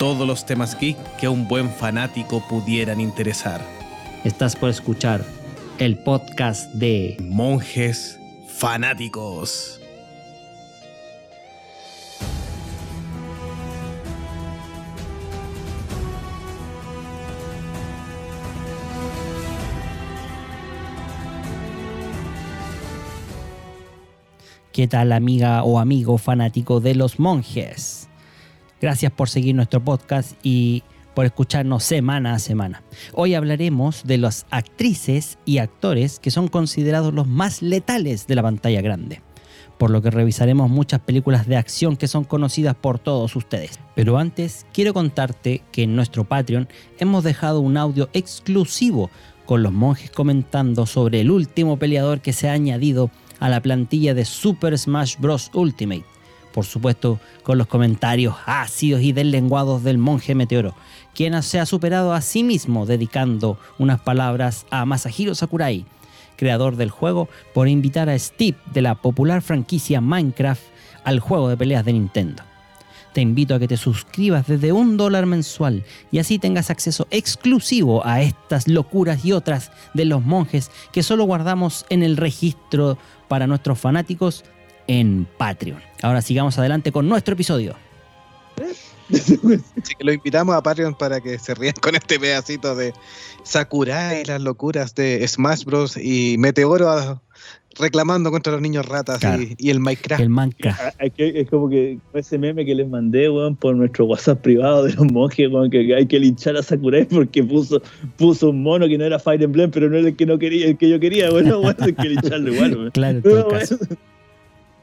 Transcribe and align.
Todos 0.00 0.26
los 0.26 0.46
temas 0.46 0.78
geek 0.80 0.96
que 1.18 1.26
a 1.26 1.30
un 1.30 1.46
buen 1.46 1.68
fanático 1.68 2.42
pudieran 2.48 3.02
interesar. 3.02 3.60
Estás 4.24 4.56
por 4.56 4.70
escuchar 4.70 5.22
el 5.76 5.98
podcast 5.98 6.72
de 6.72 7.18
Monjes 7.20 8.18
fanáticos. 8.48 9.78
¿Qué 24.72 24.88
tal 24.88 25.12
amiga 25.12 25.62
o 25.62 25.78
amigo 25.78 26.16
fanático 26.16 26.80
de 26.80 26.94
los 26.94 27.18
monjes? 27.18 27.99
Gracias 28.80 29.12
por 29.12 29.28
seguir 29.28 29.54
nuestro 29.54 29.84
podcast 29.84 30.32
y 30.42 30.82
por 31.14 31.26
escucharnos 31.26 31.84
semana 31.84 32.34
a 32.34 32.38
semana. 32.38 32.82
Hoy 33.12 33.34
hablaremos 33.34 34.04
de 34.04 34.16
las 34.16 34.46
actrices 34.50 35.38
y 35.44 35.58
actores 35.58 36.18
que 36.18 36.30
son 36.30 36.48
considerados 36.48 37.12
los 37.12 37.26
más 37.26 37.60
letales 37.60 38.26
de 38.26 38.36
la 38.36 38.42
pantalla 38.42 38.80
grande, 38.80 39.20
por 39.76 39.90
lo 39.90 40.00
que 40.00 40.10
revisaremos 40.10 40.70
muchas 40.70 41.00
películas 41.00 41.46
de 41.46 41.56
acción 41.56 41.96
que 41.96 42.08
son 42.08 42.24
conocidas 42.24 42.74
por 42.74 42.98
todos 42.98 43.36
ustedes. 43.36 43.78
Pero 43.94 44.16
antes 44.16 44.64
quiero 44.72 44.94
contarte 44.94 45.62
que 45.72 45.82
en 45.82 45.94
nuestro 45.94 46.24
Patreon 46.24 46.68
hemos 46.98 47.22
dejado 47.22 47.60
un 47.60 47.76
audio 47.76 48.08
exclusivo 48.14 49.10
con 49.44 49.62
los 49.62 49.72
monjes 49.72 50.10
comentando 50.10 50.86
sobre 50.86 51.20
el 51.20 51.30
último 51.30 51.76
peleador 51.76 52.20
que 52.20 52.32
se 52.32 52.48
ha 52.48 52.52
añadido 52.52 53.10
a 53.40 53.50
la 53.50 53.60
plantilla 53.60 54.14
de 54.14 54.24
Super 54.24 54.78
Smash 54.78 55.16
Bros. 55.18 55.50
Ultimate. 55.52 56.04
Por 56.52 56.64
supuesto, 56.64 57.20
con 57.42 57.58
los 57.58 57.68
comentarios 57.68 58.34
ácidos 58.46 59.02
y 59.02 59.12
deslenguados 59.12 59.84
del 59.84 59.98
monje 59.98 60.34
Meteoro, 60.34 60.74
quien 61.14 61.40
se 61.42 61.60
ha 61.60 61.66
superado 61.66 62.12
a 62.12 62.20
sí 62.20 62.42
mismo 62.42 62.86
dedicando 62.86 63.58
unas 63.78 64.00
palabras 64.00 64.66
a 64.70 64.84
Masahiro 64.84 65.34
Sakurai, 65.34 65.84
creador 66.36 66.76
del 66.76 66.90
juego, 66.90 67.28
por 67.54 67.68
invitar 67.68 68.08
a 68.08 68.18
Steve 68.18 68.58
de 68.72 68.82
la 68.82 68.96
popular 68.96 69.42
franquicia 69.42 70.00
Minecraft 70.00 70.62
al 71.04 71.20
juego 71.20 71.48
de 71.48 71.56
peleas 71.56 71.84
de 71.84 71.92
Nintendo. 71.92 72.42
Te 73.12 73.20
invito 73.20 73.54
a 73.54 73.58
que 73.58 73.66
te 73.66 73.76
suscribas 73.76 74.46
desde 74.46 74.72
un 74.72 74.96
dólar 74.96 75.26
mensual 75.26 75.84
y 76.12 76.18
así 76.18 76.38
tengas 76.38 76.70
acceso 76.70 77.08
exclusivo 77.10 78.06
a 78.06 78.22
estas 78.22 78.68
locuras 78.68 79.24
y 79.24 79.32
otras 79.32 79.72
de 79.94 80.04
los 80.04 80.24
monjes 80.24 80.70
que 80.92 81.02
solo 81.02 81.24
guardamos 81.24 81.86
en 81.90 82.04
el 82.04 82.16
registro 82.16 82.98
para 83.26 83.48
nuestros 83.48 83.80
fanáticos 83.80 84.44
en 84.90 85.24
Patreon. 85.38 85.78
Ahora 86.02 86.20
sigamos 86.20 86.58
adelante 86.58 86.90
con 86.90 87.08
nuestro 87.08 87.34
episodio. 87.34 87.76
Así 89.12 89.38
que 89.98 90.04
lo 90.04 90.12
invitamos 90.12 90.54
a 90.54 90.62
Patreon 90.62 90.94
para 90.94 91.20
que 91.20 91.38
se 91.38 91.54
rían 91.54 91.74
con 91.80 91.94
este 91.94 92.18
pedacito 92.18 92.74
de 92.74 92.92
Sakurai, 93.44 94.24
las 94.24 94.40
locuras 94.42 94.94
de 94.96 95.26
Smash 95.26 95.64
Bros. 95.64 95.96
y 95.96 96.36
Meteoro 96.38 96.88
ah, 96.90 97.20
reclamando 97.78 98.30
contra 98.32 98.52
los 98.52 98.60
niños 98.60 98.86
ratas 98.86 99.18
Claro. 99.20 99.42
y, 99.42 99.54
y 99.58 99.70
el 99.70 99.78
Minecraft. 99.80 100.22
El 100.22 100.28
manca. 100.28 100.76
Ah, 100.80 100.92
Es, 101.04 101.12
que- 101.12 101.40
es 101.40 101.48
como 101.50 101.68
que 101.68 101.98
ese 102.14 102.38
meme 102.38 102.64
que 102.64 102.74
les 102.74 102.88
mandé, 102.88 103.28
weón, 103.30 103.54
por 103.56 103.74
nuestro 103.76 104.04
WhatsApp 104.06 104.40
privado 104.42 104.84
de 104.84 104.92
los 104.94 105.10
monjes, 105.12 105.50
weón, 105.50 105.70
que 105.70 105.94
hay 105.94 106.06
que 106.06 106.18
linchar 106.18 106.56
a 106.56 106.62
Sakurai 106.62 107.04
porque 107.08 107.42
puso, 107.44 107.80
puso 108.16 108.50
un 108.50 108.62
mono 108.62 108.86
que 108.88 108.98
no 108.98 109.04
era 109.04 109.18
Fire 109.20 109.42
Emblem, 109.42 109.70
pero 109.70 109.88
no 109.88 109.96
era 109.98 110.08
el 110.08 110.16
que 110.16 110.26
no 110.26 110.38
quería, 110.38 110.66
el 110.66 110.76
que 110.78 110.88
yo 110.88 110.98
quería, 111.00 111.30
bueno, 111.30 111.60
weón, 111.60 111.76
hay 111.80 111.92
que 111.94 112.08
lincharlo 112.10 112.52
igual, 112.52 112.76
weón. 112.76 112.90
Claro, 112.94 113.18
en 113.18 113.22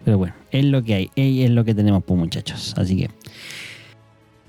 Pero, 0.08 0.20
bueno, 0.20 0.36
es 0.52 0.64
lo 0.64 0.82
que 0.82 0.94
hay, 0.94 1.12
es 1.18 1.50
lo 1.50 1.66
que 1.66 1.76
tenemos, 1.76 2.02
pues 2.02 2.18
muchachos. 2.18 2.74
Así 2.78 2.96
que 2.96 3.10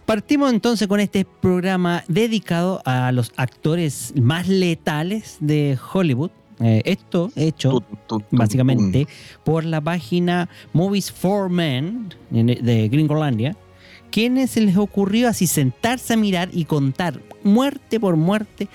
partimos 0.06 0.52
entonces 0.52 0.86
con 0.86 1.00
este 1.00 1.24
programa 1.24 2.04
dedicado 2.06 2.80
a 2.84 3.10
los 3.10 3.32
actores 3.34 4.12
más 4.14 4.46
letales 4.46 5.36
de 5.40 5.76
Hollywood. 5.92 6.30
Eh, 6.60 6.82
esto 6.84 7.32
hecho 7.34 7.82
básicamente 8.30 9.08
por 9.42 9.64
la 9.64 9.80
página 9.80 10.48
Movies 10.72 11.10
for 11.10 11.50
Men 11.50 12.14
en- 12.32 12.46
de 12.46 12.88
Gringolandia, 12.88 13.56
quienes 14.12 14.50
se 14.52 14.60
les 14.60 14.76
ocurrió 14.76 15.28
así 15.28 15.48
sentarse 15.48 16.14
a 16.14 16.16
mirar 16.16 16.50
y 16.52 16.66
contar 16.66 17.18
muerte 17.42 17.98
por 17.98 18.14
muerte 18.14 18.68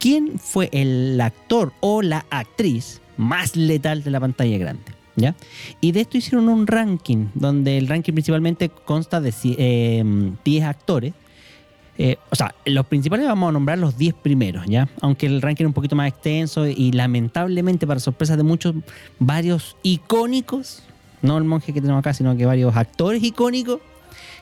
quién 0.00 0.40
fue 0.40 0.70
el 0.72 1.20
actor 1.20 1.72
o 1.78 2.02
la 2.02 2.26
actriz 2.30 3.00
más 3.16 3.54
letal 3.54 4.02
de 4.02 4.10
la 4.10 4.18
pantalla 4.18 4.58
grande. 4.58 4.82
¿Ya? 5.16 5.34
Y 5.80 5.92
de 5.92 6.02
esto 6.02 6.18
hicieron 6.18 6.48
un 6.50 6.66
ranking, 6.66 7.28
donde 7.34 7.78
el 7.78 7.88
ranking 7.88 8.12
principalmente 8.12 8.68
consta 8.68 9.20
de 9.20 9.30
ci- 9.30 9.56
eh, 9.58 10.04
10 10.44 10.64
actores. 10.64 11.14
Eh, 11.98 12.18
o 12.30 12.36
sea, 12.36 12.54
los 12.66 12.84
principales 12.84 13.26
vamos 13.26 13.48
a 13.48 13.52
nombrar 13.52 13.78
los 13.78 13.96
10 13.96 14.12
primeros, 14.14 14.66
¿ya? 14.66 14.86
Aunque 15.00 15.24
el 15.24 15.40
ranking 15.40 15.64
es 15.64 15.68
un 15.68 15.72
poquito 15.72 15.96
más 15.96 16.08
extenso 16.08 16.66
y 16.66 16.92
lamentablemente, 16.92 17.86
para 17.86 17.98
sorpresa 18.00 18.36
de 18.36 18.42
muchos, 18.42 18.74
varios 19.18 19.78
icónicos, 19.82 20.82
no 21.22 21.38
el 21.38 21.44
monje 21.44 21.72
que 21.72 21.80
tenemos 21.80 22.00
acá, 22.00 22.12
sino 22.12 22.36
que 22.36 22.44
varios 22.44 22.76
actores 22.76 23.22
icónicos 23.22 23.80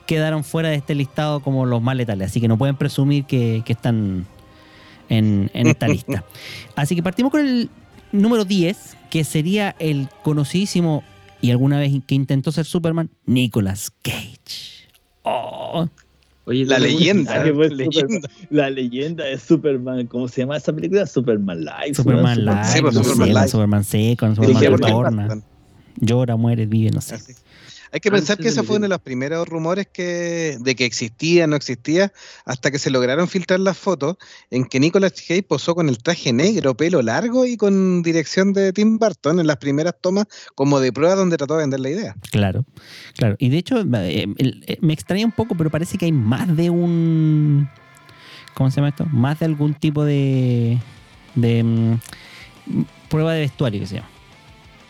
quedaron 0.05 0.43
fuera 0.43 0.67
de 0.67 0.75
este 0.75 0.93
listado 0.93 1.39
como 1.39 1.65
los 1.65 1.81
más 1.81 1.95
letales. 1.95 2.31
Así 2.31 2.41
que 2.41 2.49
no 2.49 2.57
pueden 2.57 2.75
presumir 2.75 3.23
que, 3.23 3.63
que 3.65 3.71
están 3.71 4.25
en, 5.07 5.49
en 5.53 5.67
esta 5.67 5.87
lista. 5.87 6.25
Así 6.75 6.95
que 6.97 7.01
partimos 7.03 7.31
con 7.31 7.39
el 7.39 7.69
número 8.11 8.45
10, 8.45 8.97
que 9.09 9.23
sería 9.23 9.75
el 9.79 10.09
conocidísimo 10.23 11.03
y 11.41 11.51
alguna 11.51 11.79
vez 11.79 11.91
que 12.05 12.15
intentó 12.15 12.51
ser 12.51 12.65
Superman, 12.65 13.09
Nicolas 13.25 13.91
Cage. 14.01 14.87
Oh, 15.23 15.87
Oye, 16.45 16.65
La 16.65 16.77
leyenda. 16.77 17.43
Superman. 17.43 18.21
La 18.51 18.69
leyenda 18.69 19.25
de 19.25 19.37
Superman, 19.39 20.05
¿cómo 20.05 20.27
se 20.27 20.41
llama 20.41 20.57
esa 20.57 20.71
película? 20.73 21.05
Superman 21.07 21.65
Live. 21.65 21.95
Superman 21.95 22.37
weón, 22.37 22.45
Live, 22.45 22.81
pues, 22.81 22.95
no 22.95 23.03
Superman 23.03 23.27
sé, 23.27 23.33
la 23.33 23.39
Live. 23.41 23.51
Superman 23.51 23.83
Superman 24.35 24.77
retorna, 24.77 25.43
llora, 25.97 26.35
muere, 26.35 26.65
vive, 26.67 26.91
no 26.91 27.01
sé. 27.01 27.15
Así. 27.15 27.33
Hay 27.95 28.01
que 28.01 28.11
pensar 28.11 28.37
que 28.37 28.49
ese 28.49 28.61
fue 28.61 28.75
uno 28.75 28.83
de 28.83 28.89
los 28.89 28.99
primeros 28.99 29.47
rumores 29.47 29.87
que, 29.87 30.57
de 30.59 30.75
que 30.75 30.83
existía, 30.83 31.47
no 31.47 31.55
existía, 31.55 32.11
hasta 32.43 32.69
que 32.69 32.77
se 32.77 32.89
lograron 32.89 33.29
filtrar 33.29 33.61
las 33.61 33.77
fotos 33.77 34.17
en 34.51 34.65
que 34.65 34.81
Nicolas 34.81 35.13
Cage 35.13 35.43
posó 35.43 35.75
con 35.75 35.87
el 35.87 35.99
traje 35.99 36.33
negro, 36.33 36.75
pelo 36.75 37.01
largo 37.01 37.45
y 37.45 37.55
con 37.55 38.03
dirección 38.03 38.51
de 38.51 38.73
Tim 38.73 38.99
Burton 38.99 39.39
en 39.39 39.47
las 39.47 39.55
primeras 39.55 39.95
tomas 40.01 40.25
como 40.55 40.81
de 40.81 40.91
prueba 40.91 41.15
donde 41.15 41.37
trató 41.37 41.53
de 41.53 41.63
vender 41.63 41.79
la 41.79 41.89
idea. 41.89 42.15
Claro, 42.31 42.65
claro. 43.15 43.37
Y 43.39 43.47
de 43.47 43.59
hecho, 43.59 43.79
eh, 43.79 44.27
eh, 44.39 44.77
me 44.81 44.91
extraña 44.91 45.25
un 45.25 45.31
poco, 45.31 45.55
pero 45.55 45.69
parece 45.69 45.97
que 45.97 46.03
hay 46.03 46.11
más 46.11 46.53
de 46.53 46.69
un. 46.69 47.69
¿Cómo 48.55 48.71
se 48.71 48.75
llama 48.75 48.89
esto? 48.89 49.05
Más 49.05 49.39
de 49.39 49.45
algún 49.45 49.73
tipo 49.73 50.03
de. 50.03 50.79
de 51.35 51.63
mm, 51.63 51.95
prueba 53.07 53.31
de 53.31 53.39
vestuario 53.39 53.79
que 53.79 53.87
se 53.87 53.95
llama. 53.95 54.09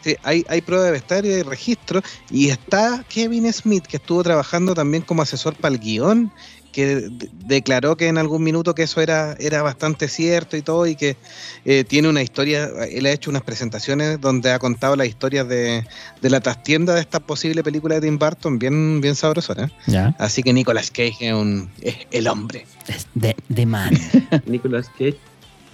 Sí, 0.06 0.16
hay, 0.22 0.46
hay 0.50 0.62
prueba 0.62 0.86
de 0.86 0.92
vestuario, 0.92 1.36
hay 1.36 1.42
registro, 1.42 2.00
y 2.30 2.50
está 2.50 3.04
Kevin 3.10 3.52
Smith, 3.52 3.88
que 3.88 3.98
estuvo 3.98 4.22
trabajando 4.22 4.76
también 4.76 5.02
como 5.02 5.24
asesor 5.24 5.56
para 5.56 5.74
el 5.74 5.80
guion, 5.80 6.32
que 6.72 6.86
de- 7.10 7.30
declaró 7.48 7.98
que 7.98 8.08
en 8.08 8.20
algún 8.20 8.44
minuto 8.44 8.76
que 8.76 8.84
eso 8.84 9.02
era, 9.02 9.36
era 9.40 9.64
bastante 9.64 10.08
cierto 10.08 10.58
y 10.58 10.62
todo, 10.62 10.86
y 10.86 10.96
que 10.96 11.18
eh, 11.64 11.84
tiene 11.86 12.08
una 12.08 12.22
historia, 12.22 12.70
él 12.88 13.08
ha 13.08 13.12
hecho 13.14 13.32
unas 13.32 13.42
presentaciones 13.42 14.22
donde 14.22 14.52
ha 14.52 14.60
contado 14.60 14.96
las 14.96 15.08
historias 15.08 15.48
de, 15.48 15.84
de 16.22 16.30
la 16.30 16.40
trastienda 16.40 16.94
de 16.94 17.02
esta 17.02 17.20
posible 17.20 17.64
película 17.64 17.96
de 17.96 18.02
Tim 18.02 18.20
Burton, 18.20 18.60
bien, 18.60 19.02
bien 19.02 19.16
sabrosona. 19.16 19.72
Ya. 19.88 20.16
Así 20.20 20.44
que 20.44 20.54
Nicolas 20.54 20.92
Cage 20.92 21.16
es, 21.30 21.34
un, 21.34 21.72
es 21.82 21.96
el 22.12 22.28
hombre. 22.28 22.68
Es 22.88 23.08
de, 23.16 23.36
de 23.50 23.66
man. 23.66 23.92
Nicolas 24.46 24.88
Cage 24.90 25.18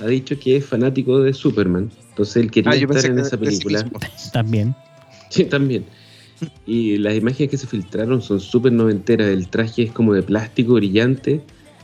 ha 0.01 0.07
dicho 0.07 0.37
que 0.39 0.57
es 0.57 0.65
fanático 0.65 1.19
de 1.19 1.33
Superman. 1.33 1.91
Entonces 2.09 2.35
él 2.37 2.51
quería 2.51 2.71
Ah, 2.71 2.75
estar 2.75 3.05
en 3.05 3.15
que 3.15 3.21
esa 3.21 3.37
película. 3.37 3.85
También. 4.33 4.75
Sí, 5.29 5.45
también. 5.45 5.85
Y 6.65 6.97
las 6.97 7.15
imágenes 7.15 7.49
que 7.51 7.57
se 7.57 7.65
filtraron 7.65 8.21
son 8.21 8.41
súper 8.41 8.73
noventeras. 8.73 9.27
El 9.29 9.47
traje 9.47 9.83
es 9.83 9.91
como 9.93 10.13
de 10.13 10.21
plástico 10.23 10.73
brillante. 10.73 11.39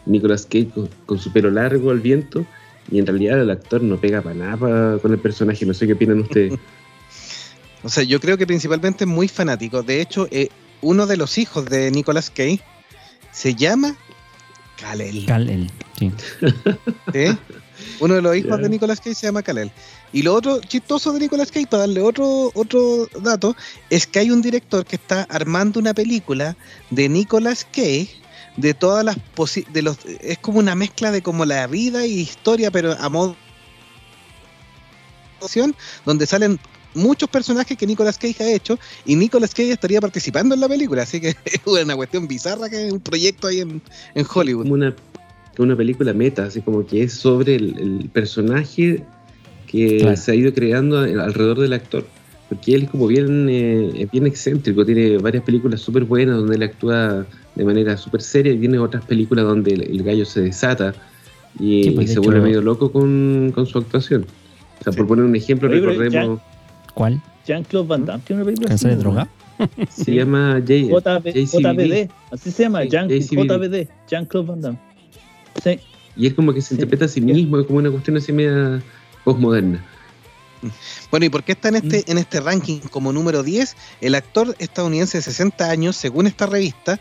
Nicolas 0.06 0.46
Cage 0.46 0.68
con, 0.68 0.90
con 1.06 1.18
su 1.18 1.32
pelo 1.32 1.50
largo 1.50 1.92
al 1.92 2.02
viento. 2.02 2.46
Y 2.92 3.00
en 3.00 3.06
realidad 3.06 3.40
el 3.42 3.50
actor 3.50 3.82
no 3.82 3.96
pega 4.02 4.22
para 4.22 4.36
nada 4.36 4.58
pa- 4.58 5.00
con 5.02 5.14
el 5.14 5.20
personaje. 5.20 5.66
No 5.66 5.74
sé 5.74 5.88
qué 5.88 5.94
opinan 5.94 6.20
ustedes. 6.20 6.54
O 7.84 7.90
sea, 7.90 8.04
yo 8.04 8.20
creo 8.20 8.38
que 8.38 8.46
principalmente 8.48 9.04
es 9.06 9.08
muy 9.10 9.28
fanático. 9.30 9.82
De 9.84 10.02
hecho, 10.02 10.28
eh, 10.32 10.50
uno 10.82 11.06
de 11.08 11.16
los 11.16 11.38
hijos 11.38 11.66
de 11.68 11.90
Nicolas 11.92 12.30
Cage 12.32 12.60
se 13.32 13.54
llama 13.56 13.96
Kalel. 14.82 15.26
Kal-El, 15.26 15.70
sí. 15.98 16.12
¿sí? 17.14 17.38
Uno 18.00 18.16
de 18.16 18.22
los 18.22 18.36
hijos 18.36 18.60
de 18.62 18.70
Nicolas 18.70 19.00
Cage 19.00 19.16
se 19.16 19.28
llama 19.28 19.42
Kalel. 19.44 19.72
Y 20.14 20.22
lo 20.24 20.34
otro 20.34 20.60
chistoso 20.62 21.12
de 21.14 21.20
Nicolas 21.20 21.52
Cage, 21.52 21.68
para 21.68 21.82
darle 21.82 22.02
otro, 22.02 22.52
otro 22.54 23.08
dato, 23.22 23.56
es 23.90 24.08
que 24.08 24.20
hay 24.20 24.32
un 24.32 24.42
director 24.42 24.86
que 24.86 24.96
está 24.96 25.24
armando 25.30 25.80
una 25.80 25.94
película 25.94 26.56
de 26.90 27.10
Nicolas 27.10 27.66
Cage 27.66 28.10
de 28.56 28.74
todas 28.74 29.04
las 29.06 29.18
posi- 29.36 29.68
de 29.68 29.82
los 29.84 29.98
es 30.22 30.38
como 30.40 30.60
una 30.60 30.74
mezcla 30.76 31.12
de 31.12 31.22
como 31.22 31.46
la 31.46 31.68
vida 31.68 32.06
y 32.08 32.20
historia, 32.22 32.72
pero 32.72 32.94
a 33.00 33.10
modo 33.10 33.36
donde 36.06 36.26
salen 36.26 36.60
muchos 36.96 37.30
personajes 37.30 37.78
que 37.78 37.86
Nicolas 37.86 38.18
Cage 38.18 38.44
ha 38.44 38.52
hecho 38.52 38.80
y 39.06 39.16
Nicolas 39.16 39.52
Cage 39.52 39.72
estaría 39.72 40.02
participando 40.02 40.56
en 40.56 40.62
la 40.62 40.68
película, 40.68 41.04
así 41.04 41.22
que 41.22 41.30
es 41.46 41.62
una 41.66 41.96
cuestión 41.96 42.28
bizarra 42.28 42.70
que 42.70 42.88
es 42.88 42.92
un 42.94 43.00
proyecto 43.00 43.46
ahí 43.48 43.62
en, 43.62 43.80
en 44.16 44.26
Hollywood. 44.34 44.66
Una, 44.68 44.96
como 45.58 45.66
una 45.68 45.76
película 45.76 46.14
meta, 46.14 46.46
así 46.46 46.62
como 46.62 46.86
que 46.86 47.04
es 47.04 47.14
sobre 47.14 47.56
el, 47.56 47.76
el 47.80 48.10
personaje 48.14 49.04
que 49.68 49.98
Claro. 49.98 50.16
se 50.16 50.32
ha 50.32 50.36
ido 50.36 50.54
creando 50.54 51.00
alrededor 51.00 51.60
del 51.60 51.74
actor. 51.74 52.06
Porque 52.48 52.76
él 52.76 52.84
es 52.84 52.90
como 52.92 53.08
bien, 53.08 53.48
eh, 53.50 54.08
bien 54.10 54.26
excéntrico, 54.26 54.86
tiene 54.86 55.18
varias 55.18 55.44
películas 55.44 55.82
súper 55.82 56.06
buenas 56.06 56.38
donde 56.38 56.56
él 56.56 56.64
actúa 56.64 57.26
de 57.56 57.66
manera 57.66 57.98
súper 57.98 58.22
seria 58.22 58.54
y 58.54 58.58
tiene 58.60 58.80
otras 58.80 59.04
películas 59.04 59.44
donde 59.44 59.74
el, 59.74 59.82
el 59.82 60.04
gallo 60.04 60.24
se 60.24 60.42
desata 60.42 60.94
y, 61.60 61.84
Sí, 61.84 61.92
pues, 61.92 62.06
y 62.06 62.08
de 62.10 62.14
se 62.14 62.20
vuelve 62.22 62.40
medio 62.42 62.62
loco 62.62 62.90
con, 62.92 63.52
con 63.54 63.66
su 63.66 63.78
actuación. 63.80 64.26
O 64.80 64.84
sea, 64.84 64.94
Sí. 64.94 64.98
por 64.98 65.08
poner 65.08 65.26
un 65.26 65.36
ejemplo, 65.36 65.70
Oye, 65.70 65.82
recordemos, 65.82 66.40
¿Cuál? 66.94 67.22
Jean-Claude 67.46 67.88
Van 67.88 68.06
Damme 68.06 68.24
tiene 68.26 68.42
una 68.42 68.46
película 68.46 68.70
¿Cansar 68.70 68.92
de 68.92 68.98
droga? 68.98 69.28
se 69.90 70.14
llama 70.14 70.62
J. 70.68 71.20
JBD, 71.20 72.10
así 72.32 72.52
se 72.52 72.64
llama, 72.64 72.86
Jean, 72.86 73.10
Jean-Claude 73.10 74.48
Van 74.48 74.62
Damme. 74.62 74.80
Sí, 75.64 75.80
Y 76.16 76.26
es 76.28 76.34
como 76.34 76.52
que 76.54 76.62
se 76.62 76.70
Sí. 76.70 76.74
interpreta 76.76 77.06
a 77.06 77.08
sí 77.08 77.22
mismo, 77.22 77.60
es 77.60 77.68
como 77.68 77.78
una 77.80 77.92
cuestión 77.92 78.18
así 78.18 78.32
media 78.34 78.82
postmoderna. 79.24 79.86
Bueno, 81.12 81.28
¿y 81.28 81.30
por 81.30 81.44
qué 81.44 81.52
está 81.52 81.70
en 81.70 81.76
este, 81.76 82.00
Mm. 82.00 82.12
en 82.12 82.18
este 82.18 82.40
ranking 82.42 82.80
como 82.90 83.14
número 83.14 83.44
10? 83.44 83.76
El 84.02 84.16
actor 84.16 84.56
estadounidense 84.58 85.20
de 85.20 85.22
60 85.22 85.70
años, 85.70 85.96
según 85.96 86.26
esta 86.26 86.48
revista, 86.48 87.00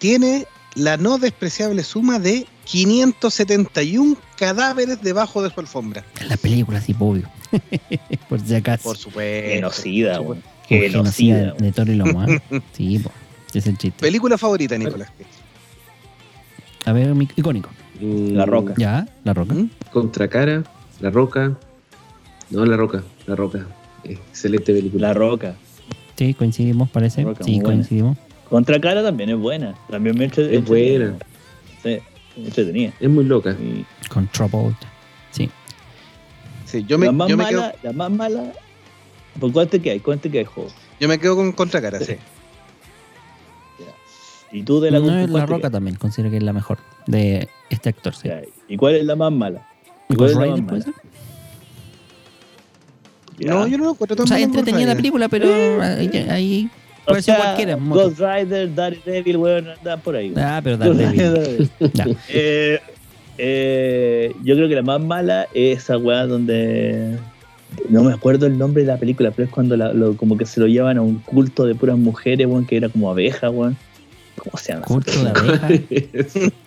tiene 0.00 0.46
la 0.74 0.96
no 0.96 1.18
despreciable 1.18 1.84
suma 1.84 2.18
de 2.18 2.46
571 2.64 4.16
cadáveres 4.36 5.00
debajo 5.02 5.42
de 5.42 5.50
su 5.50 5.60
alfombra. 5.60 6.04
En 6.20 6.28
la 6.28 6.36
película, 6.36 6.80
sí, 6.80 6.94
obvio. 6.98 7.30
Por 8.28 8.40
si 8.40 8.54
acaso. 8.56 8.82
Por 8.82 8.96
supuesto. 8.96 9.48
genocida. 9.50 10.20
Por 10.20 10.38
Genocida. 10.66 11.36
genocida 11.52 11.54
de 11.58 11.72
Toro 11.72 11.92
y 11.92 11.96
Lomo. 11.96 12.26
Sí, 12.72 13.00
es 13.54 13.66
el 13.66 13.78
chiste. 13.78 14.00
Película 14.00 14.36
favorita, 14.36 14.76
Nicolás. 14.76 15.10
A 16.86 16.92
ver, 16.92 17.14
mi- 17.14 17.28
icónico. 17.36 17.70
Mm, 18.00 18.34
La 18.34 18.46
Roca. 18.46 18.74
Ya, 18.76 19.06
La 19.24 19.32
Roca. 19.34 19.54
¿Mm? 19.54 19.70
Contracara, 19.92 20.64
La 21.00 21.10
Roca. 21.10 21.56
No, 22.50 22.64
La 22.66 22.76
Roca, 22.76 23.02
La 23.26 23.34
Roca. 23.36 23.66
Excelente 24.04 24.72
película. 24.74 25.08
La 25.08 25.14
Roca. 25.14 25.54
Sí, 26.16 26.34
coincidimos, 26.34 26.90
parece. 26.90 27.22
Roca, 27.22 27.42
Sí, 27.44 27.54
buena. 27.54 27.64
coincidimos. 27.64 28.18
Contra 28.48 28.80
cara 28.80 29.02
también 29.02 29.30
es 29.30 29.36
buena. 29.38 29.74
También 29.90 30.16
me 30.18 30.24
entre- 30.26 30.54
Es 30.54 30.64
buena. 30.64 31.14
Sí, 31.82 31.98
me 32.36 32.44
entretenía. 32.46 32.92
Es 33.00 33.08
muy 33.08 33.24
loca. 33.24 33.52
Y 33.52 33.84
Con 34.08 34.28
Troubled. 34.28 34.74
Sí. 35.30 35.50
Sí, 36.66 36.84
yo 36.86 36.98
me, 36.98 37.06
la 37.06 37.12
más 37.12 37.28
yo 37.28 37.36
me 37.36 37.44
mala, 37.44 37.72
quedo, 37.72 37.80
la 37.82 37.92
más 37.92 38.10
mala. 38.10 38.52
¿Por 39.40 39.52
cuál 39.52 39.68
te 39.68 39.80
quedas? 39.80 40.02
¿Cuál 40.02 40.18
te 40.20 40.30
quedas, 40.30 40.48
juego? 40.48 40.70
yo 41.00 41.08
me 41.08 41.18
quedo 41.18 41.34
con 41.36 41.50
Contracara, 41.52 41.98
sí. 42.00 42.14
Y 44.54 44.62
tú 44.62 44.80
de 44.80 44.90
la 44.92 44.98
no, 45.00 45.04
¿cuál 45.06 45.20
es 45.24 45.30
La? 45.30 45.46
Roca 45.46 45.68
también, 45.70 45.96
considero 45.96 46.30
que 46.30 46.36
es 46.36 46.42
la 46.42 46.52
mejor 46.52 46.78
de 47.06 47.48
este 47.70 47.88
actor, 47.88 48.14
sí. 48.14 48.28
¿Y 48.68 48.76
cuál 48.76 48.94
es 48.94 49.04
la 49.04 49.16
más 49.16 49.32
mala? 49.32 49.66
¿Y 50.08 50.14
cuál 50.14 50.28
Ghost 50.28 50.30
es 50.30 50.36
la 50.36 50.44
Rider, 50.54 50.62
más 50.62 50.72
mala? 50.86 50.94
No, 53.38 53.66
yo 53.66 53.78
no 53.78 53.84
lo 53.84 53.90
encuentro 53.90 54.16
tan 54.16 54.24
O 54.24 54.26
sea, 54.28 54.38
entretenida 54.38 54.80
la 54.80 54.84
Rider. 54.92 54.96
película, 54.96 55.28
pero 55.28 55.82
ahí, 55.82 56.26
ahí 56.30 56.70
O 57.04 57.08
puede 57.08 57.22
ser 57.22 57.34
sea, 57.34 57.44
cualquiera. 57.44 57.76
Ghost 57.76 58.20
Rider, 58.20 58.74
Daredevil, 58.74 59.36
weón, 59.38 59.68
andan 59.70 60.00
por 60.00 60.14
ahí. 60.16 60.30
weón. 60.30 60.38
Ah, 60.46 60.60
pero 60.62 60.76
Daredevil. 60.76 61.70
Eh, 62.28 62.78
eh, 63.38 64.32
yo 64.44 64.54
creo 64.54 64.68
que 64.68 64.76
la 64.76 64.82
más 64.82 65.00
mala 65.00 65.48
es 65.52 65.78
esa 65.78 65.98
weá 65.98 66.26
donde. 66.26 67.18
No 67.88 68.04
me 68.04 68.12
acuerdo 68.12 68.46
el 68.46 68.56
nombre 68.56 68.84
de 68.84 68.92
la 68.92 68.98
película, 68.98 69.32
pero 69.32 69.46
es 69.46 69.50
cuando 69.52 69.76
la- 69.76 69.92
lo- 69.92 70.16
como 70.16 70.36
que 70.36 70.46
se 70.46 70.60
lo 70.60 70.68
llevan 70.68 70.96
a 70.96 71.02
un 71.02 71.16
culto 71.18 71.64
de 71.66 71.74
puras 71.74 71.98
mujeres, 71.98 72.46
weón, 72.46 72.64
que 72.64 72.76
era 72.76 72.88
como 72.88 73.10
abeja, 73.10 73.50
weón. 73.50 73.76
¿Cómo 74.36 74.56
se 74.58 74.72
llama? 74.72 74.84
Culto 74.86 75.12
de 75.22 75.30
abeja. 75.30 75.68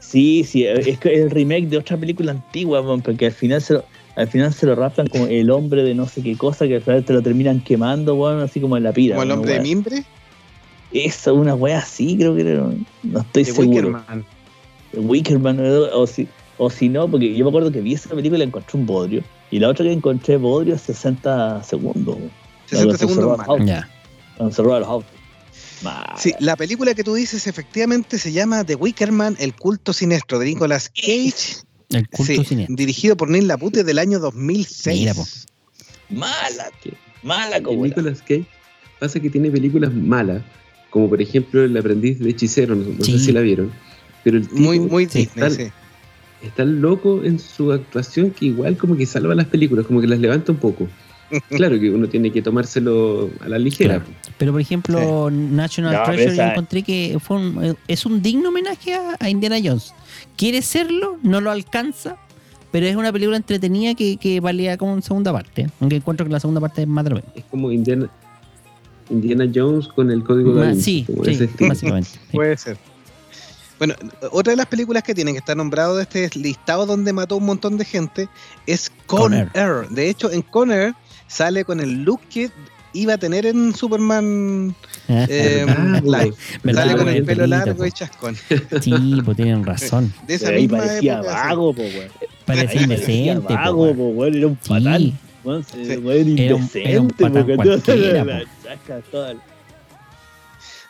Sí, 0.00 0.42
sí, 0.44 0.64
es 0.64 0.98
que 0.98 1.12
el 1.22 1.30
remake 1.30 1.66
de 1.68 1.76
otra 1.76 1.98
película 1.98 2.32
antigua, 2.32 2.80
weón, 2.80 3.02
porque 3.02 3.26
al 3.26 3.32
final 3.32 3.60
se 3.60 3.74
lo, 3.74 3.84
al 4.16 4.26
final 4.26 4.54
se 4.54 4.64
lo 4.64 4.74
raptan 4.74 5.06
como 5.08 5.26
el 5.26 5.50
hombre 5.50 5.82
de 5.82 5.94
no 5.94 6.08
sé 6.08 6.22
qué 6.22 6.34
cosa, 6.34 6.66
que 6.66 6.76
al 6.76 6.80
final 6.80 7.04
te 7.04 7.12
lo 7.12 7.20
terminan 7.20 7.60
quemando, 7.60 8.14
weón, 8.14 8.40
así 8.40 8.58
como 8.58 8.78
en 8.78 8.84
la 8.84 8.92
pira. 8.92 9.16
Como 9.16 9.24
el 9.24 9.30
hombre 9.32 9.52
de 9.54 9.60
mimbre, 9.60 10.04
Esa, 10.92 11.34
una 11.34 11.54
weá 11.54 11.80
así, 11.80 12.16
creo 12.16 12.34
que 12.34 12.40
era. 12.40 12.70
No 13.02 13.20
estoy 13.20 13.44
de 13.44 13.52
seguro. 13.52 13.68
Wickerman. 13.88 14.24
Wickerman 14.94 15.60
o 15.92 16.06
si, 16.06 16.26
o 16.56 16.70
si 16.70 16.88
no, 16.88 17.06
porque 17.06 17.34
yo 17.34 17.44
me 17.44 17.50
acuerdo 17.50 17.70
que 17.70 17.82
vi 17.82 17.92
esa 17.92 18.08
película 18.08 18.42
y 18.42 18.46
encontré 18.46 18.78
un 18.80 18.86
bodrio. 18.86 19.22
Y 19.50 19.58
la 19.58 19.68
otra 19.68 19.84
que 19.84 19.92
encontré 19.92 20.38
bodrio 20.38 20.74
es 20.76 20.80
60 20.82 21.62
segundos. 21.64 22.16
weón. 22.16 22.30
60 22.66 22.92
No, 22.92 22.98
segundos 22.98 23.02
encerró 23.02 23.36
más. 23.36 23.46
al 23.46 23.50
auto, 23.50 23.64
Ya. 23.66 23.88
encerró 24.40 24.74
a 24.74 24.80
los 24.80 24.88
autos. 24.88 25.10
Sí, 26.16 26.32
la 26.40 26.56
película 26.56 26.94
que 26.94 27.04
tú 27.04 27.14
dices 27.14 27.46
efectivamente 27.46 28.18
se 28.18 28.32
llama 28.32 28.64
The 28.64 28.74
Wickerman, 28.74 29.36
el 29.38 29.54
culto 29.54 29.92
siniestro 29.92 30.38
de 30.38 30.46
Nicolas 30.46 30.88
Cage, 30.90 31.58
El 31.90 32.08
culto 32.08 32.32
sí, 32.34 32.44
cine. 32.44 32.66
dirigido 32.68 33.16
por 33.16 33.28
Neil 33.30 33.46
Lapute 33.46 33.84
del 33.84 33.98
año 33.98 34.18
2006. 34.18 34.98
Mira, 34.98 35.14
po. 35.14 35.26
Mala, 36.10 36.70
tío. 36.82 36.92
Mala 37.22 37.62
como 37.62 37.82
la- 37.82 37.88
Nicolas 37.88 38.20
Cage 38.22 38.46
pasa 38.98 39.20
que 39.20 39.30
tiene 39.30 39.50
películas 39.50 39.92
malas, 39.94 40.42
como 40.90 41.08
por 41.08 41.20
ejemplo 41.22 41.62
El 41.62 41.76
aprendiz 41.76 42.18
de 42.18 42.30
hechicero, 42.30 42.74
no, 42.74 42.84
no 42.98 43.04
Sí. 43.04 43.12
sé 43.18 43.26
si 43.26 43.32
la 43.32 43.40
vieron. 43.40 43.70
Pero 44.24 44.38
el 44.38 44.48
tipo 44.48 44.60
Muy, 44.60 44.80
muy 44.80 45.06
Sí, 45.06 45.20
Disney, 45.20 45.40
tal- 45.48 45.56
sí. 45.56 45.68
es 46.42 46.54
tan 46.54 46.80
loco 46.80 47.22
en 47.24 47.38
su 47.38 47.70
actuación 47.72 48.30
que 48.32 48.46
igual 48.46 48.76
como 48.76 48.96
que 48.96 49.06
salva 49.06 49.34
las 49.34 49.46
películas, 49.46 49.86
como 49.86 50.00
que 50.00 50.06
las 50.08 50.18
levanta 50.18 50.50
un 50.52 50.58
poco. 50.58 50.88
Claro 51.50 51.78
que 51.78 51.90
uno 51.90 52.08
tiene 52.08 52.30
que 52.32 52.40
tomárselo 52.42 53.30
a 53.40 53.48
la 53.48 53.58
ligera. 53.58 53.96
Claro. 54.00 54.10
Pero 54.38 54.52
por 54.52 54.60
ejemplo, 54.60 55.30
National 55.30 55.92
No, 55.94 56.02
Treasure 56.04 56.26
yo 56.26 56.32
esa- 56.32 56.50
encontré 56.52 56.82
que 56.82 57.18
fue 57.20 57.36
un- 57.36 57.76
es 57.86 58.06
un 58.06 58.22
digno 58.22 58.48
homenaje 58.48 58.94
a, 58.94 59.16
a 59.20 59.28
Indiana 59.28 59.56
Jones. 59.62 59.92
Quiere 60.36 60.62
serlo, 60.62 61.18
no 61.22 61.40
lo 61.40 61.50
alcanza, 61.50 62.16
pero 62.70 62.86
es 62.86 62.96
una 62.96 63.12
película 63.12 63.36
entretenida 63.36 63.94
que, 63.94 64.16
que 64.16 64.40
valía 64.40 64.76
como 64.78 64.94
en 64.94 65.02
segunda 65.02 65.32
parte. 65.32 65.68
Aunque 65.80 65.96
encuentro 65.96 66.24
que 66.26 66.32
la 66.32 66.40
segunda 66.40 66.60
parte 66.60 66.82
es 66.82 66.88
más 66.88 67.04
de 67.04 67.10
lo 67.10 67.16
mismo. 67.16 67.32
Es 67.34 67.44
como 67.50 67.70
Indiana, 67.72 68.08
Indiana 69.10 69.50
Jones 69.54 69.88
con 69.88 70.10
el 70.10 70.22
código 70.22 70.54
de 70.54 70.68
Vinci, 70.68 70.82
sí, 70.82 71.04
como 71.12 71.24
sí, 71.24 71.30
ese 71.32 71.48
básicamente. 71.66 72.08
sí. 72.10 72.18
Puede 72.32 72.56
ser. 72.56 72.76
Bueno, 73.78 73.94
otra 74.32 74.50
de 74.52 74.56
las 74.56 74.66
películas 74.66 75.02
que 75.04 75.14
tienen 75.14 75.34
que 75.34 75.38
estar 75.38 75.56
nombrado 75.56 75.96
de 75.96 76.02
este 76.02 76.28
listado 76.34 76.84
donde 76.84 77.12
mató 77.12 77.36
un 77.36 77.46
montón 77.46 77.78
de 77.78 77.84
gente 77.84 78.28
es 78.66 78.90
Con, 79.06 79.20
Con 79.20 79.34
Air. 79.34 79.50
Air. 79.54 79.88
De 79.90 80.10
hecho, 80.10 80.32
en 80.32 80.42
Con 80.42 80.72
Air 80.72 80.94
sale 81.28 81.64
con 81.64 81.78
el 81.80 82.02
look 82.02 82.20
que 82.28 82.50
iba 82.94 83.14
a 83.14 83.18
tener 83.18 83.46
en 83.46 83.74
Superman 83.74 84.74
eh, 85.08 85.64
Ah, 85.68 86.00
Live. 86.02 86.34
¿Verdad? 86.64 86.82
Sale 86.86 86.96
con 86.96 87.08
el 87.08 87.16
el 87.18 87.24
pelo 87.24 87.46
largo 87.46 87.76
po. 87.76 87.84
y 87.86 87.92
chascón. 87.92 88.36
Sí, 88.80 89.20
pues 89.24 89.36
tienen 89.36 89.64
razón. 89.64 90.12
De 90.26 90.34
esa 90.34 90.46
Pero 90.46 90.56
ahí 90.56 90.62
misma 90.64 90.78
parecía 90.78 91.14
época, 91.18 91.32
vago, 91.32 91.74
po, 91.74 91.82
weón. 91.82 92.08
Parece 92.46 92.78
Ahí 92.78 92.86
parecía 92.86 93.14
indecente. 93.34 93.54
vago, 93.54 93.94
po, 93.94 94.08
weón. 94.08 94.34
Era 94.34 94.46
un 94.48 94.56
patán. 94.56 95.00
Sí, 95.72 95.82
Era 95.82 95.96
un- 95.98 96.28
indecente, 96.28 96.90
era 96.90 97.00
un 97.00 97.08
patán 97.08 97.56
cualquiera, 97.56 98.24
la 98.24 98.38
la- 98.40 99.34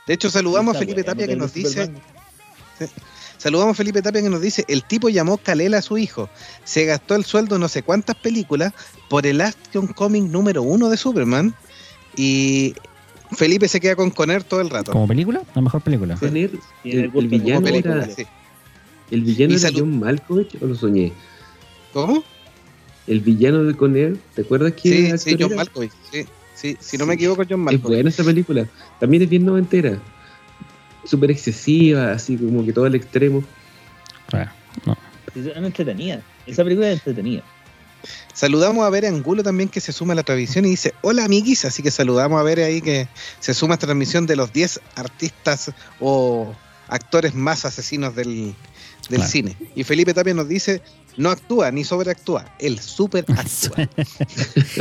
De 0.07 0.15
hecho, 0.15 0.31
saludamos 0.31 0.75
a 0.75 0.79
Felipe 0.79 1.05
Tapia 1.05 1.27
que 1.27 1.37
no 1.37 1.43
nos 1.45 1.53
dice. 1.53 1.91
Saludamos 3.39 3.73
a 3.73 3.75
Felipe 3.75 4.03
Tapia 4.03 4.21
que 4.23 4.29
nos 4.29 4.41
dice, 4.43 4.65
el 4.69 4.85
tipo 4.85 5.09
llamó 5.09 5.39
Calela 5.39 5.79
a 5.79 5.83
su 5.83 5.97
hijo, 5.97 6.29
se 6.65 6.85
gastó 6.85 7.15
el 7.15 7.25
sueldo 7.25 7.55
en 7.55 7.63
no 7.63 7.69
sé 7.69 7.83
cuántas 7.83 8.17
películas 8.17 8.73
por 9.09 9.27
el 9.27 9.41
Action 9.41 9.87
Comic 9.89 10.25
número 10.25 10.63
uno 10.63 10.91
de 10.91 10.97
Superman 10.97 11.55
y 12.17 12.75
Felipe 13.33 13.69
se 13.69 13.81
queda 13.81 13.97
con 13.97 14.11
Conner 14.11 14.43
todo 14.45 14.61
el 14.61 14.71
rato. 14.71 14.93
como 14.93 15.07
película, 15.09 15.43
la 15.55 15.63
mejor 15.63 15.81
película. 15.83 16.17
Tiene 16.17 16.45
el, 16.45 16.61
el 16.85 17.11
como 17.13 17.29
villano 17.29 17.63
película, 17.63 18.05
era, 18.05 18.15
sí. 18.15 18.27
el 19.11 19.23
villano 19.23 19.59
salud- 19.59 19.81
John 19.81 19.99
Malkovich 20.01 20.57
o 20.63 20.67
lo 20.67 20.75
soñé. 20.75 21.13
¿Cómo? 21.93 22.23
El 23.07 23.21
villano 23.21 23.65
de 23.65 23.75
Conner, 23.75 24.17
¿te 24.35 24.43
acuerdas 24.43 24.73
quién 24.81 25.19
Sí, 25.19 25.31
sí, 25.31 25.37
John 25.41 25.53
era? 25.53 25.57
Malkovich. 25.57 25.93
Sí, 26.11 26.27
sí, 26.55 26.77
si 26.81 26.99
no 26.99 27.07
me 27.07 27.15
equivoco, 27.15 27.43
John 27.49 27.61
Es 27.61 27.65
Malkovich. 27.65 27.83
buena 27.97 28.09
esa 28.11 28.25
película. 28.25 28.67
También 29.01 29.23
es 29.23 29.29
bien 29.31 29.45
noventera. 29.47 29.99
Súper 31.09 31.31
excesiva, 31.31 32.13
así 32.13 32.37
como 32.37 32.65
que 32.65 32.73
todo 32.73 32.85
al 32.85 32.95
extremo. 32.95 33.43
Claro, 34.29 34.51
no. 34.85 34.97
Sí, 35.33 35.41
Es 35.41 35.57
entretenida. 35.57 36.21
Esa 36.47 36.65
película 36.65 36.89
es 36.89 36.99
entretenida. 36.99 37.43
Saludamos 38.33 38.87
a 38.87 38.91
Bere 38.91 39.09
Angulo 39.09 39.43
también 39.43 39.69
que 39.69 39.81
se 39.81 39.93
suma 39.93 40.13
a 40.13 40.17
la 40.17 40.23
transmisión 40.23 40.65
y 40.65 40.71
dice, 40.71 40.95
hola 41.01 41.25
amiguis, 41.25 41.65
así 41.65 41.83
que 41.83 41.91
saludamos 41.91 42.39
a 42.39 42.45
Bere 42.45 42.65
ahí 42.65 42.81
que 42.81 43.09
se 43.41 43.55
suma 43.55 43.75
a 43.75 43.77
esta 43.77 43.87
transmisión 43.87 44.27
de 44.27 44.37
los 44.37 44.53
10 44.53 44.81
artistas 44.95 45.73
o 45.99 46.55
actores 46.89 47.35
más 47.35 47.65
asesinos 47.65 48.15
del, 48.15 48.55
del 49.09 49.17
Claro. 49.19 49.31
cine. 49.31 49.57
Y 49.75 49.85
Felipe 49.85 50.13
también 50.15 50.37
nos 50.37 50.49
dice, 50.49 50.83
no 51.17 51.31
actúa 51.31 51.71
ni 51.71 51.83
sobreactúa, 51.85 52.45
él 52.59 52.79
super 52.79 53.25
actúa. 53.29 53.89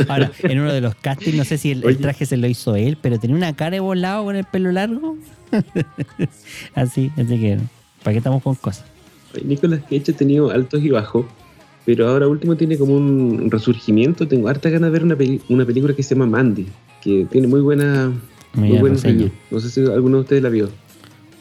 Ahora, 0.08 0.30
en 0.42 0.60
uno 0.60 0.72
de 0.72 0.80
los 0.80 0.94
castings, 0.96 1.36
no 1.36 1.44
sé 1.44 1.58
si 1.58 1.70
el, 1.72 1.98
traje 1.98 2.26
se 2.26 2.36
lo 2.36 2.46
hizo 2.46 2.76
él, 2.76 2.98
pero 3.00 3.18
tenía 3.18 3.36
una 3.36 3.54
cara 3.56 3.72
de 3.72 3.80
volado 3.80 4.24
con 4.24 4.36
el 4.36 4.44
pelo 4.44 4.70
largo. 4.72 5.16
así, 6.74 7.10
así 7.16 7.40
que, 7.40 7.58
¿para 8.02 8.12
qué 8.12 8.18
estamos 8.18 8.42
con 8.42 8.54
cosas? 8.56 8.84
Nicolas 9.44 9.80
Cage 9.82 10.12
ha 10.12 10.16
tenido 10.16 10.50
altos 10.50 10.82
y 10.82 10.90
bajos, 10.90 11.26
pero 11.84 12.08
ahora 12.08 12.26
último 12.28 12.56
tiene 12.56 12.76
como 12.78 12.96
un 12.96 13.50
resurgimiento. 13.50 14.26
Tengo 14.26 14.48
harta 14.48 14.68
ganas 14.70 14.88
de 14.88 14.92
ver 14.92 15.04
una, 15.04 15.16
peli- 15.16 15.40
una 15.48 15.64
película 15.64 15.94
que 15.94 16.02
se 16.02 16.14
llama 16.14 16.26
Mandy, 16.26 16.66
que 17.02 17.26
tiene 17.30 17.46
muy 17.46 17.60
buena, 17.60 18.12
muy 18.54 18.68
Media 18.68 18.80
buena. 18.80 18.96
No 19.50 19.60
sé 19.60 19.70
si 19.70 19.80
alguno 19.80 20.16
de 20.18 20.22
ustedes 20.22 20.42
la 20.42 20.48
vio. 20.48 20.70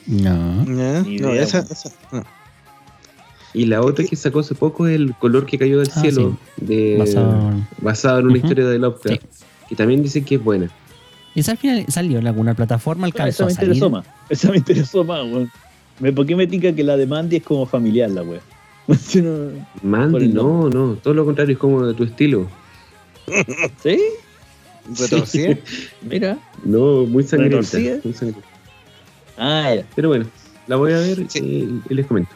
No. 0.06 0.64
Ni 0.66 1.18
No, 1.18 1.32
idea, 1.34 1.44
esa, 1.44 1.66
pues. 1.66 1.86
esa- 1.86 1.94
no. 2.12 2.24
Y 3.58 3.66
la 3.66 3.82
otra 3.82 4.06
que 4.06 4.16
sacó 4.16 4.40
hace 4.42 4.54
poco 4.54 4.86
es 4.88 4.96
El 4.96 5.16
color 5.16 5.46
que 5.48 5.58
cayó 5.58 5.80
del 5.80 5.90
Ah, 5.96 6.02
cielo, 6.02 6.38
de, 6.58 6.96
Basado 7.00 7.50
en- 7.50 7.68
basado 7.82 8.20
en 8.20 8.28
una 8.28 8.38
historia 8.38 8.68
de 8.68 8.78
Lovecraft, 8.78 9.24
que 9.68 9.76
también 9.76 10.04
dicen 10.04 10.24
que 10.24 10.36
es 10.36 10.44
buena. 10.44 10.70
¿Y 11.34 11.40
esa 11.40 11.54
al 11.54 11.58
final 11.58 11.86
salió 11.88 12.20
en 12.20 12.28
alguna 12.28 12.54
plataforma? 12.54 13.08
Esa 13.08 13.24
¿Alcanzó 13.24 13.46
me 13.46 13.52
a 13.52 13.56
salir? 13.56 13.68
interesó 13.70 13.90
más. 13.90 14.06
Esa 14.30 14.52
me 14.52 14.58
interesó 14.58 15.04
más, 15.04 15.24
weón. 15.24 15.52
Me- 16.00 16.12
¿Por 16.14 16.28
qué 16.28 16.36
me 16.36 16.46
tica 16.46 16.72
que 16.74 16.84
la 16.84 16.98
de 16.98 17.08
Mandy 17.08 17.38
es 17.38 17.44
como 17.44 17.66
familiar, 17.66 18.12
la 18.12 18.22
weón? 18.22 18.42
Si 19.02 19.22
no- 19.24 19.50
Por 19.74 19.84
Mandy, 19.84 20.28
no, 20.28 20.70
no, 20.70 20.94
todo 21.02 21.14
lo 21.16 21.26
contrario, 21.26 21.54
es 21.54 21.60
como 21.60 21.84
de 21.84 21.94
tu 21.96 22.04
estilo. 22.04 22.48
¿Sí? 23.84 24.00
¿Retorcida? 25.00 25.58
Mira. 26.08 26.38
No, 26.64 27.06
muy 27.06 27.24
sangrienta. 27.24 27.78
Muy 28.04 28.14
sangrienta. 28.14 28.48
Ah, 29.38 29.74
ya. 29.76 29.84
Pero 29.96 30.10
bueno, 30.10 30.26
la 30.68 30.76
voy 30.76 30.94
a 30.94 30.98
ver 31.00 31.26
Sí. 31.28 31.40
y, 31.40 31.82
y 31.92 31.94
les 31.96 32.06
comento. 32.06 32.30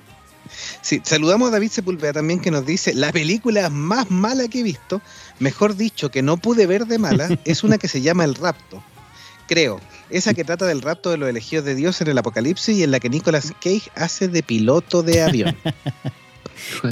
Sí, 0.81 1.01
saludamos 1.03 1.49
a 1.49 1.51
David 1.51 1.69
Sepúlveda 1.71 2.13
también 2.13 2.39
que 2.39 2.51
nos 2.51 2.65
dice, 2.65 2.93
la 2.93 3.11
película 3.11 3.69
más 3.69 4.09
mala 4.09 4.47
que 4.47 4.59
he 4.59 4.63
visto, 4.63 5.01
mejor 5.39 5.75
dicho, 5.75 6.11
que 6.11 6.21
no 6.21 6.37
pude 6.37 6.67
ver 6.67 6.85
de 6.85 6.97
mala, 6.97 7.29
es 7.45 7.63
una 7.63 7.77
que 7.77 7.87
se 7.87 8.01
llama 8.01 8.23
El 8.23 8.35
Rapto. 8.35 8.83
Creo, 9.47 9.81
esa 10.09 10.33
que 10.33 10.45
trata 10.45 10.65
del 10.65 10.81
rapto 10.81 11.09
de 11.09 11.17
los 11.17 11.27
elegidos 11.27 11.65
de 11.65 11.75
Dios 11.75 11.99
en 11.99 12.07
el 12.07 12.17
Apocalipsis 12.17 12.77
y 12.77 12.83
en 12.83 12.91
la 12.91 13.01
que 13.01 13.09
Nicolas 13.09 13.53
Cage 13.61 13.91
hace 13.95 14.29
de 14.29 14.43
piloto 14.43 15.03
de 15.03 15.21
avión. 15.21 15.57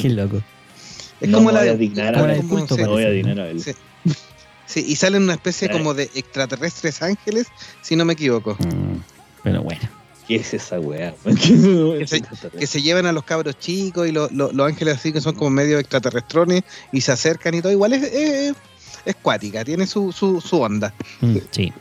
Qué 0.01 0.09
loco. 0.09 0.41
Es 1.21 1.29
No 1.29 1.37
como 1.37 1.49
me 1.49 1.53
la 1.53 1.59
voy 1.61 1.69
a 1.69 1.75
de 1.75 2.85
voy 2.85 3.03
a. 3.05 3.59
Sí. 3.63 3.71
sí, 4.65 4.85
y 4.87 4.95
salen 4.97 5.23
una 5.23 5.33
especie 5.33 5.69
como 5.69 5.93
de 5.93 6.09
extraterrestres 6.15 7.01
ángeles, 7.01 7.47
si 7.81 7.95
no 7.95 8.03
me 8.03 8.13
equivoco, 8.13 8.57
Mm, 8.59 8.97
pero 9.43 9.63
bueno. 9.63 9.98
¿Qué 10.29 10.35
es 10.35 10.53
esa 10.53 10.79
weá? 10.79 11.13
Que 11.25 12.05
se- 12.07 12.21
que 12.57 12.67
se 12.67 12.81
llevan 12.83 13.05
a 13.07 13.11
los 13.11 13.23
cabros 13.23 13.57
chicos 13.59 14.07
y 14.07 14.11
lo- 14.11 14.29
lo- 14.31 14.51
los 14.53 14.67
ángeles 14.67 14.95
así 14.97 15.11
que 15.11 15.19
son 15.21 15.33
como 15.35 15.49
medio 15.49 15.79
extraterrestrones 15.79 16.61
y 16.93 17.01
se 17.01 17.11
acercan 17.11 17.55
y 17.55 17.61
todo. 17.61 17.71
Igual 17.71 17.93
es, 17.93 18.03
es, 18.03 18.53
es 19.05 19.15
cuática, 19.15 19.65
tiene 19.65 19.87
su, 19.87 20.11
su, 20.11 20.39
su 20.39 20.61
onda. 20.61 20.93
Mm, 21.21 21.37
sí, 21.49 21.73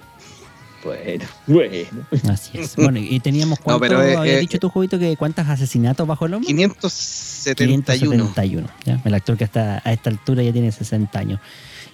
Bueno, 0.83 1.25
bueno. 1.47 2.07
así 2.33 2.57
es. 2.59 2.75
Bueno, 2.76 2.99
y 2.99 3.21
teníamos 3.21 3.59
No, 3.61 3.64
cuánto, 3.64 3.81
pero, 3.81 4.02
eh, 4.02 4.17
había 4.17 4.38
eh, 4.38 4.40
dicho 4.40 4.59
tu 4.59 4.71
jueguito 4.71 4.99
que 4.99 5.14
cuántos 5.19 5.47
asesinatos 5.47 6.07
bajo 6.07 6.25
el 6.25 6.33
hombro? 6.35 6.47
571. 6.47 7.85
571. 7.85 8.67
¿ya? 8.87 9.00
El 9.05 9.12
actor 9.14 9.37
que 9.37 9.45
está 9.45 9.83
a 9.85 9.93
esta 9.93 10.09
altura 10.11 10.43
ya 10.43 10.52
tiene 10.52 10.73
60 10.73 11.19
años. 11.19 11.38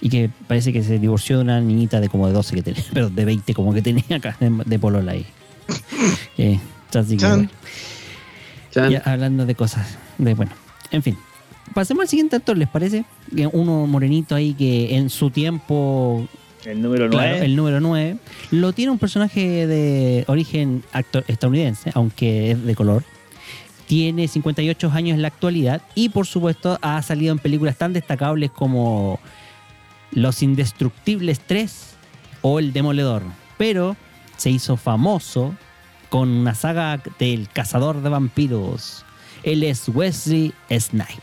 Y 0.00 0.08
que 0.08 0.30
parece 0.46 0.72
que 0.72 0.84
se 0.84 0.98
divorció 1.00 1.38
de 1.38 1.42
una 1.42 1.60
niñita 1.60 1.98
de 2.00 2.08
como 2.08 2.26
de 2.28 2.32
12 2.32 2.54
que 2.56 2.62
tenía, 2.62 2.84
pero 2.92 3.10
de 3.10 3.24
20 3.24 3.54
como 3.54 3.74
que 3.74 3.82
tenía 3.82 4.04
acá 4.18 4.36
de, 4.38 4.50
de 4.64 4.78
polola 4.78 5.12
ahí. 5.12 5.26
Eh, 6.38 6.58
así 6.94 7.16
que, 7.16 7.22
Chan. 7.22 7.30
bueno. 7.36 7.50
Chan, 8.72 8.90
Ya 8.90 9.02
hablando 9.04 9.46
de 9.46 9.54
cosas, 9.54 9.96
de 10.18 10.34
bueno, 10.34 10.52
en 10.90 11.02
fin. 11.02 11.16
Pasemos 11.72 12.02
al 12.02 12.08
siguiente 12.08 12.36
actor, 12.36 12.58
¿les 12.58 12.68
parece? 12.68 13.04
Uno 13.52 13.86
morenito 13.86 14.34
ahí 14.34 14.52
que 14.54 14.96
en 14.96 15.10
su 15.10 15.30
tiempo, 15.30 16.28
El 16.64 16.82
número 16.82 17.08
claro, 17.08 17.30
9. 17.30 17.44
el 17.46 17.56
número 17.56 17.80
9, 17.80 18.16
lo 18.50 18.72
tiene 18.72 18.92
un 18.92 18.98
personaje 18.98 19.66
de 19.66 20.24
origen 20.28 20.82
actor 20.92 21.24
estadounidense, 21.28 21.90
aunque 21.94 22.50
es 22.52 22.64
de 22.64 22.74
color. 22.74 23.02
Tiene 23.86 24.28
58 24.28 24.90
años 24.92 25.14
en 25.14 25.22
la 25.22 25.28
actualidad 25.28 25.82
y 25.94 26.08
por 26.10 26.26
supuesto 26.26 26.78
ha 26.82 27.00
salido 27.02 27.32
en 27.32 27.38
películas 27.38 27.76
tan 27.76 27.92
destacables 27.92 28.50
como 28.50 29.20
Los 30.12 30.42
Indestructibles 30.42 31.40
3 31.40 31.94
o 32.42 32.58
El 32.58 32.72
Demoledor. 32.72 33.22
Pero 33.58 33.96
se 34.36 34.50
hizo 34.50 34.76
famoso 34.76 35.54
con 36.10 36.28
una 36.28 36.54
saga 36.54 37.00
del 37.18 37.48
cazador 37.52 38.02
de 38.02 38.08
vampiros. 38.08 39.04
Él 39.42 39.62
es 39.62 39.88
Wesley 39.88 40.52
Snipe. 40.70 41.22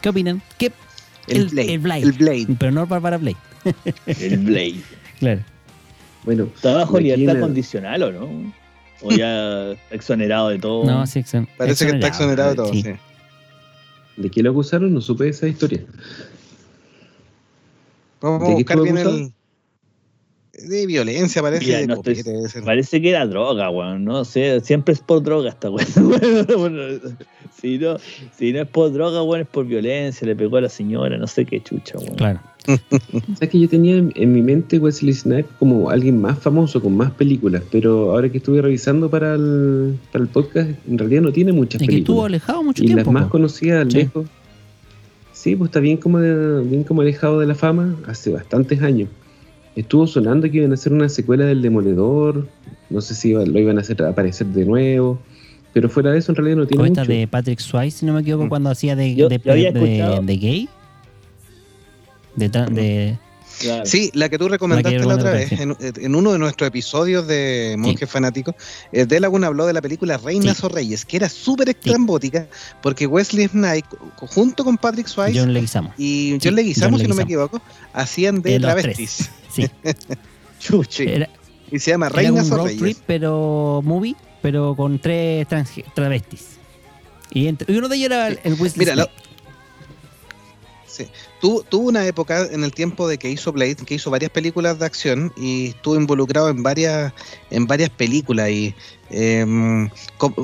¿Qué 0.00 0.08
opinan? 0.08 0.42
¿Qué? 0.58 0.72
El 1.26 1.48
Blade. 1.48 1.72
El 1.74 1.78
Blade. 1.80 2.02
El 2.02 2.12
Blade. 2.12 2.46
Pero 2.58 2.72
no 2.72 2.86
Barbara 2.86 3.16
Blade. 3.18 3.36
El 4.06 4.38
Blade. 4.38 4.76
Claro. 5.20 5.40
bueno, 6.24 6.48
¿Está 6.54 6.74
bajo 6.74 6.98
libertad 6.98 7.40
condicional 7.40 8.02
o 8.02 8.12
no? 8.12 8.52
¿O 9.00 9.10
ya 9.12 9.70
exonerado 9.90 10.48
de 10.50 10.58
todo? 10.58 10.84
No, 10.84 11.06
sí, 11.06 11.20
exon- 11.20 11.48
Parece 11.56 11.86
que 11.86 11.92
está 11.92 12.08
exonerado 12.08 12.50
de 12.50 12.56
todo. 12.56 12.72
sí. 12.72 12.82
sí. 12.82 12.90
¿De 14.16 14.30
qué 14.30 14.42
lo 14.42 14.50
acusaron? 14.50 14.92
No 14.92 15.00
supe 15.00 15.28
esa 15.28 15.46
historia. 15.48 15.82
Vamos 18.20 18.40
¿De 18.40 18.44
a 18.46 18.48
qué 18.48 18.54
buscar 18.54 18.80
bien 18.82 18.98
el. 18.98 19.32
De 20.68 20.86
violencia, 20.86 21.42
parece. 21.42 21.64
Mira, 21.66 21.78
de 21.80 21.86
no 21.86 21.94
estoy- 21.94 22.14
copete, 22.16 22.30
debe 22.36 22.48
ser. 22.48 22.64
Parece 22.64 23.00
que 23.02 23.10
era 23.10 23.26
droga, 23.26 23.70
weón. 23.70 24.04
No 24.04 24.24
sé, 24.24 24.60
siempre 24.60 24.94
es 24.94 25.00
por 25.00 25.22
droga 25.22 25.50
esta 25.50 25.70
weón. 25.70 25.86
Bueno, 26.58 26.82
si, 27.60 27.78
no, 27.78 27.96
si 28.36 28.52
no 28.52 28.62
es 28.62 28.68
por 28.68 28.92
droga, 28.92 29.22
weón, 29.22 29.42
es 29.42 29.48
por 29.48 29.66
violencia. 29.66 30.26
Le 30.26 30.36
pegó 30.36 30.56
a 30.56 30.62
la 30.62 30.68
señora, 30.68 31.16
no 31.16 31.26
sé 31.26 31.44
qué 31.44 31.60
chucha, 31.62 31.98
weón. 31.98 32.14
Claro. 32.16 32.40
¿Sabes 33.34 33.50
que 33.50 33.60
yo 33.60 33.68
tenía 33.68 33.96
en, 33.96 34.10
en 34.16 34.32
mi 34.32 34.40
mente 34.40 34.78
Wesley 34.78 35.12
Snipes 35.12 35.52
como 35.58 35.90
alguien 35.90 36.18
más 36.18 36.38
famoso, 36.38 36.80
con 36.80 36.96
más 36.96 37.10
películas, 37.10 37.62
pero 37.70 38.12
ahora 38.12 38.30
que 38.30 38.38
estuve 38.38 38.62
revisando 38.62 39.10
para 39.10 39.34
el, 39.34 39.98
para 40.10 40.24
el 40.24 40.30
podcast, 40.30 40.70
en 40.88 40.96
realidad 40.96 41.20
no 41.20 41.30
tiene 41.32 41.52
muchas 41.52 41.82
Es 41.82 41.88
que 41.88 41.98
estuvo 41.98 42.22
películas. 42.22 42.26
alejado 42.48 42.62
mucho 42.62 42.82
Y 42.82 42.86
las 42.86 42.94
tiempo. 42.96 43.12
más 43.12 43.26
conocidas, 43.26 43.86
Sí. 43.90 43.98
lejos. 43.98 44.26
Sí, 45.34 45.56
pues 45.56 45.68
está 45.68 45.80
bien 45.80 45.98
como, 45.98 46.20
de- 46.20 46.62
bien 46.64 46.84
como 46.84 47.02
alejado 47.02 47.38
de 47.38 47.46
la 47.46 47.54
fama 47.54 47.96
hace 48.06 48.30
bastantes 48.30 48.80
años. 48.80 49.10
Estuvo 49.76 50.06
sonando 50.06 50.48
que 50.50 50.58
iban 50.58 50.70
a 50.70 50.74
hacer 50.74 50.92
una 50.92 51.08
secuela 51.08 51.44
del 51.46 51.60
Demoledor, 51.62 52.46
no 52.90 53.00
sé 53.00 53.14
si 53.14 53.32
lo 53.32 53.58
iban 53.58 53.78
a 53.78 53.80
hacer 53.80 54.00
aparecer 54.04 54.46
de 54.48 54.64
nuevo, 54.64 55.18
pero 55.72 55.88
fuera 55.88 56.12
de 56.12 56.18
eso 56.18 56.30
en 56.30 56.36
realidad 56.36 56.56
no 56.58 56.66
tiene 56.66 56.82
O 56.82 56.86
esta 56.86 57.00
mucho. 57.00 57.12
de 57.12 57.26
Patrick 57.26 57.58
Swayze, 57.58 57.98
si 57.98 58.06
no 58.06 58.12
me 58.12 58.20
equivoco, 58.20 58.44
Mm. 58.46 58.48
cuando 58.48 58.70
hacía 58.70 58.94
de, 58.94 59.14
Yo- 59.16 59.28
de, 59.28 59.40
yo 59.44 59.52
de- 59.52 60.20
de 60.22 60.36
gay. 60.36 60.68
De, 62.36 62.48
de- 62.48 63.18
Claro. 63.60 63.86
Sí, 63.86 64.10
la 64.14 64.28
que 64.28 64.38
tú 64.38 64.48
recomendaste 64.48 64.98
La 64.98 65.14
otra 65.14 65.30
vez, 65.30 65.52
en, 65.52 65.76
en 65.80 66.14
uno 66.14 66.32
de 66.32 66.38
nuestros 66.38 66.66
episodios 66.68 67.26
de 67.26 67.76
Monjes 67.78 68.10
Fanáticos, 68.10 68.54
eh, 68.92 69.06
de 69.06 69.20
Laguna 69.20 69.46
habló 69.46 69.66
de 69.66 69.72
la 69.72 69.80
película 69.82 70.16
Reinas 70.16 70.58
Sí. 70.58 70.66
o 70.66 70.68
Reyes, 70.68 71.04
que 71.04 71.16
era 71.18 71.28
súper 71.28 71.68
estrambótica, 71.68 72.46
porque 72.82 73.06
Wesley 73.06 73.48
Snipes, 73.48 73.98
junto 74.16 74.64
con 74.64 74.76
Patrick 74.78 75.06
Swayze 75.06 75.38
John 75.38 75.52
Leguizamo. 75.52 75.92
y 75.98 76.32
Sí, 76.32 76.38
John 76.42 76.54
Leguizamo, 76.56 76.96
John 76.96 77.00
si 77.00 77.08
no 77.08 77.14
me 77.14 77.22
equivoco, 77.22 77.60
hacían 77.92 78.42
de 78.42 78.58
travestis. 78.60 79.30
Sí, 79.52 79.66
Sí, 80.88 81.04
era, 81.06 81.28
Y 81.70 81.78
se 81.78 81.90
llama 81.90 82.06
era 82.06 82.16
Reinas 82.16 82.46
un 82.46 82.52
o 82.52 82.56
road 82.56 82.66
Reyes. 82.66 82.80
trip, 82.80 82.98
pero 83.06 83.80
movie, 83.84 84.16
pero 84.42 84.74
con 84.76 84.98
tres 84.98 85.46
trans- 85.48 85.70
travestis. 85.94 86.46
Y, 87.32 87.48
entre- 87.48 87.72
y 87.72 87.76
uno 87.76 87.88
de 87.88 87.96
ellos 87.96 88.06
era 88.06 88.28
el, 88.28 88.38
el 88.44 88.54
Wesley 88.54 88.86
Mira, 88.86 88.96
lo-. 88.96 89.10
Sí. 90.96 91.08
Tuvo, 91.40 91.62
tuvo 91.64 91.88
una 91.88 92.06
época 92.06 92.46
en 92.52 92.62
el 92.62 92.72
tiempo 92.72 93.08
de 93.08 93.18
que 93.18 93.28
hizo 93.28 93.50
Blade, 93.50 93.74
que 93.84 93.94
hizo 93.96 94.10
varias 94.12 94.30
películas 94.30 94.78
de 94.78 94.86
acción 94.86 95.32
y 95.36 95.70
estuvo 95.70 95.96
involucrado 95.96 96.50
en 96.50 96.62
varias, 96.62 97.12
en 97.50 97.66
varias 97.66 97.90
películas 97.90 98.48
y 98.50 98.74
em, 99.10 99.90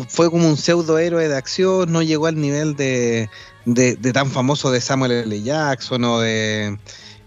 fue 0.08 0.28
como 0.28 0.48
un 0.48 0.56
pseudo 0.56 0.98
héroe 0.98 1.28
de 1.28 1.36
acción, 1.36 1.92
no 1.92 2.02
llegó 2.02 2.26
al 2.26 2.40
nivel 2.40 2.74
de, 2.74 3.28
de- 3.64 3.94
de 3.94 4.12
tan 4.12 4.28
famoso 4.28 4.72
de 4.72 4.80
Samuel 4.80 5.12
L. 5.12 5.40
Jackson 5.42 6.02
o 6.02 6.18
de 6.18 6.76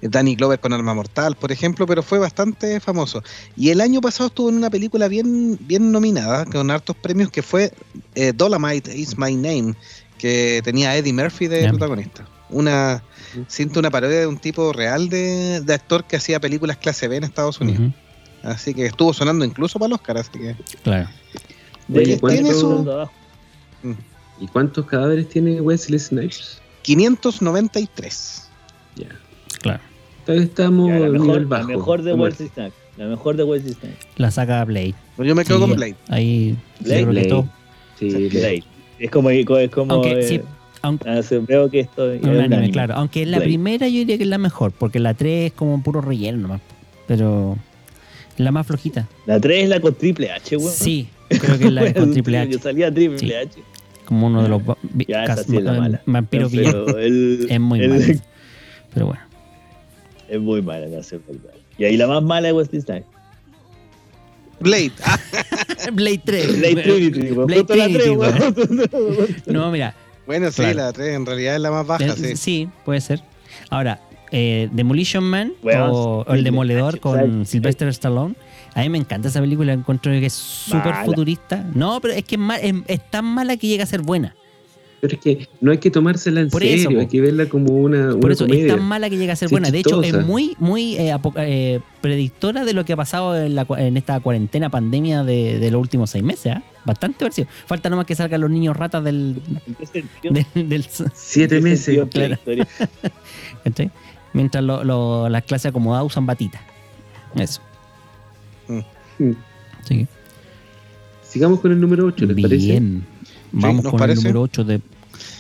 Danny 0.02 0.36
Glover 0.36 0.60
con 0.60 0.74
Arma 0.74 0.94
Mortal, 0.94 1.38
por 1.38 1.54
ejemplo, 1.54 1.86
pero 1.88 2.04
fue 2.04 2.20
bastante 2.20 2.82
famoso. 2.82 3.24
Y 3.56 3.70
el 3.70 3.80
año 3.80 4.02
pasado 4.02 4.28
estuvo 4.28 4.50
en 4.50 4.56
una 4.56 4.70
película 4.70 5.08
bien, 5.08 5.58
bien 5.62 5.94
nominada, 5.94 6.44
con 6.44 6.70
hartos 6.72 6.98
premios, 6.98 7.32
que 7.32 7.42
fue 7.42 7.72
eh, 8.16 8.34
Dolomite 8.36 8.94
is 8.98 9.18
My 9.18 9.34
Name, 9.34 9.76
que 10.18 10.60
tenía 10.66 10.90
a 10.90 10.98
Eddie 10.98 11.14
Murphy 11.14 11.48
de 11.48 11.62
protagonista. 11.78 12.28
Una, 12.54 13.04
siento 13.48 13.80
una 13.80 13.92
parodia 13.92 14.20
de 14.20 14.28
un 14.28 14.38
tipo 14.38 14.72
real 14.74 15.10
de, 15.10 15.62
de 15.62 15.74
actor 15.74 16.06
que 16.06 16.16
hacía 16.18 16.40
películas 16.40 16.78
clase 16.78 17.08
B 17.08 17.18
en 17.18 17.24
Estados 17.26 17.60
Unidos. 17.60 17.92
Así 18.44 18.74
que 18.74 18.86
estuvo 18.86 19.14
sonando 19.14 19.44
incluso 19.46 19.80
para 19.80 19.88
el 19.88 19.94
Oscar, 19.94 20.18
así 20.18 20.32
que 20.32 20.56
Claro. 20.84 21.10
De 21.88 22.00
Oye, 22.00 22.14
que 22.16 22.20
¿cuánto- 22.20 22.42
tiene 22.42 22.54
su- 22.58 22.90
abajo. 22.92 23.12
¿Y 24.40 24.48
cuántos 24.48 24.86
cadáveres 24.86 25.30
tiene 25.30 25.60
Wesley 25.62 26.00
Snipes? 26.00 26.62
593. 26.82 28.50
Ya. 28.96 29.08
Claro. 29.62 29.80
Tal 30.26 30.36
vez 30.40 30.46
estamos 30.50 30.90
Ya, 30.90 31.00
la, 31.00 31.10
mejor, 31.10 31.28
nivel 31.28 31.44
la 31.44 31.48
bajo. 31.50 31.68
mejor 31.68 32.02
de 32.04 32.14
Wesley 32.14 32.50
Snipes. 32.50 32.74
La 32.98 33.06
mejor 33.08 33.36
de 33.36 33.44
Wesley 33.44 33.74
Snipes. 33.74 34.08
La 34.18 34.32
saga 34.32 34.64
Blade. 34.66 34.94
Yo 35.18 35.36
me 35.36 35.44
quedo 35.46 35.58
Sí, 35.58 35.62
con 35.62 35.76
Blade. 35.76 35.96
Ahí 36.10 36.58
Blade, 36.80 37.06
Blade. 37.06 37.44
Sí. 38.00 38.64
Es 39.00 39.12
como, 39.12 39.30
es 39.30 39.46
como 39.72 39.94
Aunque 39.94 40.20
eh, 40.20 40.28
sí, 40.28 40.42
aunque, 40.84 41.10
ah, 41.10 41.24
sí, 41.24 41.38
veo 41.48 41.70
que 41.70 41.80
esto 41.80 42.12
es 42.12 42.22
un 42.22 42.30
un 42.30 42.38
anime, 42.38 42.56
anime. 42.58 42.72
claro. 42.72 42.94
Aunque 42.96 43.26
la 43.26 43.40
primera 43.40 43.88
yo 43.88 44.00
diría 44.00 44.18
que 44.18 44.24
es 44.24 44.30
la 44.30 44.38
mejor, 44.38 44.72
porque 44.72 45.00
la 45.00 45.14
3 45.16 45.48
es 45.48 45.54
como 45.54 45.82
puro 45.82 46.02
relleno 46.02 46.38
nomás. 46.40 46.62
Pero 47.08 47.58
la 48.38 48.52
más 48.52 48.68
flojita. 48.68 49.08
La 49.26 49.40
3 49.40 49.64
es 49.64 49.70
la 49.70 49.80
con 49.80 49.96
Triple 49.96 50.32
H, 50.32 50.58
weón. 50.58 50.72
Sí, 50.72 51.08
creo 51.30 51.58
que 51.58 51.66
es 51.66 51.72
la 51.72 51.94
con 51.96 52.12
Triple 52.12 52.38
H. 52.38 52.52
Yo 52.52 52.60
salía 52.60 52.94
Triple 52.94 53.18
Sí. 53.18 53.34
H. 53.34 53.60
Como 54.06 54.28
uno 54.28 54.44
de 54.44 54.50
los 54.50 54.62
Ya, 55.08 55.24
esa 55.24 55.44
sí 55.44 55.58
es 55.58 55.64
la 55.64 55.76
eh, 55.76 55.80
mala. 55.80 56.02
vampiros. 56.06 56.52
Pero 56.54 56.98
el- 57.00 57.48
Es 57.50 57.60
muy 57.60 57.80
el- 57.82 57.90
mala. 57.90 58.06
Pero 58.94 59.06
bueno. 59.08 59.22
Es 60.30 60.40
muy 60.40 60.62
mala 60.62 60.86
la. 60.88 61.02
Y 61.78 61.84
ahí 61.86 61.98
la 61.98 62.08
más 62.08 62.22
mala 62.22 62.50
es 62.50 62.54
Wesley 62.54 62.82
Snipes. 62.82 63.06
Blade. 64.60 64.92
Ah, 65.04 65.20
Blade 65.94 66.22
3. 66.24 66.60
Blade 66.60 66.76
Trinity. 66.84 67.32
Blade 67.34 67.64
Trinity. 67.64 68.10
No, 69.48 69.72
mira. 69.72 69.96
Bueno, 70.26 70.50
sí, 70.52 70.62
Claro. 70.62 70.78
la 70.78 70.94
3 70.94 71.16
en 71.16 71.26
realidad 71.26 71.56
es 71.56 71.62
la 71.62 71.72
más 71.72 71.86
baja, 71.88 72.06
eh, 72.06 72.14
sí. 72.16 72.36
sí, 72.36 72.70
puede 72.86 73.02
ser. 73.02 73.22
Ahora, 73.70 74.02
eh, 74.32 74.70
Demolition 74.72 75.24
Man 75.24 75.54
o, 75.64 76.26
El 76.30 76.44
Demoledor 76.44 77.00
con. 77.00 77.46
Sylvester 77.46 77.88
Stallone. 77.90 78.36
A 78.76 78.82
mí 78.82 78.90
me 78.90 78.98
encanta 78.98 79.28
esa 79.28 79.40
película, 79.40 79.72
encuentro 79.74 80.12
que 80.12 80.26
es 80.26 80.34
súper 80.34 80.96
futurista. 81.06 81.64
No, 81.76 82.00
pero 82.02 82.16
es 82.16 82.24
que 82.24 82.36
es, 82.36 82.42
ma- 82.42 82.58
es- 82.58 82.74
es 82.88 83.12
tan 83.12 83.26
mala 83.26 83.56
que 83.58 83.68
llega 83.68 83.84
a 83.84 83.88
ser 83.88 84.02
buena. 84.02 84.36
Pero 85.04 85.16
es 85.16 85.20
que 85.20 85.50
no 85.60 85.72
hay 85.74 85.80
que 85.80 85.92
tomársela 85.92 86.40
en 86.40 86.50
Por 86.50 86.64
eso, 86.64 86.84
serio, 86.84 86.98
po. 86.98 87.02
hay 87.02 87.08
que 87.08 87.20
verla 87.20 87.46
como 87.50 87.74
una, 87.74 88.12
Por 88.12 88.24
una 88.24 88.34
eso 88.36 88.46
comedia. 88.46 88.68
es 88.68 88.76
tan 88.78 88.86
mala 88.88 89.10
que 89.10 89.18
llega 89.18 89.34
a 89.34 89.36
ser 89.36 89.50
Sí, 89.50 89.54
buena. 89.54 89.70
De 89.70 89.80
hecho, 89.80 90.02
es 90.02 90.26
muy, 90.26 90.56
muy 90.60 90.96
eh, 90.96 91.14
eh, 91.36 91.82
predictora 92.00 92.64
de 92.64 92.72
lo 92.72 92.86
que 92.86 92.94
ha 92.94 92.96
pasado 92.96 93.36
en, 93.38 93.54
la 93.54 93.68
cua- 93.68 93.82
en 93.82 93.98
esta 93.98 94.18
cuarentena 94.22 94.70
pandemia 94.70 95.26
de, 95.26 95.60
de 95.60 95.72
los 95.72 95.82
últimos 95.82 96.10
seis 96.10 96.24
meses. 96.24 96.54
¿ah? 96.56 96.64
Bastante 96.86 97.20
parecido. 97.20 97.50
Falta 97.66 97.90
nomás 97.90 98.06
que 98.06 98.16
salgan 98.16 98.40
los 98.40 98.50
niños 98.50 98.78
ratas 98.78 99.04
del. 99.04 99.42
Siete 101.14 101.58
¿En 101.58 101.64
qué 101.64 101.70
meses. 101.70 102.00
claro. 102.10 102.38
Mientras 104.34 104.64
lo- 104.64 104.86
lo- 104.86 105.28
las 105.28 105.44
clases 105.44 105.68
acomodadas 105.72 106.06
usan 106.06 106.26
batitas. 106.26 106.62
Eso. 107.36 107.60
Mm. 108.70 109.32
Sí. 109.84 110.08
Sigamos 111.24 111.60
con 111.60 111.74
el 111.74 111.82
número 111.82 112.06
8, 112.06 112.26
¿les 112.26 112.42
parece? 112.42 112.82
Vamos 113.54 113.84
¿nos 113.84 113.92
con 113.92 114.00
parece? 114.00 114.20
el 114.20 114.24
número 114.26 114.42
8 114.42 114.64
de 114.66 114.82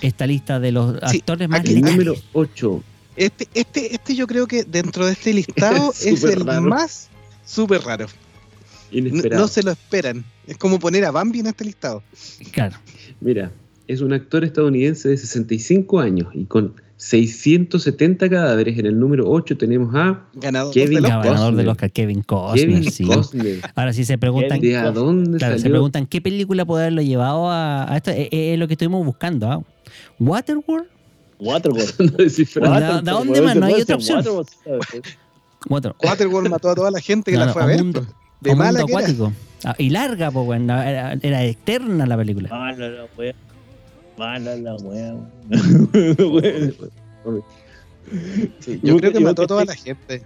esta 0.01 0.25
lista 0.27 0.59
de 0.59 0.71
los 0.71 0.97
Sí, 1.11 1.17
actores 1.17 1.49
más 1.49 1.59
aquí- 1.61 1.81
número 1.81 2.15
8. 2.33 2.83
Este, 3.15 3.47
este, 3.53 3.93
este 3.93 4.15
yo 4.15 4.25
creo 4.27 4.47
que 4.47 4.63
dentro 4.63 5.05
de 5.05 5.13
este 5.13 5.33
listado 5.33 5.91
es 6.01 6.23
el 6.23 6.45
raro. 6.45 6.61
más 6.61 7.09
súper 7.45 7.81
raro. 7.81 8.07
No 8.91 9.47
se 9.47 9.63
lo 9.63 9.71
esperan. 9.71 10.23
Es 10.47 10.57
como 10.57 10.77
poner 10.79 11.05
a 11.05 11.11
Bambi 11.11 11.39
en 11.39 11.47
este 11.47 11.65
listado. 11.65 12.03
Claro. 12.51 12.77
Mira, 13.21 13.51
es 13.87 14.01
un 14.01 14.13
actor 14.13 14.43
estadounidense 14.43 15.09
de 15.09 15.17
65 15.17 15.99
años 15.99 16.27
y 16.33 16.45
con 16.45 16.73
670 16.97 18.29
cadáveres. 18.29 18.77
En 18.79 18.85
el 18.85 18.97
número 18.99 19.29
8 19.29 19.57
tenemos 19.57 19.93
a 19.93 20.23
Ganador 20.35 20.73
Kevin 20.73 20.95
del 20.95 21.05
Oscar. 21.05 21.23
ganador 21.25 21.55
del 21.55 21.65
Costner. 21.65 21.67
Oscar, 21.69 21.91
Kevin 21.91 22.21
Costner. 22.21 22.65
Kevin 22.67 22.91
sí. 22.91 23.05
Costner. 23.05 23.59
Ahora 23.75 23.93
sí 23.93 24.05
se 24.05 24.17
preguntan, 24.17 24.61
Kevin 24.61 24.71
¿De 24.73 24.77
a 24.77 24.91
dónde 24.91 25.37
claro, 25.37 25.59
se 25.59 25.69
preguntan 25.69 26.05
qué 26.07 26.21
película 26.21 26.63
puede 26.65 26.83
haberlo 26.83 27.01
llevado 27.01 27.49
a, 27.49 27.91
a 27.91 27.97
esto. 27.97 28.11
Es, 28.11 28.29
es 28.31 28.57
lo 28.59 28.67
que 28.67 28.73
estuvimos 28.75 29.05
buscando. 29.05 29.51
¿ah? 29.51 29.61
Waterworld. 30.19 30.87
Waterworld. 31.39 31.93
No 31.99 32.17
descifrado. 32.17 32.73
¿De- 32.73 32.79
de 32.79 32.85
Waterworld, 32.87 33.05
dónde 33.09 33.41
más? 33.41 33.55
No 33.57 33.65
hay 33.65 33.81
otra 33.81 33.95
opción. 33.95 34.17
Waterworld, 35.69 35.95
Waterworld 36.03 36.49
mató 36.49 36.69
a 36.69 36.75
toda 36.75 36.91
la 36.91 36.99
gente 37.01 37.31
que 37.31 37.37
No, 37.37 37.41
la 37.41 37.47
no, 37.47 37.53
fue 37.53 37.63
a 37.63 37.65
ver. 37.65 37.77
mundo- 37.83 38.01
pues. 38.01 38.13
De 38.41 38.55
mala 38.55 38.79
mundo 38.81 38.85
que 38.87 38.93
era. 38.93 39.01
acuático. 39.01 39.33
Ah, 39.65 39.75
y 39.77 39.89
larga, 39.89 40.29
pues, 40.31 40.45
weón. 40.47 40.69
Era, 40.69 41.13
era 41.21 41.43
eterna 41.45 42.05
la 42.05 42.17
película. 42.17 42.49
Mala 42.49 42.89
la 42.89 43.05
wea. 43.17 43.33
Mala 44.17 44.55
la 44.55 44.75
wea. 44.75 45.15
Sí, 48.59 48.79
yo 48.83 48.97
creo 48.97 49.11
que 49.11 49.19
Yo 49.19 49.25
mató 49.25 49.43
a 49.43 49.47
toda 49.47 49.61
sí. 49.61 49.67
la 49.67 49.75
gente. 49.75 50.23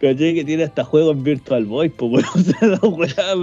Caché 0.00 0.32
que 0.32 0.44
tiene 0.44 0.64
hasta 0.64 0.82
juego 0.82 1.10
en 1.10 1.22
Virtual 1.22 1.66
Boy, 1.66 1.90
pues 1.90 2.24
weón. 2.24 2.24
O 2.82 3.04
sea, 3.06 3.34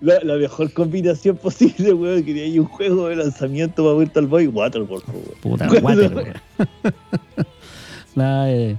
la. 0.00 0.20
La, 0.24 0.34
mejor 0.36 0.72
combinación 0.72 1.36
posible, 1.36 1.92
weón. 1.92 2.24
Que 2.24 2.42
hay 2.42 2.58
un 2.58 2.64
juego 2.64 3.08
de 3.08 3.16
lanzamiento 3.16 3.84
para 3.84 3.98
Virtual 3.98 4.26
Boy, 4.26 4.46
Waterworld, 4.54 5.04
weón. 5.08 5.24
Puta, 5.42 5.68
Waterworld. 5.82 6.36
La, 8.14 8.50
eh, 8.50 8.76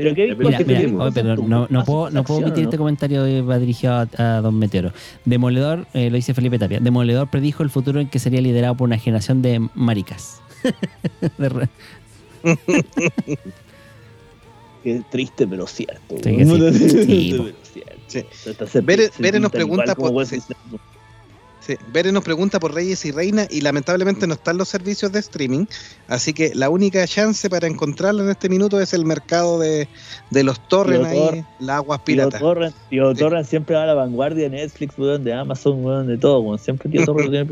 Pero 0.00 0.14
qué 0.14 0.26
Mira, 0.26 0.36
Mira, 0.38 0.58
¿qué 0.58 0.64
mira, 0.64 1.10
pero 1.12 1.36
no, 1.36 1.66
no 1.70 1.84
puedo, 1.84 2.10
no 2.10 2.22
puedo 2.24 2.40
omitir 2.40 2.64
este 2.64 2.78
comentario 2.78 3.24
que 3.24 3.42
va 3.42 3.58
dirigido 3.58 3.94
a, 3.94 4.08
a 4.16 4.40
Don 4.40 4.58
Meteoro. 4.58 4.92
Demoledor, 5.24 5.86
eh, 5.94 6.08
lo 6.10 6.16
dice 6.16 6.34
Felipe 6.34 6.58
Tapia, 6.58 6.78
Demoledor 6.80 7.28
predijo 7.28 7.62
el 7.62 7.70
futuro 7.70 8.00
en 8.00 8.08
que 8.08 8.18
sería 8.18 8.40
liderado 8.40 8.76
por 8.76 8.86
una 8.86 8.98
generación 8.98 9.42
de 9.42 9.66
maricas. 9.74 10.40
De 11.38 11.48
re- 11.48 11.68
Qué 14.84 15.02
triste, 15.10 15.46
pero 15.46 15.66
cierto. 15.66 16.16
Sí, 16.22 16.36
sí. 17.06 17.34
Pero 17.36 17.52
cierto. 17.62 19.40
Nos 19.40 19.50
pregunta 19.52 19.94
por- 19.94 20.12
sí. 21.68 21.74
Snipes. 21.74 21.86
Sí, 21.86 21.92
Bere 21.92 22.12
nos 22.12 22.24
pregunta 22.24 22.58
por 22.58 22.74
Reyes 22.74 23.04
y 23.04 23.10
Reina 23.10 23.46
y 23.50 23.60
lamentablemente 23.60 24.26
no 24.26 24.34
están 24.34 24.56
los 24.56 24.68
servicios 24.68 25.12
de 25.12 25.18
streaming, 25.20 25.66
así 26.08 26.32
que 26.32 26.52
la 26.54 26.70
única 26.70 27.06
chance 27.06 27.48
para 27.50 27.66
encontrarlo 27.66 28.22
en 28.24 28.30
este 28.30 28.48
minuto 28.48 28.80
es 28.80 28.92
el 28.94 29.04
mercado 29.04 29.58
de, 29.58 29.88
de 30.30 30.42
los 30.44 30.66
torrents 30.68 31.10
Tío 31.10 31.18
Tor- 31.20 31.34
ahí, 31.34 31.44
las 31.60 31.76
aguas 31.76 31.98
Tío 32.00 32.04
piratas. 32.04 32.40
Torrent, 32.40 32.74
Tío 32.90 33.12
Sí. 33.14 33.18
Torrent 33.18 33.46
siempre 33.46 33.76
va 33.76 33.82
a 33.82 33.86
la 33.86 33.94
vanguardia 33.94 34.44
de 34.48 34.56
Netflix, 34.56 34.98
weón, 34.98 35.24
de 35.24 35.32
Amazon, 35.34 35.84
weón, 35.84 36.06
de 36.06 36.16
todo, 36.18 36.40
weón. 36.40 36.58
Siempre 36.58 36.88
Tío 36.90 37.04
Torrent 37.04 37.30
tiene. 37.30 37.50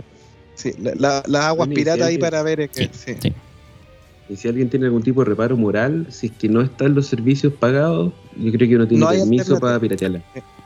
Sí, 0.54 0.72
la- 0.80 0.94
la- 0.96 1.22
las 1.26 1.44
aguas 1.44 1.68
piratas 1.68 1.96
si 1.96 2.02
ahí 2.02 2.06
alguien- 2.14 2.20
para 2.20 2.42
ver 2.42 2.68
que 2.70 2.84
Sí, 2.84 2.90
sí. 2.92 3.14
sí. 3.22 3.32
Y 4.28 4.36
si 4.36 4.48
alguien 4.48 4.68
tiene 4.68 4.86
algún 4.86 5.02
tipo 5.02 5.20
de 5.22 5.26
reparo 5.30 5.56
moral, 5.56 6.06
si 6.10 6.26
es 6.26 6.32
que 6.32 6.48
no 6.48 6.60
están 6.60 6.94
los 6.94 7.06
servicios 7.06 7.52
pagados, 7.52 8.12
yo 8.36 8.50
creo 8.52 8.68
que 8.68 8.74
uno 8.76 8.88
tiene 8.88 9.04
No 9.04 9.10
permiso 9.10 9.60
para 9.60 9.78
piratearla. 9.78 10.20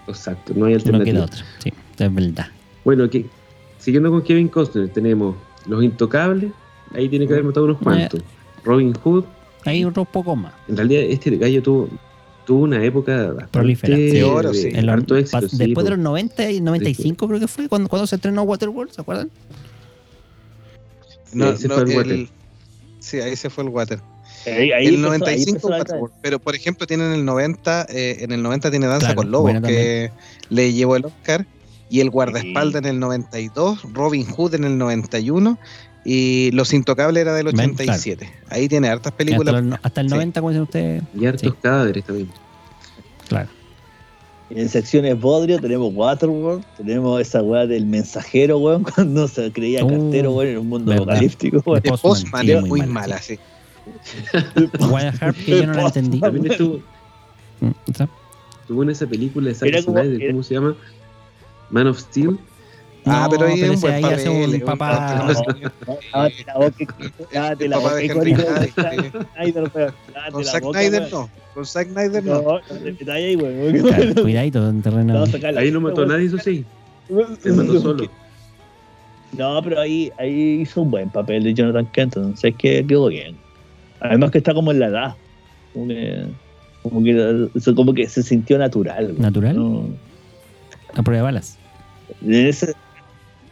Exacto, 0.08 0.54
no 0.56 0.64
hay 0.66 0.72
No 0.72 0.78
alternativa. 0.78 1.12
queda 1.14 1.24
otra. 1.24 1.44
Sí, 1.62 1.72
es 1.98 2.14
verdad. 2.14 2.46
Bueno, 2.84 3.10
que, 3.10 3.26
siguiendo 3.80 4.10
con 4.10 4.22
Kevin 4.22 4.46
Costner, 4.48 4.88
tenemos 4.90 5.34
Los 5.66 5.82
Intocables, 5.82 6.52
ahí 6.94 7.08
tiene 7.08 7.26
que 7.26 7.32
haber 7.32 7.44
matado 7.44 7.66
unos 7.66 7.78
cuantos. 7.78 8.20
Robin 8.64 8.92
Hood, 8.94 9.24
Hay 9.64 9.84
otros 9.84 10.06
pocos 10.08 10.36
más. 10.36 10.52
en 10.68 10.76
realidad 10.76 11.02
este 11.02 11.36
gallo 11.36 11.62
tuvo, 11.62 11.88
tuvo 12.46 12.62
una 12.64 12.84
época 12.84 13.16
bastante 13.28 13.52
Prolífera. 13.52 13.96
Sí, 13.96 14.02
de 14.10 14.24
oro, 14.24 14.54
sí. 14.54 14.68
En 14.72 14.86
los- 14.86 15.00
éxito, 15.18 15.48
sí, 15.48 15.56
después 15.58 15.84
de 15.84 15.90
los 15.90 15.98
90 15.98 16.50
y 16.50 16.60
95 16.60 17.26
creo 17.26 17.40
que 17.40 17.48
fue 17.48 17.68
cuando, 17.68 17.88
cuando 17.88 18.06
se 18.06 18.16
estrenó 18.16 18.42
Waterworld, 18.42 18.92
¿se 18.92 19.00
acuerdan? 19.00 19.30
No, 21.32 21.50
ese 21.50 21.68
no, 21.68 21.74
fue 21.74 21.84
el 21.84 21.90
el- 21.90 21.96
water. 21.96 22.28
sí, 22.98 23.18
ahí 23.20 23.36
se 23.36 23.50
fue 23.50 23.64
el 23.64 23.70
water. 23.70 24.00
Ahí, 24.46 24.72
ahí 24.72 24.86
el 24.86 24.94
empezó- 24.94 25.12
ahí 25.12 25.18
95 25.20 25.50
empezó 25.50 25.68
la 25.70 25.78
Waterworld, 25.78 26.14
pero 26.22 26.38
por 26.38 26.54
ejemplo 26.54 26.86
tienen 26.86 27.12
el 27.12 27.24
90, 27.24 27.86
eh, 27.90 28.18
en 28.20 28.32
el 28.32 28.42
90 28.42 28.70
tiene 28.70 28.86
Danza 28.86 29.08
Claro, 29.08 29.16
con 29.22 29.30
Lobos, 29.30 29.52
que 29.62 30.10
le 30.48 30.72
llevó 30.72 30.96
el 30.96 31.04
Oscar, 31.04 31.46
y 31.90 32.00
el 32.00 32.08
guardaespaldas 32.10 32.82
en 32.82 32.88
el 32.88 32.98
92, 33.00 33.82
Robin 33.92 34.24
Hood 34.26 34.54
en 34.54 34.64
el 34.64 34.78
91, 34.78 35.58
y 36.04 36.50
Los 36.52 36.72
Intocables 36.72 37.20
era 37.20 37.34
del 37.34 37.46
Ven, 37.46 37.72
87. 37.72 38.30
Ahí 38.48 38.68
tiene 38.68 38.88
hartas 38.88 39.08
Hasta, 39.12 39.16
películas. 39.18 39.62
los- 39.62 39.78
hasta 39.82 40.00
el 40.00 40.08
Sí. 40.08 40.14
90, 40.14 40.40
como 40.40 40.50
dicen 40.50 40.62
ustedes. 40.62 41.02
Y 41.14 41.26
hartos 41.26 41.42
Sí. 41.42 41.52
cadáveres 41.60 42.04
también. 42.04 42.30
Claro. 43.28 43.48
En 44.48 44.68
secciones 44.68 45.20
Bodrio 45.20 45.60
tenemos 45.60 45.92
Waterworld, 45.94 46.64
tenemos 46.76 47.20
esa 47.20 47.42
weá 47.42 47.66
del 47.66 47.86
mensajero, 47.86 48.58
weón, 48.58 48.82
cuando 48.94 49.28
se 49.28 49.52
creía 49.52 49.84
Uh, 49.84 49.88
cartero, 49.88 50.32
weón, 50.32 50.48
en 50.48 50.58
un 50.58 50.68
mundo 50.68 50.92
apocalíptico, 50.92 51.62
weón. 51.66 51.82
De 51.82 51.90
Postman, 51.92 52.46
sí, 52.46 52.52
es 52.52 52.60
muy 52.62 52.68
muy 52.68 52.80
mala, 52.80 52.92
mala, 52.92 53.18
sí. 53.22 53.38
Earp, 54.54 55.36
que 55.44 55.50
yo 55.58 55.66
no 55.66 55.72
la 55.74 55.86
entendí. 55.86 56.20
También 56.20 56.50
estuvo, 56.50 56.80
Mm, 57.60 57.70
¿está? 57.86 58.08
estuvo 58.62 58.82
en 58.82 58.90
esa 58.90 59.06
película 59.06 59.48
de 59.48 59.54
Zack 59.54 59.82
Snyder, 59.82 60.22
era- 60.22 60.32
¿cómo 60.32 60.42
se 60.42 60.54
llama? 60.54 60.74
Man 61.70 61.86
of 61.86 61.98
Steel. 61.98 62.38
Ah, 63.06 63.28
pero 63.30 63.46
ahí 63.46 63.60
es 63.60 63.70
un 63.70 63.80
buen 63.80 63.94
ahí 63.94 64.02
papel, 64.02 64.18
hace 64.18 64.28
un 64.28 64.54
un 64.54 64.60
papá. 64.60 65.26
Con 70.32 70.44
Zack 70.44 70.64
Snyder 70.64 71.10
no, 71.10 71.30
con 71.54 71.64
Zack 71.66 71.88
Snyder 71.88 72.24
No, 72.24 72.60
ahí, 73.12 73.36
cuidadito 74.20 74.68
en 74.68 74.82
terreno. 74.82 75.24
Ahí 75.56 75.70
no 75.70 75.80
mató 75.80 76.02
a 76.02 76.06
nadie, 76.06 76.26
eso 76.26 76.38
sí. 76.38 76.64
Se 77.40 77.52
mató 77.52 77.80
solo. 77.80 78.10
No, 79.32 79.62
pero 79.62 79.80
ahí, 79.80 80.12
ahí 80.18 80.60
hizo 80.62 80.82
un 80.82 80.90
buen 80.90 81.08
papel 81.08 81.44
de 81.44 81.54
Jonathan 81.54 81.86
Kent, 81.92 82.16
entonces 82.16 82.52
es 82.52 82.56
que 82.56 82.84
quedó 82.86 83.08
bien. 83.08 83.36
Además 84.00 84.30
que 84.32 84.38
está 84.38 84.52
como 84.54 84.72
en 84.72 84.80
la 84.80 84.86
edad. 84.86 85.14
Como 85.72 85.88
que, 85.88 86.24
como 86.82 87.04
que, 87.04 87.48
eso 87.54 87.74
como 87.74 87.94
que 87.94 88.08
se 88.08 88.22
sintió 88.22 88.58
natural. 88.58 89.14
¿Natural? 89.18 89.56
No, 89.56 89.84
A 90.94 91.02
prueba 91.02 91.18
de 91.18 91.22
balas. 91.22 91.59
Ese- 92.22 92.74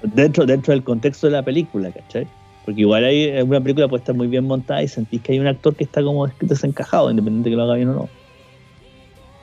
dentro, 0.02 0.46
dentro 0.46 0.72
del 0.72 0.84
contexto 0.84 1.26
de 1.26 1.32
la 1.32 1.44
película, 1.44 1.90
¿cachai? 1.92 2.28
Porque 2.64 2.80
igual 2.82 3.04
hay 3.04 3.40
una 3.42 3.60
película 3.60 3.88
puede 3.88 4.02
estar 4.02 4.14
muy 4.14 4.28
bien 4.28 4.44
montada 4.44 4.82
y 4.82 4.88
sentís 4.88 5.22
que 5.22 5.32
hay 5.32 5.38
un 5.38 5.46
actor 5.46 5.74
que 5.74 5.84
está 5.84 6.02
como 6.02 6.26
desencajado, 6.40 7.10
independiente 7.10 7.50
que 7.50 7.56
lo 7.56 7.62
haga 7.62 7.74
bien 7.74 7.88
o 7.88 7.94
no. 7.94 8.08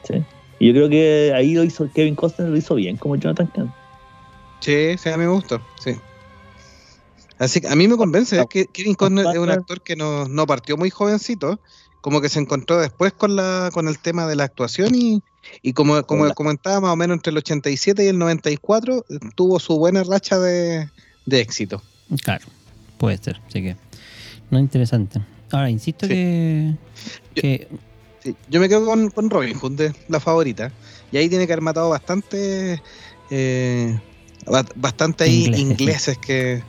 Sí. 0.03 0.23
Y 0.59 0.67
yo 0.67 0.73
creo 0.73 0.89
que 0.89 1.33
ahí 1.35 1.55
lo 1.55 1.63
hizo 1.63 1.89
Kevin 1.93 2.15
Costner, 2.15 2.49
lo 2.49 2.57
hizo 2.57 2.75
bien 2.75 2.97
como 2.97 3.15
Jonathan 3.15 3.47
Kent. 3.47 3.71
Sí, 4.61 4.97
sí, 4.97 5.09
a 5.09 5.17
mí 5.17 5.25
me 5.25 5.41
sí. 5.79 5.95
Así 7.37 7.59
que 7.59 7.67
a 7.67 7.75
mí 7.75 7.87
me 7.87 7.97
convence, 7.97 8.39
es 8.39 8.45
que 8.47 8.67
Kevin 8.67 8.95
Costner 8.95 9.27
es 9.27 9.37
un 9.37 9.49
actor 9.49 9.81
que 9.81 9.95
no, 9.95 10.25
no 10.27 10.47
partió 10.47 10.77
muy 10.77 10.89
jovencito, 10.89 11.59
como 12.05 12.21
que 12.21 12.29
se 12.29 12.37
encontró 12.39 12.77
después 12.77 13.13
con 13.13 13.35
la 13.35 13.71
con 13.73 13.87
el 13.87 13.97
tema 13.97 14.27
de 14.27 14.35
la 14.35 14.43
actuación 14.43 14.93
y, 14.93 15.23
y 15.63 15.73
como, 15.73 16.03
como 16.03 16.31
comentaba, 16.35 16.79
más 16.81 16.91
o 16.91 16.95
menos 16.95 17.15
entre 17.15 17.31
el 17.31 17.37
87 17.39 18.05
y 18.05 18.07
el 18.09 18.19
94 18.19 19.05
eh, 19.09 19.19
tuvo 19.33 19.59
su 19.59 19.75
buena 19.79 20.03
racha 20.03 20.37
de, 20.37 20.87
de 21.25 21.41
éxito. 21.41 21.81
Claro, 22.23 22.45
puede 22.99 23.17
ser. 23.17 23.41
Así 23.47 23.63
que, 23.63 23.75
no 24.51 24.59
interesante. 24.59 25.19
Ahora, 25.51 25.71
insisto 25.71 26.05
Sí. 26.05 26.13
que, 26.13 26.75
Yo- 27.33 27.41
que 27.41 27.67
Sí, 28.21 28.35
yo 28.51 28.59
me 28.59 28.69
quedo 28.69 28.85
con, 28.85 29.09
con 29.09 29.31
Robin 29.31 29.57
Hood, 29.57 29.71
de 29.71 29.93
la 30.07 30.19
favorita. 30.19 30.71
Y 31.11 31.17
ahí 31.17 31.27
tiene 31.27 31.47
que 31.47 31.53
haber 31.53 31.63
matado 31.63 31.89
bastante, 31.89 32.79
eh, 33.31 33.99
ba- 34.45 34.65
bastante 34.75 35.23
ahí 35.23 35.45
Ingleses, 35.55 36.19
que... 36.19 36.61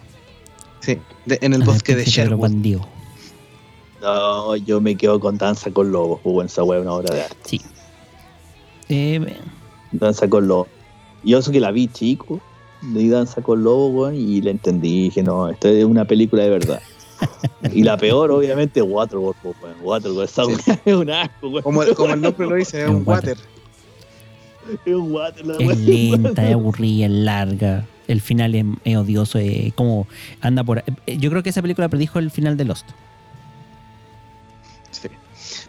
Sí, 0.80 0.98
de- 1.26 1.38
en 1.42 1.52
el 1.52 1.62
bosque 1.62 1.94
de 1.94 2.04
Sherwood. 2.06 2.50
No, 4.00 4.56
yo 4.56 4.80
me 4.80 4.96
quedo 4.96 5.18
con 5.20 5.38
Danza 5.38 5.70
con 5.70 5.90
Lobos, 5.90 6.20
bueno, 6.22 6.42
esa 6.46 6.62
weá 6.62 6.78
es 6.78 6.84
una 6.84 6.94
obra 6.94 7.14
de 7.14 7.22
arte. 7.22 7.36
Sí. 7.44 7.60
Eh, 8.88 9.36
Danza 9.92 10.28
con 10.28 10.46
Lobos. 10.46 10.68
Yo 11.24 11.38
eso 11.38 11.50
que 11.50 11.60
la 11.60 11.70
vi 11.72 11.88
chico, 11.88 12.40
vi 12.82 13.08
Danza 13.08 13.40
con 13.42 13.64
Lobos, 13.64 13.92
weón, 13.94 14.14
y 14.14 14.40
la 14.42 14.50
entendí, 14.50 15.04
dije, 15.04 15.22
no, 15.22 15.48
esto 15.48 15.68
es 15.68 15.84
una 15.84 16.04
película 16.04 16.42
de 16.42 16.50
verdad. 16.50 16.80
y 17.72 17.82
la 17.82 17.96
peor, 17.96 18.30
obviamente, 18.30 18.80
es 18.80 18.86
Waterworld, 18.86 19.36
pues, 19.42 19.56
weón. 19.62 19.76
Waterworld, 19.82 20.28
esa 20.28 20.44
Sí. 20.44 20.80
es 20.84 20.94
un 20.94 21.10
asco, 21.10 21.48
weón. 21.48 21.62
Como, 21.62 21.82
como 21.94 22.14
el 22.14 22.20
nombre 22.20 22.46
lo 22.46 22.54
dice, 22.56 22.82
es 22.82 22.84
Es 22.88 22.90
un 22.94 23.02
water. 23.06 23.38
Es 24.84 24.94
un 24.94 25.12
water, 25.12 25.46
la 25.46 25.56
es 25.56 25.78
lenta, 25.78 26.46
es 26.46 26.54
aburrida, 26.54 27.06
es 27.06 27.12
larga. 27.12 27.86
El 28.08 28.20
final 28.20 28.54
es, 28.54 28.64
es 28.84 28.96
odioso, 28.96 29.38
es 29.38 29.72
como 29.74 30.06
anda 30.40 30.62
por... 30.62 30.78
eh, 31.06 31.16
Yo 31.18 31.30
creo 31.30 31.42
que 31.42 31.50
esa 31.50 31.62
película 31.62 31.88
predijo 31.88 32.18
el 32.18 32.30
final 32.30 32.56
de 32.56 32.64
Lost. 32.66 32.86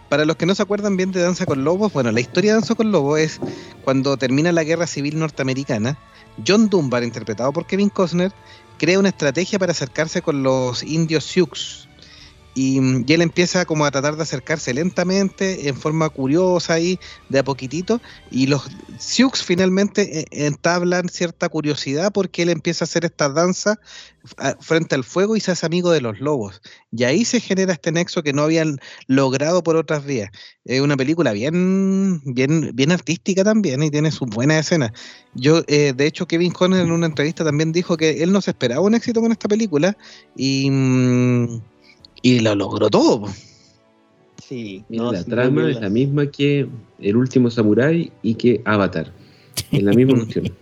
Para 0.09 0.23
los 0.23 0.37
que 0.37 0.45
no 0.45 0.55
se 0.55 0.63
acuerdan 0.63 0.95
bien 0.95 1.11
de 1.11 1.21
Danza 1.21 1.45
con 1.45 1.63
Lobos, 1.65 1.91
bueno, 1.91 2.11
la 2.11 2.21
historia 2.21 2.51
de 2.51 2.59
Danza 2.59 2.75
con 2.75 2.91
Lobos 2.91 3.19
es 3.19 3.39
cuando 3.83 4.15
termina 4.15 4.51
la 4.53 4.63
guerra 4.63 4.87
civil 4.87 5.19
norteamericana, 5.19 5.97
John 6.45 6.69
Dunbar, 6.69 7.03
interpretado 7.03 7.51
por 7.51 7.65
Kevin 7.65 7.89
Costner, 7.89 8.31
crea 8.77 8.99
una 8.99 9.09
estrategia 9.09 9.59
para 9.59 9.73
acercarse 9.73 10.21
con 10.21 10.43
los 10.43 10.83
indios 10.83 11.25
Sioux. 11.25 11.86
Y, 12.59 12.79
él 13.13 13.21
empieza 13.21 13.65
como 13.65 13.85
a 13.85 13.91
tratar 13.91 14.15
de 14.15 14.23
acercarse 14.23 14.73
lentamente, 14.73 15.69
en 15.69 15.75
forma 15.75 16.09
curiosa 16.09 16.73
ahí, 16.73 16.99
de 17.29 17.37
a 17.37 17.43
poquitito, 17.43 18.01
y 18.31 18.47
los 18.47 18.67
Sioux 18.97 19.43
finalmente 19.43 20.21
eh, 20.21 20.25
entablan 20.31 21.07
cierta 21.07 21.49
curiosidad 21.49 22.11
porque 22.11 22.41
él 22.41 22.49
empieza 22.49 22.83
a 22.83 22.87
hacer 22.87 23.05
estas 23.05 23.35
danzas 23.35 23.77
a- 24.37 24.55
frente 24.59 24.95
al 24.95 25.03
fuego 25.03 25.35
y 25.35 25.39
se 25.39 25.51
hace 25.51 25.67
amigo 25.67 25.91
de 25.91 26.01
los 26.01 26.19
lobos. 26.19 26.63
Y 26.91 27.03
ahí 27.03 27.25
se 27.25 27.39
genera 27.39 27.73
este 27.73 27.91
nexo 27.91 28.23
que 28.23 28.33
no 28.33 28.41
habían 28.41 28.79
logrado 29.05 29.61
por 29.61 29.75
otras 29.75 30.03
vías. 30.03 30.31
Es 30.65 30.81
una 30.81 30.97
película 30.97 31.33
bien, 31.33 32.21
bien, 32.25 32.71
bien 32.73 32.91
artística 32.91 33.43
también 33.43 33.83
y 33.83 33.91
tiene 33.91 34.09
sus 34.09 34.29
buenas 34.29 34.65
escenas. 34.65 34.93
Yo, 35.35 35.61
eh, 35.67 35.93
de 35.95 36.07
hecho, 36.07 36.27
Kevin 36.27 36.53
Conner 36.53 36.81
en 36.81 36.91
una 36.91 37.05
entrevista 37.05 37.43
también 37.43 37.71
dijo 37.71 37.97
que 37.97 38.23
él 38.23 38.31
no 38.31 38.41
se 38.41 38.49
esperaba 38.49 38.81
un 38.81 38.95
éxito 38.95 39.21
con 39.21 39.31
esta 39.31 39.47
película 39.47 39.95
y, 40.35 40.71
mm, 40.71 41.61
y 42.21 42.39
lo 42.39 42.55
logró 42.55 42.89
todo. 42.89 43.21
po. 43.21 43.29
Sí, 44.45 44.83
Mira, 44.89 45.03
no, 45.05 45.11
la 45.11 45.23
sí, 45.23 45.29
trama 45.29 45.69
es 45.69 45.81
la 45.81 45.89
misma 45.89 46.27
que 46.27 46.67
El 46.99 47.17
último 47.17 47.49
Samurai 47.49 48.11
y 48.21 48.35
que 48.35 48.61
Avatar. 48.65 49.11
Es 49.71 49.83
la 49.83 49.91
misma 49.93 50.15
cuestión. 50.23 50.53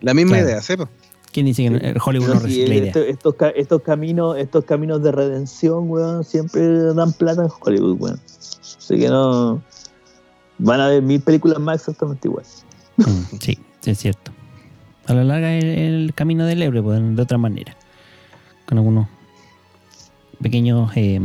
La 0.00 0.14
misma 0.14 0.32
Claro. 0.36 0.48
idea, 0.48 0.60
¿sí? 0.62 0.76
po? 0.76 0.88
¿Quién 1.32 1.46
dice 1.46 1.64
que 1.64 1.70
no- 1.70 1.78
el 1.78 1.96
Hollywood 2.04 2.28
no 2.34 2.40
sí, 2.40 2.62
esto- 2.62 3.00
estos, 3.02 3.34
ca- 3.34 3.50
estos 3.50 3.82
caminos, 3.82 4.36
estos 4.38 4.64
caminos 4.64 5.02
de 5.02 5.10
redención, 5.12 5.88
weón, 5.90 6.24
siempre 6.24 6.62
dan 6.94 7.12
plata 7.12 7.42
en 7.42 7.48
Hollywood, 7.60 7.96
weón. 8.00 8.20
Así 8.78 8.98
que 8.98 9.08
no. 9.08 9.62
Van 10.58 10.80
a 10.80 10.86
haber 10.86 11.02
mil 11.02 11.20
películas 11.20 11.58
más 11.58 11.76
exactamente 11.80 12.28
iguales. 12.28 12.64
Mm, 12.96 13.36
sí, 13.40 13.58
sí, 13.80 13.90
es 13.90 13.98
cierto. 13.98 14.30
A 15.06 15.14
la 15.14 15.24
larga 15.24 15.54
es 15.56 15.64
el 15.64 16.12
camino 16.14 16.46
del 16.46 16.62
Ebre, 16.62 16.80
pues, 16.82 17.00
de 17.16 17.20
otra 17.22 17.36
manera. 17.38 17.76
Con 18.66 18.78
algunos 18.78 19.08
pequeños... 20.42 20.90
Eh, 20.96 21.20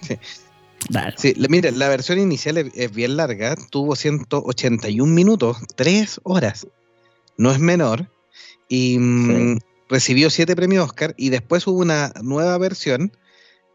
Sí. 0.00 0.16
dale. 0.90 1.14
Sí, 1.18 1.34
la- 1.36 1.48
mira, 1.48 1.70
la 1.72 1.88
versión 1.88 2.18
inicial 2.20 2.56
es, 2.58 2.66
es 2.74 2.92
bien 2.92 3.16
larga, 3.16 3.56
tuvo 3.70 3.96
181 3.96 5.12
minutos, 5.12 5.56
3 5.74 6.20
horas. 6.22 6.66
No 7.36 7.50
es 7.50 7.58
menor. 7.58 8.08
Y 8.68 8.98
mm, 8.98 9.58
recibió 9.88 10.30
7 10.30 10.54
premios 10.54 10.84
Oscar. 10.84 11.14
Y 11.16 11.30
después 11.30 11.66
hubo 11.66 11.78
una 11.80 12.12
nueva 12.22 12.56
versión 12.58 13.12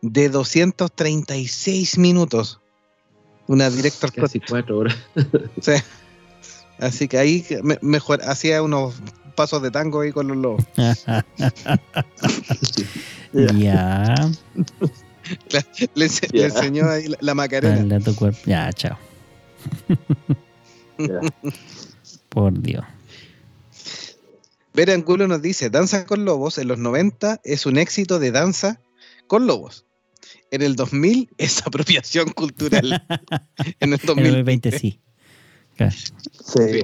de 0.02 0.30
236 0.30 1.98
minutos. 1.98 2.60
Una 3.48 3.70
director. 3.70 4.12
Casi 4.14 4.40
cuatro 4.40 4.80
horas. 4.80 4.96
Sí. 5.62 5.74
Así 6.80 7.08
que 7.08 7.18
ahí 7.18 7.46
me- 7.64 7.80
mejor 7.82 8.22
hacía 8.24 8.62
unos 8.64 8.96
pasos 9.34 9.62
de 9.62 9.72
tango 9.72 10.02
ahí 10.02 10.12
con 10.12 10.28
los 10.28 10.38
lobos. 10.38 10.64
ya. 13.34 14.16
Le, 15.96 16.06
ense- 16.08 16.30
le 16.32 16.46
enseñó 16.46 16.90
ahí 16.90 17.08
la, 17.08 17.18
la 17.22 17.34
Macarena. 17.34 17.76
Dale 17.78 17.96
a 17.96 18.00
tu 18.00 18.16
cuerpo. 18.16 18.40
Ya, 18.46 18.72
chao. 18.74 18.98
Ya. 20.98 21.20
Por 22.30 22.62
Dios. 22.62 22.84
Vera 24.74 24.94
Angulo 24.94 25.28
nos 25.28 25.42
dice, 25.42 25.70
Danza 25.70 26.06
con 26.06 26.26
Lobos 26.26 26.58
en 26.58 26.68
los 26.68 26.80
90 26.80 27.42
es 27.44 27.66
un 27.66 27.78
éxito 27.78 28.20
de 28.20 28.32
danza 28.32 28.82
con 29.28 29.46
lobos. 29.48 29.86
En 30.52 30.62
el 30.62 30.76
2000 30.76 31.30
es 31.38 31.66
apropiación 31.66 32.30
cultural. 32.32 33.06
en 33.80 33.94
el 33.94 33.94
En 33.94 33.94
el 33.94 34.00
2020 34.00 34.72
2020 34.72 34.80
sí. 34.80 35.00
Claro. 35.78 35.92
Sí. 35.92 36.10
Sí, 36.72 36.84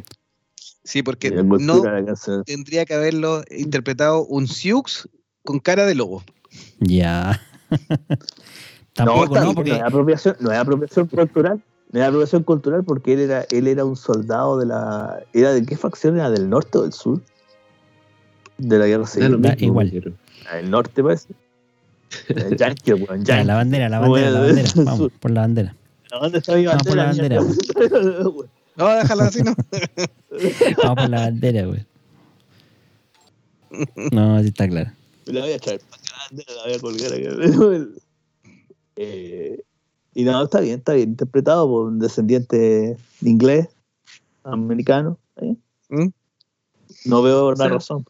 porque 1.03 1.29
La 1.29 1.43
no 1.43 1.81
tendría 2.45 2.85
que 2.85 2.93
haberlo 2.93 3.43
interpretado 3.49 4.25
un 4.25 4.47
Sioux 4.47 5.07
con 5.43 5.59
cara 5.59 5.85
de 5.85 5.95
lobo. 5.95 6.23
Ya. 6.79 7.41
Tampoco, 8.93 9.35
está 9.35 9.45
¿no? 9.45 9.53
bien, 9.53 9.55
Porque 9.55 9.69
no 9.71 9.75
es 9.77 9.83
apropiación, 9.83 10.35
no 10.39 10.51
es 10.51 10.57
apropiación 10.57 11.07
cultural. 11.07 11.61
No 11.91 11.99
es 12.01 12.05
apropiación 12.07 12.43
cultural 12.43 12.83
porque 12.83 13.13
él 13.13 13.19
era, 13.21 13.45
él 13.49 13.67
era 13.67 13.85
un 13.85 13.95
soldado 13.95 14.59
de 14.59 14.65
la. 14.65 15.19
¿Era 15.33 15.53
de 15.53 15.65
qué 15.65 15.77
facción? 15.77 16.15
¿Era 16.17 16.29
del 16.29 16.49
norte 16.49 16.77
o 16.77 16.81
del 16.83 16.93
sur? 16.93 17.21
De 18.57 18.77
la 18.77 18.85
guerra 18.87 19.07
civil. 19.07 19.41
da 19.41 19.55
igual. 19.57 20.13
Ah, 20.51 20.59
El 20.59 20.69
norte 20.69 21.03
parece. 21.03 21.29
El 22.27 22.57
Yankee, 22.57 22.93
weón. 22.93 23.23
Ya, 23.23 23.35
Yankee. 23.35 23.47
la 23.47 23.55
bandera, 23.55 23.89
la 23.89 23.99
bandera, 23.99 24.29
la 24.31 24.39
Bueno, 24.39 24.47
bandera. 24.47 24.69
Vamos, 24.85 25.11
por 25.19 25.31
la 25.31 25.41
bandera. 25.41 25.75
¿Dónde 26.11 26.37
está 26.39 26.55
mi 26.55 26.65
Vamos 26.65 26.83
por 26.83 26.97
la 26.97 27.05
bandera? 27.05 27.41
No, 28.79 28.95
déjala 28.95 29.25
así, 29.25 29.43
¿no? 29.43 29.53
Vamos 30.83 30.95
por 30.95 31.09
la 31.09 31.19
bandera, 31.19 31.65
güey. 31.65 31.85
No, 34.11 34.39
sí 34.41 34.47
está 34.47 34.69
claro. 34.69 34.91
La 35.25 35.41
voy 35.41 35.51
a 35.51 35.57
grande, 35.57 36.45
la 36.47 36.63
voy 36.63 36.73
a 36.73 36.79
colgar 36.79 37.13
acá. 37.13 37.87
Eh, 39.01 39.63
y 40.13 40.25
no, 40.25 40.43
está 40.43 40.59
bien, 40.59 40.79
está 40.79 40.91
bien 40.91 41.11
interpretado 41.11 41.69
por 41.69 41.85
un 41.85 41.99
descendiente 41.99 42.97
inglés, 43.21 43.69
americano. 44.43 45.17
¿Mm? 45.87 46.07
No 47.05 47.21
veo 47.21 47.45
O 47.45 47.55
sea, 47.55 47.69
razón. 47.69 48.05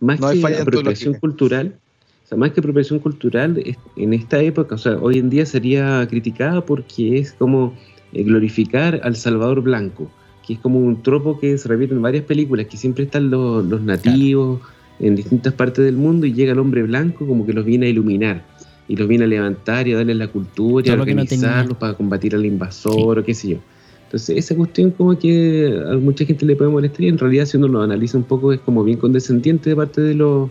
Más 0.00 0.18
No 0.18 0.30
que 0.30 0.56
apropiación 0.56 1.12
cultural, 1.12 1.78
o 2.24 2.26
sea, 2.26 2.38
más 2.38 2.52
que 2.52 2.60
apropiación 2.60 3.00
cultural, 3.00 3.62
en 3.96 4.14
esta 4.14 4.40
época, 4.40 4.76
o 4.76 4.78
sea, 4.78 4.96
hoy 4.96 5.18
en 5.18 5.28
día 5.28 5.44
sería 5.44 6.06
criticada 6.08 6.64
porque 6.64 7.18
es 7.18 7.34
como 7.34 7.74
glorificar 8.12 9.00
al 9.04 9.16
Salvador 9.16 9.60
Blanco, 9.62 10.10
que 10.46 10.54
es 10.54 10.58
como 10.60 10.78
un 10.80 11.02
tropo 11.02 11.38
que 11.38 11.56
se 11.58 11.68
repite 11.68 11.94
en 11.94 12.02
varias 12.02 12.24
películas, 12.24 12.66
que 12.66 12.76
siempre 12.76 13.04
están 13.04 13.30
los, 13.30 13.64
los 13.66 13.80
nativos 13.82 14.60
en 15.00 15.14
distintas 15.14 15.52
partes 15.54 15.84
del 15.84 15.96
mundo 15.96 16.26
y 16.26 16.32
llega 16.32 16.52
el 16.52 16.58
hombre 16.58 16.82
blanco 16.82 17.26
como 17.26 17.46
que 17.46 17.52
los 17.52 17.64
viene 17.64 17.86
a 17.86 17.88
iluminar 17.90 18.44
y 18.88 18.96
los 18.96 19.06
viene 19.06 19.24
a 19.24 19.28
levantar 19.28 19.86
y 19.86 19.92
a 19.92 19.96
darles 19.96 20.16
la 20.16 20.28
cultura 20.28 20.86
y 20.86 20.90
a 20.90 20.96
no 20.96 21.02
organizarlos 21.02 21.76
para 21.76 21.94
combatir 21.94 22.34
al 22.34 22.44
invasor 22.46 23.18
o 23.18 23.24
qué 23.24 23.34
sé 23.34 23.48
yo. 23.48 23.58
Entonces, 24.04 24.38
esa 24.38 24.56
cuestión 24.56 24.90
como 24.92 25.18
que 25.18 25.78
a 25.86 25.94
mucha 25.98 26.24
gente 26.24 26.46
le 26.46 26.56
puede 26.56 26.70
molestar 26.70 27.02
y 27.02 27.08
en 27.08 27.18
realidad 27.18 27.44
si 27.44 27.58
uno 27.58 27.68
lo 27.68 27.82
analiza 27.82 28.16
un 28.16 28.24
poco 28.24 28.52
es 28.54 28.60
como 28.60 28.82
bien 28.82 28.96
condescendiente 28.98 29.68
de 29.70 29.76
parte 29.76 30.00
de 30.00 30.14
los 30.14 30.48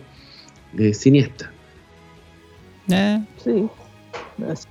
eh, 0.78 0.94
cineastas. 0.94 1.50
Eh, 2.90 3.20
Sí. 3.44 3.66
Es- 4.48 4.68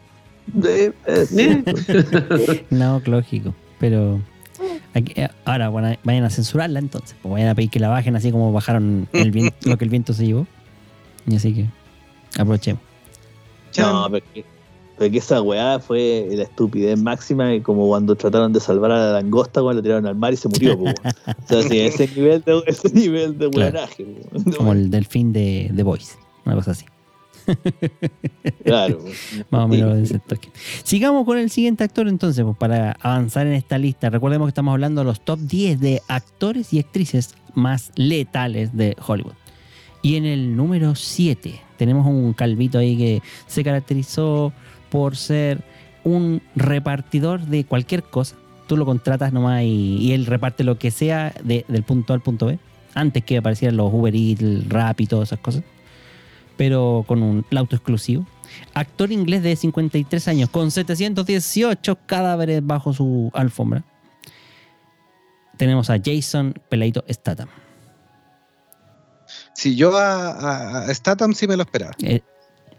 no, 2.71 3.03
lógico. 3.05 3.55
Pero 3.79 4.21
aquí- 4.95 5.13
eh, 5.17 5.29
ahora 5.45 5.69
bueno, 5.69 5.95
vayan 6.05 6.25
a 6.25 6.31
censurarla 6.31 6.79
entonces. 6.79 7.17
Pues 7.23 7.33
vayan 7.33 7.49
a 7.49 7.55
pedir 7.55 7.71
que 7.71 7.81
la 7.81 7.89
bajen 7.89 8.17
así 8.17 8.31
como 8.31 8.53
bajaron 8.53 9.09
el 9.13 9.33
vien- 9.33 9.53
lo 9.65 9.77
que 9.79 9.85
el 9.85 9.91
viento 9.91 10.13
se 10.13 10.27
llevó. 10.27 10.47
Y 11.27 11.37
así 11.37 11.53
que 11.55 11.67
aprovechemos. 12.39 12.83
No, 13.79 14.07
pero 14.11 14.25
es 14.25 14.33
que 14.33 14.45
Pero 14.99 15.13
que 15.13 15.19
esa 15.19 15.43
weá 15.43 15.79
fue 15.81 16.27
la 16.31 16.45
estupidez 16.45 16.99
máxima, 16.99 17.53
y 17.55 17.61
como 17.61 17.87
cuando 17.89 18.15
trataron 18.15 18.53
de 18.55 18.61
salvar 18.61 18.91
a 18.93 18.99
la 18.99 19.13
langosta 19.13 19.61
cuando 19.61 19.81
la 19.81 19.83
tiraron 19.83 20.07
al 20.07 20.15
mar 20.15 20.33
y 20.33 20.37
se 20.37 20.49
murió, 20.49 20.75
weón. 20.77 20.95
O 21.27 21.49
sea, 21.49 21.63
sí, 21.63 21.81
ese 21.81 22.09
nivel 22.17 22.43
de, 22.47 22.63
ese 22.67 22.89
nivel 22.95 23.37
de 23.37 23.51
Claro. 23.51 23.81
po, 23.97 24.03
weón. 24.03 24.57
Como 24.57 24.73
el 24.73 24.91
delfín 24.91 25.33
de 25.35 25.71
The 25.77 25.83
Voice, 25.83 26.15
una 26.47 26.55
cosa 26.55 26.71
así. 26.71 26.87
Claro, 28.65 28.99
Más 29.51 29.65
o 29.65 29.69
menos 29.69 29.95
de 29.97 30.03
ese 30.03 30.19
toque. 30.19 30.49
Sigamos 30.83 31.25
con 31.25 31.39
el 31.39 31.51
siguiente 31.51 31.85
actor 31.85 32.09
entonces, 32.09 32.45
pues, 32.45 32.57
para 32.57 32.97
avanzar 33.01 33.47
en 33.47 33.53
esta 33.55 33.79
lista. 33.79 34.11
Recordemos 34.11 34.47
que 34.47 34.51
estamos 34.51 34.73
hablando 34.73 35.01
de 35.03 35.05
los 35.07 35.21
top 35.21 35.39
10 35.41 35.81
de 35.81 36.03
actores 36.09 36.73
y 36.73 36.79
actrices 36.81 37.35
más 37.55 37.93
letales 37.97 38.77
de 38.77 38.97
Hollywood. 39.07 39.35
Y 40.03 40.17
en 40.17 40.25
el 40.25 40.57
número 40.57 40.95
7 40.95 41.61
tenemos 41.77 42.07
un 42.07 42.33
calvito 42.33 42.79
ahí 42.79 42.97
que 42.97 43.23
se 43.47 43.63
caracterizó 43.65 44.53
por 44.91 45.17
ser 45.17 45.63
un 46.05 46.43
repartidor 46.55 47.41
de 47.47 47.65
cualquier 47.65 48.03
cosa. 48.03 48.37
Tú 48.67 48.77
lo 48.77 48.85
contratas 48.85 49.33
nomás 49.33 49.63
y, 49.63 49.99
y 50.01 50.13
él 50.13 50.27
reparte 50.27 50.65
lo 50.65 50.79
que 50.79 50.91
sea 50.91 51.33
de- 51.45 51.65
del 51.69 51.83
punto 51.83 52.13
A 52.13 52.17
al 52.17 52.23
punto 52.23 52.47
B. 52.47 52.59
Antes 52.95 53.25
que 53.25 53.37
aparecieran 53.39 53.77
los 53.77 53.93
Uber 53.93 54.15
Eats, 54.15 54.41
el 54.41 54.65
Rap 54.71 55.01
y 55.01 55.07
todas 55.07 55.29
esas 55.29 55.39
cosas. 55.41 55.63
Pero 56.57 57.05
con 57.07 57.23
un 57.23 57.45
auto 57.57 57.77
exclusivo. 57.77 58.27
Actor 58.75 59.13
inglés 59.13 59.43
de 59.43 59.55
53 59.57 60.29
años 60.29 60.49
con 60.51 60.71
718 60.71 61.99
cadáveres 62.07 62.65
bajo 62.65 62.93
su 62.95 63.31
alfombra. 63.35 63.85
Tenemos 65.59 65.91
a 65.91 65.99
Jason 66.03 66.55
Peladito 66.69 67.05
Statham. 67.09 67.49
Si 69.55 69.75
yo 69.77 69.97
a, 69.97 70.83
a- 70.89 70.95
Statham 70.95 71.35
sí 71.35 71.47
me 71.47 71.57
lo 71.57 71.63
esperaba. 71.65 71.93
Eh, 72.03 72.21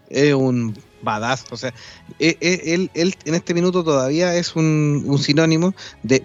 Es 0.10 0.34
un 0.34 0.74
badass. 1.02 1.46
O 1.52 1.58
sea, 1.58 1.74
e- 2.20 2.38
e- 2.40 2.74
él, 2.74 2.90
él 2.94 3.16
en 3.26 3.36
este 3.36 3.54
minuto 3.54 3.84
todavía 3.84 4.36
es 4.36 4.56
un, 4.56 5.04
un 5.06 5.18
sinónimo 5.20 5.74
de, 6.04 6.24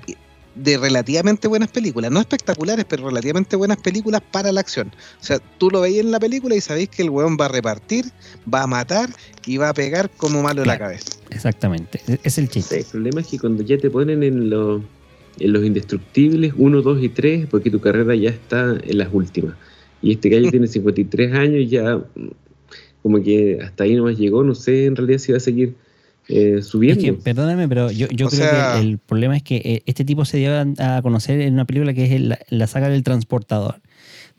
de 0.55 0.77
relativamente 0.79 1.49
buenas 1.49 1.71
películas. 1.71 2.11
No 2.11 2.21
espectaculares, 2.21 2.85
pero 2.89 3.09
relativamente 3.09 3.57
buenas 3.57 3.79
películas 3.79 4.21
para 4.31 4.53
la 4.53 4.61
acción. 4.61 4.89
O 5.21 5.25
sea, 5.25 5.39
tú 5.59 5.71
lo 5.71 5.81
veis 5.81 5.99
en 6.01 6.11
la 6.11 6.21
película 6.21 6.55
y 6.55 6.61
sabéis 6.61 6.89
que 6.91 7.03
el 7.03 7.11
weón 7.11 7.37
va 7.41 7.47
a 7.47 7.49
repartir, 7.49 8.05
va 8.53 8.63
a 8.63 8.67
matar 8.67 9.09
y 9.47 9.57
va 9.57 9.71
a 9.71 9.75
pegar 9.75 10.11
como 10.11 10.43
malo 10.43 10.63
en 10.63 10.69
la 10.69 10.77
Claro. 10.77 10.91
cabeza. 10.93 11.11
exactamente. 11.31 12.01
Es- 12.07 12.21
Es 12.25 12.39
el 12.39 12.49
chiste. 12.49 12.79
El 12.81 12.85
problema 12.85 13.21
es 13.23 13.27
que 13.29 13.39
cuando 13.39 13.63
ya 13.63 13.79
te 13.79 13.89
ponen 13.91 14.23
en, 14.23 14.51
lo- 14.51 14.83
en 15.39 15.53
los 15.53 15.65
indestructibles 15.65 16.53
1, 16.57 16.83
2 16.83 17.03
y 17.03 17.09
3, 17.09 17.47
porque 17.51 17.71
tu 17.71 17.81
carrera 17.81 18.15
ya 18.15 18.29
está 18.31 18.77
en 18.83 18.99
las 18.99 19.09
últimas. 19.13 19.55
Y 20.03 20.13
este 20.13 20.29
gallo 20.29 20.51
tiene 20.51 20.67
53 20.67 21.33
años 21.33 21.61
y 21.61 21.69
ya 21.69 21.97
mm, 21.97 22.29
como 23.03 23.23
que 23.23 23.59
hasta 23.63 23.85
ahí 23.85 23.95
nomás 23.97 24.19
llegó, 24.19 24.45
no 24.45 24.55
sé 24.55 24.85
en 24.87 24.97
realidad 24.97 25.19
si 25.19 25.33
va 25.33 25.39
a 25.39 25.41
seguir 25.41 25.75
eh, 26.29 26.57
Es 26.59 26.67
subiendo. 26.69 27.03
que, 27.03 27.13
perdóname, 27.15 27.69
pero 27.69 27.91
yo, 27.91 28.07
yo 28.09 28.29
creo 28.29 28.31
sea- 28.31 28.75
que 28.75 28.81
el 28.81 28.99
problema 28.99 29.37
es 29.37 29.43
que 29.43 29.57
eh, 29.57 29.83
este 29.87 30.05
tipo 30.05 30.25
se 30.25 30.39
dio 30.39 30.51
a, 30.57 30.97
a 30.97 31.03
conocer 31.03 31.41
en 31.41 31.55
una 31.55 31.65
película 31.65 31.93
que 31.95 32.05
es 32.05 32.13
el- 32.13 32.39
la 32.49 32.67
saga 32.67 32.89
del 32.89 33.03
transportador. 33.03 33.81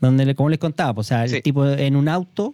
Donde, 0.02 0.26
le- 0.26 0.36
como 0.36 0.50
les 0.50 0.60
contaba, 0.60 0.94
pues, 0.94 1.08
o 1.08 1.10
sea, 1.10 1.24
el 1.24 1.30
Sí. 1.30 1.42
tipo 1.42 1.68
en 1.68 1.96
un 1.96 2.08
auto, 2.10 2.54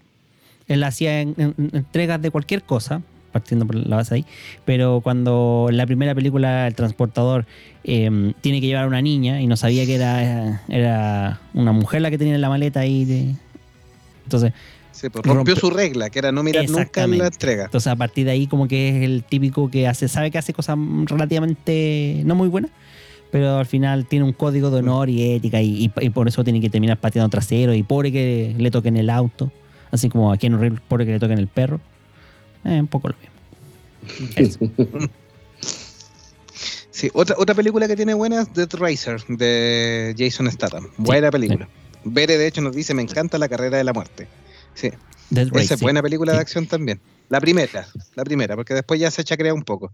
él 0.68 0.84
hacía 0.84 1.22
en- 1.22 1.34
en- 1.38 1.56
entregas 1.74 2.22
de 2.22 2.30
cualquier 2.32 2.64
cosa, 2.64 3.02
partiendo 3.32 3.66
por 3.68 3.76
la 3.76 3.96
base 3.98 4.16
ahí, 4.16 4.26
pero 4.66 5.02
cuando 5.02 5.68
en 5.70 5.78
la 5.78 5.86
primera 5.86 6.16
película 6.16 6.68
el 6.68 6.74
transportador 6.76 7.46
eh, 7.84 8.34
tiene 8.42 8.60
que 8.60 8.68
llevar 8.68 8.84
a 8.84 8.88
una 8.88 9.02
niña 9.02 9.40
y 9.42 9.48
no 9.48 9.56
sabía 9.56 9.86
que 9.86 9.96
era, 9.96 10.62
era 10.68 11.40
una 11.54 11.72
mujer 11.72 12.02
la 12.02 12.10
que 12.12 12.18
tenía 12.18 12.36
en 12.36 12.42
la 12.42 12.50
maleta 12.50 12.82
ahí. 12.82 13.06
de- 13.06 13.36
entonces, 14.26 14.54
Sí, 15.00 15.10
pues, 15.10 15.24
rompió 15.26 15.56
su 15.56 15.70
regla, 15.70 16.10
que 16.10 16.20
era 16.20 16.32
no 16.32 16.44
mirar 16.44 16.70
nunca 16.70 17.04
en 17.04 17.18
la 17.20 17.28
entrega. 17.28 17.66
Entonces 17.66 17.88
a 17.92 17.96
partir 17.96 18.26
de 18.26 18.32
ahí 18.32 18.48
como 18.48 18.68
que 18.68 18.90
es 18.90 19.04
el 19.04 19.24
típico 19.24 19.70
que 19.72 19.88
hace, 19.88 20.08
sabe 20.08 20.30
que 20.32 20.38
hace 20.38 20.52
cosas 20.54 20.78
relativamente 21.06 22.22
no 22.26 22.36
muy 22.36 22.48
buenas, 22.50 22.72
pero 23.32 23.58
al 23.58 23.66
final 23.66 24.06
tiene 24.08 24.26
un 24.26 24.34
código 24.34 24.70
de 24.72 24.80
honor 24.80 25.10
y 25.10 25.32
ética 25.34 25.62
y, 25.62 25.86
y- 25.86 25.92
y 26.06 26.10
por 26.10 26.28
eso 26.28 26.44
tiene 26.44 26.60
que 26.60 26.70
terminar 26.70 26.98
pateando 26.98 27.30
trasero 27.30 27.74
y 27.74 27.84
pobre 27.84 28.12
que 28.12 28.54
le 28.58 28.72
toquen 28.72 28.98
el 28.98 29.10
auto, 29.10 29.52
así 29.92 30.10
como 30.10 30.32
aquí 30.34 30.48
en 30.48 30.56
Horrible, 30.56 30.82
pobre 30.88 31.06
que 31.06 31.12
le 31.14 31.20
toquen 31.20 31.40
el 31.40 31.48
perro. 31.48 31.80
Eh, 32.66 32.80
un 32.82 32.88
poco 32.88 33.10
lo 33.10 33.16
mismo. 33.16 34.36
Eso. 34.36 34.60
Sí, 36.92 37.10
otra, 37.14 37.36
otra 37.38 37.56
película 37.56 37.88
que 37.88 37.96
tiene 37.96 38.14
buena 38.14 38.42
es 38.42 38.54
Death 38.54 38.74
Racer 38.74 39.24
de 39.30 40.14
Jason 40.18 40.52
Statham. 40.52 40.88
Buena 40.98 41.32
película. 41.32 41.70
Bere, 42.04 42.38
de 42.38 42.46
hecho, 42.48 42.60
nos 42.62 42.76
dice: 42.76 42.94
Me 42.94 43.02
encanta 43.02 43.38
la 43.38 43.48
carrera 43.48 43.78
de 43.78 43.86
la 43.86 43.94
muerte. 43.94 44.28
Sí, 44.80 44.92
Death 45.30 45.56
esa 45.58 45.74
es 45.76 45.80
sí. 45.80 45.86
buena 45.86 46.02
película 46.02 46.32
de 46.34 46.38
Sí. 46.38 46.42
acción 46.42 46.66
también. 46.68 47.00
La 47.30 47.40
primera, 47.40 47.88
la 48.16 48.24
primera, 48.24 48.56
porque 48.56 48.74
después 48.74 49.00
ya 49.00 49.12
se 49.12 49.24
chacrea 49.24 49.54
un 49.54 49.64
poco. 49.64 49.92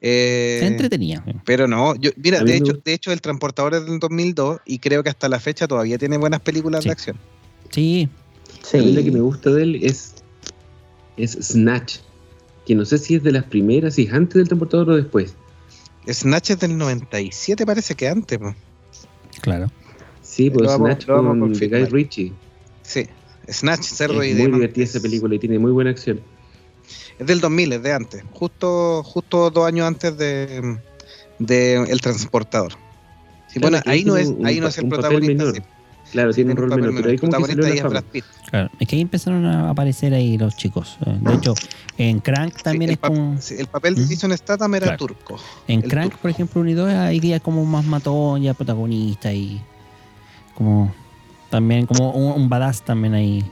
Eh, 0.00 0.58
Se 0.60 0.66
entretenía. 0.66 1.24
pero 1.46 1.66
no, 1.66 1.94
yo, 1.96 2.10
mira, 2.16 2.42
de 2.42 2.56
hecho, 2.56 2.72
de 2.84 2.92
hecho, 2.92 3.10
El 3.12 3.20
Transportador 3.22 3.74
es 3.74 3.86
del 3.86 3.98
2002 3.98 4.60
y 4.66 4.78
creo 4.80 5.02
que 5.02 5.08
hasta 5.08 5.28
la 5.30 5.40
fecha 5.40 5.66
todavía 5.66 5.96
tiene 5.96 6.18
buenas 6.18 6.40
películas 6.40 6.82
Sí. 6.82 6.88
de 6.88 6.92
acción. 6.92 7.18
Sí, 7.70 8.08
A 8.74 8.76
mí 8.78 8.92
la 8.92 9.02
que 9.02 9.10
me 9.10 9.20
gusta 9.20 9.50
de 9.50 9.62
él 9.62 9.80
es, 9.82 10.14
es 11.16 11.32
Snatch, 11.40 11.98
que 12.66 12.74
no 12.74 12.84
sé 12.84 12.98
si 12.98 13.14
es 13.14 13.22
de 13.22 13.32
las 13.32 13.44
primeras, 13.44 13.94
si 13.94 14.02
es 14.02 14.12
antes 14.12 14.34
del 14.34 14.48
transportador 14.48 14.90
o 14.90 14.96
después. 14.96 15.34
Snatch 16.10 16.50
es 16.50 16.58
del 16.60 16.76
97, 16.76 17.64
parece 17.64 17.94
que 17.94 18.08
antes. 18.08 18.38
po. 18.38 18.54
claro. 19.40 19.70
Sí, 20.22 20.50
pues 20.50 20.66
Lo 20.66 20.76
Snatch 20.76 21.06
lo 21.06 21.22
vamos 21.22 21.38
con. 21.38 21.52
Guy 21.68 21.84
Ritchie. 21.86 22.32
Sí, 22.82 23.06
Snatch, 23.50 23.82
Cerdo 23.82 24.22
y 24.24 24.28
Es 24.30 24.34
muy 24.34 24.42
Demon. 24.44 24.60
divertida 24.60 24.84
esa 24.84 25.00
película 25.00 25.34
y 25.34 25.38
tiene 25.38 25.58
muy 25.58 25.72
buena 25.72 25.90
acción. 25.90 26.20
Es 27.18 27.26
del 27.26 27.40
2000, 27.40 27.72
es 27.74 27.82
de 27.82 27.92
antes. 27.92 28.24
Justo, 28.32 29.02
justo 29.04 29.50
dos 29.50 29.66
años 29.66 29.86
antes 29.86 30.16
de, 30.18 30.78
de 31.38 31.74
El 31.76 32.00
Transportador. 32.00 32.72
Sí, 33.48 33.60
Claro, 33.60 33.70
bueno, 33.76 33.82
ahí 33.86 34.04
no, 34.04 34.16
es, 34.16 34.26
un- 34.28 34.44
ahí 34.46 34.58
no 34.60 34.66
es 34.68 34.78
el 34.78 34.84
un 34.84 34.90
papel 34.90 35.02
protagonista. 35.04 35.44
menor. 35.44 35.54
sí, 35.56 35.62
Claro, 36.12 36.32
tiene 36.32 36.50
un 36.52 36.56
rol 36.56 36.68
papel 36.70 36.82
menor, 36.86 36.96
pero 37.00 37.10
ahí 37.10 37.18
como 37.18 37.32
que 37.46 37.66
ahí 37.66 37.78
es. 37.78 37.82
Brad 37.84 38.04
Pitt. 38.04 38.24
Claro, 38.50 38.70
es 38.78 38.88
que 38.88 38.96
ahí 38.96 39.02
empezaron 39.02 39.44
a 39.46 39.70
aparecer 39.70 40.12
ahí 40.14 40.36
los 40.38 40.56
chicos. 40.56 40.96
Eh, 41.06 41.18
De 41.20 41.34
hecho, 41.34 41.54
en 41.98 42.20
Crank 42.20 42.62
también 42.62 42.90
Sí, 42.90 42.94
es 42.94 42.98
como... 43.00 43.40
sí, 43.40 43.54
el 43.58 43.66
papel 43.66 43.94
de. 43.94 44.06
Jason 44.06 44.36
Statham 44.36 44.74
era 44.74 44.86
Claro. 44.86 44.98
turco. 44.98 45.38
En 45.66 45.80
Crank, 45.82 46.10
turco. 46.10 46.22
por 46.22 46.30
ejemplo, 46.30 46.60
unido 46.60 46.86
ahí 46.86 47.20
ya 47.20 47.40
como 47.40 47.64
más 47.64 47.84
matón, 47.84 48.42
ya 48.42 48.54
protagonista 48.54 49.32
y 49.32 49.60
como 50.54 50.92
también 51.54 51.86
como 51.86 52.10
un, 52.10 52.32
un 52.42 52.48
badass 52.48 52.82
también 52.82 53.14
ahí. 53.14 53.44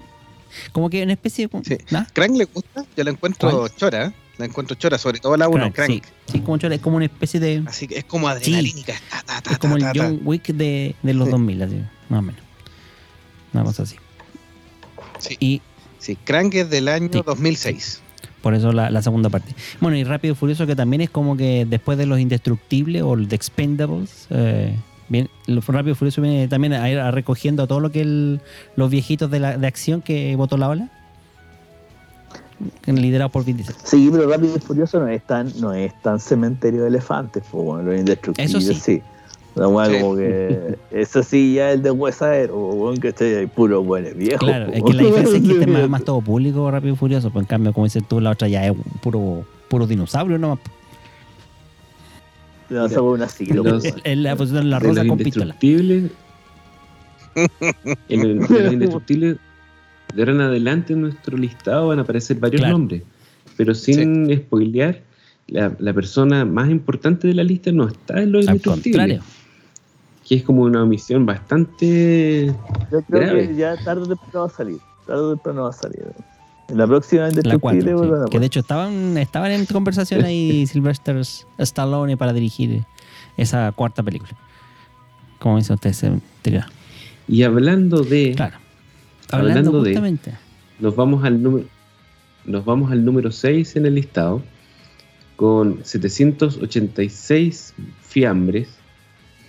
Como 0.73 0.91
que 0.91 1.05
una 1.05 1.13
especie 1.13 1.47
de... 1.47 1.63
Sí. 1.63 1.79
¿nah? 1.93 2.05
¿Crank 2.13 2.37
le 2.37 2.47
gusta? 2.47 2.85
Yo 2.97 3.05
la 3.05 3.11
encuentro 3.13 3.49
¿Cuál? 3.49 3.71
chora. 3.77 4.07
¿eh? 4.07 4.13
La 4.39 4.47
encuentro 4.47 4.75
chora, 4.77 4.99
sobre 4.99 5.21
todo 5.21 5.37
la 5.37 5.49
1, 5.49 5.57
Crank, 5.73 5.75
Crank. 5.75 5.89
Sí, 6.27 6.33
sí, 6.33 6.41
como 6.41 6.59
chora, 6.59 6.75
es 6.75 6.81
como 6.81 6.97
una 6.97 7.05
especie 7.05 7.39
de... 7.39 7.63
Así 7.65 7.87
que 7.87 7.99
es 7.99 8.05
como 8.05 8.27
adrenalínica. 8.27 8.95
ta, 9.09 9.23
ta, 9.25 9.41
ta, 9.41 9.51
Es 9.53 9.59
como 9.59 9.77
el. 9.77 9.85
John 9.95 10.21
Wick 10.25 10.49
de, 10.49 10.97
de 11.01 11.15
los 11.15 11.27
Sí. 11.27 11.31
2000, 11.31 11.63
así, 11.63 11.77
más 12.09 12.19
o 12.19 12.23
menos. 12.23 12.41
Una 13.53 13.63
cosa 13.65 13.85
así. 13.85 13.97
Sí. 15.21 15.37
Y 15.39 15.63
Sí, 15.99 16.17
Crank 16.17 16.55
es 16.55 16.69
del 16.69 16.89
año 16.89 17.09
Sí. 17.13 17.23
2006. 17.25 18.01
por 18.43 18.55
eso 18.55 18.73
la, 18.73 18.91
la 18.91 19.01
segunda 19.03 19.31
parte. 19.31 19.55
Bueno, 19.81 19.97
y 19.97 20.03
Rápido 20.03 20.33
y 20.33 20.37
Furioso 20.37 20.67
que 20.67 20.75
también 20.75 21.03
es 21.03 21.11
como 21.11 21.37
que 21.37 21.65
después 21.65 21.97
de 21.97 22.07
los 22.07 22.19
Indestructibles 22.19 23.03
o 23.03 23.15
el 23.15 23.29
The 23.29 23.37
Expendables, 23.37 24.27
eh, 24.31 24.75
bien, 25.13 25.29
lo 25.47 25.61
Rápido 25.61 25.93
y 25.93 25.95
Furioso 25.95 26.21
viene 26.23 26.49
también 26.49 26.73
a 26.73 26.91
ir 26.91 26.99
a 26.99 27.11
recogiendo 27.13 27.63
a 27.63 27.67
todo 27.69 27.79
lo 27.81 27.91
que 27.93 28.01
el- 28.01 28.41
los 28.75 28.91
viejitos 28.91 29.31
de, 29.31 29.39
la, 29.39 29.57
de 29.59 29.67
acción 29.69 30.03
que 30.03 30.35
votó 30.35 30.57
la 30.57 30.69
ola. 30.69 30.89
Liderado 32.87 33.31
por 33.31 33.45
Vin 33.45 33.57
Diesel. 33.57 33.75
Sí, 33.83 34.09
pero 34.13 34.29
Rápido 34.29 34.55
y 34.57 34.61
Furioso 34.61 35.01
no 35.01 35.09
es 35.09 35.23
tan, 35.25 35.53
no 35.61 35.73
es 35.75 35.93
tan 36.03 36.21
cementerio 36.21 36.83
de 36.83 36.89
elefantes, 36.89 37.43
pues 37.51 37.65
bueno, 37.65 37.83
los 37.91 37.99
indestructibles 37.99 38.55
Eso 38.55 38.61
sí. 38.61 38.75
sí. 38.81 39.03
La 39.55 39.69
weá 39.69 39.87
Sí. 39.87 39.99
como 40.01 40.17
que 40.17 40.77
eso 40.93 41.23
sí 41.23 41.55
ya 41.55 41.71
es 41.71 41.75
el 41.77 41.83
de 41.83 41.91
huesadero, 41.91 42.57
weón, 42.57 42.99
que 42.99 43.09
esté 43.09 43.37
ahí 43.39 43.47
puro 43.47 43.83
bueno 43.83 44.09
viejo. 44.15 44.39
Claro, 44.39 44.67
po, 44.67 44.73
es 44.73 44.83
que 44.83 44.93
la 44.95 45.03
diferencia 45.03 45.37
es 45.39 45.43
que 45.45 45.53
este 45.53 45.65
es 45.65 45.69
más, 45.73 45.89
más 45.91 46.05
todo 46.05 46.21
público 46.21 46.71
Rápido 46.71 46.95
y 46.95 46.97
Furioso, 46.97 47.31
pues 47.31 47.43
en 47.43 47.49
cambio, 47.49 47.73
como 47.73 47.85
dices 47.85 48.05
tú, 48.09 48.21
la 48.21 48.31
otra 48.31 48.49
ya 48.49 48.67
es 48.67 48.73
puro, 49.03 49.45
puro 49.69 49.87
dinosaurio 49.87 50.39
nomás. 50.39 50.61
No, 52.73 52.87
es 52.87 52.97
una 52.97 53.29
siglo, 53.29 53.63
Los- 53.65 53.85
la 54.05 54.37
posición 54.37 54.65
de 54.65 54.71
la 54.71 54.79
de 54.81 54.89
rosa 54.89 55.05
los 55.05 55.09
con 55.09 55.19
pistola. 55.19 55.45
indestructibles. 55.45 56.11
en 58.09 58.21
el- 58.21 58.39
de 58.47 58.63
los 58.63 58.73
indestructibles, 58.73 59.37
de 60.15 60.23
ahora 60.23 60.33
en 60.33 60.41
adelante 60.41 60.93
en 60.93 61.03
nuestro 61.03 61.37
listado 61.37 61.89
van 61.89 61.99
a 61.99 62.03
aparecer 62.03 62.39
varios 62.39 62.61
Claro. 62.61 62.79
nombres. 62.79 63.03
Pero 63.57 63.75
sin 63.75 64.35
spoilear, 64.37 65.01
la, 65.49 65.75
la 65.79 65.93
persona 65.93 66.45
más 66.45 66.71
importante 66.71 67.29
de 67.29 67.35
la 67.35 67.45
lista 67.45 67.73
no 67.73 67.89
está 67.89 68.23
en 68.23 68.33
los 68.33 68.47
Al 68.49 68.55
indestructibles. 68.57 68.93
contrario. 68.99 69.23
Que 70.27 70.37
es 70.37 70.43
como 70.45 70.63
una 70.63 70.83
omisión 70.83 71.27
bastante. 71.27 72.47
Yo 72.91 73.03
creo 73.03 73.21
grave. 73.21 73.49
que 73.49 73.57
ya 73.57 73.77
tarde 73.85 74.03
o 74.03 74.07
temprano 74.07 74.41
va 74.41 74.47
a 74.47 74.51
salir. 74.51 74.79
Tarde 75.07 75.21
o 75.23 75.31
temprano 75.35 75.63
va 75.65 75.71
a 75.71 75.73
salir. 75.73 76.03
La 76.69 76.87
próxima 76.87 77.23
La 77.23 77.29
indestructible, 77.29 77.93
4, 77.93 78.01
weón, 78.01 78.31
que 78.31 78.39
de 78.41 78.47
hecho 78.47 78.61
estaban, 78.61 79.19
estaban 79.19 79.51
en 79.53 79.67
conversación 79.67 80.25
ahí 80.25 80.67
Sylvester 80.71 81.21
Stallone 81.59 82.17
para 82.17 82.33
dirigir 82.33 82.85
esa 83.37 83.73
cuarta 83.73 84.03
película. 84.03 84.33
Como 85.39 85.59
dice 85.59 85.73
usted, 85.73 85.93
se 85.93 86.13
tira. 86.43 86.69
Y 87.29 87.43
hablando 87.43 88.03
de. 88.03 88.35
Claro. 88.37 88.57
Hablando, 89.31 89.79
Hablando 89.79 89.83
de-. 89.83 90.19
Nos 90.79 90.97
vamos 90.97 91.25
al 91.25 91.43
número. 91.43 91.67
Nos 92.45 92.65
vamos 92.65 92.91
al 92.91 93.05
número 93.05 93.31
6 93.31 93.77
en 93.77 93.87
el 93.87 93.95
listado. 93.95 94.43
con 95.37 95.81
786 95.85 97.75
fiambres. 98.03 98.69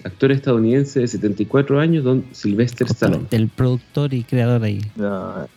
Actor 0.04 0.32
estadounidense 0.32 1.00
de 1.00 1.08
74 1.08 1.80
años, 1.80 2.04
Don 2.04 2.26
Sylvester 2.34 2.88
Stallone. 2.88 3.28
El 3.32 3.48
productor 3.48 4.14
y 4.14 4.24
creador 4.24 4.64
ahí. 4.64 4.82
No. 4.96 5.48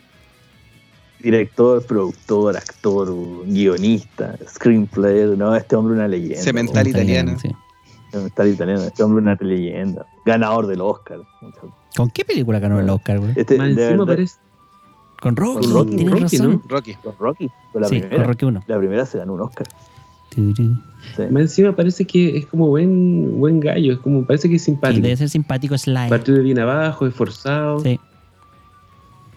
Director, 1.21 1.85
productor, 1.85 2.57
actor, 2.57 3.09
guionista, 3.47 4.37
screenplay, 4.49 5.37
no, 5.37 5.55
este 5.57 5.75
hombre 5.77 5.95
es 5.95 5.99
una 5.99 6.09
leyenda. 6.09 6.43
Cemental 6.43 6.87
italiano. 6.87 7.39
sí. 7.39 7.51
Cemental 8.13 8.49
italiano, 8.49 8.83
este 8.83 9.03
hombre 9.03 9.21
es 9.21 9.23
una 9.41 9.49
leyenda. 9.49 10.07
Ganador 10.25 10.67
del 10.67 10.81
Oscar. 10.81 11.21
¿Con 11.97 12.11
qué 12.11 12.25
película 12.25 12.59
ganó 12.61 12.79
el 12.81 12.89
Oscar, 12.91 13.19
güey? 13.19 13.33
Este, 13.37 13.57
Más 13.59 13.75
de 13.75 13.83
encima 13.85 14.05
verdad, 14.05 14.07
parece 14.15 14.37
Con 15.21 15.37
Rocky, 15.37 15.67
Con 15.67 15.73
Rocky, 15.75 16.05
Rocky, 16.07 16.21
razón. 16.23 16.53
¿no? 16.53 16.63
Rocky. 16.69 16.95
con 16.95 17.15
Rocky, 17.19 17.51
con 17.73 17.83
la 17.83 17.89
sí, 17.89 17.99
primera. 18.01 18.17
con 18.19 18.27
Rocky 18.33 18.45
1. 18.45 18.65
La 18.67 18.79
primera 18.79 19.07
se 19.07 19.19
ganó 19.19 19.33
un 19.35 19.41
Oscar. 19.41 19.67
Sí. 20.35 20.71
Más 21.31 21.41
encima 21.43 21.75
parece 21.75 22.05
que 22.07 22.37
es 22.37 22.47
como 22.47 22.67
buen, 22.69 23.39
buen 23.39 23.59
gallo, 23.59 23.95
es 23.95 23.99
como 24.01 24.25
parece 24.27 24.51
que 24.51 24.57
es 24.57 24.63
Y 24.63 24.65
simpático. 24.67 25.03
debe 25.03 25.17
ser 25.17 25.31
simpático 25.31 25.79
Sly. 25.79 26.11
Partió 26.11 26.35
de 26.35 26.43
bien 26.43 26.59
abajo, 26.59 27.07
esforzado, 27.07 27.81
Sí. 27.81 27.99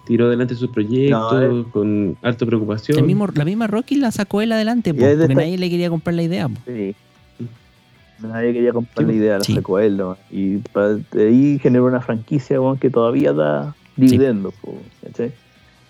Tiró 0.10 0.26
adelante 0.26 0.56
sus 0.56 0.72
proyectos 0.72 1.32
No, 1.34 1.60
eh. 1.60 1.66
con 1.72 2.18
harta 2.24 2.44
preocupación. 2.44 2.98
El 2.98 3.06
mismo, 3.06 3.28
la 3.32 3.46
misma 3.46 3.68
Rocky 3.68 3.94
la 3.96 4.10
sacó 4.10 4.42
él 4.42 4.52
adelante, 4.52 4.92
po, 4.92 5.02
porque 5.06 5.36
nadie 5.36 5.56
le 5.60 5.70
quería 5.70 5.88
comprar 5.92 6.16
la 6.16 6.24
idea. 6.24 6.50
po. 6.50 6.56
Sí. 6.66 6.96
Nadie 8.20 8.52
quería 8.54 8.74
comprar 8.74 9.06
la 9.06 9.14
Sí. 9.14 9.18
idea, 9.20 9.38
la 9.38 9.44
Sí. 9.44 9.54
sacó 9.54 9.78
él. 9.78 9.98
¿no? 9.98 10.18
Y 10.32 10.58
pa- 10.74 10.96
de 11.12 11.28
ahí 11.28 11.60
generó 11.60 11.86
una 11.86 12.02
franquicia 12.02 12.60
weón, 12.60 12.80
que 12.80 12.90
todavía 12.90 13.34
da 13.34 13.76
dividendos. 13.96 14.56
¿cachai? 15.06 15.32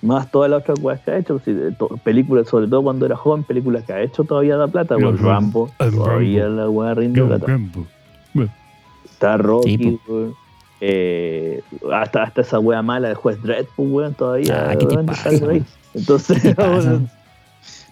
Más 0.02 0.30
todas 0.30 0.52
las 0.52 0.64
otras 0.64 0.80
weas 0.82 1.00
que 1.00 1.12
ha 1.12 1.18
hecho. 1.18 1.40
sí, 1.46 1.56
to- 1.78 1.98
películas, 2.04 2.50
sobre 2.50 2.68
todo 2.68 2.84
cuando 2.84 3.06
era 3.06 3.16
joven, 3.16 3.44
películas 3.46 3.86
que 3.86 3.94
ha 3.94 4.02
hecho 4.02 4.26
todavía 4.26 4.58
da 4.58 4.68
plata. 4.68 4.96
El 4.96 5.02
Por 5.04 5.22
Rambo. 5.22 5.70
Rambo, 5.70 5.72
El 5.80 5.92
todavía 5.92 6.50
la 6.50 6.70
wea 6.70 6.94
rinde 6.94 7.24
plata. 7.24 7.58
Está 9.06 9.38
Rocky, 9.38 9.78
Sí. 9.78 10.00
Eh, 10.82 11.62
hasta, 11.92 12.24
hasta 12.24 12.42
esa 12.42 12.60
wea 12.60 12.82
mala 12.82 13.10
del 13.10 13.18
juez 13.18 13.42
Dredd, 13.42 13.65
pues, 13.76 13.89
weón, 13.92 14.13
todavía 14.13 14.70
Ah, 14.72 14.76
¿qué 14.78 14.86
te 14.86 14.96
weón, 14.96 15.06
pasa, 15.06 15.30
está 15.30 15.46
por 15.46 15.54
ahí. 15.56 15.63
Entonces, 15.94 16.42
¿Qué 16.42 16.50
te 16.50 16.56
pasa? 16.56 16.70
weón, 16.89 17.10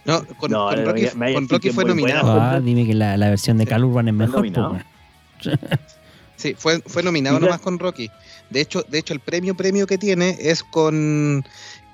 No, 0.06 0.20
con, 0.38 0.52
No, 0.52 0.68
con 0.70 0.76
no, 0.84 0.86
Rocky, 0.92 1.02
me- 1.02 1.26
me 1.28 1.34
con 1.34 1.50
Rocky 1.50 1.70
fue 1.72 1.84
buena. 1.84 1.96
nominado. 2.02 2.42
Ah, 2.42 2.60
dime 2.62 2.86
que 2.86 2.94
la, 2.94 3.18
la 3.18 3.30
versión 3.30 3.58
de 3.58 3.66
Sí. 3.66 3.70
Cal 3.70 3.84
Urban 3.84 4.08
es 4.08 4.14
mejor. 4.14 4.42
weón. 4.42 4.84
Sí, 6.38 6.54
fue, 6.58 6.80
fue 6.86 7.04
nominado 7.04 7.40
nomás 7.40 7.60
con 7.62 7.80
Rocky. 7.80 8.10
De 8.50 8.62
hecho, 8.62 8.84
de 8.88 9.00
hecho, 9.00 9.14
el 9.14 9.20
premio 9.20 9.56
premio 9.56 9.88
que 9.88 9.98
tiene 9.98 10.38
es 10.40 10.64
con 10.64 11.44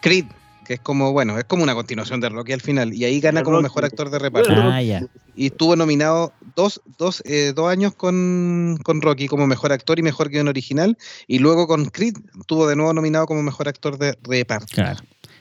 Creed, 0.02 0.26
que 0.66 0.76
es 0.76 0.80
como, 0.80 1.12
bueno, 1.12 1.38
es 1.38 1.46
como 1.46 1.64
una 1.64 1.76
continuación 1.76 2.22
de 2.22 2.30
Rocky 2.30 2.54
al 2.54 2.62
final. 2.62 2.94
Y 2.94 3.06
ahí 3.06 3.20
gana 3.20 3.44
como 3.44 3.62
mejor 3.62 3.86
actor 3.86 4.10
de 4.10 4.20
reparto. 4.20 4.54
Ah, 4.54 4.82
ya. 4.82 5.06
Y 5.36 5.48
estuvo 5.48 5.76
nominado 5.76 6.34
dos, 6.56 6.82
dos, 6.98 7.22
eh, 7.26 7.54
dos 7.56 7.70
años 7.70 7.94
con, 7.96 8.78
con 8.84 9.02
Rocky 9.02 9.28
como 9.28 9.48
mejor 9.48 9.72
actor 9.72 10.00
y 10.00 10.02
mejor 10.04 10.30
guion 10.30 10.48
original. 10.48 10.98
Y 11.28 11.40
luego 11.40 11.68
con 11.68 11.86
Creed 11.86 12.16
estuvo 12.40 12.68
de 12.68 12.76
nuevo 12.76 12.94
nominado 12.94 13.26
como 13.26 13.42
mejor 13.44 13.68
actor 13.68 13.98
de 13.98 14.18
reparto. 14.24 14.68
Claro. 14.74 15.00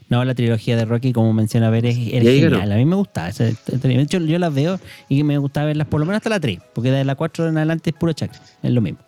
No, 0.08 0.22
la 0.26 0.34
trilogía 0.34 0.76
de 0.76 0.84
Rocky, 0.84 1.14
como 1.14 1.32
menciona 1.32 1.70
ver, 1.70 1.86
es, 1.86 1.96
es 1.96 2.22
genial. 2.22 2.70
A 2.70 2.76
mí 2.76 2.84
me 2.84 2.96
gusta. 2.96 3.30
De 3.30 4.02
hecho, 4.02 4.18
yo 4.18 4.38
las 4.38 4.52
veo 4.52 4.78
y 5.08 5.22
me 5.22 5.38
gusta 5.38 5.64
verlas 5.64 5.86
por 5.86 6.00
lo 6.00 6.06
menos 6.06 6.18
hasta 6.18 6.28
la 6.28 6.38
3, 6.38 6.58
porque 6.74 6.90
de 6.90 7.02
la 7.04 7.14
4 7.14 7.48
en 7.48 7.56
adelante 7.56 7.90
es 7.90 7.96
puro 7.96 8.12
chacra. 8.12 8.38
Es 8.62 8.70
lo 8.70 8.82
mismo. 8.82 8.98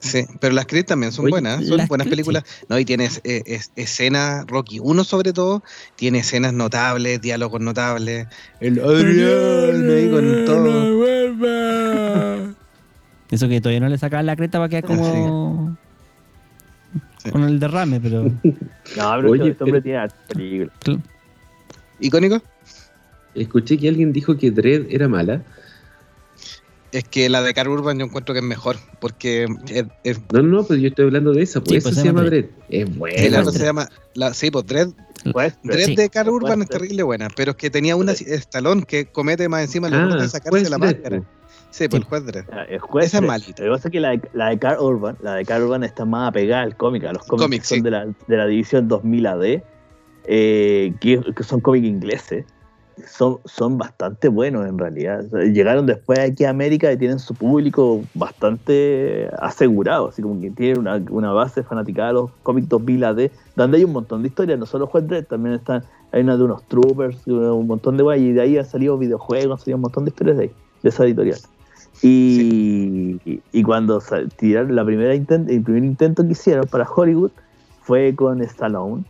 Sí, 0.00 0.24
pero 0.40 0.54
las 0.54 0.66
Creed 0.66 0.84
también 0.86 1.10
son 1.10 1.24
Oye, 1.24 1.32
buenas, 1.32 1.60
¿eh? 1.62 1.66
son 1.66 1.86
buenas 1.88 2.06
Creed, 2.06 2.16
películas. 2.18 2.44
No, 2.68 2.78
y 2.78 2.84
tienes 2.84 3.20
eh, 3.24 3.42
es- 3.46 3.72
escenas, 3.74 4.46
Rocky 4.46 4.78
1 4.80 5.02
sobre 5.04 5.32
todo, 5.32 5.62
tiene 5.96 6.20
escenas 6.20 6.52
notables, 6.52 7.20
diálogos 7.20 7.60
notables. 7.60 8.28
El 8.60 8.78
Adrián 8.78 9.90
ahí 9.90 10.08
con 10.10 10.44
todo. 10.46 10.88
Eso 13.30 13.48
que 13.48 13.60
todavía 13.60 13.80
no 13.80 13.88
le 13.88 13.98
sacaban 13.98 14.26
la 14.26 14.36
creta 14.36 14.58
para 14.58 14.68
quedar 14.68 14.84
como. 14.84 15.76
Sí. 17.22 17.30
Con 17.30 17.42
el 17.44 17.58
derrame, 17.58 18.00
pero. 18.00 18.24
No, 18.96 19.12
pero 19.16 19.30
Oye, 19.30 19.50
este 19.50 19.64
hombre 19.64 19.82
pero- 19.82 20.08
tiene 20.08 20.24
película. 20.28 20.72
¿Icónico? 22.00 22.40
Escuché 23.34 23.76
que 23.76 23.88
alguien 23.88 24.12
dijo 24.12 24.36
que 24.38 24.50
Dredd 24.50 24.86
era 24.90 25.08
mala. 25.08 25.42
Es 26.90 27.04
que 27.04 27.28
la 27.28 27.42
de 27.42 27.52
Carl 27.52 27.68
Urban 27.68 27.98
yo 27.98 28.06
encuentro 28.06 28.32
que 28.32 28.38
es 28.40 28.44
mejor, 28.46 28.76
porque 29.00 29.46
es, 29.68 29.84
es- 30.04 30.20
No, 30.32 30.42
no, 30.42 30.62
pues 30.64 30.80
yo 30.80 30.88
estoy 30.88 31.04
hablando 31.06 31.32
de 31.32 31.42
esa, 31.42 31.60
pues 31.60 31.70
Sí, 31.70 31.76
eso 31.76 31.88
pues 31.90 31.96
se 31.96 32.04
llama 32.04 32.22
Dredd. 32.22 32.46
Es 32.70 32.96
buena. 32.96 33.16
Dredd. 33.42 33.48
se 33.50 33.64
llama, 33.64 33.88
la, 34.14 34.32
sí, 34.34 34.50
pues 34.50 34.66
Dredd, 34.66 34.88
Pues, 35.32 35.54
Dredd 35.64 35.84
Sí. 35.84 35.96
de 35.96 36.08
Carl 36.08 36.30
Urban 36.30 36.62
es 36.62 36.68
Dredd. 36.68 36.78
terrible 36.80 37.02
buena, 37.02 37.28
pero 37.36 37.50
es 37.50 37.56
que 37.58 37.68
tenía 37.70 37.94
una 37.96 38.12
estalón 38.12 38.84
que 38.84 39.06
comete 39.06 39.48
más 39.48 39.62
encima 39.62 39.88
el 39.88 39.94
Ah, 39.94 40.16
de 40.16 40.28
sacarse 40.28 40.70
la 40.70 40.78
Dredd, 40.78 40.80
máscara. 40.80 41.16
pues. 41.18 41.28
Sí, 41.70 41.86
pues 41.88 42.00
el 42.02 42.08
juez 42.08 42.24
Dredd. 42.24 42.44
Ah, 42.50 42.62
El 42.66 42.78
juez 42.78 43.06
Esa 43.08 43.18
es 43.18 43.20
Dredd. 43.20 43.28
malita. 43.28 43.62
Lo 43.64 43.68
que 43.72 43.76
pasa 43.76 43.88
es 43.88 43.92
que 43.92 44.00
la 44.00 44.10
de, 44.10 44.20
la 44.32 44.48
de 44.48 44.58
Carl 44.58 44.80
Urban, 44.80 45.18
la 45.20 45.34
de 45.34 45.44
Carl 45.44 45.64
Urban 45.64 45.84
está 45.84 46.06
más 46.06 46.28
apegada 46.30 46.62
al 46.62 46.76
cómic, 46.78 47.04
a 47.04 47.12
los 47.12 47.24
cómics 47.24 47.42
Cómic, 47.44 47.60
que 47.62 47.66
son 47.68 47.78
sí. 47.78 47.82
de, 47.84 47.90
la, 47.90 48.06
de 48.06 48.36
la 48.38 48.46
división 48.46 48.88
2000 48.88 49.26
AD, 49.26 49.62
eh, 50.24 50.94
que, 51.00 51.20
que 51.36 51.42
son 51.42 51.60
cómics 51.60 51.86
ingleses. 51.86 52.46
Son, 53.06 53.38
son 53.44 53.78
bastante 53.78 54.28
buenos 54.28 54.66
en 54.66 54.78
realidad. 54.78 55.24
Llegaron 55.52 55.86
después 55.86 56.18
aquí 56.18 56.44
a 56.44 56.50
América 56.50 56.92
y 56.92 56.96
tienen 56.96 57.18
su 57.18 57.34
público 57.34 58.02
bastante 58.14 59.28
asegurado, 59.40 60.08
así 60.08 60.22
como 60.22 60.40
que 60.40 60.50
tienen 60.50 60.78
una, 60.80 60.96
una 61.10 61.32
base 61.32 61.62
fanaticada 61.62 62.08
de 62.08 62.14
los 62.14 62.30
cómics 62.42 62.68
2000 62.68 63.04
AD, 63.04 63.30
donde 63.56 63.78
hay 63.78 63.84
un 63.84 63.92
montón 63.92 64.22
de 64.22 64.28
historias, 64.28 64.58
no 64.58 64.66
solo 64.66 64.86
Juez 64.86 65.06
Dredd, 65.06 65.26
también 65.26 65.54
están, 65.56 65.84
hay 66.12 66.22
una 66.22 66.36
de 66.36 66.44
unos 66.44 66.66
troopers, 66.66 67.26
un 67.26 67.66
montón 67.66 67.96
de 67.96 68.02
guay, 68.02 68.24
y 68.26 68.32
de 68.32 68.40
ahí 68.40 68.58
han 68.58 68.64
salido 68.64 68.98
videojuegos, 68.98 69.60
han 69.60 69.64
salido 69.64 69.76
un 69.76 69.82
montón 69.82 70.04
de 70.04 70.10
historias 70.10 70.36
de 70.38 70.44
ahí, 70.44 70.50
de 70.82 70.88
esa 70.88 71.04
editorial. 71.04 71.38
Y, 72.02 73.20
y- 73.24 73.42
y 73.52 73.62
cuando 73.62 74.00
tiraron 74.36 74.74
la 74.74 74.84
primera 74.84 75.14
intent- 75.14 75.50
el 75.50 75.62
primer 75.62 75.84
intento 75.84 76.24
que 76.24 76.32
hicieron 76.32 76.66
para 76.68 76.88
Hollywood 76.88 77.32
fue 77.80 78.14
con 78.14 78.40
Stallone 78.42 79.04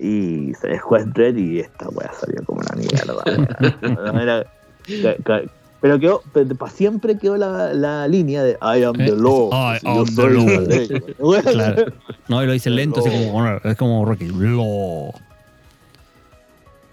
y 0.00 0.54
se 0.54 0.78
juez 0.78 1.04
Dredd 1.12 1.36
y 1.36 1.60
esta 1.60 1.88
wea 1.90 2.10
salió 2.18 2.42
como 2.44 2.60
una 2.60 2.74
mierda. 2.76 4.22
era- 4.22 4.46
pero 5.80 5.98
quedó, 5.98 6.22
para 6.58 6.70
siempre 6.72 7.16
quedó 7.18 7.36
la, 7.36 7.72
la 7.72 8.06
línea 8.08 8.42
de 8.42 8.52
I 8.60 8.82
am 8.82 8.94
the 8.96 9.06
Eh, 9.06 9.16
law. 9.16 9.50
I 9.52 9.78
am 9.84 10.04
the 10.14 10.28
law. 10.30 11.42
Claro. 11.42 11.92
No, 12.28 12.42
y 12.42 12.46
lo 12.46 12.52
dice 12.52 12.70
lento, 12.70 13.00
así 13.00 13.08
como, 13.10 13.56
es 13.64 13.76
como 13.76 14.04
Rocky. 14.04 14.26
Lo. 14.28 15.10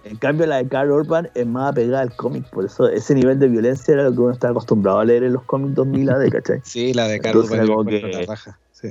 En 0.03 0.15
cambio, 0.17 0.47
la 0.47 0.57
de 0.57 0.67
Carl 0.69 0.89
Urban 0.91 1.29
es 1.35 1.45
más 1.45 1.71
apegada 1.73 2.01
al 2.01 2.15
cómic, 2.15 2.45
por 2.49 2.65
eso 2.65 2.87
ese 2.87 3.13
nivel 3.13 3.37
de 3.39 3.47
violencia 3.49 3.93
era 3.93 4.03
lo 4.03 4.13
que 4.13 4.19
uno 4.21 4.31
estaba 4.31 4.51
acostumbrado 4.51 4.99
a 4.99 5.05
leer 5.05 5.23
en 5.23 5.33
los 5.33 5.43
cómics 5.43 5.75
2000 5.75 6.09
AD, 6.09 6.29
¿cachai? 6.31 6.59
Sí, 6.63 6.93
la 6.93 7.07
de 7.07 7.19
Carl 7.19 7.37
Urban 7.39 7.65
yo 7.67 7.75
como 7.75 7.89
que- 7.89 8.01
la 8.01 8.21
raja. 8.25 8.57
Sí. 8.71 8.89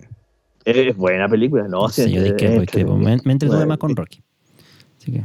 Es 0.67 0.97
buena 0.97 1.29
película, 1.29 1.69
¿no? 1.69 1.89
Sí, 1.89 2.11
yo 2.13 2.23
discrepo, 2.23 2.61
discrepo. 2.61 2.97
Me, 2.97 3.17
me 3.25 3.33
entretuve 3.33 3.59
Bueno, 3.59 3.69
más 3.69 3.79
con 3.79 3.95
Rocky. 3.95 4.21
Así 5.01 5.13
que. 5.13 5.25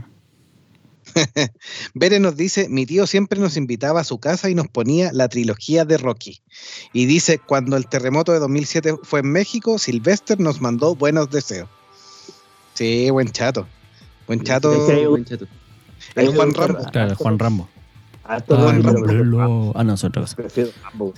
Bere 1.95 2.19
nos 2.19 2.37
dice, 2.37 2.69
mi 2.69 2.85
tío 2.85 3.07
siempre 3.07 3.39
nos 3.39 3.57
invitaba 3.57 4.01
a 4.01 4.03
su 4.03 4.19
casa 4.19 4.49
y 4.51 4.55
nos 4.55 4.67
ponía 4.67 5.11
la 5.11 5.27
trilogía 5.29 5.83
de 5.83 5.97
Rocky. 5.97 6.41
Y 6.93 7.05
dice, 7.07 7.39
cuando 7.39 7.75
el 7.75 7.87
terremoto 7.87 8.31
de 8.31 8.39
2007 8.39 8.97
fue 9.03 9.21
en 9.21 9.31
México, 9.31 9.77
Sylvester 9.79 10.39
nos 10.39 10.61
mandó 10.61 10.95
buenos 10.95 11.29
deseos. 11.31 11.67
Sí, 12.75 13.09
buen 13.09 13.29
chato. 13.31 13.67
Buen 14.27 14.43
chato. 14.43 14.69
Buen. 15.09 15.25
El 16.15 16.35
Juan 16.35 16.53
Rambo. 16.53 16.79
Claro, 16.91 17.15
Juan 17.15 17.39
Rambo. 17.39 17.67
Ah, 18.23 18.41
Juan 18.47 18.59
Rambo, 18.83 18.91
Rambo. 18.91 19.05
pero- 19.07 19.23
Lo- 19.25 19.73
Ah, 19.75 19.83
no, 19.83 19.95
es 19.95 20.03
otra 20.03 20.21
cosa. 20.21 20.35
Prefiero 20.35 20.69
Rambo. 20.83 21.13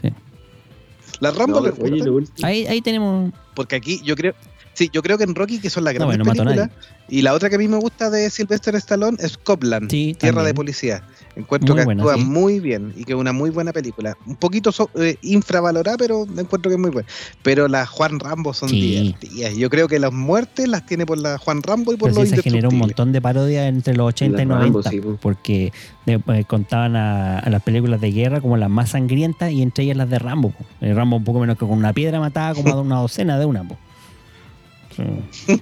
La 1.19 1.31
Rambo 1.31 1.61
No. 1.61 2.19
Ahí, 2.41 2.65
ahí 2.65 2.81
tenemos. 2.81 3.31
porque 3.53 3.75
aquí 3.75 4.01
yo 4.03 4.15
creo, 4.15 4.33
sí, 4.73 4.89
yo 4.93 5.01
creo 5.01 5.17
que 5.17 5.23
en 5.23 5.35
Rocky 5.35 5.59
que 5.59 5.69
son 5.69 5.83
las 5.83 5.93
No, 5.95 6.07
grandes 6.07 6.25
bueno, 6.27 6.43
películas. 6.43 6.69
Y 7.09 7.21
la 7.21 7.33
otra 7.33 7.49
que 7.49 7.55
a 7.55 7.57
mí 7.59 7.67
me 7.67 7.77
gusta 7.77 8.09
de 8.09 8.29
Sylvester 8.29 8.75
Stallone 8.75 9.17
es 9.19 9.37
Copland, 9.37 9.91
Sí, 9.91 10.15
Tierra 10.17 10.35
también. 10.37 10.45
de 10.45 10.53
Policía. 10.53 11.03
Encuentro 11.35 11.73
Muy 11.73 11.81
que 11.81 11.85
buena, 11.85 12.03
actúa 12.03 12.15
sí. 12.15 12.23
muy 12.23 12.59
bien 12.59 12.93
y 12.95 13.03
que 13.03 13.13
es 13.13 13.17
una 13.19 13.33
muy 13.33 13.49
buena 13.49 13.73
película. 13.73 14.15
Un 14.25 14.35
poquito 14.37 14.71
so- 14.71 14.89
eh, 14.95 15.17
infravalorada, 15.21 15.97
pero 15.97 16.23
encuentro 16.23 16.69
que 16.69 16.75
es 16.75 16.79
muy 16.79 16.91
buena. 16.91 17.07
Pero 17.41 17.67
las 17.67 17.89
Juan 17.89 18.19
Rambo 18.19 18.53
son 18.53 18.69
Sí. 18.69 18.81
divertidas. 18.81 19.55
Yo 19.57 19.69
creo 19.69 19.87
que 19.87 19.99
las 19.99 20.13
muertes 20.13 20.67
las 20.69 20.85
tiene 20.85 21.05
por 21.05 21.17
la 21.17 21.37
Juan 21.39 21.61
Rambo 21.61 21.91
y 21.93 21.97
por 21.97 22.09
Pero 22.11 22.21
los 22.21 22.29
sí 22.29 22.35
se 22.37 22.41
generó 22.43 22.69
un 22.69 22.77
montón 22.77 23.11
de 23.11 23.21
parodias 23.21 23.67
entre 23.67 23.95
los 23.95 24.07
80 24.07 24.41
y 24.41 24.45
Las 24.45 24.57
90, 24.57 24.63
Rambo, 24.63 24.83
sí, 24.89 25.01
po. 25.01 25.17
porque 25.21 25.73
después 26.05 26.45
contaban 26.45 26.95
a, 26.95 27.39
a 27.39 27.49
las 27.49 27.61
películas 27.63 27.99
de 27.99 28.11
guerra 28.11 28.39
como 28.39 28.55
las 28.57 28.69
más 28.69 28.91
sangrientas 28.91 29.51
y 29.51 29.61
entre 29.61 29.83
ellas 29.85 29.97
las 29.97 30.09
de 30.09 30.19
Rambo. 30.19 30.53
El 30.81 30.95
Rambo 30.95 31.17
un 31.17 31.23
poco 31.23 31.39
menos 31.39 31.57
que 31.57 31.65
con 31.67 31.77
una 31.77 31.93
piedra 31.93 32.19
mataba 32.19 32.53
como 32.55 32.73
a 32.73 32.81
una 32.81 32.97
docena 32.97 33.37
de 33.39 33.45
una. 33.45 33.67
po. 33.67 33.77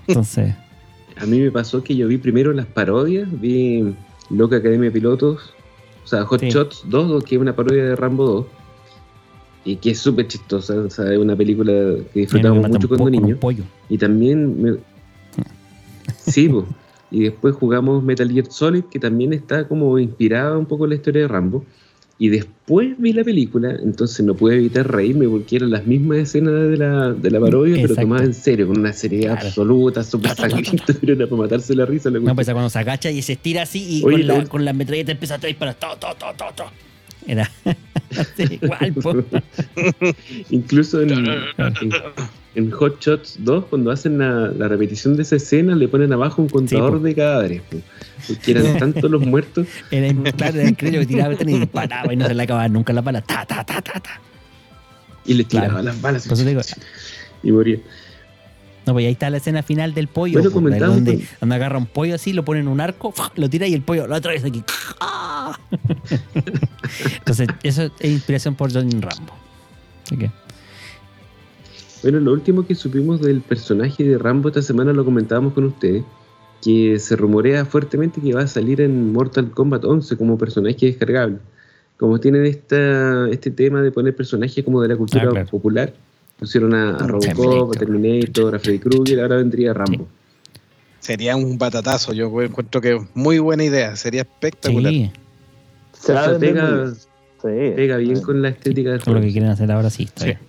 Entonces, 0.08 0.54
A 1.18 1.26
mí 1.26 1.40
me 1.40 1.52
pasó 1.52 1.84
que 1.84 1.96
yo 1.96 2.08
vi 2.08 2.18
primero 2.18 2.52
las 2.54 2.66
parodias, 2.66 3.28
vi 3.40 3.94
Loca 4.30 4.56
Academia 4.58 4.90
de 4.90 4.92
Pilotos, 4.92 5.54
o 6.04 6.08
sea, 6.08 6.26
Hot 6.26 6.40
Sí. 6.40 6.50
Shots 6.50 6.84
2, 6.88 7.24
que 7.24 7.36
es 7.36 7.42
una 7.42 7.56
parodia 7.56 7.84
de 7.84 7.96
Rambo 7.96 8.26
2, 8.26 8.46
y 9.66 9.76
que 9.76 9.92
es 9.92 10.00
súper 10.00 10.28
chistosa, 10.28 10.74
o 10.76 10.90
sea, 10.90 11.12
es 11.14 11.20
una 11.20 11.36
película 11.36 11.72
que 12.14 12.22
disfrutamos 12.22 12.58
mucho 12.58 12.70
cuando 12.70 12.88
poco 12.88 12.98
con 12.98 13.14
un 13.16 13.22
niño. 13.22 13.38
pollo. 13.40 13.64
Y 13.90 13.98
también 13.98 14.62
me... 14.62 14.72
Sí, 16.28 16.50
po. 16.50 16.66
Y 17.12 17.24
después 17.24 17.54
jugamos 17.56 18.04
Metal 18.04 18.30
Gear 18.32 18.46
Solid, 18.50 18.86
que 18.86 18.98
también 19.00 19.34
está 19.34 19.68
como 19.68 20.00
inspirada 20.00 20.58
un 20.58 20.66
poco 20.66 20.86
en 20.86 20.92
la 20.92 20.96
historia 20.96 21.24
de 21.24 21.28
Rambo. 21.28 21.66
Y 22.24 22.30
después 22.30 22.90
vi 23.00 23.14
la 23.14 23.24
película, 23.24 23.76
entonces 23.84 24.24
no 24.24 24.36
pude 24.36 24.58
evitar 24.58 24.88
reírme 24.92 25.28
porque 25.28 25.56
eran 25.56 25.72
las 25.72 25.88
mismas 25.88 26.20
escenas 26.20 26.54
de 26.70 26.78
la, 26.78 27.14
de 27.14 27.32
la 27.32 27.40
parodia, 27.40 27.78
pero 27.82 27.96
tomadas 27.96 28.26
en 28.28 28.34
serio, 28.36 28.68
con 28.68 28.78
una 28.80 28.94
seriedad 28.94 29.32
Claro. 29.34 29.48
absoluta, 29.48 30.04
súper 30.04 30.36
sangrienta, 30.36 30.86
pero 31.02 31.14
era 31.14 31.26
para 31.26 31.42
matarse 31.42 31.74
la 31.74 31.88
risa. 31.88 32.12
La 32.12 32.20
No, 32.20 32.36
pues 32.36 32.46
cuando 32.52 32.70
se 32.70 32.78
agacha 32.78 33.10
y 33.10 33.24
se 33.24 33.34
estira 33.34 33.64
así 33.64 33.98
y 34.02 34.04
Oye, 34.06 34.18
con, 34.20 34.28
la, 34.28 34.38
lo- 34.38 34.50
con 34.50 34.64
la 34.66 34.72
metralleta 34.74 35.12
empieza 35.14 35.34
a 35.34 35.38
disparar. 35.40 35.74
To, 35.74 35.88
to, 36.00 36.08
to, 36.14 36.26
to, 36.38 36.46
to. 36.58 36.64
Era 37.26 37.50
igual. 38.52 39.26
Incluso 40.52 41.02
en, 41.02 41.26
en, 42.56 42.70
Hot 42.72 43.00
Shots 43.02 43.36
2, 43.40 43.66
cuando 43.66 43.92
hacen 43.92 44.18
la, 44.20 44.48
la 44.50 44.68
repetición 44.68 45.16
de 45.16 45.24
esa 45.24 45.36
escena, 45.38 45.76
le 45.76 45.88
ponen 45.88 46.12
abajo 46.14 46.42
un 46.42 46.50
contador 46.50 47.02
de 47.02 47.16
cadáveres. 47.16 47.62
po. 47.70 47.78
Porque 48.28 48.52
eran 48.52 48.78
tantos 48.80 49.10
los 49.10 49.26
muertos. 49.26 49.68
Era, 49.90 50.14
claro, 50.34 50.60
era 50.60 50.70
increíble 50.70 51.00
que 51.02 51.06
tiraba 51.08 51.34
y 51.34 51.46
disparaba 51.46 52.14
y 52.14 52.18
no 52.18 52.28
se 52.28 52.34
le 52.36 52.44
acababa 52.44 52.68
nunca 52.68 52.92
la 52.94 53.02
bala. 53.02 53.22
Ta, 53.22 53.46
ta, 53.46 53.64
ta, 53.64 53.82
ta, 53.82 54.00
ta. 54.00 54.22
Y 55.26 55.34
le 55.36 55.44
tiraban 55.44 55.70
Claro. 55.72 55.84
las 55.86 56.02
balas. 56.02 56.46
Digo, 56.46 56.62
Y 57.44 57.52
moría. 57.52 57.78
No, 58.86 58.94
pues 58.94 59.06
ahí 59.06 59.12
está 59.12 59.30
la 59.30 59.38
escena 59.38 59.62
final 59.62 59.94
del 59.94 60.08
pollo. 60.08 60.42
Bueno, 60.42 60.50
donde, 60.50 60.80
con- 60.80 61.28
donde 61.40 61.56
agarra 61.56 61.78
un 61.78 61.86
pollo 61.86 62.16
así, 62.16 62.34
lo 62.34 62.44
pone 62.44 62.62
en 62.62 62.68
un 62.68 62.82
arco, 62.82 63.14
lo 63.36 63.48
tira 63.48 63.68
y 63.68 63.76
el 63.76 63.84
pollo 63.84 64.08
lo 64.08 64.16
atraviesa 64.16 64.48
aquí. 64.48 64.64
¡Ah! 65.00 65.58
Entonces, 67.20 67.48
eso 67.64 67.92
es 68.00 68.12
inspiración 68.12 68.56
por 68.56 68.74
John 68.74 68.90
Rambo. 69.02 69.34
Que, 70.10 70.30
Bueno, 72.04 72.20
lo 72.20 72.34
último 72.34 72.66
que 72.66 72.74
supimos 72.76 73.22
del 73.22 73.42
personaje 73.42 74.04
de 74.04 74.18
Rambo 74.18 74.50
esta 74.50 74.62
semana 74.62 74.92
lo 74.94 75.06
comentábamos 75.06 75.54
con 75.54 75.66
ustedes, 75.66 76.04
que 76.64 76.98
se 77.00 77.16
rumorea 77.16 77.66
fuertemente 77.66 78.20
que 78.22 78.34
va 78.34 78.42
a 78.42 78.48
salir 78.48 78.82
en 78.82 79.12
Mortal 79.14 79.52
Kombat 79.52 79.84
11 79.86 80.18
como 80.18 80.38
personaje 80.38 80.88
descargable. 80.88 81.38
Como 81.98 82.20
tienen 82.20 82.46
esta, 82.46 83.30
este 83.30 83.52
tema 83.52 83.82
de 83.84 83.92
poner 83.92 84.16
personajes 84.16 84.64
como 84.64 84.82
de 84.82 84.88
la 84.88 84.96
cultura 84.96 85.26
Ah, 85.28 85.30
claro. 85.30 85.48
popular, 85.50 85.94
pusieron 86.40 86.74
a, 86.74 86.96
a 86.96 87.08
Robocop, 87.08 87.76
a 87.76 87.80
Terminator. 87.80 88.56
A 88.56 88.60
Freddy 88.60 88.80
Krueger, 88.80 89.20
ahora 89.22 89.36
vendría 89.38 89.72
Rambo. 89.74 90.08
Sería 91.00 91.36
un 91.36 91.58
batatazo, 91.60 92.14
yo 92.14 92.42
encuentro 92.42 92.82
que 92.82 93.00
muy 93.14 93.38
buena 93.40 93.64
idea, 93.64 93.96
sería 93.96 94.22
espectacular. 94.22 94.92
sí, 94.92 95.12
Se 95.94 96.14
pega- 96.14 96.70
muy 96.72 96.82
bien. 96.82 96.96
Sí. 97.42 97.74
Pega 97.76 97.98
bien 97.98 98.22
con 98.22 98.42
la 98.42 98.50
estética 98.50 98.92
del 98.92 99.02
todo 99.02 99.16
lo 99.16 99.22
que 99.22 99.32
quieren 99.32 99.50
hacer 99.50 99.72
ahora 99.72 99.90
sí. 99.90 100.04
Está 100.04 100.22
Sí. 100.22 100.26
bien. 100.28 100.40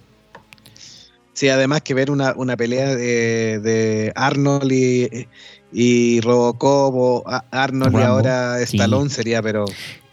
Sí, 1.34 1.48
además 1.48 1.80
que 1.82 1.94
ver 1.94 2.10
una, 2.10 2.34
una 2.36 2.56
pelea 2.56 2.94
de, 2.94 3.58
de 3.60 4.12
Arnold 4.14 4.70
y, 4.70 5.26
y 5.72 6.20
Robocop 6.20 6.94
o 6.94 7.24
Arnold 7.50 7.94
y 7.94 8.02
ahora 8.02 8.58
sí. 8.66 8.76
Stallone 8.76 9.08
sería, 9.10 9.42
pero 9.42 9.64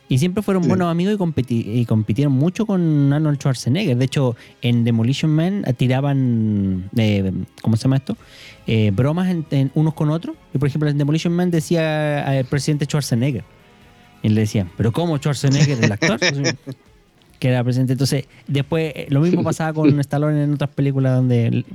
Y 0.08 0.18
siempre 0.18 0.42
fueron 0.42 0.64
Sí. 0.64 0.70
buenos 0.70 0.90
amigos 0.90 1.14
y, 1.16 1.18
competi- 1.18 1.66
y 1.66 1.86
compitieron 1.86 2.34
mucho 2.34 2.66
con 2.66 3.12
Arnold 3.14 3.38
Schwarzenegger. 3.38 3.98
De 3.98 4.06
hecho, 4.06 4.36
en 4.62 4.84
Demolition 4.86 5.30
Man 5.30 5.64
eh, 5.68 5.74
tiraban, 5.74 6.90
eh, 6.96 7.32
¿cómo 7.62 7.76
se 7.76 7.84
llama 7.84 7.98
esto? 7.98 8.16
Eh, 8.66 8.92
bromas 8.96 9.30
en- 9.30 9.46
en 9.52 9.72
unos 9.76 9.94
con 9.94 10.10
otros. 10.10 10.36
Y 10.54 10.58
por 10.58 10.68
ejemplo, 10.70 10.90
en 10.90 10.98
Demolition 10.98 11.34
Man 11.34 11.52
decía 11.52 12.26
al 12.26 12.46
presidente 12.46 12.86
Schwarzenegger. 12.86 13.44
Y 14.24 14.30
le 14.30 14.42
decían, 14.42 14.70
¿pero 14.78 14.92
cómo 14.94 15.18
Schwarzenegger, 15.18 15.84
el 15.84 15.92
actor? 15.92 16.18
Que 17.40 17.48
era 17.50 17.64
presidente. 17.64 17.94
Entonces, 17.94 18.26
después 18.48 18.92
eh, 18.96 19.08
lo 19.10 19.22
mismo 19.22 19.44
pasaba 19.44 19.74
con 19.74 19.98
Stallone 20.02 20.44
en 20.44 20.54
otras 20.54 20.70
películas 20.72 21.16
donde 21.16 21.50
le 21.52 21.66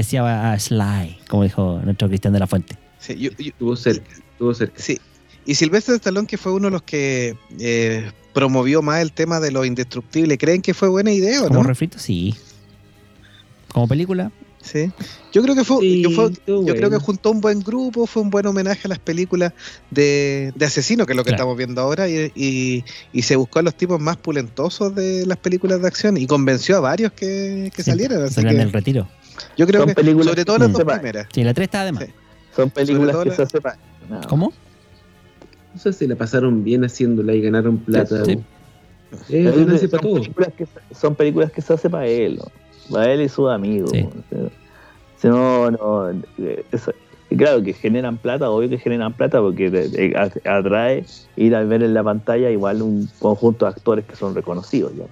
decía 0.00 0.52
a 0.52 0.58
Sly, 0.58 1.18
como 1.28 1.44
dijo 1.44 1.80
nuestro 1.84 2.08
Cristian 2.08 2.32
de 2.32 2.40
la 2.40 2.46
Fuente. 2.46 2.76
sí, 2.98 3.14
yo- 3.16 3.30
yo- 3.38 3.46
Estuvo 3.50 3.76
cerca, 3.76 4.10
estuvo 4.12 4.52
cerca. 4.54 4.74
sí. 4.80 4.98
Y 5.46 5.54
Silvestre 5.54 5.94
Stallone, 5.94 6.26
que 6.26 6.36
fue 6.36 6.52
uno 6.52 6.66
de 6.66 6.72
los 6.72 6.82
que 6.82 7.34
eh, 7.58 8.10
promovió 8.34 8.82
más 8.82 9.00
el 9.00 9.12
tema 9.12 9.40
de 9.40 9.50
lo 9.50 9.64
indestructible, 9.64 10.36
¿creen 10.36 10.60
que 10.60 10.74
fue 10.74 10.88
buena 10.90 11.10
idea 11.10 11.40
o 11.42 11.46
Como 11.48 11.62
no? 11.62 11.66
refrito, 11.68 11.98
sí. 11.98 12.34
Como 13.68 13.88
película, 13.88 14.30
Sí. 14.70 14.90
Yo 15.32 15.42
creo 15.42 15.54
que 15.54 15.64
fue, 15.64 15.78
Sí, 15.80 16.02
yo, 16.02 16.10
fue- 16.10 16.30
estuvo 16.32 16.66
yo 16.66 16.74
creo 16.74 16.90
que 16.90 16.98
juntó 16.98 17.30
un 17.30 17.40
buen 17.40 17.60
grupo, 17.60 18.06
fue 18.06 18.22
un 18.22 18.30
buen 18.30 18.44
homenaje 18.46 18.82
a 18.84 18.88
las 18.88 18.98
películas 18.98 19.52
de, 19.90 20.52
de 20.54 20.64
asesino, 20.66 21.06
que 21.06 21.12
es 21.12 21.16
lo 21.16 21.22
que 21.24 21.28
Claro. 21.30 21.42
estamos 21.44 21.56
viendo 21.56 21.80
ahora, 21.80 22.08
y, 22.08 22.30
y- 22.34 22.84
y 23.12 23.22
se 23.22 23.36
buscó 23.36 23.60
a 23.60 23.62
los 23.62 23.74
tipos 23.74 23.98
más 24.00 24.16
pulentosos 24.18 24.94
de 24.94 25.24
las 25.26 25.38
películas 25.38 25.80
de 25.80 25.88
acción 25.88 26.16
y 26.16 26.26
convenció 26.26 26.76
a 26.76 26.80
varios 26.80 27.12
que, 27.12 27.70
que 27.74 27.82
Sí, 27.82 27.90
salieran. 27.90 28.22
Así 28.22 28.42
que 28.42 28.48
en 28.48 28.60
el 28.60 28.72
retiro. 28.72 29.08
yo 29.56 29.66
creo 29.66 29.80
Son 29.82 29.88
que, 29.88 29.94
películas 29.94 30.26
sobre 30.28 30.44
todo 30.44 30.58
las 30.58 30.72
dos 30.72 30.84
primeras. 30.84 31.26
Sí, 31.32 31.42
la 31.44 31.54
3 31.54 31.64
está 31.66 31.80
además. 31.82 32.04
Sí. 32.06 32.12
Son 32.54 32.70
películas 32.70 33.16
que 33.16 33.28
la- 33.30 33.36
se 33.36 33.42
hacen 33.42 33.60
para- 33.62 33.78
no. 34.08 34.20
¿Cómo? 34.28 34.52
O 35.74 35.78
sea, 35.78 35.92
se 35.92 36.06
la 36.08 36.16
pasaron 36.16 36.64
bien 36.64 36.84
haciéndola 36.84 37.32
y 37.34 37.40
ganaron 37.40 37.78
plata. 37.78 38.24
Sí. 38.24 38.38
Para 39.10 40.02
son, 40.02 40.14
películas 40.14 40.52
que, 40.56 40.66
se- 40.66 40.94
son 41.00 41.14
películas 41.14 41.52
que 41.52 41.62
se 41.62 41.72
hace 41.72 41.88
para 41.88 42.06
él, 42.06 42.36
¿no? 42.36 42.44
Para 42.90 43.12
él 43.12 43.20
y 43.22 43.28
sus 43.28 43.50
amigos. 43.50 43.90
Sí. 43.92 44.02
¿no? 44.02 44.08
O 44.08 44.12
sea, 44.30 44.50
si 45.16 45.28
no, 45.28 45.70
no, 45.70 46.10
eh, 46.38 46.64
eso- 46.72 46.92
claro 47.36 47.62
que 47.62 47.72
generan 47.72 48.16
plata, 48.18 48.48
obvio 48.50 48.68
que 48.68 48.78
generan 48.78 49.12
plata 49.12 49.40
porque 49.40 50.14
atrae 50.44 51.04
ir 51.36 51.54
a 51.54 51.62
ver 51.64 51.82
en 51.82 51.94
la 51.94 52.02
pantalla 52.04 52.50
igual 52.50 52.82
un 52.82 53.08
conjunto 53.18 53.64
de 53.66 53.70
actores 53.72 54.04
que 54.04 54.16
son 54.16 54.34
reconocidos, 54.34 54.92
¿ya? 54.96 55.04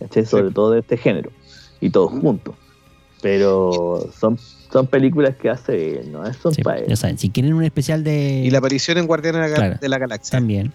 ¿Cachai? 0.00 0.24
sobre 0.24 0.50
todo 0.50 0.70
de 0.72 0.80
este 0.80 0.96
género, 0.96 1.30
y 1.80 1.90
todos 1.90 2.10
juntos. 2.10 2.54
Pero 3.22 4.08
son, 4.18 4.38
son 4.72 4.86
películas 4.86 5.36
que 5.36 5.50
hace 5.50 6.00
él, 6.00 6.10
¿no? 6.10 6.24
Son 6.32 6.54
Sí, 6.54 6.62
para 6.62 6.78
él. 6.78 6.86
ya 6.88 6.96
saben, 6.96 7.18
si 7.18 7.28
quieren 7.28 7.52
un 7.52 7.62
especial 7.64 8.02
de. 8.02 8.42
Y 8.44 8.50
la 8.50 8.58
aparición 8.58 8.96
en 8.96 9.06
Guardianes 9.06 9.52
Claro. 9.52 9.76
de 9.78 9.88
la 9.90 9.98
Galaxia 9.98 10.38
También. 10.38 10.72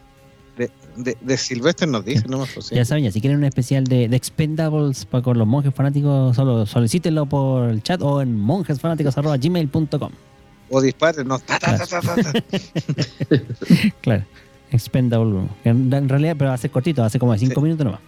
De, 0.95 1.37
Silvestre 1.37 1.87
nos 1.87 2.03
dice, 2.05 2.27
no 2.27 2.39
más 2.39 2.49
pues, 2.53 2.67
sí. 2.67 2.75
Ya 2.75 2.85
saben, 2.85 3.03
ya, 3.03 3.11
si 3.11 3.21
quieren 3.21 3.37
un 3.39 3.43
especial 3.45 3.83
de, 3.85 4.07
de 4.07 4.15
Expendables 4.15 5.05
para 5.05 5.23
con 5.23 5.37
los 5.37 5.47
monjes 5.47 5.73
fanáticos, 5.73 6.35
solo 6.35 6.65
solicítenlo 6.65 7.25
por 7.25 7.69
el 7.69 7.81
chat 7.83 8.01
o 8.01 8.21
en 8.21 8.35
monjesfanáticos.gmail.com. 8.39 10.11
O 10.69 10.81
disparen, 10.81 11.27
no. 11.27 11.37
ta, 11.39 11.59
ta, 11.59 11.77
ta, 11.77 11.85
ta, 11.85 12.01
ta, 12.01 12.15
ta. 12.33 12.43
Claro. 14.01 14.23
Expendable 14.71 15.31
1. 15.33 15.49
En, 15.65 15.93
en 15.93 16.09
realidad, 16.09 16.35
pero 16.37 16.49
va 16.49 16.55
a 16.55 16.57
ser 16.57 16.71
cortito, 16.71 17.01
va 17.01 17.07
a 17.07 17.09
ser 17.09 17.19
como 17.19 17.33
de 17.33 17.39
5 17.39 17.53
Sí. 17.53 17.61
minutos 17.61 17.85
nomás. 17.85 18.01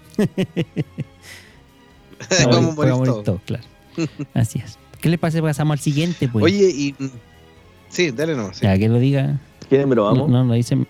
Vamos 2.46 2.78
a 2.80 3.04
todos. 3.06 3.24
todos, 3.24 3.42
claro. 3.46 3.64
Así 4.34 4.60
es. 4.60 4.78
¿Qué 5.00 5.10
les 5.10 5.20
parece? 5.20 5.42
Pasamos 5.42 5.74
al 5.74 5.80
siguiente, 5.80 6.28
pues. 6.28 6.44
Oye, 6.44 6.70
y. 6.70 6.96
mm, 6.98 7.10
Sí, 7.90 8.12
dale 8.12 8.36
no. 8.36 8.54
sí. 8.54 8.62
Ya, 8.64 8.78
que 8.78 8.90
lo 8.90 9.00
diga. 9.00 9.40
¿Quieren, 9.70 9.88
pero 9.90 10.04
No, 10.04 10.12
vamos? 10.16 10.30
no, 10.30 10.44
lo 10.44 10.54
dicen. 10.56 10.88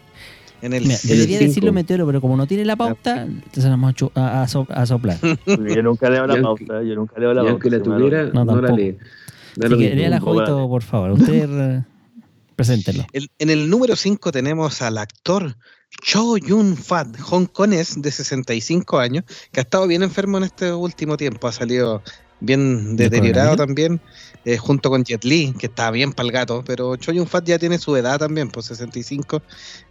En 0.61 0.73
el. 0.73 0.83
Mira, 0.83 0.95
el 1.03 1.09
debería 1.09 1.39
decirlo 1.39 1.71
Meteoro, 1.71 2.05
pero 2.07 2.19
como 2.21 2.35
no 2.37 2.47
tiene 2.47 2.65
la 2.65 2.75
pauta, 2.75 3.23
entonces 3.23 3.63
nos 3.65 3.71
vamos 3.71 3.93
a, 4.15 4.19
a- 4.21 4.41
a 4.43 4.47
so- 4.47 4.67
a 4.69 4.85
soplar. 4.85 5.17
Yo 5.45 5.83
nunca 5.83 6.09
leo 6.09 6.25
la 6.25 6.41
pauta, 6.41 6.81
yo 6.83 6.95
nunca 6.95 7.19
leo 7.19 7.33
la 7.33 7.41
pauta. 7.41 7.51
aunque 7.51 7.69
la 7.69 7.81
tuviera, 7.83 8.23
No, 8.33 8.43
no, 8.45 8.61
la. 8.61 8.67
Da 8.69 9.67
Así 9.67 9.77
que 9.77 9.95
léala, 9.95 10.19
Jovito, 10.19 10.67
por 10.67 10.83
favor. 10.83 11.11
Usted 11.11 11.81
preséntelo. 12.55 13.05
El- 13.13 13.29
en 13.39 13.49
el 13.49 13.69
número 13.69 13.95
5 13.95 14.31
tenemos 14.31 14.81
al 14.81 14.97
actor 14.97 15.55
Cho 16.03 16.37
Yun 16.37 16.75
Fat, 16.75 17.07
hongkonés 17.29 18.01
de 18.01 18.11
65 18.11 18.99
años, 18.99 19.23
que 19.51 19.59
ha 19.59 19.63
estado 19.63 19.87
bien 19.87 20.03
enfermo 20.03 20.37
en 20.37 20.43
este 20.45 20.73
último 20.73 21.17
tiempo. 21.17 21.47
Ha 21.47 21.51
salido 21.51 22.01
bien 22.39 22.95
¿De 22.95 23.09
deteriorado 23.09 23.55
también, 23.55 23.99
eh, 24.45 24.57
junto 24.57 24.89
con 24.89 25.03
Jet 25.03 25.23
Li, 25.23 25.53
que 25.57 25.67
está 25.67 25.91
bien 25.91 26.13
pa'l 26.13 26.31
gato. 26.31 26.63
Pero 26.65 26.95
Cho 26.95 27.11
Yun 27.11 27.27
Fat 27.27 27.45
ya 27.45 27.59
tiene 27.59 27.77
su 27.77 27.95
edad 27.95 28.19
también, 28.19 28.49
pues 28.49 28.67
65. 28.67 29.41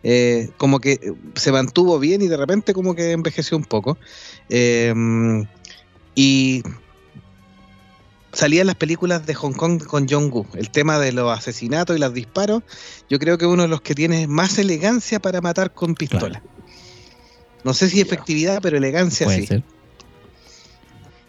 eh, 0.03 0.51
como 0.57 0.81
que 0.81 1.15
se 1.35 1.53
mantuvo 1.53 1.99
bien 1.99 2.23
y 2.23 2.29
de 2.29 2.37
repente 2.37 2.75
como 2.75 2.95
que 2.95 3.13
envejeció 3.13 3.57
un 3.57 3.65
poco. 3.65 3.99
Eh, 4.49 4.95
y 6.15 6.63
salía 8.33 8.61
en 8.61 8.67
las 8.67 8.77
películas 8.77 9.27
de 9.27 9.35
Hong 9.35 9.53
Kong 9.53 9.83
con 9.85 10.09
Jong-gu. 10.09 10.47
El 10.55 10.71
tema 10.71 10.99
de 10.99 11.13
los 11.13 11.37
asesinatos 11.37 11.97
y 11.97 12.01
los 12.01 12.13
disparos, 12.13 12.63
yo 13.09 13.19
creo 13.19 13.39
que 13.39 13.47
es 13.47 13.51
uno 13.51 13.63
de 13.63 13.69
los 13.69 13.81
que 13.81 13.95
tiene 13.95 14.27
más 14.27 14.59
elegancia 14.59 15.21
para 15.21 15.41
matar 15.41 15.73
con 15.73 15.95
pistola. 15.95 16.43
No 17.65 17.75
sé 17.75 17.89
si 17.89 18.01
efectividad, 18.01 18.61
pero 18.63 18.77
elegancia 18.77 19.27
Puede 19.27 19.41
sí. 19.41 19.47
ser. 19.47 19.65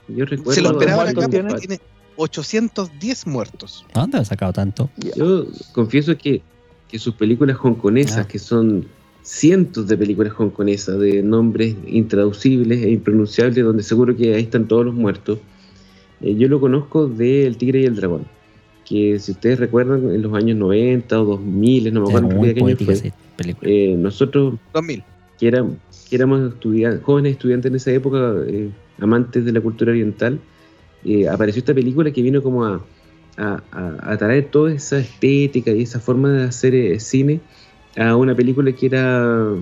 Yo 0.08 0.26
recuerdo. 0.26 0.52
Se 0.54 0.62
lo 0.62 0.70
¿Cuántos 0.70 0.82
esperaba 0.88 1.10
acá 1.10 1.28
tiene? 1.30 1.50
porque 1.50 1.68
tiene 1.68 1.82
810 2.16 3.28
muertos. 3.28 3.86
¿A 3.94 4.02
¿Dónde 4.02 4.18
ha 4.20 4.26
sacado 4.26 4.54
tanto? 4.54 4.90
Yo 5.16 5.46
confieso 5.74 6.18
que, 6.18 6.42
que 6.90 7.00
sus 7.00 7.14
películas 7.16 7.58
hongkonesas, 7.62 8.18
Ah. 8.26 8.28
que 8.28 8.40
son 8.40 8.86
cientos 9.24 9.88
de 9.88 9.98
películas 9.98 10.34
hongkonesas 10.38 10.98
de 11.00 11.22
nombres 11.22 11.76
intraducibles 11.88 12.82
e 12.84 12.90
impronunciables, 12.92 13.64
donde 13.64 13.84
seguro 13.84 14.16
que 14.16 14.34
ahí 14.36 14.44
están 14.44 14.68
todos 14.68 14.86
los 14.86 14.96
muertos, 14.96 15.40
eh, 16.22 16.36
yo 16.36 16.48
lo 16.48 16.60
conozco 16.60 17.08
de 17.08 17.46
El 17.46 17.58
Tigre 17.58 17.82
y 17.82 17.86
el 17.86 17.96
Dragón. 17.96 18.26
Que 18.86 19.20
si 19.20 19.34
ustedes 19.34 19.60
recuerdan, 19.60 20.10
en 20.16 20.22
los 20.22 20.34
años 20.34 20.58
90 20.58 21.22
o 21.22 21.26
2000, 21.26 21.94
no 21.94 22.02
me 22.04 22.08
acuerdo 22.08 22.30
en 22.46 22.54
qué 22.56 22.64
año 22.64 22.78
fue, 22.78 23.14
eh, 23.64 23.96
nosotros 23.98 24.56
2000. 24.74 25.04
que, 25.38 25.48
era- 25.50 25.66
que 26.10 26.16
éramos 26.16 26.54
estudiantes, 26.54 27.04
jóvenes 27.04 27.34
estudiantes 27.34 27.70
en 27.70 27.76
esa 27.76 27.92
época, 27.92 28.34
eh, 28.48 28.70
amantes 29.00 29.46
de 29.46 29.52
la 29.52 29.62
cultura 29.62 29.92
oriental, 29.92 30.40
eh, 31.06 31.28
apareció 31.28 31.60
esta 31.60 31.74
película 31.74 32.12
que 32.12 32.22
vino 32.22 32.42
como 32.42 32.66
a, 32.66 32.86
a, 33.38 33.62
a- 34.12 34.18
traer 34.18 34.50
toda 34.52 34.74
esa 34.74 35.00
estética 35.00 35.72
y 35.72 35.84
esa 35.84 36.00
forma 36.00 36.32
de 36.32 36.44
hacer 36.46 36.74
eh, 36.76 37.00
cine 37.00 37.40
a 37.96 38.16
una 38.16 38.36
película 38.36 38.72
que 38.72 38.86
era 38.88 39.54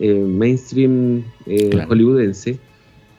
eh, 0.00 0.14
mainstream 0.14 1.22
Claro. 1.70 1.88
hollywoodense. 1.90 2.58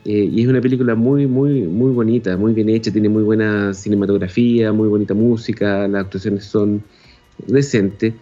Y 0.05 0.41
es 0.41 0.47
una 0.49 0.59
película 0.59 0.95
muy, 0.95 1.27
muy, 1.27 1.61
muy 1.61 1.91
bonita, 1.93 2.35
muy 2.35 2.51
bien 2.53 2.67
hecha, 2.67 2.91
tiene 2.91 3.07
muy 3.07 3.23
buena 3.23 3.73
cinematografía, 3.73 4.73
muy 4.73 4.89
bonita 4.89 5.13
música, 5.13 5.87
las 5.87 6.03
actuaciones 6.05 6.43
son 6.43 6.83
decentes. 7.47 8.13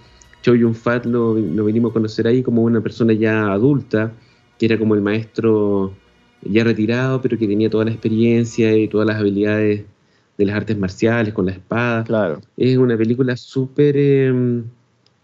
Choi 0.43 0.59
Yun-fat 0.59 1.05
lo, 1.07 1.33
lo 1.35 1.65
venimos 1.65 1.89
a 1.89 1.93
conocer 1.93 2.27
ahí 2.27 2.43
como 2.43 2.61
una 2.61 2.81
persona 2.81 3.13
ya 3.13 3.51
adulta, 3.51 4.11
que 4.59 4.67
era 4.67 4.77
como 4.77 4.93
el 4.93 5.01
maestro 5.01 5.91
ya 6.43 6.63
retirado, 6.63 7.21
pero 7.21 7.37
que 7.37 7.47
tenía 7.47 7.69
toda 7.69 7.85
la 7.85 7.91
experiencia 7.91 8.75
y 8.75 8.87
todas 8.87 9.07
las 9.07 9.17
habilidades 9.19 9.83
de 10.37 10.45
las 10.45 10.55
artes 10.55 10.77
marciales 10.77 11.33
con 11.33 11.45
la 11.45 11.51
espada. 11.51 12.03
Claro. 12.03 12.41
Es 12.57 12.77
una 12.77 12.97
película 12.97 13.35
súper... 13.37 13.95
eh, 13.97 14.63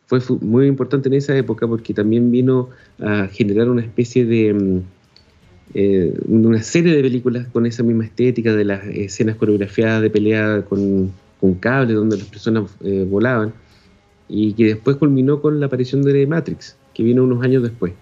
fue 0.05 0.21
fu- 0.21 0.39
muy 0.41 0.67
importante 0.67 1.09
en 1.09 1.15
esa 1.15 1.35
época 1.37 1.67
porque 1.67 1.93
también 1.93 2.31
vino 2.31 2.69
a 2.99 3.27
generar 3.27 3.69
una 3.69 3.81
especie 3.81 4.25
de... 4.25 4.53
mm, 4.53 4.79
eh, 5.73 6.13
una 6.27 6.61
serie 6.63 6.95
de 6.95 7.01
películas 7.01 7.47
con 7.51 7.65
esa 7.65 7.83
misma 7.83 8.05
estética 8.05 8.53
de 8.53 8.63
las 8.65 8.85
escenas 8.85 9.35
coreografiadas 9.35 10.01
de 10.01 10.09
pelea 10.09 10.63
con, 10.67 11.11
con 11.41 11.55
cable 11.55 11.93
donde 11.93 12.17
las 12.17 12.27
personas 12.27 12.71
eh, 12.83 13.05
volaban 13.09 13.53
y 14.29 14.53
que 14.53 14.65
después 14.65 14.95
culminó 14.97 15.41
con 15.41 15.59
la 15.59 15.65
aparición 15.65 16.03
de 16.03 16.25
Matrix, 16.27 16.77
que 16.93 17.03
vino 17.03 17.23
unos 17.23 17.43
años 17.43 17.63
después, 17.63 17.93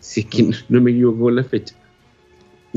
si 0.00 0.20
es 0.20 0.26
que 0.26 0.42
no, 0.42 0.50
no 0.68 0.80
me 0.80 0.90
equivoco 0.90 1.20
con 1.20 1.36
la 1.36 1.44
fecha. 1.44 1.74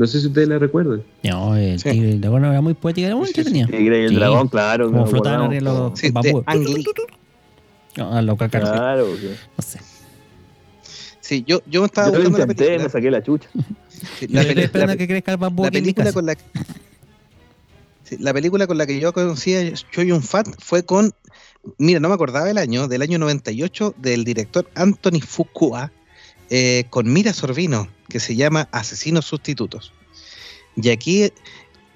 No 0.00 0.06
sé 0.06 0.20
si 0.20 0.26
ustedes 0.28 0.48
la 0.48 0.58
recuerdan. 0.58 1.02
No, 1.22 1.54
el 1.56 1.78
Sí. 1.78 1.90
tigre 1.90 2.08
del 2.08 2.20
dragón 2.22 2.44
era 2.46 2.60
muy 2.60 2.74
poética, 2.74 3.06
era 3.08 3.16
muy 3.16 3.26
Sí, 3.26 3.34
sí, 3.34 3.42
sí. 3.44 3.48
entretenida. 3.60 3.66
Tigre 3.78 4.00
y 4.00 4.04
el 4.04 4.08
Sí. 4.10 4.14
dragón, 4.16 4.48
claro. 4.48 4.86
Como 4.86 5.00
nos 5.00 5.10
flotaban 5.10 5.42
arriba 5.42 5.60
los 5.72 5.98
Sí, 5.98 6.06
de 6.06 6.12
bambúes. 6.12 6.44
Ang 6.46 6.64
Lee. 6.64 6.84
No, 7.96 8.12
a 8.12 8.22
lo 8.22 8.36
caca- 8.36 8.60
Claro, 8.60 9.06
sí. 9.16 9.30
No 9.58 9.62
sé. 9.62 9.80
Sí, 11.20 11.44
yo, 11.46 11.60
yo 11.66 11.84
estaba 11.84 12.08
Yo 12.08 12.14
lo 12.14 12.18
buscando 12.30 12.38
la 12.38 12.44
intenté, 12.44 12.64
película. 12.64 12.84
me 12.84 12.90
saqué 12.90 13.10
la 13.10 13.22
chucha. 13.22 13.48
Sí, 14.18 14.26
la, 14.28 14.42
peli- 14.42 14.70
la 14.72 14.92
a 14.92 14.96
que 14.96 15.06
crezca 15.06 15.32
el 15.32 15.36
bambú 15.38 15.64
la 15.64 15.70
película 15.70 16.12
con 16.12 16.24
la 16.26 16.34
Sí, 18.02 18.16
la 18.18 18.32
película 18.32 18.66
con 18.66 18.78
la 18.78 18.86
que 18.86 18.98
yo 18.98 19.12
conocí 19.12 19.54
a 19.54 19.72
Choi 19.74 20.06
Yun 20.08 20.22
Fat 20.22 20.48
fue 20.58 20.82
con 20.84 21.12
mira 21.78 22.00
no 22.00 22.08
me 22.08 22.14
acordaba 22.14 22.50
el 22.50 22.58
año 22.58 22.88
del 22.88 23.02
año 23.02 23.18
98 23.18 23.94
del 23.98 24.24
director 24.24 24.68
Anthony 24.74 25.20
Fuqua 25.20 25.92
eh, 26.50 26.84
con 26.90 27.12
Mira 27.12 27.32
Sorbino 27.32 27.88
que 28.08 28.20
se 28.20 28.36
llama 28.36 28.68
Asesinos 28.72 29.24
Sustitutos. 29.24 29.92
Y 30.76 30.90
aquí 30.90 31.32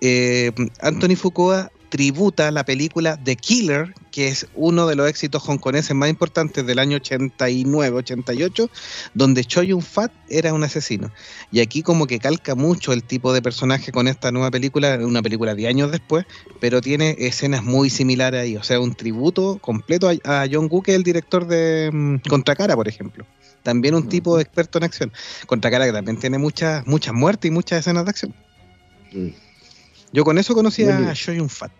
eh, 0.00 0.52
Anthony 0.80 1.16
Fuqua 1.16 1.70
tributa 1.88 2.50
la 2.50 2.64
película 2.64 3.18
The 3.22 3.36
Killer 3.36 3.94
que 4.14 4.28
es 4.28 4.46
uno 4.54 4.86
de 4.86 4.94
los 4.94 5.08
éxitos 5.08 5.42
hongkoneses 5.48 5.94
más 5.96 6.08
importantes 6.08 6.64
del 6.64 6.78
año 6.78 6.98
89-88 6.98 8.70
donde 9.12 9.44
Choi 9.44 9.68
Yun 9.68 9.82
Fat 9.82 10.12
era 10.28 10.54
un 10.54 10.62
asesino. 10.62 11.10
Y 11.50 11.58
aquí 11.58 11.82
como 11.82 12.06
que 12.06 12.20
calca 12.20 12.54
mucho 12.54 12.92
el 12.92 13.02
tipo 13.02 13.32
de 13.32 13.42
personaje 13.42 13.90
con 13.90 14.06
esta 14.06 14.30
nueva 14.30 14.52
película, 14.52 14.98
una 15.02 15.20
película 15.20 15.56
de 15.56 15.66
años 15.66 15.90
después, 15.90 16.26
pero 16.60 16.80
tiene 16.80 17.16
escenas 17.18 17.64
muy 17.64 17.90
similares 17.90 18.42
ahí, 18.42 18.56
o 18.56 18.62
sea, 18.62 18.78
un 18.78 18.94
tributo 18.94 19.58
completo 19.60 20.08
a, 20.08 20.46
John 20.50 20.68
Woo, 20.70 20.82
que 20.82 20.92
es 20.92 20.96
el 20.96 21.02
director 21.02 21.46
de 21.48 21.90
mm, 21.92 22.28
Contracara, 22.28 22.76
por 22.76 22.86
ejemplo. 22.86 23.26
También 23.64 23.96
un 23.96 24.08
tipo 24.08 24.38
experto 24.38 24.78
en 24.78 24.84
acción. 24.84 25.12
Contracara 25.46 25.86
que 25.86 25.92
también 25.92 26.18
tiene 26.18 26.38
muchas 26.38 26.86
muchas 26.86 27.12
muertes 27.14 27.48
y 27.48 27.52
muchas 27.52 27.80
escenas 27.80 28.04
de 28.04 28.10
acción. 28.10 28.34
Mm. 29.12 29.28
Yo 30.12 30.22
con 30.22 30.38
eso 30.38 30.54
conocí 30.54 30.84
Bueno. 30.84 31.08
a 31.08 31.14
Choi 31.14 31.38
Yun 31.38 31.48
Fat. 31.48 31.72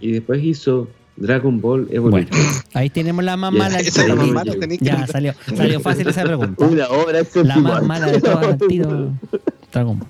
Y 0.00 0.12
después 0.12 0.42
hizo 0.42 0.88
Dragon 1.16 1.60
Ball 1.60 1.88
Evolution. 1.90 2.30
Bueno, 2.30 2.60
ahí 2.74 2.88
tenemos 2.90 3.22
la 3.24 3.36
más 3.36 3.52
mala. 3.52 3.80
Esa 3.80 4.02
es 4.02 4.08
la 4.08 4.14
más 4.14 4.24
tiro. 4.24 4.34
mala, 4.34 4.52
tenés 4.58 4.78
que- 4.78 4.84
Ya, 4.86 5.06
salió, 5.06 5.34
salió 5.56 5.80
fácil 5.80 6.08
esa 6.08 6.22
pregunta. 6.22 6.64
Una 6.64 6.88
obra 6.88 7.22
La 7.42 7.56
más 7.58 7.82
mala 7.82 8.06
de 8.06 8.20
todas 8.20 8.46
al 8.46 8.58
tiro. 8.58 9.12
Dragon 9.72 9.98
Ball. 9.98 10.08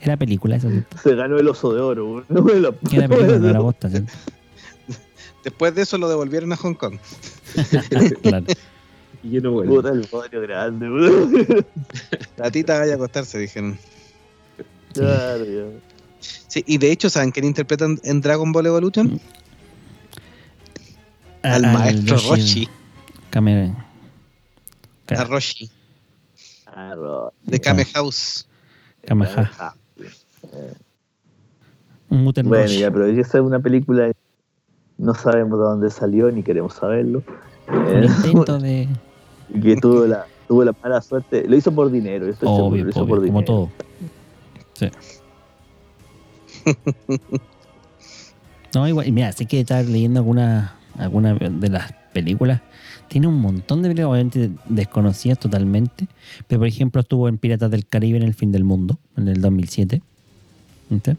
Era 0.00 0.16
película, 0.16 0.56
eso. 0.56 0.70
¿cierto? 0.70 0.96
Se 1.02 1.14
ganó 1.14 1.38
el 1.38 1.48
oso 1.48 1.72
de 1.74 1.80
oro. 1.80 2.24
No 2.28 2.42
me 2.42 2.54
lo- 2.54 2.74
Era 2.92 3.08
película, 3.08 3.38
no 3.38 3.48
era 3.48 3.58
bosta, 3.60 3.90
¿cierto? 3.90 4.12
Después 5.42 5.74
de 5.74 5.82
eso 5.82 5.98
lo 5.98 6.08
devolvieron 6.08 6.52
a 6.52 6.56
Hong 6.56 6.74
Kong. 6.74 6.94
Claro. 8.22 8.46
Y 9.24 9.30
yo 9.30 9.40
no 9.40 9.52
vuelvo. 9.52 9.76
Puta, 9.76 9.88
el 9.90 10.06
bodrio 10.12 10.40
grande, 10.42 10.88
weón. 10.90 11.32
La 12.36 12.50
tita 12.50 12.78
vaya 12.78 12.92
a 12.92 12.96
acostarse, 12.96 13.38
dijeron. 13.38 13.78
Claro, 14.92 15.44
ya. 15.44 15.64
Sí, 16.20 16.62
y 16.66 16.78
de 16.78 16.92
hecho, 16.92 17.08
¿saben 17.10 17.30
quién 17.32 17.44
interpretan 17.46 17.98
en 18.04 18.20
Dragon 18.20 18.52
Ball 18.52 18.66
Evolution? 18.66 19.20
Al, 21.42 21.62
maestro 21.62 22.16
Roshi, 22.28 22.68
Kame- 23.30 23.74
a 25.08 25.24
Roshi, 25.24 25.70
Ah, 26.66 26.94
ro- 26.96 27.32
de 27.42 27.60
Kame 27.60 27.84
House. 27.86 28.46
Kameha. 29.06 29.50
Ah, 29.58 29.74
Un 32.08 32.24
Muten 32.24 32.48
Bueno, 32.48 32.64
Roshi. 32.64 32.78
ya, 32.80 32.90
pero 32.90 33.06
esa 33.06 33.38
es 33.38 33.44
una 33.44 33.60
película 33.60 34.06
que 34.08 34.16
no 34.98 35.14
sabemos 35.14 35.58
de 35.58 35.64
dónde 35.64 35.90
salió 35.90 36.30
ni 36.30 36.42
queremos 36.42 36.74
saberlo. 36.74 37.22
Un 37.68 37.86
Eh, 38.04 38.06
intento 38.06 38.58
de. 38.58 38.88
Que 39.62 39.76
tuvo 39.76 40.06
la, 40.06 40.26
tuvo 40.48 40.64
la 40.64 40.74
mala 40.82 41.00
suerte. 41.00 41.44
Lo 41.48 41.56
hizo 41.56 41.72
por 41.72 41.90
dinero, 41.90 42.26
seguro, 42.34 42.64
Obvio, 42.66 42.84
lo 42.84 42.90
hizo 42.90 43.00
obvio, 43.02 43.08
por 43.16 43.26
como 43.26 43.40
dinero. 43.40 43.44
todo. 43.46 43.70
Sí. 44.74 44.88
no, 48.74 48.88
igual, 48.88 49.06
y 49.06 49.12
mira, 49.12 49.32
sé 49.32 49.46
que 49.46 49.60
estar 49.60 49.84
leyendo 49.84 50.20
alguna, 50.20 50.76
alguna 50.98 51.34
de 51.34 51.68
las 51.68 51.92
películas. 52.12 52.60
Tiene 53.08 53.26
un 53.28 53.40
montón 53.40 53.82
de 53.82 53.88
películas, 53.90 54.10
obviamente 54.10 54.50
desconocidas 54.68 55.38
totalmente. 55.38 56.08
Pero 56.48 56.60
por 56.60 56.68
ejemplo, 56.68 57.00
estuvo 57.00 57.28
en 57.28 57.38
Piratas 57.38 57.70
del 57.70 57.86
Caribe 57.86 58.16
en 58.18 58.24
el 58.24 58.34
fin 58.34 58.50
del 58.50 58.64
mundo, 58.64 58.98
en 59.16 59.28
el 59.28 59.40
2007. 59.40 60.02
¿Viste? 60.90 61.16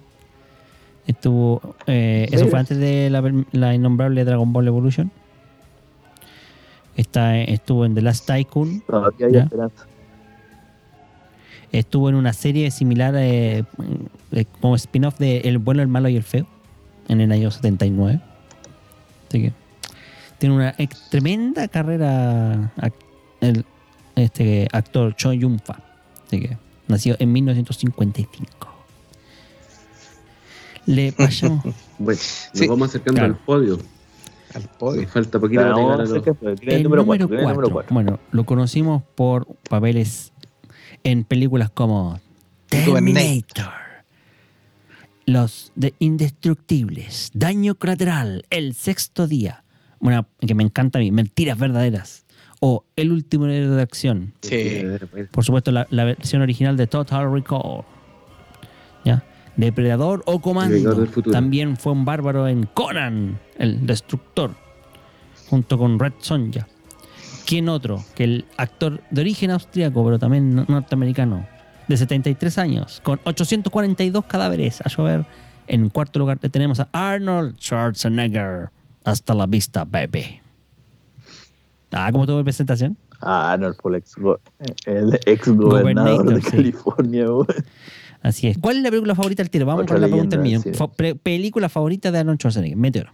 Estuvo. 1.08 1.76
eh, 1.88 2.28
eso 2.32 2.48
fue 2.48 2.60
antes 2.60 2.78
de 2.78 3.10
la, 3.10 3.24
la 3.52 3.74
innombrable 3.76 4.26
Dragon 4.26 4.52
Ball 4.52 4.68
Evolution. 4.68 5.12
Está, 6.96 7.38
estuvo 7.40 7.86
en 7.86 7.94
The 7.96 8.02
Last 8.02 8.26
Tycoon, 8.28 8.82
Todavía 8.82 9.28
hay 9.28 9.34
Ya. 9.34 9.40
esperanza. 9.44 9.86
Estuvo 11.72 12.08
en 12.10 12.16
una 12.16 12.32
serie 12.32 12.72
similar 12.72 13.14
eh, 13.18 13.66
eh, 14.32 14.46
como 14.62 14.76
spin-off 14.76 15.18
de 15.20 15.40
El 15.40 15.58
bueno, 15.58 15.82
el 15.82 15.90
malo 15.90 16.08
y 16.08 16.16
el 16.16 16.24
feo 16.24 16.46
en 17.10 17.20
el 17.20 17.32
año 17.32 17.52
79. 17.52 18.22
Así 19.28 19.42
que 19.42 19.54
tiene 20.38 20.56
una 20.56 20.76
tremenda 21.10 21.68
carrera 21.68 22.72
el 23.42 23.66
este 24.16 24.68
actor 24.72 25.14
Cho 25.16 25.34
Yun 25.34 25.60
Fa. 25.60 25.80
Así 26.28 26.40
que 26.40 26.58
nació 26.88 27.18
en 27.20 27.34
1955. 27.34 28.48
Le 30.86 31.12
pasamos. 31.18 31.64
Bueno, 31.98 32.20
nos 32.20 32.50
Sí, 32.54 32.68
vamos 32.68 32.90
acercando 32.90 33.20
claro. 33.20 33.34
al 33.34 33.40
podio. 33.40 33.80
Al 34.56 34.64
podio. 34.80 35.02
Nos 35.04 35.12
falta 35.12 35.40
poquito 35.40 35.62
Pero 35.62 35.74
para 35.76 35.84
vamos 35.86 35.86
llegar 35.86 36.00
a 36.00 36.02
a 36.02 36.04
hacer 36.04 36.16
los... 36.16 36.24
que 36.24 36.34
fue. 36.34 36.56
¿Quién 36.56 36.70
es 36.70 36.76
el 36.78 36.84
número 36.84 37.02
número 37.04 37.28
4? 37.28 37.28
¿Quién 37.28 37.40
es 37.40 37.44
el 37.46 37.52
número 37.54 37.70
4. 37.70 37.74
4? 37.74 37.94
Bueno, 37.94 38.20
lo 38.32 38.46
conocimos 38.46 39.04
por 39.16 39.46
papeles 39.70 40.32
en 41.04 41.24
películas 41.24 41.70
como 41.70 42.20
Terminator. 42.70 43.72
Los 45.28 45.72
de 45.76 45.94
Indestructibles, 46.00 47.32
Daño 47.34 47.76
Colateral, 47.76 48.46
El 48.52 48.76
Sexto 48.76 49.26
Día, 49.28 49.64
una 50.00 50.28
que 50.40 50.54
me 50.54 50.64
encanta 50.64 51.00
a 51.00 51.02
mí, 51.02 51.12
Mentiras 51.12 51.58
Verdaderas, 51.58 52.26
o 52.60 52.86
El 52.96 53.12
Último 53.12 53.48
Héroe 53.48 53.76
de 53.76 53.82
Acción, 53.82 54.34
Sí. 54.42 54.84
por 55.32 55.44
supuesto 55.44 55.72
la, 55.72 55.88
la 55.90 56.04
versión 56.06 56.44
original 56.44 56.78
de 56.78 56.86
Total 56.86 57.32
Recall. 57.32 57.84
Depredador 59.58 60.22
o 60.26 60.34
Vengador 60.34 60.42
Comando, 60.42 60.96
del 60.96 61.08
futuro. 61.08 61.32
también 61.32 61.78
fue 61.78 61.94
un 61.94 62.04
bárbaro 62.06 62.48
en 62.48 62.66
Conan, 62.74 63.40
el 63.58 63.86
Destructor, 63.86 64.52
junto 65.50 65.78
con 65.78 65.98
Red 66.00 66.14
Sonja. 66.20 66.68
¿Quién 67.46 67.70
otro? 67.70 68.04
Que 68.16 68.24
el 68.26 68.46
actor 68.58 69.02
de 69.12 69.22
origen 69.22 69.52
austriaco, 69.52 70.04
pero 70.04 70.20
también 70.20 70.56
no- 70.56 70.66
norteamericano, 70.68 71.46
de 71.88 71.96
73 71.98 72.58
años, 72.58 73.00
con 73.04 73.20
842 73.24 74.26
cadáveres 74.26 74.82
a 74.82 74.90
llover. 74.90 75.26
En 75.68 75.90
cuarto 75.90 76.20
lugar 76.20 76.38
tenemos 76.40 76.80
a 76.80 76.90
Arnold 76.92 77.56
Schwarzenegger. 77.60 78.70
Hasta 79.04 79.34
la 79.36 79.46
vista, 79.46 79.84
baby. 79.86 80.42
Ah, 81.92 82.10
¿cómo 82.12 82.26
tuvo 82.26 82.40
la 82.40 82.44
presentación? 82.44 82.98
Ah, 83.22 83.54
Arnold 83.54 83.76
fue 83.82 83.92
el 83.92 83.98
ex, 83.98 84.16
go- 84.18 84.40
el 84.86 85.20
ex 85.26 85.48
gobernador 85.48 86.34
de 86.34 86.42
sí. 86.42 86.52
California, 86.52 87.26
weón. 87.32 87.48
Así 88.26 88.48
es. 88.48 88.58
¿Cuál 88.58 88.78
es 88.78 88.82
la 88.84 88.90
película 88.90 89.14
favorita 89.14 89.44
del 89.44 89.52
tiro? 89.52 89.68
Vamos 89.68 89.84
Otra 89.84 89.96
con 89.98 90.02
la 90.02 90.08
pregunta 90.08 90.38
del. 90.38 90.76
Fa- 90.76 90.90
película 91.22 91.70
favorita 91.70 92.12
de 92.12 92.18
Arnold 92.18 92.40
Schwarzenegger. 92.40 92.76
Meteoro. 92.76 93.12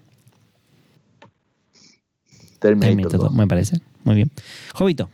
Terminator 2.59 2.80
Terminator 2.89 3.20
2. 3.20 3.30
2, 3.30 3.34
me 3.34 3.47
parece. 3.47 3.82
Muy 4.05 4.16
bien. 4.16 4.32
Jovito. 4.74 5.09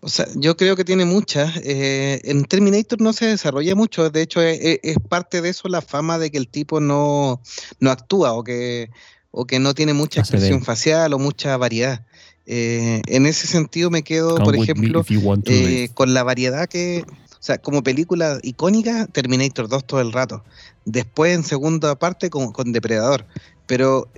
O 0.00 0.08
sea, 0.08 0.26
yo 0.36 0.56
creo 0.56 0.74
que 0.74 0.84
tiene 0.84 1.04
muchas. 1.04 1.54
Eh, 1.64 2.20
en 2.24 2.44
Terminator 2.44 2.98
no 3.02 3.12
se 3.12 3.26
desarrolla 3.26 3.74
mucho. 3.74 4.08
De 4.08 4.22
hecho, 4.22 4.40
es, 4.40 4.58
es- 4.60 4.80
es 4.82 4.96
parte 5.08 5.42
de 5.42 5.50
eso 5.50 5.68
la 5.68 5.82
fama 5.82 6.18
de 6.18 6.30
que 6.30 6.38
el 6.38 6.48
tipo 6.48 6.80
no, 6.80 7.42
no 7.78 7.90
actúa 7.90 8.32
o 8.32 8.42
que, 8.42 8.88
o 9.30 9.44
que 9.46 9.58
no 9.58 9.74
tiene 9.74 9.92
mucha 9.92 10.20
expresión 10.20 10.64
facial 10.64 11.12
o 11.12 11.18
mucha 11.18 11.56
variedad. 11.58 12.06
Eh, 12.46 13.02
en 13.06 13.26
ese 13.26 13.46
sentido 13.46 13.90
me 13.90 14.02
quedo, 14.02 14.30
Come 14.36 14.44
por 14.44 14.54
ejemplo, 14.56 15.04
eh, 15.46 15.88
con 15.94 16.14
la 16.14 16.24
variedad 16.24 16.68
que, 16.68 17.04
sea, 17.44 17.58
como 17.58 17.82
película 17.82 18.38
icónica, 18.42 19.06
Terminator 19.06 19.68
2 19.68 19.84
todo 19.84 20.00
el 20.00 20.12
rato. 20.12 20.44
Después, 20.84 21.34
en 21.34 21.42
segunda 21.42 21.96
parte, 21.96 22.30
con, 22.30 22.52
con 22.52 22.72
Depredador. 22.72 23.26
Pero 23.66 24.08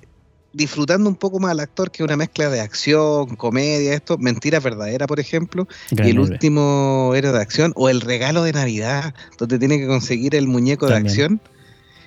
disfrutando 0.53 1.09
un 1.09 1.17
poco 1.17 1.41
más 1.41 1.51
al 1.51 1.61
actor, 1.61 1.91
que 1.91 2.03
es 2.03 2.05
una 2.05 2.17
mezcla 2.17 2.49
de 2.49 2.61
acción, 2.61 3.37
comedia, 3.37 3.95
esto, 3.95 4.19
Mentira 4.19 4.61
Verdadera, 4.61 5.07
por 5.07 5.21
ejemplo, 5.21 5.67
Gran 5.91 6.07
y 6.07 6.11
el 6.13 6.21
último 6.21 7.13
héroe 7.15 7.33
de 7.33 7.41
acción, 7.41 7.73
o 7.77 7.89
El 7.89 8.01
Regalo 8.01 8.43
de 8.45 8.53
Navidad, 8.53 9.15
donde 9.39 9.59
tiene 9.59 9.79
que 9.79 9.87
conseguir 9.87 10.35
el 10.35 10.47
muñeco 10.47 10.87
de 10.87 10.97
acción. 10.97 11.41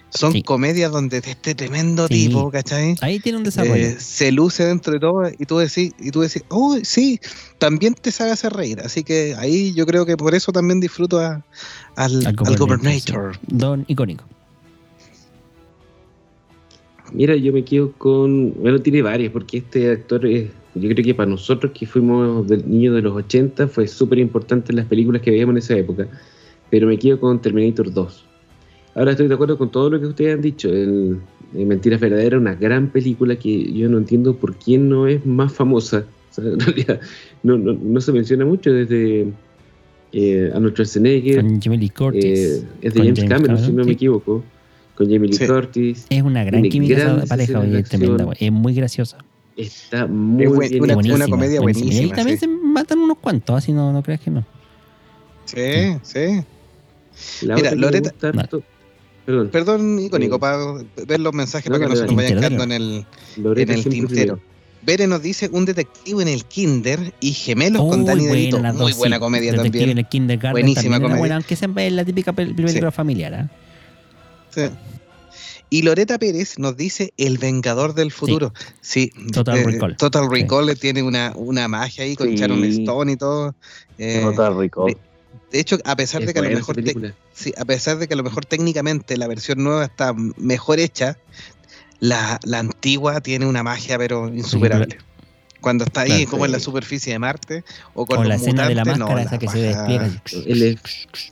Son 0.09 0.31
Sí. 0.31 0.41
comedias 0.41 0.91
donde 0.91 1.17
este 1.17 1.53
tremendo 1.53 2.07
Sí. 2.07 2.27
tipo, 2.27 2.49
¿cachai? 2.49 2.95
Ahí 3.01 3.19
tiene 3.19 3.37
un 3.39 3.43
desarrollo. 3.43 3.75
Eh, 3.75 3.97
se 3.99 4.31
luce 4.31 4.63
dentro 4.65 4.93
de 4.93 4.99
todo 4.99 5.23
y 5.37 5.45
tú 5.45 5.57
decís, 5.57 5.91
y 5.99 6.11
tú 6.11 6.21
decís, 6.21 6.43
oh, 6.49 6.77
sí, 6.81 7.19
también 7.57 7.93
te 7.93 8.11
sabe 8.11 8.31
hacer 8.31 8.53
reír. 8.53 8.79
Así 8.79 9.03
que 9.03 9.35
ahí 9.37 9.73
yo 9.73 9.85
creo 9.85 10.05
que 10.05 10.15
por 10.15 10.33
eso 10.33 10.51
también 10.53 10.79
disfruto 10.79 11.19
a- 11.19 11.43
al, 11.95 12.25
Al 12.25 12.35
al 12.45 12.55
Gobernator, 12.57 13.35
sí. 13.35 13.39
Don 13.47 13.83
icónico. 13.87 14.23
Mira, 17.13 17.35
yo 17.35 17.53
me 17.53 17.63
quedo 17.63 17.93
con. 17.93 18.53
Bueno, 18.61 18.81
tiene 18.81 19.01
varias, 19.01 19.31
porque 19.31 19.57
este 19.59 19.91
actor 19.91 20.25
es. 20.25 20.49
Yo 20.75 20.89
creo 20.89 21.03
que 21.03 21.15
para 21.15 21.29
nosotros 21.29 21.71
que 21.73 21.85
fuimos 21.87 22.47
del 22.47 22.69
niños 22.69 22.95
de 22.95 23.01
los 23.01 23.15
80 23.15 23.67
fue 23.67 23.87
súper 23.87 24.19
importante 24.19 24.71
en 24.71 24.75
las 24.77 24.85
películas 24.85 25.21
que 25.21 25.31
veíamos 25.31 25.53
en 25.53 25.57
esa 25.57 25.75
época. 25.75 26.07
Pero 26.69 26.87
me 26.87 26.99
quedo 26.99 27.19
con 27.19 27.41
Terminator 27.41 27.91
2. 27.93 28.25
Ahora 28.97 29.11
estoy 29.11 29.27
de 29.27 29.33
acuerdo 29.35 29.57
con 29.57 29.69
todo 29.71 29.89
lo 29.91 29.99
que 29.99 30.07
ustedes 30.07 30.33
han 30.35 30.41
dicho. 30.41 30.69
El, 30.69 31.19
eh, 31.55 31.65
Mentiras 31.65 31.99
Verdaderas, 32.01 32.41
una 32.41 32.55
gran 32.55 32.87
película 32.89 33.35
que 33.37 33.71
yo 33.71 33.87
no 33.89 33.99
entiendo 33.99 34.35
por 34.35 34.55
quién 34.55 34.89
no 34.89 35.07
es 35.07 35.25
más 35.25 35.53
famosa. 35.53 36.03
O 36.31 36.33
sea, 36.33 36.43
en 36.51 36.59
realidad 36.59 36.99
no, 37.43 37.57
no, 37.57 37.73
no 37.73 38.01
se 38.01 38.11
menciona 38.11 38.43
mucho 38.43 38.73
desde 38.73 39.27
eh, 40.13 40.51
Arnold 40.53 40.73
Schwarzenegger. 40.73 41.41
Con 41.41 41.61
Jamie 41.61 41.79
Lee 41.79 41.89
Curtis. 41.89 42.23
eh, 42.23 42.63
es 42.81 42.93
de 42.93 42.99
James, 43.01 43.23
Cameron, 43.25 43.57
si 43.59 43.71
no 43.71 43.83
sí. 43.83 43.87
me 43.87 43.93
equivoco. 43.93 44.43
Con 44.95 45.05
Jamie 45.11 45.29
Lee 45.29 45.33
Sí. 45.37 45.45
Curtis. 45.47 46.07
Es 46.09 46.23
una 46.23 46.43
gran 46.43 46.63
química 46.63 46.95
esa 46.95 47.03
grandes 47.05 47.29
pareja, 47.29 47.59
oye, 47.59 47.79
es 47.79 47.89
tremenda. 47.89 48.27
Es 48.39 48.51
muy 48.51 48.73
graciosa. 48.73 49.17
Está 49.55 50.07
muy 50.07 50.43
Es 50.45 50.49
buen- 50.49 50.69
bien 50.71 50.83
una- 50.83 50.93
una 50.93 51.01
Buenísima, 51.03 51.27
comedia 51.29 51.53
Y 51.53 51.57
ahí 51.57 51.61
buenísima, 51.63 52.15
también 52.15 52.37
sí. 52.39 52.45
se 52.45 52.47
matan 52.51 52.99
unos 52.99 53.17
cuantos, 53.19 53.55
así 53.57 53.71
no, 53.73 53.93
no 53.93 54.01
creas 54.03 54.21
que 54.21 54.31
no. 54.31 54.43
Sí, 55.45 55.97
sí. 56.01 56.43
La 57.45 57.55
Mira, 57.55 57.69
otra 57.69 57.69
que 57.69 57.75
me 57.75 57.81
Loreta- 57.81 58.59
Perdón, 59.27 59.49
Perdón, 59.49 59.99
icónico, 59.99 60.35
Sí. 60.35 60.39
para 60.39 60.57
ver 61.05 61.19
los 61.19 61.33
mensajes 61.33 61.69
No, 61.69 61.75
para 61.77 61.85
que 61.85 61.89
no 61.89 61.95
se 61.97 62.05
nos 62.07 62.15
vayan 62.15 62.31
Tintero, 62.31 62.49
quedando 62.55 62.63
en 62.63 62.81
el, 62.81 63.05
en 63.69 63.83
tintero. 63.83 64.39
Bere 64.83 65.05
nos 65.05 65.21
dice 65.21 65.49
un 65.51 65.65
detective 65.65 66.21
en 66.21 66.29
el 66.29 66.45
Kinder 66.45 67.13
y 67.19 67.33
gemelos 67.33 67.81
Uy, 67.81 67.89
con 67.89 68.05
Danny 68.05 68.25
DeVito. 68.25 68.59
Muy 68.59 68.71
dos, 68.91 68.97
buena 68.97 69.17
sí. 69.17 69.19
comedia 69.19 69.51
Detective 69.51 69.71
también. 69.79 69.89
en 69.89 69.97
el 69.97 70.07
kindergarten 70.07 70.51
Buenísima 70.53 70.81
también 70.83 71.01
comedia. 71.01 71.19
buena, 71.19 71.35
aunque 71.35 71.55
siempre 71.57 71.87
es 71.87 71.91
la 71.93 72.05
típica 72.05 72.31
pel- 72.33 72.55
película 72.55 72.89
familiar. 72.91 73.33
¿ah? 73.33 73.49
Sí. 74.55 74.61
Y 75.69 75.81
Loreta 75.81 76.17
Pérez 76.17 76.57
nos 76.57 76.77
dice 76.77 77.11
El 77.17 77.37
Vengador 77.37 77.93
del 77.95 78.13
Futuro. 78.13 78.53
Sí, 78.79 79.11
Total 79.33 79.57
eh, 79.57 79.63
Recall. 79.65 79.97
Total 79.97 80.31
Recall 80.31 80.73
tiene 80.79 81.03
una, 81.03 81.33
una 81.35 81.67
magia 81.67 82.05
ahí 82.05 82.15
con 82.15 82.29
Sí. 82.29 82.35
Sharon 82.37 82.63
Stone 82.63 83.11
y 83.11 83.17
todo. 83.17 83.53
Eh, 83.97 84.25
está 84.29 84.49
rico. 84.51 84.87
De- 85.51 85.59
hecho, 85.59 85.77
a 85.85 85.95
pesar 85.95 86.21
Es 86.21 86.27
de 86.27 86.33
que 86.33 86.39
a 86.39 86.43
lo 86.43 86.49
mejor 86.49 86.75
te- 86.75 87.13
sí, 87.33 87.53
a 87.57 87.65
pesar 87.65 87.97
de 87.97 88.07
que 88.07 88.13
a 88.13 88.17
lo 88.17 88.23
mejor 88.23 88.45
técnicamente 88.45 89.17
la 89.17 89.27
versión 89.27 89.63
nueva 89.63 89.85
está 89.85 90.13
mejor 90.37 90.79
hecha, 90.79 91.17
la, 91.99 92.39
la 92.43 92.59
antigua 92.59 93.21
tiene 93.21 93.45
una 93.45 93.63
magia 93.63 93.97
pero 93.97 94.27
insuperable. 94.27 94.97
Cuando 95.59 95.85
está 95.85 96.01
ahí 96.01 96.09
Claro. 96.09 96.29
como 96.29 96.45
en 96.45 96.51
la 96.51 96.59
superficie 96.59 97.11
de 97.13 97.19
Marte 97.19 97.63
o 97.95 98.05
con, 98.05 98.27
la 98.29 98.35
escena 98.35 98.67
de 98.69 98.75
la 98.75 98.83
no, 98.83 98.91
máscara 98.91 99.15
la 99.15 99.21
esa 99.23 99.39
que 99.39 99.47
se 99.47 99.57
despliega. 99.59 100.11
El 100.45 100.79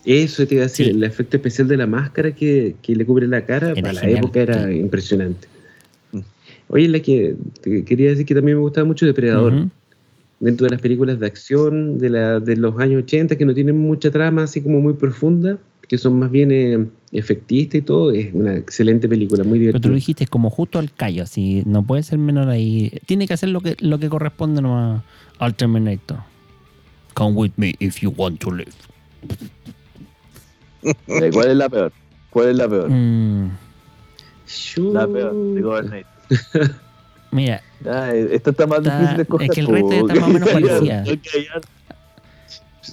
Eso 0.03 0.47
te 0.47 0.55
iba 0.55 0.63
a 0.63 0.67
decir, 0.67 0.87
Sí. 0.87 0.91
el 0.91 1.03
efecto 1.03 1.37
especial 1.37 1.67
de 1.67 1.77
la 1.77 1.85
máscara 1.85 2.33
que, 2.33 2.75
que 2.81 2.95
le 2.95 3.05
cubre 3.05 3.27
la 3.27 3.45
cara, 3.45 3.69
Era 3.71 3.81
para 3.81 3.93
la 3.93 4.09
época 4.09 4.39
era 4.41 4.67
sí. 4.67 4.73
impresionante. 4.77 5.47
Mm. 6.11 6.19
Oye, 6.69 6.87
la 6.87 6.99
que 7.01 7.35
te 7.61 7.85
quería 7.85 8.09
decir 8.09 8.25
que 8.25 8.33
también 8.33 8.57
me 8.57 8.63
gustaba 8.63 8.85
mucho 8.87 9.05
Depredador. 9.05 9.67
Dentro 10.45 10.65
de 10.65 10.71
las 10.71 10.81
películas 10.81 11.19
de 11.19 11.25
acción 11.25 11.97
de, 11.97 12.11
la, 12.11 12.39
de 12.39 12.55
los 12.55 12.77
años 12.79 13.01
80, 13.01 13.35
que 13.35 13.45
no 13.45 13.53
tienen 13.55 13.79
mucha 13.79 14.11
trama 14.11 14.43
así 14.43 14.61
como 14.61 14.79
muy 14.79 14.93
profunda, 14.93 15.57
que 15.87 15.97
son 15.97 16.19
más 16.19 16.29
bien 16.29 16.51
eh, 16.51 16.85
efectistas 17.11 17.79
y 17.79 17.81
todo, 17.81 18.11
es 18.11 18.31
una 18.31 18.55
excelente 18.55 19.09
película, 19.09 19.43
muy 19.43 19.57
Pero 19.57 19.71
tú 19.71 19.79
divertida. 19.79 19.89
lo 19.89 19.95
dijiste 19.95 20.27
como 20.27 20.51
justo 20.51 20.77
al 20.77 20.93
callo, 20.93 21.23
así 21.23 21.63
no 21.65 21.81
puede 21.81 22.03
ser 22.03 22.19
menor 22.19 22.49
ahí. 22.49 22.91
Tiene 23.07 23.27
que 23.27 23.33
hacer 23.33 23.49
lo 23.49 23.59
que, 23.59 23.75
lo 23.79 23.97
que 23.97 24.07
corresponde 24.07 24.61
nomás 24.61 25.01
al 25.39 25.55
Terminator. 25.55 26.19
Come 27.15 27.35
with 27.35 27.51
me 27.57 27.73
if 27.79 28.01
you 28.01 28.13
want 28.15 28.39
to 28.41 28.51
live. 28.51 28.71
Eh, 31.07 31.31
¿Cuál 31.33 31.49
es 31.49 31.57
la 31.57 31.67
peor? 31.67 31.91
¿Cuál 32.29 32.49
es 32.49 32.57
la 32.57 32.69
peor? 32.69 32.91
Mm. 32.91 33.49
La 34.93 35.07
peor, 35.07 35.33
de 35.89 36.05
mira, 37.31 37.63
Ah, 37.87 38.11
esta 38.13 38.49
está 38.51 38.67
más 38.67 38.79
Está- 38.79 38.95
difícil 38.97 39.17
de 39.17 39.23
escoger. 39.23 39.49
es 39.49 39.55
que 39.55 39.61
el 39.61 39.67
resto 39.67 39.87
po. 39.89 39.95
está 39.95 40.13
más 40.15 40.23
o 40.23 40.33
menos 40.33 40.49
parecida. 40.53 41.03
Ya. 41.03 41.05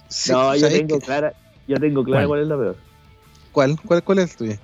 Sí, 0.09 0.33
No, 0.33 0.55
yo 0.55 0.61
¿sabes 0.61 0.79
tengo 0.79 0.99
qué? 0.99 1.05
clara, 1.07 1.33
yo 1.69 1.77
tengo 1.79 2.05
clara 2.05 2.27
¿Cuál? 2.27 2.29
cuál 2.29 2.41
es 2.43 2.49
la 2.49 2.57
peor. 2.57 2.77
¿Cuál? 3.53 3.77
¿Cuál, 3.87 4.03
cuál 4.03 4.19
es 4.21 4.31
el 4.31 4.37
tuyo? 4.37 4.55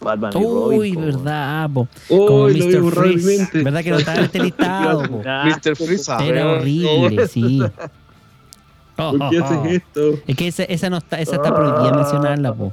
Batman 0.00 0.30
y 0.32 0.42
Robin. 0.44 0.78
uy, 0.78 0.96
verdad, 0.96 1.70
po. 1.74 1.88
Uy, 2.08 2.26
Como 2.26 2.48
Mr. 2.48 2.92
Freeze. 2.92 3.48
¿Verdad 3.64 3.82
que 3.82 3.90
no 3.90 3.98
estaba 3.98 4.18
en 4.18 4.24
este 4.26 4.38
listado, 4.40 5.02
po? 5.10 5.18
Mr. 5.24 5.76
Freeze. 5.76 6.12
Era 6.20 6.52
horrible, 6.52 7.26
sí. 7.28 7.60
Oh, 9.00 9.16
¿Por 9.18 9.30
qué 9.30 9.40
oh, 9.40 9.42
oh. 9.42 9.44
haces 9.60 9.72
esto? 9.72 10.00
Es 10.26 10.36
que 10.36 10.46
esa, 10.48 10.62
esa 10.64 10.90
no 10.90 10.98
está, 10.98 11.20
esa 11.20 11.36
está 11.36 11.54
prohibida 11.54 11.92
mencionarla, 11.92 12.54
po. 12.54 12.72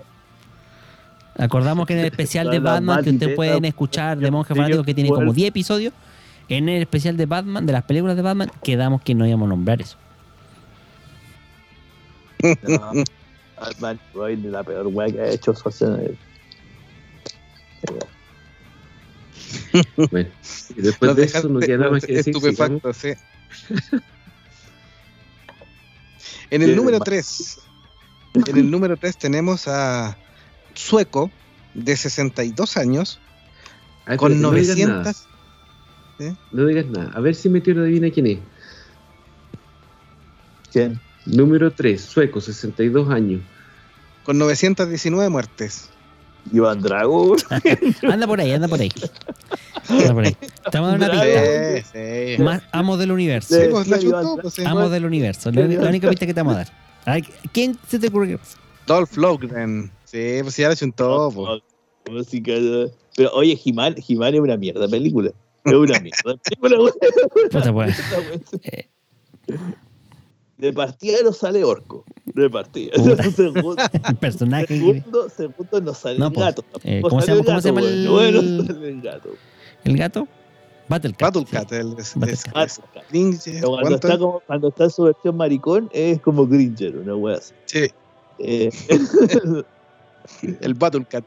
Acordamos 1.38 1.86
que 1.88 1.94
en 1.94 2.00
el 2.00 2.06
especial 2.06 2.50
de 2.50 2.60
Batman 2.60 3.04
que 3.04 3.10
ustedes 3.10 3.36
pueden 3.36 3.66
escuchar 3.66 4.18
de 4.18 4.32
Monje 4.32 4.54
Fanático 4.56 4.84
que 4.84 4.94
tiene 4.94 5.10
como 5.10 5.22
fuerte. 5.22 5.36
10 5.36 5.50
episodios, 5.50 5.94
en 6.50 6.70
el 6.70 6.82
especial 6.82 7.18
de 7.18 7.26
Batman, 7.26 7.66
de 7.66 7.74
las 7.74 7.84
películas 7.84 8.16
de 8.16 8.22
Batman, 8.22 8.52
quedamos 8.64 9.02
que 9.02 9.16
no 9.16 9.26
íbamos 9.26 9.48
a 9.48 9.50
nombrar 9.50 9.82
eso. 9.82 9.98
No, 12.68 12.92
Batman 13.60 14.00
y 14.14 14.18
Robin 14.18 14.46
es 14.46 14.52
la 14.52 14.64
peor 14.64 14.88
weá 14.88 15.12
que 15.12 15.20
ha 15.22 15.28
hecho 15.30 15.54
Schwarzenegger. 15.56 16.16
Bueno, 20.12 20.30
y 20.76 20.82
después 20.82 21.10
Nos 21.10 21.16
de 21.18 21.24
eso 21.26 21.50
no 21.50 21.60
queda 21.60 21.78
nada 21.78 21.92
más 21.92 22.06
que 22.06 22.14
decir. 22.14 22.34
estupefacto, 22.36 22.94
sí. 22.94 23.10
en 26.50 26.62
el 26.62 26.76
número 26.76 27.00
ma- 27.00 27.06
3, 27.06 27.60
en 28.48 28.58
el 28.58 28.72
número 28.72 28.98
3 28.98 29.18
tenemos 29.18 29.68
a 29.68 30.18
Sueco, 30.74 31.32
de 31.74 31.96
62 31.98 32.78
años, 32.78 33.20
Ah, 34.06 34.18
con 34.18 34.32
espérate, 34.34 34.42
no 34.42 34.52
digas 34.52 34.78
900... 34.78 35.28
nada, 36.20 36.38
No 36.52 36.66
digas 36.66 36.86
nada. 36.88 37.12
A 37.14 37.20
ver 37.20 37.36
si 37.36 37.50
me 37.50 37.62
tiro 37.62 37.82
adivina 37.82 38.10
quién 38.10 38.28
es. 38.28 38.40
¿Quién? 40.72 41.00
Número 41.26 41.72
3, 41.72 42.02
sueco, 42.02 42.42
62 42.42 43.10
años. 43.10 43.42
Con 44.24 44.38
919 44.38 45.30
muertes. 45.30 45.90
Iván 46.52 46.82
Drago. 46.82 47.36
Anda 48.04 48.28
por 48.28 48.40
ahí, 48.40 48.52
anda 48.52 48.68
por 48.68 48.80
ahí. 48.80 48.92
Anda 49.90 50.14
por 50.14 50.26
ahí. 50.26 50.38
Estamos 50.64 50.92
dando 50.92 51.06
una 51.08 51.22
pista. 51.22 51.42
Sí, 51.92 52.36
sí. 52.36 52.44
Más 52.44 52.62
amos 52.72 53.00
del 53.00 53.12
universo. 53.12 53.56
Sí, 53.56 53.68
pues 53.72 53.90
chutó, 54.00 54.38
pues. 54.42 54.60
Amos 54.60 54.92
del 54.92 55.06
universo. 55.06 55.52
La, 55.52 55.66
la 55.66 55.90
única 55.90 56.10
pista 56.10 56.26
que 56.28 56.34
te 56.34 56.40
vamos 56.42 56.56
a 56.56 56.58
dar. 56.58 56.68
A 57.06 57.14
ver, 57.16 57.24
¿quién 57.52 57.78
se 57.88 57.98
te 57.98 58.08
ocurre? 58.08 58.38
Dolph 58.86 59.18
Lundgren. 59.18 59.92
Sí, 60.04 60.40
pues 60.44 60.56
ya 60.58 60.70
le 60.70 60.76
chuntó. 60.76 61.32
pues. 61.34 61.62
Música. 62.12 62.54
Pero 63.16 63.32
oye, 63.34 63.60
He-Man 63.66 63.96
es 63.98 64.10
una 64.10 64.58
mierda 64.58 64.88
película. 64.88 65.32
Es 65.66 65.74
una 65.74 66.00
mierda. 66.00 66.36
Puta, 67.52 67.74
pues. 67.74 67.98
Eh. 68.64 68.88
De 70.58 70.72
partida 70.72 71.18
no 71.24 71.34
sale 71.34 71.64
orco. 71.64 72.06
De 72.26 72.50
partida. 72.50 72.94
Segundo, 73.36 73.76
El 74.08 74.16
personaje. 74.20 74.68
segundo, 74.68 75.30
segundo 75.30 75.82
no 75.82 75.94
sale 75.94 76.18
No, 76.18 76.28
el 76.28 76.34
pues, 76.34 76.46
gato. 76.46 76.64
eh, 76.84 77.02
¿cómo 77.02 77.20
se 77.20 77.28
sale 77.28 77.38
llama- 77.40 77.46
cómo 77.46 77.62
se 77.62 77.68
llama 77.70 77.82
el-. 77.82 78.08
Bueno, 78.10 78.42
sale 78.66 78.90
el 78.90 79.02
gato. 79.02 79.30
¿El 79.84 79.98
gato? 79.98 80.28
Battlecat. 80.88 81.34
Battlecat. 81.36 81.70
sí. 81.70 81.76
El, 81.76 81.96
es- 82.00 82.16
Battlecat. 82.16 82.70
es- 82.70 82.80
Pero 83.44 83.68
cuando 83.70 83.82
¿cuánto? 83.82 83.96
está, 83.96 84.18
como, 84.18 84.40
cuando 84.48 84.68
está 84.70 84.84
en 84.86 84.90
su 84.92 85.04
versión 85.04 85.36
maricón 85.38 85.90
es 85.92 86.22
como 86.22 86.48
Gringer, 86.48 86.96
una 86.98 87.16
wea 87.16 87.38
así. 87.38 87.54
Sí, 87.66 87.88
Eh, 88.40 88.70
el 90.62 90.74
Battlecat. 90.74 91.26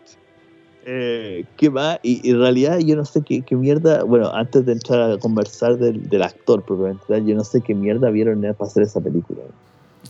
Eh, 0.91 1.45
¿Qué 1.59 1.69
más? 1.69 1.99
Y, 2.03 2.27
y 2.27 2.31
en 2.31 2.39
realidad 2.39 2.79
yo 2.79 2.97
no 2.97 3.05
sé 3.05 3.21
qué, 3.21 3.43
qué 3.43 3.55
mierda, 3.55 4.05
bueno, 4.05 4.31
antes 4.33 4.65
de 4.65 4.73
entrar 4.73 5.11
a 5.11 5.19
conversar 5.19 5.77
del, 5.77 6.09
del 6.09 6.23
actor 6.23 6.63
propiamente 6.63 7.05
tal, 7.07 7.27
yo 7.27 7.35
no 7.35 7.45
sé 7.45 7.61
qué 7.61 7.75
mierda 7.75 8.09
vieron 8.09 8.41
para 8.41 8.55
hacer 8.71 8.85
esa 8.85 8.99
película. 8.99 9.41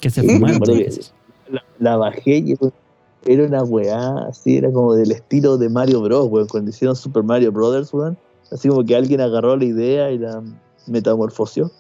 Que 0.00 0.08
se 0.08 0.20
Sí, 0.20 0.28
fumaron. 0.28 0.60
La, 1.50 1.64
la 1.80 1.96
bajé 1.96 2.36
y 2.36 2.54
era 3.26 3.44
una 3.44 3.64
weá, 3.64 4.18
así, 4.28 4.58
era 4.58 4.70
como 4.70 4.94
del 4.94 5.10
estilo 5.10 5.58
de 5.58 5.68
Mario 5.68 6.00
Bros, 6.00 6.28
weón, 6.30 6.46
cuando 6.46 6.70
hicieron 6.70 6.94
Super 6.94 7.24
Mario 7.24 7.50
Brothers, 7.50 7.92
weón. 7.92 8.16
Así 8.52 8.68
como 8.68 8.84
que 8.84 8.94
alguien 8.94 9.20
agarró 9.20 9.56
la 9.56 9.64
idea 9.64 10.12
y 10.12 10.18
la 10.18 10.44
metamorfoseó. 10.86 11.72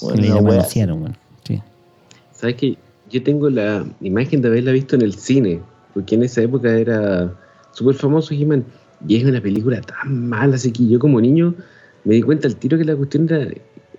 Una 0.00 0.14
weá 0.14 0.42
manosearon, 0.42 1.02
weón. 1.02 1.16
Sí. 1.42 1.60
¿Sabes 2.32 2.54
que 2.54 2.78
Yo 3.10 3.20
tengo 3.24 3.50
la 3.50 3.84
imagen 4.00 4.42
de 4.42 4.48
haberla 4.48 4.70
visto 4.70 4.94
en 4.94 5.02
el 5.02 5.14
cine, 5.14 5.60
porque 5.92 6.14
en 6.14 6.22
esa 6.22 6.40
época 6.40 6.70
era 6.70 7.34
súper 7.74 7.94
famoso 7.94 8.34
He-Man, 8.34 8.64
y 9.06 9.16
es 9.16 9.24
una 9.24 9.40
película 9.40 9.80
tan 9.82 10.28
mala, 10.28 10.54
así 10.54 10.72
que 10.72 10.88
yo 10.88 10.98
como 10.98 11.20
niño 11.20 11.54
me 12.04 12.14
di 12.14 12.22
cuenta 12.22 12.48
al 12.48 12.56
tiro 12.56 12.78
que 12.78 12.84
la 12.84 12.96
cuestión 12.96 13.28
era, 13.30 13.48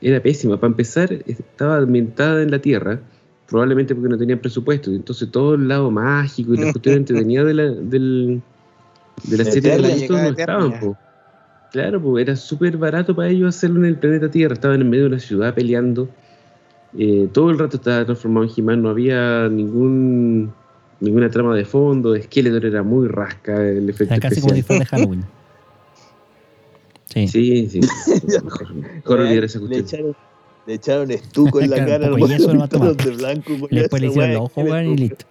era 0.02 0.22
pésima. 0.22 0.60
Para 0.60 0.72
empezar, 0.72 1.12
estaba 1.28 1.78
ambientada 1.78 2.42
en 2.42 2.52
la 2.52 2.60
Tierra, 2.60 3.00
probablemente 3.48 3.94
porque 3.94 4.10
no 4.10 4.18
tenían 4.18 4.40
presupuesto, 4.40 4.92
y 4.92 4.96
entonces 4.96 5.30
todo 5.32 5.56
el 5.56 5.68
lado 5.68 5.92
mágico 5.92 6.54
y 6.54 6.58
las 6.58 6.72
cuestiones 6.72 7.00
entretenidas 7.02 7.46
de 7.46 7.54
la, 7.54 7.64
del, 7.64 8.42
de 9.24 9.38
la 9.38 9.44
De 9.44 9.52
serie 9.52 9.78
de 9.78 9.86
adultos 9.86 10.22
no 10.22 10.30
estaban. 10.30 10.80
Po. 10.80 10.98
Claro, 11.72 12.02
pues 12.02 12.26
era 12.26 12.36
súper 12.38 12.78
barato 12.78 13.16
para 13.16 13.28
ellos 13.28 13.54
hacerlo 13.54 13.82
en 13.82 13.86
el 13.88 13.98
planeta 13.98 14.32
Tierra. 14.32 14.54
Estaban 14.54 14.80
en 14.80 14.90
medio 14.90 15.04
de 15.04 15.10
una 15.10 15.20
ciudad 15.20 15.54
peleando. 15.54 16.08
Eh, 16.98 17.28
todo 17.34 17.52
el 17.52 17.60
rato 17.60 17.76
estaba 17.76 18.06
transformado 18.06 18.46
en 18.46 18.52
He-Man. 18.56 18.82
No 18.82 18.90
había 18.90 19.50
ningún 19.50 20.54
ninguna 21.00 21.30
trama 21.30 21.56
de 21.56 21.66
fondo. 21.66 22.16
Skeletor 22.20 22.66
era 22.66 22.84
muy 22.84 23.08
rasca 23.08 23.62
el 23.62 23.90
efecto 23.90 24.14
Era 24.14 24.22
casi 24.22 24.42
como 24.42 24.54
especial. 24.54 24.56
disfraz 24.56 24.80
de 24.80 24.86
Halloween. 24.86 25.26
Sí. 27.08 27.28
Sí, 27.30 27.70
sí. 27.70 27.80
mejor 28.44 28.74
mejor 28.74 29.20
olvidar 29.22 29.46
esa 29.46 29.60
le, 29.60 29.68
cuestión. 29.68 29.86
echaron, 29.86 30.16
le 30.66 30.74
echaron 30.74 31.12
estuco 31.12 31.62
en 31.62 31.70
la 31.70 31.76
Claro, 31.86 31.92
cara 31.92 32.06
al 32.08 32.12
poco 32.70 32.94
de 32.94 33.06
de 33.06 33.16
blanco. 33.18 33.54
Y 33.70 33.76
después 33.76 34.02
le 34.02 34.08
hicieron 34.10 34.34
los 34.34 34.44
ojos, 34.44 34.64
weón, 34.66 34.86
y 34.88 34.98
listo. 34.98 35.26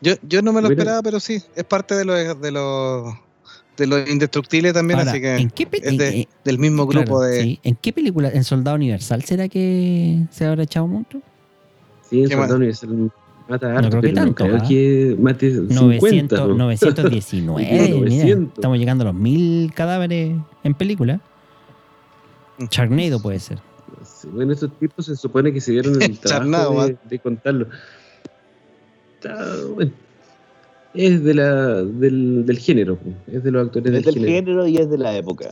Yo, 0.00 0.14
yo 0.22 0.42
no 0.42 0.52
me 0.52 0.62
lo 0.62 0.68
esperaba, 0.68 1.02
pero 1.02 1.20
sí, 1.20 1.42
es 1.54 1.64
parte 1.64 1.94
de 1.94 2.04
los 2.04 2.40
de 2.40 2.50
los 2.52 3.14
de 3.76 3.86
los 3.86 4.08
indestructibles 4.10 4.72
también, 4.74 4.98
Ahora, 4.98 5.10
así 5.12 5.20
que 5.20 5.36
¿en 5.36 5.50
qué, 5.50 5.68
es 5.72 5.96
de- 5.98 6.08
en- 6.08 6.14
en- 6.20 6.28
del 6.44 6.58
mismo 6.58 6.86
grupo 6.86 7.18
claro, 7.18 7.20
de 7.20 7.42
sí. 7.42 7.60
¿En 7.62 7.76
qué 7.76 7.92
película? 7.92 8.28
¿En 8.30 8.44
Soldado 8.44 8.76
Universal 8.76 9.22
será 9.24 9.48
que 9.48 10.24
se 10.30 10.44
habrá 10.44 10.64
echado 10.64 10.84
un 10.86 10.92
monstruo? 10.92 11.22
Sí, 12.10 12.22
en 12.22 12.28
¿Qué 12.28 12.34
Soldado? 12.34 12.56
Universal 12.56 13.10
mata 13.48 13.74
harto, 13.76 13.88
creo 13.90 14.02
que 14.02 14.08
pero 14.08 14.14
no 14.20 14.26
tanto, 14.34 14.44
creo 14.44 14.56
¿ah? 14.56 14.68
que 14.68 15.16
mate 15.18 15.50
50. 15.50 15.74
900, 15.82 16.38
¿no? 16.48 16.54
919. 16.56 17.64
mira, 17.70 17.88
900. 17.96 18.54
estamos 18.54 18.78
llegando 18.78 19.02
a 19.02 19.06
los 19.06 19.14
mil 19.14 19.72
cadáveres 19.74 20.36
en 20.62 20.74
película. 20.74 21.20
Mm. 22.58 22.66
Charnado 22.66 23.20
puede 23.22 23.38
ser. 23.40 23.58
Bueno, 24.32 24.52
estos 24.52 24.70
tipos 24.78 25.06
se 25.06 25.16
supone 25.16 25.52
que 25.52 25.60
se 25.60 25.72
dieron 25.72 26.00
el 26.02 26.20
Charnado, 26.20 26.70
trabajo 26.70 26.88
de, 26.88 26.96
de 27.08 27.18
contarlo. 27.18 27.66
Está, 29.16 29.36
bueno, 29.74 29.90
es 30.94 31.22
de 31.22 31.34
la, 31.34 31.82
del, 31.82 32.44
del 32.46 32.58
género, 32.58 32.98
es 33.26 33.42
de 33.44 33.50
los 33.50 33.66
actores 33.66 33.86
Es 33.86 33.92
del 33.92 34.04
del 34.04 34.14
género. 34.14 34.32
género 34.32 34.66
y 34.66 34.76
es 34.78 34.90
de 34.90 34.98
la 34.98 35.16
época. 35.16 35.50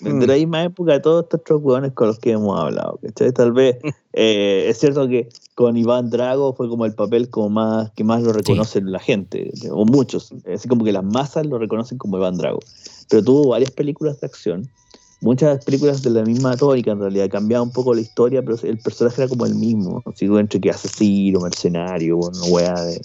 Mm. 0.00 0.20
De 0.20 0.26
la 0.28 0.34
misma 0.34 0.64
época 0.64 0.92
de 0.92 1.00
todos 1.00 1.26
estos 1.32 1.62
hueones 1.62 1.92
con 1.92 2.06
los 2.08 2.18
que 2.18 2.32
hemos 2.32 2.58
hablado. 2.58 2.98
¿cachai? 3.02 3.32
Tal 3.32 3.52
vez 3.52 3.76
eh, 4.12 4.66
es 4.68 4.78
cierto 4.78 5.08
que 5.08 5.28
con 5.54 5.76
Iván 5.76 6.10
Drago 6.10 6.54
fue 6.54 6.68
como 6.68 6.86
el 6.86 6.94
papel 6.94 7.28
como 7.30 7.50
más 7.50 7.90
que 7.92 8.04
más 8.04 8.22
lo 8.22 8.32
reconocen 8.32 8.92
la 8.92 9.00
gente, 9.00 9.50
o 9.70 9.84
muchos. 9.84 10.32
Así 10.52 10.68
como 10.68 10.84
que 10.84 10.92
las 10.92 11.04
masas 11.04 11.46
lo 11.46 11.58
reconocen 11.58 11.98
como 11.98 12.16
Iván 12.16 12.36
Drago. 12.36 12.60
Pero 13.08 13.24
tuvo 13.24 13.48
varias 13.48 13.70
películas 13.72 14.20
de 14.20 14.26
acción. 14.26 14.68
Muchas 15.20 15.64
películas 15.64 16.00
de 16.04 16.10
la 16.10 16.22
misma 16.22 16.56
tónica 16.56 16.92
en 16.92 17.00
realidad, 17.00 17.28
cambiaba 17.28 17.64
un 17.64 17.72
poco 17.72 17.92
la 17.92 18.00
historia, 18.00 18.40
pero 18.40 18.56
el 18.62 18.78
personaje 18.78 19.22
era 19.22 19.28
como 19.28 19.46
el 19.46 19.56
mismo. 19.56 20.00
Así 20.06 20.26
entre 20.26 20.60
que 20.60 20.70
asesino, 20.70 21.40
mercenario, 21.40 22.18
una 22.18 22.44
wea 22.44 22.80
de. 22.82 23.00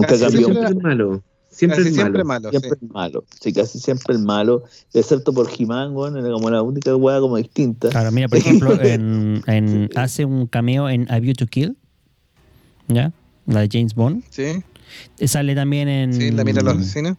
Nunca 0.00 0.08
Casi 0.08 0.22
cambió. 0.24 0.46
siempre 0.46 0.68
es 0.68 0.76
malo. 0.82 1.22
Siempre 1.50 1.76
casi 1.78 1.88
es 1.88 1.94
siempre 1.94 2.24
malo. 2.24 2.40
malo. 2.42 2.50
Siempre 2.50 2.70
sí. 2.70 2.76
es 2.86 2.90
malo, 2.92 3.24
sí, 3.40 3.52
casi 3.52 3.78
siempre 3.80 4.14
es 4.14 4.20
malo, 4.20 4.62
excepto 4.94 5.32
por 5.32 5.48
He-Man, 5.56 5.92
weón, 5.96 6.16
era 6.16 6.30
como 6.30 6.50
la 6.50 6.62
única 6.62 6.94
weá 6.94 7.18
como 7.20 7.36
distinta. 7.36 7.88
Claro, 7.88 8.12
mira, 8.12 8.28
por 8.28 8.38
ejemplo, 8.38 8.80
en, 8.80 9.42
en- 9.46 9.90
hace 9.96 10.24
un 10.24 10.46
cameo 10.46 10.88
en 10.88 11.10
A 11.10 11.18
View 11.18 11.34
to 11.34 11.46
Kill. 11.46 11.76
¿Ya? 12.88 13.12
La 13.46 13.60
de 13.60 13.68
James 13.72 13.94
Bond. 13.94 14.22
Sí, 14.30 14.62
Eh, 15.18 15.26
Sale 15.28 15.54
también 15.54 15.88
en, 15.88 16.12
sí, 16.14 16.30
la 16.30 16.44
mira 16.44 16.62
los 16.62 16.76
asesinos. 16.76 17.16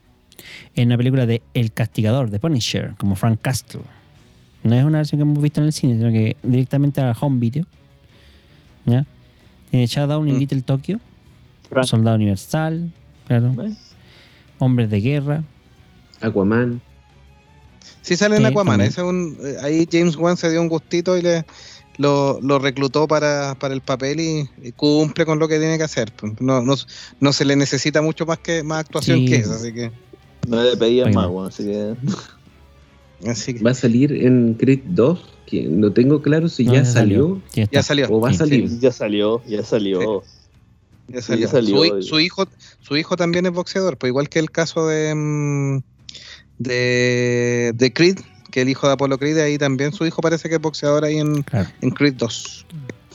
en 0.76 0.88
una 0.88 0.98
película 0.98 1.26
de 1.26 1.42
El 1.54 1.72
Castigador, 1.72 2.30
de 2.30 2.40
Punisher, 2.40 2.94
como 2.98 3.16
Frank 3.16 3.40
Castle. 3.42 3.82
No 4.64 4.76
es 4.76 4.84
una 4.86 5.00
versión 5.00 5.20
que 5.20 5.24
hemos 5.24 5.42
visto 5.42 5.60
en 5.62 5.68
el 5.68 5.74
cine, 5.74 5.98
sino 5.98 6.12
que 6.12 6.38
directamente 6.44 7.02
a 7.02 7.12
home 7.20 7.40
video. 7.40 7.66
¿Ya? 8.86 9.06
Tiene 9.72 9.86
Showdown 9.86 10.28
y 10.30 10.32
Mm. 10.34 10.38
Little 10.38 10.62
Tokyo, 10.62 11.00
Frank- 11.70 11.86
Soldado 11.88 12.15
Universal, 12.15 12.91
claro, 13.28 13.53
¿Eh? 13.63 13.74
Hombres 14.59 14.89
de 14.89 15.01
Guerra. 15.01 15.43
Aquaman. 16.22 16.82
Sí 18.01 18.15
sale 18.15 18.38
en 18.38 18.45
Aquaman, 18.45 18.82
ese 18.82 19.01
es 19.01 19.07
un, 19.07 19.38
eh, 19.41 19.55
ahí 19.61 19.88
James 19.91 20.15
Wan 20.15 20.36
se 20.36 20.49
dio 20.49 20.61
un 20.61 20.67
gustito 20.67 21.17
y 21.17 21.22
le 21.22 21.45
lo, 21.97 22.39
lo 22.41 22.59
reclutó 22.59 23.07
para, 23.07 23.55
para 23.59 23.74
el 23.74 23.82
papel 23.82 24.20
y, 24.22 24.49
y 24.63 24.72
cumple 24.72 25.26
con 25.26 25.38
lo 25.38 25.47
que 25.49 25.59
tiene 25.59 25.78
que 25.78 25.84
hacer. 25.84 26.11
pues. 26.15 26.39
No, 26.41 26.61
no, 26.61 26.76
no 27.20 27.34
se 27.34 27.45
le 27.45 27.55
necesita 27.57 28.01
mucho 28.01 28.26
más 28.26 28.39
que 28.39 28.63
más 28.63 28.80
actuación 28.80 29.20
Sí. 29.20 29.26
que 29.26 29.36
eso, 29.36 29.51
así 29.53 29.74
que, 29.74 29.91
No 30.47 30.63
le 30.63 30.76
pedían 30.78 31.13
más, 31.13 31.26
no. 31.26 31.32
weón, 31.32 31.47
así 31.49 31.65
que. 31.65 31.95
así 33.28 33.53
que 33.53 33.63
Va 33.63 33.72
a 33.72 33.76
salir 33.76 34.13
en 34.13 34.53
Creed 34.55 34.80
2, 34.86 35.20
que 35.45 35.63
no 35.67 35.91
tengo 35.91 36.22
claro 36.22 36.47
si 36.47 36.63
No, 36.65 36.74
ya 36.74 36.86
salió 36.86 37.41
Sí, 37.51 37.61
está. 37.61 37.74
ya 37.80 37.84
salió. 37.84 38.07
o 38.09 38.22
va 38.22 38.30
a 38.30 38.32
Sí, 38.32 38.38
salir. 38.39 38.80
Ya 38.80 38.91
salió, 38.91 39.41
ya 39.45 39.63
salió. 39.63 40.24
Ya 41.10 41.22
salió. 41.22 41.45
ya 41.45 41.51
salió. 41.51 41.76
Su, 41.78 41.84
hi- 41.97 42.03
su 42.03 42.20
hijo, 42.20 42.45
su 42.82 42.97
hijo 42.97 43.16
también 43.18 43.45
es 43.45 43.51
boxeador, 43.51 43.97
pues 43.97 44.10
igual 44.10 44.30
que 44.30 44.39
el 44.39 44.51
caso 44.51 44.88
de, 44.88 45.14
mm, 45.16 45.80
de, 46.57 47.72
de 47.76 47.93
Creed, 47.93 48.20
que 48.51 48.62
el 48.62 48.70
hijo 48.70 48.88
de 48.88 48.93
Apolo 48.93 49.18
Creed, 49.18 49.38
ahí 49.39 49.57
también 49.57 49.91
su 49.93 50.05
hijo 50.05 50.22
parece 50.22 50.49
que 50.49 50.55
es 50.55 50.62
boxeador 50.62 51.05
ahí 51.05 51.18
en, 51.18 51.43
Claro. 51.43 51.70
en 51.82 51.89
Creed 51.91 52.16
2. 52.16 52.66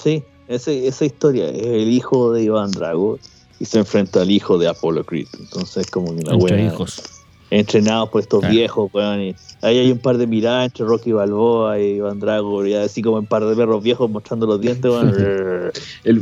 Sí, 0.03 0.23
ese, 0.49 0.87
esa 0.87 1.05
historia 1.05 1.49
es 1.49 1.65
el 1.67 1.91
hijo 1.91 2.33
de 2.33 2.43
Iván 2.45 2.71
Drago 2.71 3.19
y 3.61 3.65
se 3.65 3.79
enfrenta 3.79 4.23
al 4.23 4.31
hijo 4.31 4.59
de 4.59 4.69
Apollo 4.69 5.05
Creed. 5.05 5.29
Entonces, 5.39 5.91
como 5.91 6.07
que 6.15 6.23
una 6.23 6.35
Entre 6.35 6.57
wea. 6.57 6.67
hijos. 6.73 7.03
Entrenados 7.51 8.09
por 8.09 8.21
estos 8.21 8.41
Claro. 8.41 8.55
viejos, 8.55 8.91
weón. 8.93 9.21
Y 9.23 9.37
ahí 9.63 9.79
hay 9.79 9.91
un 9.93 9.99
par 9.99 10.17
de 10.19 10.27
miradas 10.27 10.67
entre 10.67 10.85
Rocky 10.87 11.13
Balboa 11.13 11.79
y 11.79 11.97
Iván 11.97 12.19
Drago, 12.19 12.67
y 12.67 12.75
así 12.75 13.01
como 13.03 13.19
un 13.19 13.27
par 13.27 13.45
de 13.45 13.55
perros 13.55 13.83
viejos 13.83 14.11
mostrando 14.11 14.47
los 14.47 14.61
dientes, 14.61 14.91
weón. 14.91 15.15
El. 16.05 16.21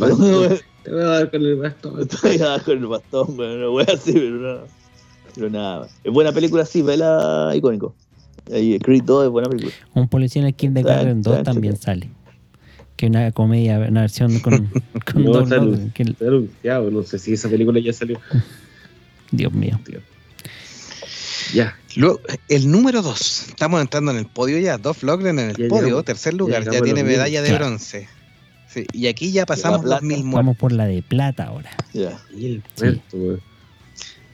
Te 0.84 0.90
voy 0.90 1.02
a 1.02 1.06
dar 1.06 1.30
con 1.30 1.42
el 1.42 1.56
bastón. 1.56 2.00
Estoy 2.10 2.38
abajo 2.40 2.64
con 2.66 2.78
el 2.78 2.86
bastón, 2.86 3.38
weón, 3.38 3.58
una 3.58 3.70
wea 3.70 3.86
así, 3.94 4.12
pero 4.12 4.30
no. 4.30 4.60
Pero 5.34 5.50
nada. 5.50 5.88
Es 6.04 6.12
buena 6.12 6.32
película, 6.32 6.66
sí, 6.66 6.82
vela 6.82 7.52
icónico. 7.54 7.94
Ahí, 8.52 8.78
Creed 8.80 9.04
2 9.04 9.24
es 9.26 9.30
buena 9.30 9.48
película. 9.48 9.74
Un 9.94 10.08
policía 10.08 10.42
en 10.42 10.48
el 10.48 10.54
Kindergarten 10.54 11.22
2 11.22 11.34
Chan, 11.36 11.44
chan, 11.44 11.54
también 11.54 11.76
sale. 11.76 12.10
Que 12.96 13.06
una 13.06 13.30
comedia, 13.32 13.78
una 13.78 14.02
versión 14.02 14.38
con, 14.40 14.66
con 15.12 15.24
No, 15.24 15.32
que- 15.94 16.02
está 16.02 16.24
anunciado, 16.26 16.90
no 16.90 17.02
sé 17.02 17.18
si 17.18 17.32
esa 17.34 17.48
película 17.48 17.80
ya 17.80 17.92
salió. 17.92 18.20
Dios 19.30 19.52
mío. 19.52 19.80
Ya, 21.54 21.76
Luego, 21.96 22.20
el 22.48 22.70
número 22.70 23.02
2, 23.02 23.48
estamos 23.48 23.80
entrando 23.80 24.10
en 24.12 24.18
el 24.18 24.26
podio 24.26 24.58
ya, 24.58 24.78
Dolph 24.78 25.02
Lundgren 25.02 25.38
en 25.38 25.50
el 25.50 25.56
Ya 25.56 25.68
podio, 25.68 25.84
llegamos- 25.84 26.04
tercer 26.04 26.32
ya 26.32 26.38
lugar, 26.38 26.64
ya, 26.70 26.78
a 26.78 26.82
tiene 26.82 27.02
medalla 27.04 27.42
de 27.42 27.48
claro. 27.48 27.66
bronce. 27.66 28.08
Sí, 28.72 28.86
y 28.92 29.06
aquí 29.06 29.32
ya 29.32 29.44
pasamos 29.44 29.84
los 29.84 30.00
mil 30.02 30.18
muertos. 30.24 30.34
Vamos 30.34 30.56
por 30.56 30.72
la 30.72 30.86
de 30.86 31.02
plata 31.02 31.44
ahora. 31.44 31.70
Ya. 31.92 32.18
Sí. 32.74 33.00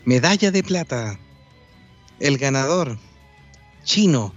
Medalla 0.04 0.50
de 0.50 0.62
plata. 0.62 1.18
El 2.20 2.38
ganador. 2.38 2.98
Chino. 3.84 4.32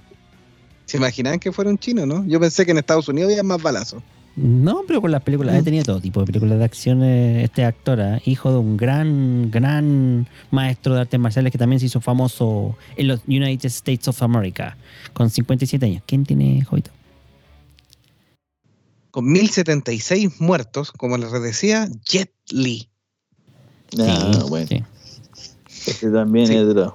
¿Se 0.86 0.97
imaginaban 0.97 1.39
que 1.39 1.52
fuera 1.52 1.70
un 1.70 1.78
chino, 1.78 2.06
no? 2.06 2.26
Yo 2.28 2.39
pensé 2.39 2.66
que 2.66 2.72
en 2.72 2.78
Estados 2.80 3.08
Unidos 3.08 3.32
había 3.32 3.43
más 3.43 3.62
balazos. 3.62 4.02
No, 4.36 4.84
pero 4.88 5.02
con 5.02 5.12
las 5.12 5.22
películas, 5.24 5.56
he 5.56 5.62
tenido 5.64 5.84
todo 5.84 5.99
tipo 5.99 6.22
de 6.22 6.26
películas 6.26 6.58
de 6.58 6.64
acción. 6.66 7.04
eh, 7.04 7.43
Este 7.43 7.66
actor, 7.66 7.99
¿eh? 7.99 8.22
hijo 8.26 8.52
de 8.52 8.58
un 8.60 8.78
gran, 8.78 9.52
gran 9.52 10.28
maestro 10.52 10.95
de 10.95 11.02
artes 11.02 11.20
marciales 11.20 11.52
que 11.52 11.58
también 11.58 11.80
se 11.82 11.88
hizo 11.88 11.99
famoso 11.99 12.78
en 12.95 13.08
los 13.10 13.22
United 13.28 13.66
States 13.68 14.08
of 14.08 14.24
America, 14.24 14.78
con 15.14 15.30
57 15.30 15.86
años. 15.86 16.04
¿Quién 16.06 16.26
tiene, 16.26 16.64
Jovito? 16.64 16.91
Con 19.12 19.26
1076 19.26 20.39
muertos, 20.39 20.91
como 20.91 21.18
les 21.18 21.32
decía, 21.32 21.89
Jet 22.05 22.34
Li. 22.49 22.89
Ah, 23.99 24.32
Sí, 24.34 24.39
bueno. 24.49 24.68
sí. 24.68 24.84
Este 25.88 26.09
también 26.09 26.47
Sí. 26.47 26.55
es 26.55 26.74
de 26.74 26.89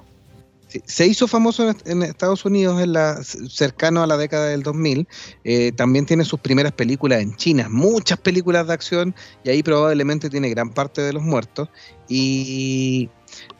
Sí, 0.67 0.81
Se 0.85 1.07
hizo 1.07 1.27
famoso 1.27 1.69
en, 1.69 1.77
en 1.85 2.03
Estados 2.03 2.43
Unidos 2.43 2.81
en 2.81 2.91
la, 2.91 3.23
cercano 3.23 4.03
a 4.03 4.07
la 4.07 4.17
década 4.17 4.47
del 4.47 4.63
2000. 4.63 5.07
Eh, 5.45 5.71
también 5.71 6.05
tiene 6.05 6.25
sus 6.25 6.39
primeras 6.41 6.73
películas 6.73 7.21
en 7.21 7.35
China, 7.37 7.67
muchas 7.69 8.19
películas 8.19 8.67
de 8.67 8.73
acción, 8.73 9.15
y 9.45 9.49
ahí 9.49 9.63
probablemente 9.63 10.29
tiene 10.29 10.49
gran 10.49 10.71
parte 10.71 11.01
de 11.01 11.13
los 11.13 11.23
muertos. 11.23 11.69
Y 12.09 13.09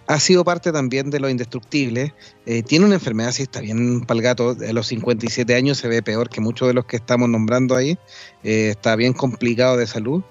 ha 0.08 0.20
sido 0.20 0.44
parte 0.46 0.72
también 0.72 1.10
de 1.10 1.20
lo 1.20 1.30
indestructible. 1.30 2.14
Eh, 2.46 2.64
tiene 2.64 2.86
una 2.86 2.96
enfermedad, 2.96 3.32
si 3.34 3.44
está 3.44 3.60
bien 3.60 4.02
palgato, 4.02 4.56
a 4.68 4.74
los 4.74 4.88
57 4.88 5.54
años 5.54 5.78
se 5.78 5.88
ve 5.90 6.02
peor 6.02 6.30
que 6.30 6.40
muchos 6.40 6.68
de 6.68 6.74
los 6.74 6.86
que 6.86 6.96
estamos 6.96 7.28
nombrando 7.30 7.76
ahí. 7.76 7.98
Eh, 8.44 8.70
está 8.70 8.96
bien 8.96 9.14
complicado 9.14 9.76
de 9.78 9.86
salud. 9.86 10.24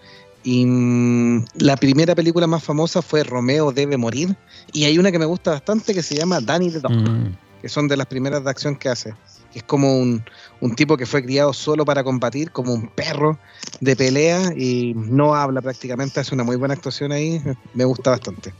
Y 0.42 0.64
mm, 0.64 1.44
la 1.58 1.76
primera 1.76 2.14
película 2.14 2.46
más 2.46 2.64
famosa 2.64 3.02
fue 3.02 3.22
Romeo 3.22 3.70
debe 3.72 3.96
morir. 3.96 4.34
Y 4.72 4.84
hay 4.84 4.98
una 4.98 5.12
que 5.12 5.18
me 5.18 5.26
gusta 5.26 5.50
bastante 5.50 5.92
que 5.92 6.02
se 6.02 6.16
llama 6.16 6.40
Danny 6.40 6.70
the 6.70 6.80
Dog, 6.80 6.92
Mm. 6.92 7.36
que 7.60 7.68
son 7.68 7.86
de 7.86 7.96
las 7.96 8.06
primeras 8.06 8.44
de 8.44 8.50
acción 8.50 8.76
que 8.76 8.88
hace. 8.88 9.14
Es 9.54 9.62
como 9.62 9.98
un, 9.98 10.22
un 10.60 10.74
tipo 10.74 10.96
que 10.96 11.06
fue 11.06 11.22
criado 11.22 11.52
solo 11.52 11.84
para 11.84 12.04
combatir, 12.04 12.50
como 12.50 12.72
un 12.74 12.88
perro 12.88 13.38
de 13.80 13.96
pelea 13.96 14.52
y 14.56 14.94
no 14.94 15.34
habla 15.34 15.60
prácticamente. 15.60 16.20
Hace 16.20 16.34
una 16.34 16.44
muy 16.44 16.56
buena 16.56 16.74
actuación 16.74 17.12
ahí. 17.12 17.42
Me 17.74 17.84
gusta 17.84 18.10
bastante. 18.10 18.52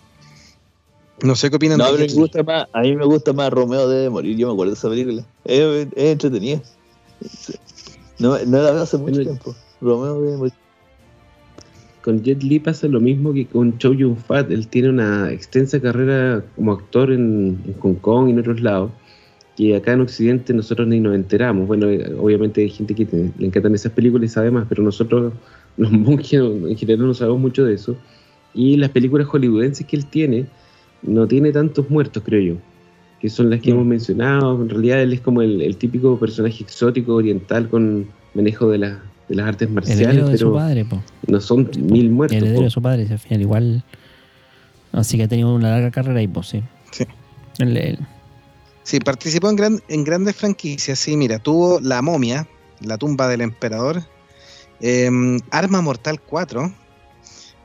No 1.23 1.35
sé 1.35 1.49
qué 1.51 1.57
opinan 1.57 1.79
No, 1.79 1.87
de 1.93 1.99
pero 1.99 2.13
me 2.15 2.21
gusta 2.21 2.43
más, 2.43 2.67
a 2.73 2.81
mí 2.83 2.95
me 2.95 3.05
gusta 3.07 3.33
más 3.33 3.51
Romeo 3.51 3.89
debe 3.89 4.11
morir, 4.11 4.37
yo 4.37 4.49
me 4.49 4.53
acuerdo 4.53 4.73
de 4.73 4.79
esa 4.79 4.89
película. 4.89 5.25
Es, 5.45 5.89
es 5.97 6.13
entretenida. 6.13 6.61
No, 8.19 8.39
no 8.47 8.63
la 8.63 8.71
veo 8.73 8.83
hace 8.83 8.97
mucho 8.99 9.13
Bueno, 9.15 9.31
tiempo. 9.31 9.55
Romeo 9.81 10.21
debe 10.21 10.37
morir. 10.37 10.53
Con 12.03 12.23
Jet 12.23 12.43
Li 12.43 12.61
pasa 12.61 12.87
lo 12.87 13.01
mismo 13.01 13.33
que 13.33 13.47
con 13.47 13.79
Chow 13.79 13.93
Yun 13.93 14.17
Fat. 14.17 14.51
Él 14.51 14.69
tiene 14.69 14.91
una 14.91 15.33
extensa 15.33 15.81
carrera 15.81 16.45
como 16.55 16.73
actor 16.73 17.11
en, 17.11 17.59
en 17.67 17.75
Hong 17.81 17.95
Kong 17.97 18.29
y 18.29 18.33
en 18.33 18.39
otros 18.39 18.61
lados. 18.61 18.91
Que 19.57 19.75
acá 19.75 19.93
en 19.95 20.03
Occidente 20.03 20.53
nosotros 20.53 20.87
ni 20.87 21.01
nos 21.01 21.15
enteramos. 21.15 21.67
Bueno, 21.67 21.89
eh, 21.89 22.15
obviamente 22.19 22.61
hay 22.61 22.69
gente 22.71 22.95
que 22.95 23.07
te- 23.07 23.33
le 23.39 23.47
encantan 23.47 23.75
esas 23.75 23.91
películas 23.93 24.31
y 24.31 24.35
sabe 24.35 24.51
más, 24.51 24.67
pero 24.69 24.83
nosotros, 24.83 25.33
los 25.79 25.91
monjes 25.91 26.35
en 26.41 26.77
general, 26.77 27.07
no 27.07 27.15
sabemos 27.15 27.41
mucho 27.41 27.65
de 27.65 27.75
eso. 27.75 27.97
Y 28.55 28.77
las 28.77 28.91
películas 28.91 29.27
hollywoodenses 29.27 29.87
que 29.87 29.97
él 29.97 30.07
tiene, 30.07 30.47
no 31.03 31.27
tiene 31.27 31.53
tantos 31.53 31.89
muertos, 31.91 32.23
creo 32.25 32.41
yo. 32.55 32.61
Que 33.21 33.29
son 33.31 33.49
las 33.51 33.61
que 33.61 33.71
Mm. 33.71 33.75
hemos 33.75 33.87
mencionado. 33.87 34.63
En 34.63 34.69
realidad, 34.69 35.01
él 35.03 35.13
es 35.15 35.21
como 35.21 35.43
el, 35.43 35.63
el 35.63 35.77
típico 35.77 36.19
personaje 36.19 36.63
exótico 36.65 37.15
oriental 37.15 37.69
con 37.69 38.07
manejo 38.35 38.69
de, 38.71 38.79
la- 38.79 39.03
de 39.29 39.35
las 39.35 39.47
artes 39.49 39.71
marciales, 39.71 40.03
Heredero 40.07 40.29
de 40.29 40.39
su 40.39 40.53
padre, 40.53 40.85
po. 40.85 41.03
no 41.27 41.41
son 41.41 41.71
mil 41.81 42.11
muertos. 42.11 42.37
Heredero 42.37 42.59
po. 42.59 42.65
de 42.65 42.71
su 42.71 42.83
padre, 42.83 43.07
al 43.11 43.19
final 43.19 43.41
igual. 43.41 43.85
Así 44.93 45.17
que 45.17 45.25
ha 45.25 45.29
tenido 45.29 45.55
una 45.55 45.71
larga 45.71 45.91
carrera 45.91 46.19
ahí, 46.21 46.29
pues 46.29 46.49
sí. 46.49 46.63
Sí. 46.93 47.05
El- 47.59 47.77
el- 47.77 47.99
Sí, 48.83 49.01
participó 49.01 49.51
en, 49.51 49.57
gran- 49.57 49.83
en 49.89 50.05
grandes 50.05 50.37
franquicias. 50.37 50.99
Sí, 51.01 51.17
mira, 51.17 51.39
tuvo 51.41 51.81
La 51.81 52.03
momia, 52.03 52.47
La 52.83 52.97
tumba 52.99 53.27
del 53.27 53.41
emperador, 53.41 54.03
em, 54.81 55.41
Arma 55.51 55.81
Mortal 55.81 56.21
4. 56.21 56.71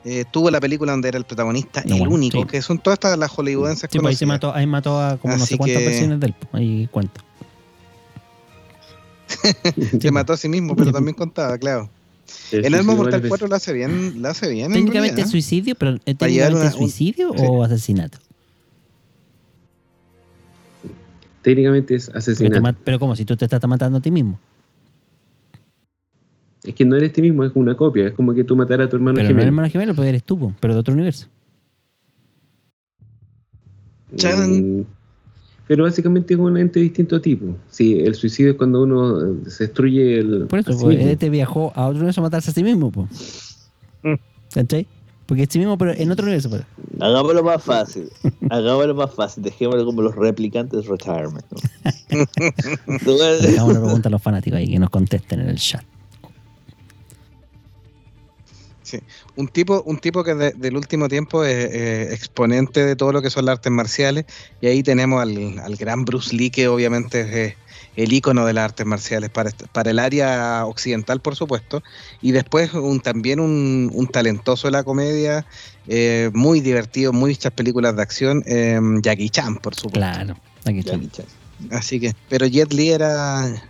Eh, 0.04 0.24
tuvo 0.30 0.50
la 0.50 0.60
película 0.60 0.92
donde 0.92 1.08
era 1.08 1.18
el 1.18 1.24
protagonista, 1.24 1.82
No, 1.86 1.94
el 1.94 1.98
bueno, 2.00 2.14
único, 2.16 2.40
sí. 2.42 2.46
que 2.46 2.62
son 2.62 2.78
todas 2.78 2.96
estas 2.96 3.16
las 3.18 3.30
hollywoodenses 3.30 3.88
sí, 3.90 3.98
pues 3.98 4.10
ahí 4.10 4.16
se 4.16 4.26
mató, 4.26 4.52
ahí 4.54 4.66
mató 4.66 5.00
a 5.00 5.16
como 5.18 5.36
no 5.36 5.46
sé 5.46 5.56
cuántas 5.56 5.78
que- 5.78 5.84
versiones 5.86 6.20
del. 6.20 6.34
Ahí 6.52 6.88
cuenta. 6.90 7.22
Se 10.00 10.10
mató 10.10 10.32
a 10.34 10.36
sí 10.36 10.48
mismo, 10.48 10.76
pero 10.76 10.92
también 10.92 11.14
contaba, 11.14 11.56
claro. 11.56 11.88
El 12.50 12.64
En 12.66 12.74
Arma 12.74 12.92
suicidio 12.92 12.96
Mortal 12.96 13.12
varias 13.20 13.28
4 13.28 13.46
lo 13.48 13.54
hace 13.54 13.72
bien, 13.72 14.22
lo 14.22 14.28
hace 14.28 14.48
bien. 14.50 14.66
en 14.66 14.72
Técnicamente 14.72 15.08
realidad, 15.16 15.24
es 15.26 15.30
suicidio, 15.30 15.74
pero 15.74 15.96
¿es 16.04 16.14
Para 16.16 16.30
llegar 16.30 16.48
técnicamente 16.50 16.56
una- 16.76 16.84
un- 16.84 16.90
suicidio 16.90 17.32
sí. 17.36 17.44
o 17.48 17.62
asesinato? 17.64 18.18
Técnicamente 21.42 21.94
es 21.96 22.06
Pero, 22.06 22.18
asesinato. 22.18 22.62
ma- 22.62 22.72
pero 22.84 22.98
como 22.98 23.16
si 23.16 23.24
tú 23.24 23.36
te 23.36 23.44
estás 23.46 23.62
matando 23.66 23.98
a 23.98 24.00
ti 24.00 24.10
mismo. 24.10 24.38
Es 26.64 26.74
que 26.74 26.84
no 26.84 26.96
eres 26.96 27.12
ti 27.12 27.22
mismo, 27.22 27.44
es 27.44 27.50
una 27.54 27.76
copia. 27.76 28.06
Es 28.08 28.12
como 28.14 28.32
que 28.34 28.44
tú 28.44 28.54
mataras 28.54 28.86
a 28.86 28.90
tu 28.90 28.96
hermano 28.96 29.16
Pero 29.16 29.24
no 29.24 29.28
gemelo. 29.28 29.42
eres 29.42 29.48
hermano 29.48 29.68
gemelo, 29.70 29.94
pues 29.94 30.08
eres 30.08 30.22
tú, 30.24 30.52
pero 30.60 30.74
de 30.74 30.80
otro 30.80 30.94
universo. 30.94 31.26
Chan. 34.16 34.78
Mm, 34.80 34.84
Pero 35.66 35.84
básicamente 35.84 36.34
es 36.34 36.40
un 36.40 36.56
ente 36.56 36.80
distinto 36.80 37.16
a 37.16 37.20
ti. 37.22 37.34
po. 37.36 37.56
Sí, 37.70 37.98
el 38.00 38.14
suicidio 38.14 38.52
es 38.52 38.56
cuando 38.56 38.82
uno 38.82 39.20
eh, 39.24 39.50
se 39.50 39.64
destruye 39.64 40.18
el. 40.18 40.46
Por 40.46 40.58
eso, 40.58 40.72
sí 40.72 40.84
pues, 40.84 41.00
este 41.00 41.30
viajó 41.30 41.72
a 41.74 41.86
otro 41.86 41.98
universo 41.98 42.20
a 42.20 42.24
matarse 42.24 42.50
a 42.50 42.54
sí 42.54 42.62
mismo, 42.62 42.90
pues. 42.90 43.70
Mm. 44.02 44.14
¿Cachai? 44.52 44.86
Porque 45.26 45.44
es 45.44 45.48
sí 45.50 45.58
mismo, 45.58 45.78
pero 45.78 45.92
en 45.92 46.10
otro 46.10 46.24
universo. 46.24 46.50
Pues. 46.50 46.62
Hagámoslo 47.00 47.42
más 47.42 47.62
fácil. 47.64 48.08
Hagámoslo 48.50 48.94
más 48.94 49.14
fácil. 49.14 49.42
Dejémoslo 49.42 49.84
como 49.84 50.02
los 50.02 50.14
replicantes 50.14 50.86
retirement. 50.86 51.44
¿no? 51.50 51.58
Una 53.64 53.80
pregunta 53.80 54.08
a 54.08 54.12
los 54.12 54.22
fanáticos 54.22 54.58
ahí 54.58 54.68
que 54.70 54.78
nos 54.78 54.90
contesten 54.90 55.40
en 55.40 55.48
el 55.48 55.56
chat. 55.56 55.82
Un 59.36 59.48
tipo, 59.48 59.82
un 59.86 59.98
tipo 59.98 60.24
que 60.24 60.34
de- 60.34 60.52
del 60.52 60.76
último 60.76 61.08
tiempo 61.08 61.44
es 61.44 61.68
eh, 61.72 62.12
exponente 62.12 62.84
de 62.84 62.96
todo 62.96 63.12
lo 63.12 63.22
que 63.22 63.30
son 63.30 63.46
las 63.46 63.54
artes 63.58 63.72
marciales. 63.72 64.24
Y 64.60 64.66
ahí 64.66 64.82
tenemos 64.82 65.22
al, 65.22 65.58
al 65.60 65.76
gran 65.76 66.04
Bruce 66.04 66.34
Lee, 66.34 66.50
que 66.50 66.68
obviamente 66.68 67.20
es 67.22 67.26
eh, 67.52 67.56
el 67.96 68.12
ícono 68.12 68.46
de 68.46 68.52
las 68.54 68.64
artes 68.64 68.86
marciales 68.86 69.30
para, 69.30 69.50
est- 69.50 69.66
para 69.72 69.90
el 69.90 69.98
área 69.98 70.64
occidental, 70.66 71.20
por 71.20 71.36
supuesto. 71.36 71.82
Y 72.20 72.32
después 72.32 72.72
un, 72.74 73.00
también 73.00 73.40
un, 73.40 73.90
un 73.92 74.06
talentoso 74.06 74.68
de 74.68 74.72
la 74.72 74.82
comedia, 74.84 75.46
eh, 75.88 76.30
muy 76.32 76.60
divertido, 76.60 77.12
muchas 77.12 77.52
películas 77.52 77.94
de 77.96 78.02
acción, 78.02 78.42
eh, 78.46 78.80
Jackie 79.02 79.28
Chan, 79.30 79.56
por 79.56 79.74
supuesto. 79.74 79.98
Claro. 79.98 80.36
Jackie 80.64 80.82
Chan. 80.82 81.26
Así 81.70 82.00
que, 82.00 82.12
pero 82.28 82.46
Jet 82.46 82.72
Li 82.72 82.90
era. 82.90 83.68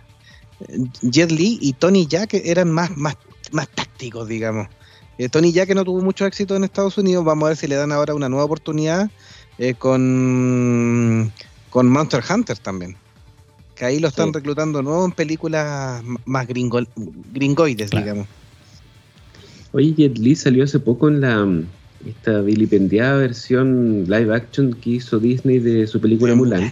Jet 1.01 1.31
Li 1.31 1.57
y 1.61 1.73
Tony 1.73 2.07
Jack 2.07 2.33
eran 2.35 2.71
más, 2.71 2.95
más, 2.95 3.17
más 3.51 3.67
tácticos, 3.69 4.27
digamos. 4.27 4.67
Eh, 5.17 5.29
Tony 5.29 5.51
Jack 5.51 5.73
no 5.75 5.83
tuvo 5.85 6.01
mucho 6.01 6.25
éxito 6.25 6.55
en 6.55 6.63
Estados 6.63 6.97
Unidos. 6.97 7.23
Vamos 7.23 7.45
a 7.45 7.49
ver 7.49 7.57
si 7.57 7.67
le 7.67 7.75
dan 7.75 7.91
ahora 7.91 8.15
una 8.15 8.29
nueva 8.29 8.45
oportunidad 8.45 9.09
eh, 9.59 9.73
con, 9.75 11.31
con 11.69 11.87
Monster 11.89 12.23
Hunter 12.27 12.57
también. 12.57 12.95
Que 13.75 13.85
ahí 13.85 13.99
lo 13.99 14.07
están 14.07 14.27
Sí. 14.27 14.33
reclutando 14.35 14.81
nuevo 14.81 15.05
en 15.05 15.11
películas 15.11 16.03
más 16.25 16.47
gringo, 16.47 16.79
gringoides, 17.33 17.89
Claro. 17.91 18.05
digamos. 18.05 18.27
Oye, 19.71 19.93
Jet 19.95 20.17
Li 20.17 20.35
salió 20.35 20.63
hace 20.63 20.79
poco 20.79 21.07
en 21.07 21.21
la 21.21 21.43
mm, 21.45 21.65
esta 22.07 22.41
vilipendiada 22.41 23.17
versión 23.17 24.03
live 24.07 24.35
action 24.35 24.73
que 24.73 24.91
hizo 24.91 25.19
Disney 25.19 25.59
de 25.59 25.87
su 25.87 25.99
película. 25.99 26.35
Mulan. 26.35 26.71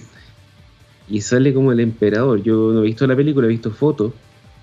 Y 1.10 1.22
sale 1.22 1.54
como 1.54 1.72
el 1.72 1.80
emperador. 1.80 2.42
Yo 2.44 2.72
no 2.72 2.82
he 2.82 2.86
visto 2.86 3.06
la 3.08 3.16
película, 3.16 3.48
he 3.48 3.50
visto 3.50 3.72
fotos. 3.72 4.14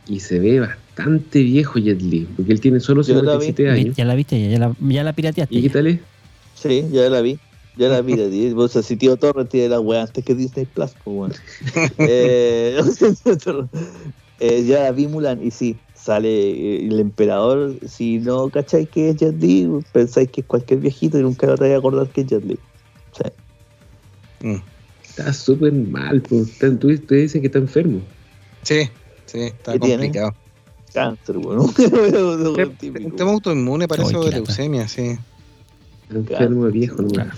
Y 0.09 0.21
se 0.21 0.39
ve 0.39 0.61
bastante 0.61 0.88
viejo 1.33 1.79
Jet 1.79 2.03
Li, 2.03 2.29
porque 2.37 2.53
él 2.53 2.61
tiene 2.61 2.81
solo 2.81 3.03
Yo 3.03 3.23
la 3.23 3.37
vi. 3.37 3.47
57 3.47 3.71
años. 3.71 3.97
Ya 3.97 4.05
la 4.05 4.15
viste, 4.15 4.41
ya, 4.41 4.49
ya 4.49 4.59
la, 4.59 4.77
ya 4.81 5.05
la 5.05 5.13
pirateaste. 5.13 5.55
¿Y 5.55 5.63
qué 5.63 5.71
tal 5.71 5.87
es? 5.87 6.01
Sí, 6.55 6.85
ya 6.91 7.09
la 7.09 7.21
vi. 7.21 7.39
Ya 7.77 7.89
la 7.89 8.03
vi. 8.03 8.53
O 8.57 8.69
sea, 8.69 8.83
si 8.83 8.97
Tío 8.97 9.17
Torres 9.17 9.49
tiene 9.49 9.69
la 9.69 9.81
weá 9.81 10.03
antes 10.03 10.25
que 10.25 10.35
Disney 10.35 10.67
Plus, 10.67 10.91
pues 11.05 11.17
bueno. 11.17 11.35
eh, 11.99 12.81
eh, 14.41 14.65
ya 14.67 14.83
la 14.83 14.93
vi 14.93 15.07
Mulan 15.07 15.45
y 15.45 15.53
sí, 15.53 15.77
sale 15.95 16.29
eh, 16.29 16.87
el 16.89 16.99
emperador. 16.99 17.77
Si 17.87 18.19
no 18.19 18.49
cacháis 18.51 18.89
que 18.89 19.11
es 19.11 19.17
Jet 19.17 19.41
Li, 19.41 19.69
pensáis 19.93 20.29
que 20.29 20.41
es 20.41 20.47
cualquier 20.47 20.81
viejito 20.81 21.19
y 21.19 21.23
nunca 21.23 21.55
te 21.55 21.61
vais 21.61 21.75
a 21.75 21.79
acordar 21.79 22.09
que 22.09 22.23
es 22.23 22.27
Jet 22.27 22.45
Li. 22.45 22.59
Mm. 24.41 24.57
Está 25.09 25.33
súper 25.33 25.73
mal. 25.73 26.21
Pues. 26.23 26.59
Tú, 26.59 26.79
tú 26.79 27.15
dicen 27.15 27.41
que 27.41 27.47
está 27.47 27.59
enfermo. 27.59 28.01
Sí, 28.63 28.89
sí, 29.27 29.41
está 29.41 29.73
¿Qué 29.73 29.79
tiene? 29.81 30.13
Cáncer, 30.99 31.37
weón. 31.39 31.61
Un 33.05 33.17
tema 33.17 33.31
autoinmune, 33.33 33.87
parece, 33.89 34.17
de 34.19 34.31
leucemia, 34.33 34.89
sí. 34.89 35.19
Enfermo 36.11 36.65
de 36.67 36.71
viejo, 36.73 37.03
¿no? 37.03 37.09
Claro. 37.09 37.31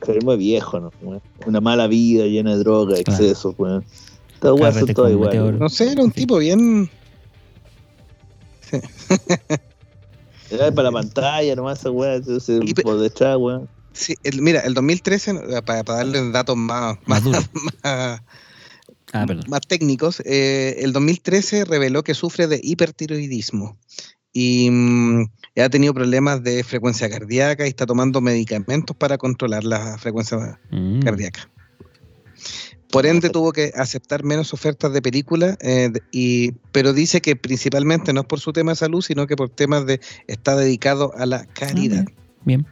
enfermo 0.00 0.30
de 0.32 0.36
viejo, 0.38 0.80
¿no? 0.80 0.92
weón? 1.02 1.22
Una 1.46 1.60
mala 1.60 1.86
vida 1.86 2.24
llena 2.26 2.52
de 2.52 2.58
droga, 2.58 2.96
Claro. 3.04 3.22
excesos, 3.24 3.54
weón. 3.58 3.84
Carrete 4.40 4.94
todas 4.94 4.94
con 4.94 5.10
iguales. 5.12 5.34
meteoro. 5.40 5.58
No 5.58 5.68
sé, 5.68 5.92
era 5.92 6.02
un 6.02 6.10
tipo 6.10 6.38
bien. 6.38 6.90
Era 10.50 10.70
para 10.72 10.90
la 10.90 10.92
pantalla 10.92 11.54
nomás 11.56 11.78
esa 11.80 11.90
pe- 12.74 12.82
por 12.82 12.98
detrás, 12.98 13.36
weón. 13.38 13.68
Sí, 13.92 14.14
el- 14.22 14.40
mira, 14.42 14.60
el 14.60 14.74
2013, 14.74 15.30
eh, 15.30 15.62
para, 15.64 15.84
para 15.84 15.98
darle 15.98 16.30
datos 16.30 16.56
más, 16.56 16.96
Más 17.06 17.22
más, 17.24 17.50
más, 17.84 18.20
Ah, 19.12 19.26
más 19.48 19.60
técnicos, 19.68 20.22
eh, 20.24 20.76
el 20.78 20.92
2013 20.92 21.64
reveló 21.64 22.02
que 22.02 22.14
sufre 22.14 22.46
de 22.46 22.60
hipertiroidismo 22.62 23.78
y 24.32 24.70
mm, 24.70 25.24
ha 25.58 25.68
tenido 25.68 25.92
problemas 25.92 26.42
de 26.42 26.64
frecuencia 26.64 27.10
cardíaca 27.10 27.66
y 27.66 27.68
está 27.68 27.84
tomando 27.84 28.20
medicamentos 28.20 28.96
para 28.96 29.18
controlar 29.18 29.64
la 29.64 29.98
frecuencia 29.98 30.58
Mm. 30.70 31.00
cardíaca. 31.00 31.50
Por 32.90 33.06
ende 33.06 33.30
tuvo 33.30 33.52
que 33.52 33.72
aceptar 33.74 34.22
menos 34.22 34.52
ofertas 34.52 34.92
de 34.92 35.00
películas, 35.00 35.56
eh, 35.62 35.90
y, 36.10 36.52
pero 36.72 36.92
dice 36.92 37.22
que 37.22 37.36
principalmente 37.36 38.12
no 38.12 38.20
es 38.20 38.26
por 38.26 38.38
su 38.38 38.52
tema 38.52 38.72
de 38.72 38.76
salud, 38.76 39.00
sino 39.00 39.26
que 39.26 39.34
por 39.34 39.48
temas 39.48 39.86
de 39.86 40.00
está 40.26 40.56
dedicado 40.56 41.12
a 41.16 41.24
la 41.24 41.46
caridad. 41.46 42.04
Ah, 42.06 42.12
Bien. 42.44 42.66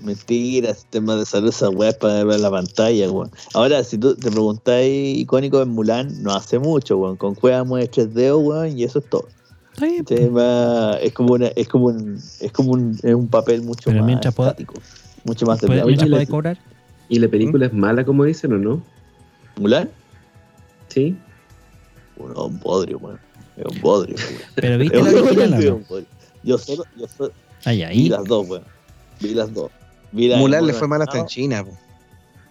Mentira, 0.00 0.72
sistema 0.74 1.14
de 1.16 1.26
salud, 1.26 1.48
esa 1.50 1.68
weá 1.68 1.90
es 1.90 1.96
para 1.96 2.24
ver 2.24 2.40
la 2.40 2.50
pantalla, 2.50 3.10
weón. 3.10 3.30
Ahora, 3.54 3.84
si 3.84 3.98
tú 3.98 4.14
te 4.14 4.30
preguntáis 4.30 5.18
icónico 5.18 5.60
en 5.60 5.68
Mulan, 5.68 6.22
no 6.22 6.32
hace 6.34 6.58
mucho, 6.58 6.96
weón. 6.96 7.16
Con 7.16 7.34
cueva 7.34 7.64
mueve 7.64 7.88
tres 7.88 8.14
dedos, 8.14 8.40
weón, 8.42 8.78
y 8.78 8.84
eso 8.84 9.00
es 9.00 9.04
todo. 9.10 9.28
Tema- 10.04 10.96
es 11.00 11.12
como 11.12 11.34
una, 11.34 11.46
es 11.48 11.68
como 11.68 11.86
un, 11.86 12.18
es 12.40 12.52
como 12.52 12.72
un, 12.72 12.98
es 13.02 13.14
un 13.14 13.28
papel 13.28 13.62
mucho 13.62 13.90
Pero 13.90 14.04
más 14.04 14.24
estático. 14.24 14.74
Mucho 15.24 15.46
más 15.46 15.60
de 15.60 15.66
¿Puede. 15.66 15.80
¿Y 17.08 17.18
la 17.18 17.28
película 17.28 17.66
es 17.66 17.72
mala, 17.72 18.04
como 18.04 18.24
dicen, 18.24 18.52
o 18.54 18.58
no? 18.58 18.82
¿Mulan? 19.56 19.90
Sí. 20.88 21.16
Bueno, 22.16 22.46
un 22.46 22.58
bodrio, 22.60 22.98
weón. 22.98 23.18
Es 23.56 23.64
un 23.66 23.80
bodrio, 23.82 24.16
weón. 24.16 24.42
Pero 24.54 24.78
viste 24.78 24.96
la 25.02 25.10
original, 25.10 25.50
bodrio, 25.50 25.72
¿o 25.72 25.76
un 25.76 25.86
bodrio. 25.88 26.06
Yo 26.42 26.56
solo, 26.58 26.84
yo 26.98 27.06
solo 27.06 27.32
vi 27.90 28.08
las 28.08 28.24
dos, 28.24 28.48
weón. 28.48 28.64
Vi 29.20 29.34
las 29.34 29.52
dos. 29.52 29.70
Vi 30.12 30.28
la 30.28 30.36
de 30.36 30.40
Mulan 30.40 30.66
le 30.66 30.72
fue 30.72 30.88
mal 30.88 31.02
hasta 31.02 31.18
en 31.18 31.26
China. 31.26 31.64
po. 31.64 31.70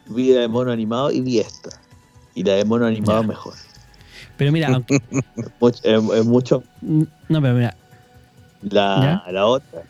Vi 0.07 0.34
la 0.34 0.41
de 0.41 0.47
mono 0.47 0.72
animado 0.72 1.12
y 1.12 1.22
vi 1.22 1.39
esta. 1.39 1.70
Y 2.36 2.43
la 2.43 2.53
de 2.53 2.66
mono 2.66 2.86
animado 2.86 3.22
Ya. 3.22 3.28
mejor. 3.28 3.53
Pero 4.38 4.51
mira, 4.51 4.70
aunque- 4.70 4.95
Es 5.12 5.51
mucho, 5.60 5.80
es- 5.84 6.20
es 6.20 6.26
mucho 6.26 6.64
no, 6.82 7.41
pero 7.41 7.53
mira, 7.55 7.76
la, 8.62 9.24
la 9.32 9.45
otra. 9.45 9.84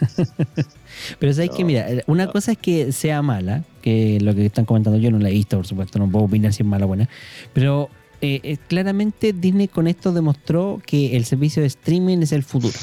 pero 1.18 1.32
sabes 1.32 1.50
No, 1.50 1.56
que 1.56 1.64
mira, 1.64 1.86
una 2.06 2.26
no. 2.26 2.32
cosa 2.32 2.52
es 2.52 2.58
que 2.58 2.92
sea 2.92 3.22
mala, 3.22 3.62
que 3.82 4.18
lo 4.20 4.34
que 4.34 4.46
están 4.46 4.64
comentando 4.64 4.98
yo 4.98 5.10
no 5.10 5.18
la 5.18 5.28
he 5.28 5.32
visto, 5.32 5.56
por 5.56 5.66
supuesto, 5.66 5.98
no 5.98 6.10
puedo 6.10 6.24
opinar 6.26 6.52
si 6.52 6.62
es 6.62 6.68
mala 6.68 6.84
o 6.86 6.88
buena, 6.88 7.08
pero 7.52 7.88
eh, 8.22 8.40
eh, 8.42 8.56
claramente 8.68 9.32
Disney 9.32 9.68
con 9.68 9.86
esto 9.86 10.12
demostró 10.12 10.80
que 10.84 11.16
el 11.16 11.24
servicio 11.24 11.62
de 11.62 11.68
streaming 11.68 12.18
es 12.18 12.32
el 12.32 12.42
futuro, 12.42 12.74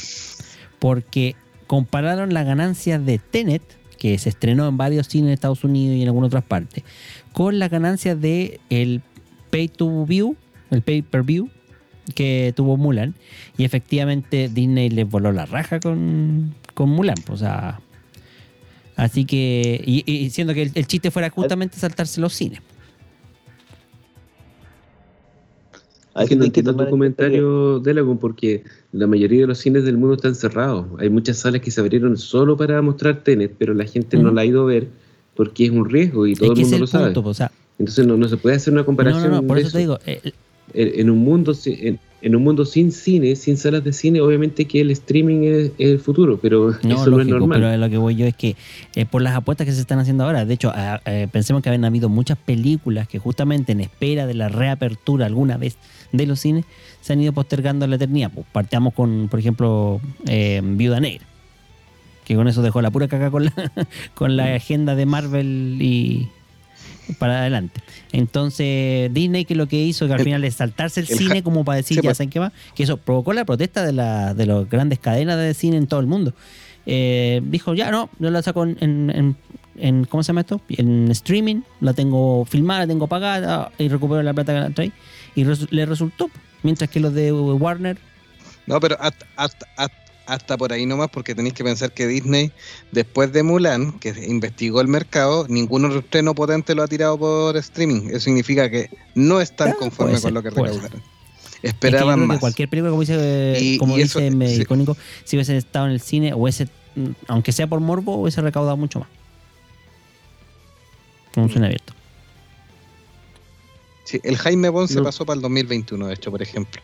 porque 0.80 1.36
compararon 1.68 2.34
las 2.34 2.46
ganancias 2.46 3.06
de 3.06 3.18
Tenet, 3.20 3.62
que 3.98 4.18
se 4.18 4.30
estrenó 4.30 4.68
en 4.68 4.78
varios 4.78 5.08
cines 5.08 5.28
en 5.28 5.34
Estados 5.34 5.64
Unidos 5.64 5.98
y 5.98 6.02
en 6.02 6.08
algunas 6.08 6.28
otras 6.28 6.44
partes, 6.44 6.84
con 7.34 7.60
las 7.60 7.70
ganancias 7.70 8.20
de 8.20 8.60
pay 9.50 9.68
to 9.68 10.06
view, 10.06 10.36
el 10.72 10.82
pay 10.82 11.02
per 11.02 11.24
view 11.24 11.50
que 12.16 12.54
tuvo 12.56 12.78
Mulan 12.78 13.16
y 13.58 13.66
efectivamente 13.66 14.50
Disney 14.50 14.90
les 14.90 15.10
voló 15.10 15.32
la 15.32 15.46
raja 15.46 15.80
con, 15.80 16.56
con 16.74 16.90
Mulan, 16.90 17.18
pues, 17.26 17.42
o 17.42 17.80
así 18.96 19.26
que 19.26 19.82
y, 19.86 20.10
y 20.12 20.30
siendo 20.30 20.54
que 20.54 20.64
el, 20.64 20.72
el 20.74 20.88
chiste 20.88 21.12
fuera 21.12 21.30
justamente 21.30 21.78
saltarse 21.78 22.22
los 22.22 22.34
cines. 22.34 22.62
Hay 26.18 26.24
Es 26.24 26.30
que 26.30 26.36
no 26.36 26.46
entiendo 26.46 26.76
tu 26.76 26.90
comentario, 26.90 27.80
Delagon, 27.80 28.18
porque 28.18 28.64
la 28.92 29.06
mayoría 29.06 29.42
de 29.42 29.48
los 29.48 29.60
cines 29.60 29.84
del 29.84 29.98
mundo 29.98 30.16
están 30.16 30.34
cerrados. 30.34 30.88
Hay 30.98 31.10
muchas 31.10 31.38
salas 31.38 31.62
que 31.62 31.70
se 31.70 31.80
abrieron 31.80 32.18
solo 32.18 32.58
para 32.58 32.82
mostrar 32.82 33.24
Tenet, 33.24 33.54
pero 33.60 33.74
la 33.76 33.86
gente 33.86 34.18
no 34.18 34.28
Ujú. 34.30 34.36
la 34.36 34.42
ha 34.42 34.46
ido 34.46 34.64
a 34.64 34.66
ver 34.66 34.88
porque 35.36 35.66
es 35.66 35.72
un 35.72 35.88
riesgo 35.88 36.26
y 36.26 36.34
todo 36.34 36.54
es 36.54 36.56
que 36.56 36.62
el 36.62 36.66
mundo 36.66 36.76
el 36.78 36.82
lo 36.82 36.88
sabe. 36.88 37.06
punto, 37.06 37.24
pues, 37.24 37.32
o 37.32 37.38
sea, 37.38 37.52
Entonces 37.78 38.08
no, 38.08 38.18
no 38.18 38.28
se 38.28 38.38
puede 38.38 38.56
hacer 38.56 38.74
una 38.74 38.82
no, 38.82 38.86
comparación. 38.88 39.30
no, 39.30 39.42
no, 39.42 39.48
por 39.48 39.58
de 39.58 39.62
eso 39.62 39.72
te 39.72 39.78
digo, 39.78 40.00
eh, 40.08 40.20
En, 40.74 41.10
un 41.10 41.20
mundo 41.20 41.56
en, 41.66 42.00
en 42.22 42.36
un 42.36 42.44
mundo 42.44 42.66
sin 42.66 42.92
cine, 42.92 43.36
sin 43.36 43.58
salas 43.58 43.84
de 43.84 43.94
cine, 43.94 44.22
obviamente 44.22 44.66
que 44.66 44.82
el 44.82 44.92
streaming 44.92 45.44
es, 45.44 45.72
es 45.78 45.92
el 45.92 46.00
futuro, 46.00 46.40
pero 46.42 46.72
No, 46.84 46.96
eso 46.96 47.10
no 47.10 47.22
es 47.22 47.28
lógico, 47.28 47.40
normal. 47.40 47.62
pero 47.62 47.78
lo 47.78 47.90
que 47.90 47.98
voy 47.98 48.16
yo 48.16 48.26
es 48.26 48.36
que 48.36 48.56
eh, 48.96 49.06
por 49.06 49.22
las 49.22 49.36
apuestas 49.36 49.66
que 49.66 49.72
se 49.72 49.82
están 49.82 50.00
haciendo 50.00 50.24
ahora, 50.24 50.44
de 50.44 50.54
hecho, 50.54 50.72
ah, 50.74 51.00
eh, 51.06 51.28
pensemos 51.32 51.62
que 51.62 51.70
habían 51.70 51.86
habido 51.86 52.10
muchas 52.10 52.38
películas 52.38 53.08
que 53.08 53.20
justamente 53.20 53.72
en 53.72 53.82
espera 53.82 54.26
de 54.26 54.34
la 54.34 54.50
reapertura 54.50 55.26
alguna 55.26 55.58
vez 55.58 55.78
de 56.12 56.26
los 56.26 56.40
cines 56.40 56.66
se 57.02 57.14
han 57.14 57.22
ido 57.22 57.34
postergando 57.34 57.86
a 57.86 57.88
la 57.88 57.96
eternidad. 57.98 58.32
Pues 58.34 58.48
partamos 58.52 58.94
con, 58.94 59.28
por 59.30 59.40
ejemplo, 59.40 60.02
eh, 60.26 60.62
Viuda 60.64 61.00
Negra, 61.00 61.26
que 62.26 62.36
con 62.36 62.48
eso 62.48 62.62
dejó 62.64 62.82
la 62.82 62.90
pura 62.90 63.08
caca 63.08 63.30
con 63.30 63.46
la, 63.46 63.54
con 64.16 64.36
la 64.36 64.56
agenda 64.56 64.96
de 64.96 65.06
Marvel 65.06 65.78
y 65.80 66.30
para 67.20 67.40
adelante. 67.42 67.82
Entonces, 68.12 69.14
Disney 69.14 69.46
que 69.46 69.56
lo 69.56 69.68
que 69.68 69.82
hizo 69.82 70.08
que 70.08 70.14
al 70.14 70.20
El- 70.20 70.26
final 70.26 70.44
es 70.44 70.56
saltarse 70.56 71.00
el, 71.02 71.08
el 71.10 71.18
cine 71.18 71.44
como 71.44 71.64
para 71.66 71.78
decir, 71.78 71.96
Sí, 71.98 72.02
ya 72.04 72.10
pues. 72.10 72.18
saben 72.18 72.30
qué 72.30 72.40
va, 72.40 72.52
que 72.76 72.84
eso 72.84 72.98
provocó 72.98 73.34
la 73.34 73.46
protesta 73.46 73.86
de, 73.86 73.94
la, 73.94 74.34
de 74.34 74.46
las 74.46 74.70
grandes 74.70 75.00
cadenas 75.00 75.38
de 75.38 75.54
cine 75.54 75.78
en 75.78 75.88
todo 75.88 76.00
el 76.00 76.08
mundo. 76.08 76.34
Eh, 76.86 77.42
dijo, 77.44 77.74
ya 77.74 77.92
no, 77.92 78.10
yo 78.20 78.30
la 78.32 78.42
saco 78.42 78.64
en, 78.64 78.78
en, 78.82 79.36
en- 79.78 80.06
¿cómo 80.06 80.24
se 80.24 80.28
llama 80.28 80.42
esto? 80.42 80.62
En 80.70 81.12
streaming, 81.12 81.62
la 81.82 81.94
tengo 81.94 82.46
filmada, 82.46 82.82
la 82.82 82.88
tengo 82.88 83.08
pagada 83.08 83.72
y 83.78 83.88
recupero 83.90 84.24
la 84.24 84.34
plata 84.34 84.54
que 84.54 84.60
la 84.60 84.70
trae. 84.70 84.92
Y 85.36 85.44
le 85.70 85.86
resultó. 85.86 86.30
Mientras 86.64 86.90
que 86.90 87.00
los 87.00 87.14
de 87.14 87.32
Warner, 87.32 87.98
No, 88.66 88.80
pero 88.80 88.98
hasta, 89.00 89.26
hasta, 89.36 89.68
hasta, 89.78 89.96
hasta 90.28 90.58
por 90.58 90.74
ahí 90.74 90.86
nomás, 90.86 91.10
porque 91.10 91.34
tenéis 91.34 91.54
que 91.54 91.64
pensar 91.64 91.92
que 91.94 92.06
Disney, 92.08 92.52
después 92.92 93.32
de 93.34 93.44
Mulan, 93.44 93.94
que 94.00 94.10
investigó 94.28 94.82
el 94.82 94.88
mercado, 94.88 95.46
ningún 95.50 95.86
otro 95.86 96.00
estreno 96.00 96.36
potente 96.36 96.76
lo 96.76 96.84
ha 96.84 96.88
tirado 96.88 97.18
por 97.18 97.56
streaming. 97.58 98.10
Eso 98.10 98.20
significa 98.22 98.70
que 98.70 98.90
no 99.16 99.42
están 99.42 99.70
Ah, 99.70 99.76
conformes 99.80 100.22
con 100.22 100.34
lo 100.34 100.44
que 100.44 100.50
recaudaron. 100.50 100.84
es 100.86 100.92
que 100.92 100.98
yo 101.64 101.70
Esperaban 101.70 102.20
que 102.20 102.26
más. 102.28 102.40
cualquier 102.40 102.70
película, 102.70 102.92
como 102.92 103.02
dice, 103.02 103.58
Y- 103.60 103.78
como 103.78 103.98
y 103.98 104.02
eso- 104.02 104.20
dice 104.20 104.56
sí. 104.56 104.62
icónico, 104.62 104.96
si 105.24 105.38
hubiese 105.38 105.58
estado 105.58 105.88
en 105.88 105.94
el 105.94 106.02
cine, 106.02 106.34
hubiese, 106.36 106.68
aunque 107.28 107.52
sea 107.52 107.68
por 107.68 107.80
morbo, 107.80 108.16
hubiese 108.22 108.42
recaudado 108.42 108.78
mucho 108.78 109.00
más. 109.00 109.08
Como 111.34 111.46
un 111.48 111.52
cine 111.54 111.66
abierto. 111.68 111.94
Sí, 114.06 114.20
el 114.24 114.38
Jaime 114.38 114.70
Bond 114.70 114.88
se 114.90 115.02
pasó 115.02 115.26
para 115.26 115.36
el 115.36 115.42
2021, 115.42 116.08
de 116.08 116.14
hecho, 116.14 116.32
por 116.32 116.42
ejemplo. 116.42 116.82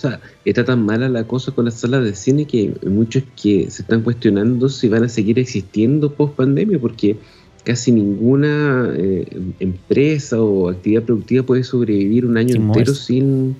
O 0.00 0.02
sea, 0.02 0.18
está 0.46 0.64
tan 0.64 0.86
mala 0.86 1.10
la 1.10 1.24
cosa 1.24 1.52
con 1.52 1.66
las 1.66 1.74
salas 1.74 2.02
de 2.02 2.14
cine 2.14 2.46
que 2.46 2.72
muchos 2.86 3.22
que 3.36 3.70
se 3.70 3.82
están 3.82 4.00
cuestionando 4.00 4.70
si 4.70 4.88
van 4.88 5.04
a 5.04 5.10
seguir 5.10 5.38
existiendo 5.38 6.14
post 6.14 6.36
pandemia, 6.36 6.78
porque 6.78 7.18
casi 7.64 7.92
ninguna 7.92 8.94
eh, 8.96 9.26
empresa 9.58 10.40
o 10.40 10.70
actividad 10.70 11.02
productiva 11.02 11.44
puede 11.44 11.64
sobrevivir 11.64 12.24
un 12.24 12.38
año 12.38 12.54
Sin 12.54 12.62
entero 12.62 12.94
sin, 12.94 13.56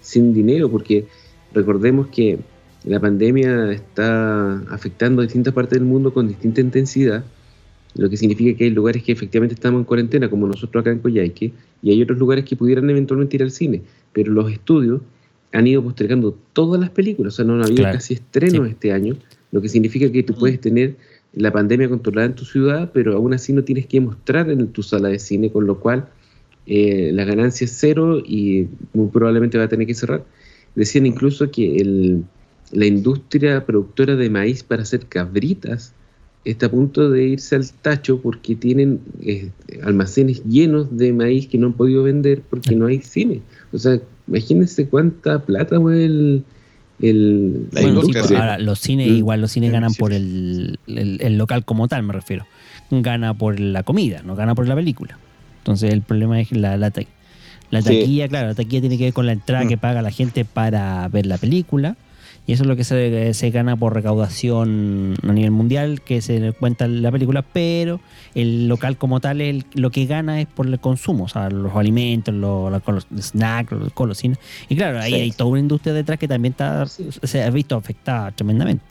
sin 0.00 0.34
dinero, 0.34 0.68
porque 0.68 1.06
recordemos 1.54 2.08
que 2.08 2.40
la 2.82 2.98
pandemia 2.98 3.70
está 3.70 4.58
afectando 4.68 5.22
a 5.22 5.24
distintas 5.24 5.54
partes 5.54 5.78
del 5.78 5.86
mundo 5.86 6.12
con 6.12 6.26
distinta 6.26 6.60
intensidad, 6.60 7.22
lo 7.94 8.10
que 8.10 8.16
significa 8.16 8.58
que 8.58 8.64
hay 8.64 8.70
lugares 8.70 9.04
que 9.04 9.12
efectivamente 9.12 9.54
estamos 9.54 9.78
en 9.78 9.84
cuarentena, 9.84 10.28
como 10.28 10.48
nosotros 10.48 10.80
acá 10.80 10.90
en 10.90 10.98
Coyhaique, 10.98 11.52
y 11.80 11.90
hay 11.92 12.02
otros 12.02 12.18
lugares 12.18 12.44
que 12.44 12.56
pudieran 12.56 12.90
eventualmente 12.90 13.36
ir 13.36 13.44
al 13.44 13.52
cine, 13.52 13.82
pero 14.12 14.32
los 14.32 14.50
estudios 14.50 15.00
han 15.52 15.66
ido 15.66 15.82
postergando 15.82 16.36
todas 16.52 16.80
las 16.80 16.90
películas, 16.90 17.34
o 17.34 17.36
sea, 17.36 17.44
no 17.44 17.54
han 17.54 17.62
habido 17.62 17.82
Claro. 17.82 17.94
casi 17.96 18.14
estrenos 18.14 18.66
Sí. 18.66 18.72
este 18.72 18.92
año, 18.92 19.16
lo 19.52 19.60
que 19.62 19.68
significa 19.68 20.10
que 20.10 20.22
tú 20.22 20.32
Mm. 20.34 20.38
puedes 20.38 20.60
tener 20.60 20.96
la 21.34 21.52
pandemia 21.52 21.88
controlada 21.88 22.26
en 22.26 22.34
tu 22.34 22.44
ciudad, 22.44 22.90
pero 22.92 23.14
aún 23.14 23.34
así 23.34 23.52
no 23.52 23.62
tienes 23.62 23.86
que 23.86 24.00
mostrar 24.00 24.50
en 24.50 24.66
tu 24.68 24.82
sala 24.82 25.08
de 25.08 25.18
cine, 25.18 25.50
con 25.50 25.66
lo 25.66 25.78
cual 25.80 26.08
eh, 26.68 27.10
la 27.14 27.24
ganancia 27.24 27.64
es 27.64 27.76
cero 27.78 28.18
y 28.18 28.66
muy 28.92 29.08
probablemente 29.08 29.56
va 29.56 29.64
a 29.64 29.68
tener 29.68 29.86
que 29.86 29.94
cerrar. 29.94 30.24
Decían 30.74 31.06
incluso 31.06 31.48
que 31.50 31.76
el, 31.76 32.24
la 32.72 32.86
industria 32.86 33.64
productora 33.64 34.16
de 34.16 34.28
maíz 34.30 34.64
para 34.64 34.82
hacer 34.82 35.06
cabritas 35.06 35.94
está 36.44 36.66
a 36.66 36.70
punto 36.70 37.08
de 37.10 37.24
irse 37.24 37.54
al 37.54 37.70
tacho 37.82 38.20
porque 38.20 38.56
tienen 38.56 39.00
eh, 39.22 39.50
almacenes 39.84 40.42
llenos 40.44 40.96
de 40.96 41.12
maíz 41.12 41.46
que 41.46 41.56
no 41.58 41.68
han 41.68 41.72
podido 41.74 42.02
vender 42.02 42.42
porque 42.50 42.74
no 42.74 42.86
hay 42.86 43.00
cine. 43.00 43.42
O 43.72 43.78
sea, 43.78 44.00
imagínense 44.28 44.88
cuánta 44.88 45.40
plata 45.44 45.78
mueve 45.78 46.04
el, 46.06 46.44
el, 47.00 47.52
La 47.72 47.80
Bueno, 47.82 47.82
sí, 47.82 47.88
industria, 47.88 48.20
pues, 48.22 48.28
sí. 48.28 48.34
ahora 48.34 48.58
los 48.58 48.78
cines, 48.78 49.08
Mm. 49.10 49.16
igual 49.16 49.40
los 49.40 49.50
cines 49.52 49.72
ganan 49.72 49.90
sí. 49.90 49.98
por 50.00 50.12
el, 50.12 50.78
el- 50.86 51.18
el 51.20 51.38
local 51.38 51.64
como 51.64 51.88
tal, 51.88 52.02
me 52.02 52.12
refiero. 52.12 52.46
Gana 52.90 53.34
por 53.34 53.58
la 53.60 53.82
comida, 53.82 54.22
no 54.24 54.36
gana 54.36 54.54
por 54.54 54.66
la 54.68 54.74
película. 54.74 55.18
Entonces 55.58 55.92
el 55.92 56.02
problema 56.02 56.40
es 56.40 56.52
la, 56.52 56.76
la, 56.76 56.90
ta- 56.90 57.02
la 57.70 57.82
Sí. 57.82 57.88
taquilla, 58.00 58.28
claro, 58.28 58.48
la 58.48 58.54
taquilla 58.54 58.80
tiene 58.80 58.96
que 58.98 59.04
ver 59.04 59.12
con 59.12 59.26
la 59.26 59.32
entrada 59.32 59.64
Mm. 59.64 59.68
que 59.68 59.76
paga 59.76 60.02
la 60.02 60.10
gente 60.10 60.44
para 60.44 61.06
ver 61.08 61.26
la 61.26 61.38
película. 61.38 61.96
Y 62.46 62.52
eso 62.52 62.62
es 62.62 62.68
lo 62.68 62.76
que 62.76 62.84
se, 62.84 63.34
se 63.34 63.50
gana 63.50 63.76
por 63.76 63.92
recaudación 63.92 65.14
a 65.28 65.32
nivel 65.32 65.50
mundial, 65.50 66.00
que 66.02 66.20
se 66.22 66.52
cuenta 66.52 66.84
en 66.84 67.02
la 67.02 67.10
película, 67.10 67.42
pero 67.42 68.00
el 68.34 68.68
local 68.68 68.96
como 68.96 69.18
tal 69.20 69.40
el- 69.40 69.64
lo 69.74 69.90
que 69.90 70.06
gana 70.06 70.40
es 70.40 70.46
por 70.46 70.66
el 70.66 70.78
consumo, 70.78 71.24
o 71.24 71.28
sea, 71.28 71.50
los 71.50 71.74
alimentos, 71.74 72.32
los, 72.34 72.70
los, 72.86 73.06
snacks, 73.20 73.72
los 73.72 73.92
golosinas. 73.94 74.38
Y 74.68 74.76
claro, 74.76 75.00
ahí 75.00 75.12
Sí. 75.12 75.20
hay 75.20 75.30
toda 75.32 75.50
una 75.50 75.60
industria 75.60 75.92
detrás 75.92 76.18
que 76.18 76.28
también 76.28 76.52
está, 76.52 76.86
se 76.86 77.42
ha 77.42 77.50
visto 77.50 77.76
afectada 77.76 78.30
tremendamente. 78.30 78.84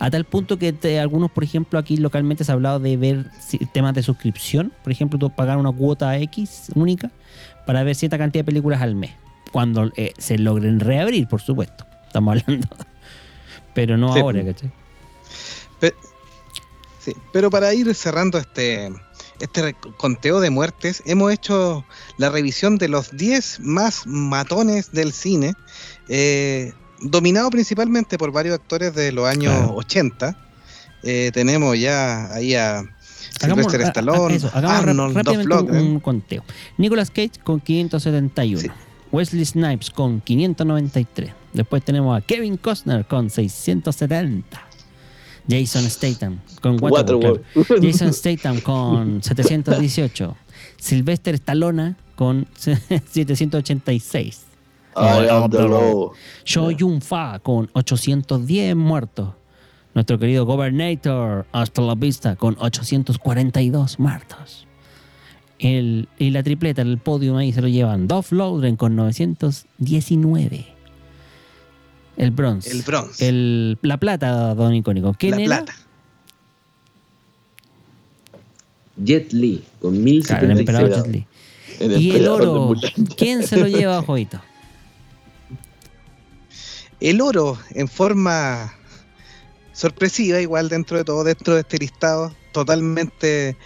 A 0.00 0.10
tal 0.10 0.24
punto 0.24 0.58
que 0.58 0.72
te- 0.72 0.98
algunos, 1.00 1.30
por 1.30 1.44
ejemplo, 1.44 1.78
aquí 1.78 1.96
localmente 1.96 2.42
se 2.44 2.50
ha 2.52 2.54
hablado 2.54 2.78
de 2.80 2.96
ver 2.96 3.26
temas 3.72 3.94
de 3.94 4.02
suscripción. 4.02 4.72
Por 4.82 4.92
ejemplo, 4.92 5.18
tú 5.18 5.30
pagar 5.30 5.56
una 5.58 5.72
cuota 5.72 6.16
X 6.18 6.70
única 6.74 7.10
para 7.66 7.82
ver 7.84 7.94
cierta 7.94 8.18
cantidad 8.18 8.40
de 8.44 8.46
películas 8.46 8.80
al 8.82 8.94
mes. 8.96 9.10
Cuando 9.52 9.90
eh, 9.96 10.12
se 10.18 10.36
logren 10.38 10.80
reabrir, 10.80 11.26
por 11.28 11.40
supuesto. 11.40 11.84
Estamos 12.06 12.38
hablando. 12.46 12.66
Pero 13.74 13.96
no 13.96 14.12
Sí. 14.14 14.20
ahora, 14.20 14.44
¿cachai? 14.44 14.70
Pe- 15.80 15.94
sí, 17.00 17.14
pero 17.32 17.50
para 17.50 17.72
ir 17.74 17.94
cerrando 17.94 18.38
este, 18.38 18.90
este 19.40 19.74
conteo 19.96 20.40
de 20.40 20.50
muertes, 20.50 21.02
hemos 21.06 21.32
hecho 21.32 21.84
la 22.16 22.30
revisión 22.30 22.78
de 22.78 22.88
los 22.88 23.16
10 23.16 23.60
más 23.60 24.06
matones 24.06 24.90
del 24.92 25.12
cine, 25.12 25.54
eh, 26.08 26.72
dominado 27.00 27.50
principalmente 27.50 28.18
por 28.18 28.32
varios 28.32 28.54
actores 28.56 28.94
de 28.94 29.12
los 29.12 29.26
años 29.28 29.54
Claro. 29.56 29.74
80. 29.76 30.36
Eh, 31.04 31.30
tenemos 31.32 31.78
ya 31.78 32.32
ahí 32.34 32.56
a 32.56 32.78
Hagamos, 33.40 33.66
Sylvester 33.66 33.82
a- 33.82 33.84
a- 33.84 33.88
Stallone, 33.88 34.34
eso, 34.34 34.50
Arnold, 34.52 35.14
rápidamente 35.16 35.78
un 35.80 36.00
conteo. 36.00 36.42
Nicolas 36.76 37.10
Cage 37.10 37.32
con 37.44 37.60
571. 37.60 38.60
Sí. 38.60 38.68
Wesley 39.12 39.44
Snipes 39.44 39.90
con 39.90 40.20
593. 40.20 41.32
Después 41.58 41.84
tenemos 41.84 42.16
a 42.16 42.20
Kevin 42.20 42.56
Costner 42.56 43.04
con 43.04 43.30
670. 43.30 44.68
Jason 45.48 45.90
Statham 45.90 46.38
con 46.60 46.80
Waterworld. 46.80 47.42
Claro. 47.52 47.82
Jason 47.82 48.12
Statham 48.12 48.60
con 48.60 49.20
718. 49.20 50.36
Sylvester 50.76 51.34
Stallone 51.34 51.96
con 52.14 52.46
786. 52.54 54.44
I 54.94 55.26
am 55.28 55.50
the 55.50 55.66
law. 55.66 56.12
Cho 56.44 56.70
Yun 56.70 57.00
Fa 57.00 57.40
con 57.40 57.68
810 57.72 58.76
muertos. 58.76 59.30
Nuestro 59.94 60.16
querido 60.16 60.46
Governator 60.46 61.44
hasta 61.50 61.82
la 61.82 61.96
vista 61.96 62.36
con 62.36 62.56
842 62.60 63.98
muertos. 63.98 64.68
El, 65.58 66.08
y 66.20 66.30
la 66.30 66.44
tripleta, 66.44 66.82
el 66.82 66.98
podio 66.98 67.36
ahí 67.36 67.52
se 67.52 67.62
lo 67.62 67.66
llevan 67.66 68.06
Dolph 68.06 68.30
Lundgren 68.30 68.76
con 68.76 68.94
919. 68.94 70.77
El 72.18 72.30
bronce. 72.32 72.70
El 72.70 72.82
bronce. 72.82 73.28
El- 73.28 73.78
la 73.82 73.96
plata, 73.96 74.54
don 74.54 74.74
Icónico. 74.74 75.14
¿Quién 75.18 75.36
la 75.36 75.42
era? 75.42 75.64
plata. 75.64 75.74
Jet 78.96 79.32
Li, 79.32 79.64
con 79.80 79.92
Claro, 79.92 79.96
el 79.96 80.04
1076. 80.04 80.58
emperador 80.60 80.90
Ese 80.90 81.00
Jet 81.02 81.06
Li. 81.12 81.26
El 81.78 81.92
Y 82.02 82.10
el 82.10 82.16
emperador 82.16 82.40
del 82.40 82.48
oro. 82.50 82.80
¿quién 83.16 83.46
se 83.46 83.56
lo 83.56 83.68
lleva, 83.68 84.02
Joito? 84.06 84.40
El 87.00 87.20
oro 87.20 87.56
en 87.74 87.86
forma 87.86 88.74
sorpresiva, 89.72 90.40
igual 90.40 90.68
dentro 90.68 90.96
de 90.96 91.04
todo, 91.04 91.22
dentro 91.22 91.54
de 91.54 91.60
este 91.60 91.78
listado, 91.78 92.34
totalmente 92.52 93.56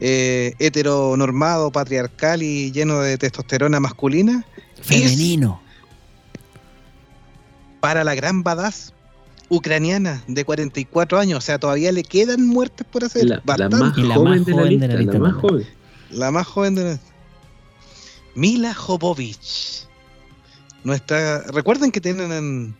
eh, 0.00 0.54
heteronormado, 0.58 1.70
patriarcal 1.70 2.42
y 2.42 2.72
lleno 2.72 2.98
de 3.00 3.16
testosterona 3.16 3.78
masculina, 3.78 4.44
Femenino. 4.82 5.62
Para 7.80 8.04
la 8.04 8.14
gran 8.14 8.42
badass 8.42 8.92
ucraniana 9.48 10.22
de 10.28 10.44
44 10.44 11.18
años. 11.18 11.38
O 11.38 11.40
sea, 11.40 11.58
todavía 11.58 11.90
le 11.92 12.02
quedan 12.04 12.46
muertes 12.46 12.86
por 12.90 13.04
hacer. 13.04 13.24
La, 13.26 13.68
más 13.68 13.96
Y 13.98 14.02
la 14.02 14.14
joven 14.14 14.30
más 14.38 14.46
de 14.46 14.52
la 14.52 14.58
joven 14.58 14.78
de 14.80 14.88
la 14.88 14.94
lista, 14.94 14.96
lista 14.96 15.12
la 15.14 15.18
más 15.18 15.34
joven. 15.34 15.66
La 16.10 16.30
más 16.30 16.46
joven 16.46 16.74
de 16.76 16.84
la... 16.84 16.98
Mila 18.34 18.74
Jovovich. 18.74 19.86
Nuestra... 20.84 21.40
Recuerden 21.48 21.90
que 21.90 22.00
tienen 22.00 22.30
en- 22.32 22.76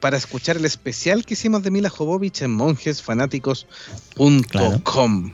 para 0.00 0.16
escuchar 0.16 0.56
el 0.56 0.64
especial 0.66 1.24
que 1.24 1.34
hicimos 1.34 1.62
de 1.62 1.70
Mila 1.70 1.88
Jovovich 1.88 2.42
en 2.42 2.52
monjesfanáticos.com 2.52 4.42
Claro. 4.42 4.80
con 4.84 5.32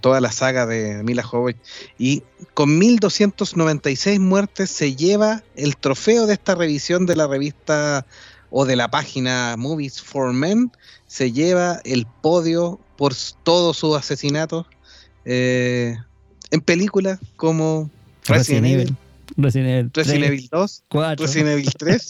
toda 0.00 0.20
la 0.20 0.30
saga 0.30 0.66
de 0.66 1.02
Mila 1.02 1.22
Jovovich 1.22 1.56
y 1.98 2.22
con 2.54 2.78
1296 2.78 4.20
muertes 4.20 4.70
se 4.70 4.94
lleva 4.94 5.42
el 5.56 5.76
trofeo 5.76 6.26
de 6.26 6.34
esta 6.34 6.54
revisión 6.54 7.06
de 7.06 7.16
la 7.16 7.26
revista 7.26 8.06
o 8.52 8.66
de 8.66 8.76
la 8.76 8.90
página 8.90 9.56
Movies 9.58 10.00
for 10.00 10.32
Men 10.32 10.70
se 11.06 11.32
lleva 11.32 11.80
el 11.84 12.06
podio 12.20 12.78
por 12.96 13.14
todos 13.42 13.78
sus 13.78 13.96
asesinatos 13.96 14.66
eh, 15.24 15.96
en 16.50 16.60
películas 16.60 17.18
como 17.36 17.90
Resident 18.26 18.66
Evil, 18.66 18.96
Resident 19.36 19.68
Evil. 19.68 19.90
Resident 19.92 19.92
tres, 19.92 20.08
Evil 20.28 20.48
2, 20.50 20.84
cuatro. 20.88 21.26
Resident 21.26 21.50
Evil 21.50 21.70
3 21.78 22.08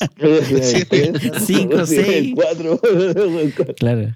Cinco, 1.46 1.86
seis. 1.86 2.32
Cuatro. 2.34 2.80
Claro. 3.78 4.14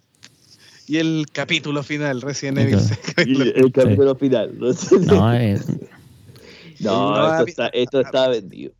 y 0.89 0.99
el 0.99 1.27
capítulo 1.33 1.83
final, 1.85 2.21
Resident 2.23 2.59
Evil 2.59 2.77
todo. 2.77 2.89
6. 3.17 3.29
Y 3.29 3.41
el 3.43 3.73
capítulo 3.73 4.17
final. 4.17 4.59
No, 4.59 4.73
No, 5.01 5.35
eh, 5.35 5.61
No, 6.81 7.17
No, 7.17 7.33
esto, 7.33 7.47
está, 7.47 7.69
esto 7.69 8.01
está 8.01 8.29
vendido. 8.29 8.73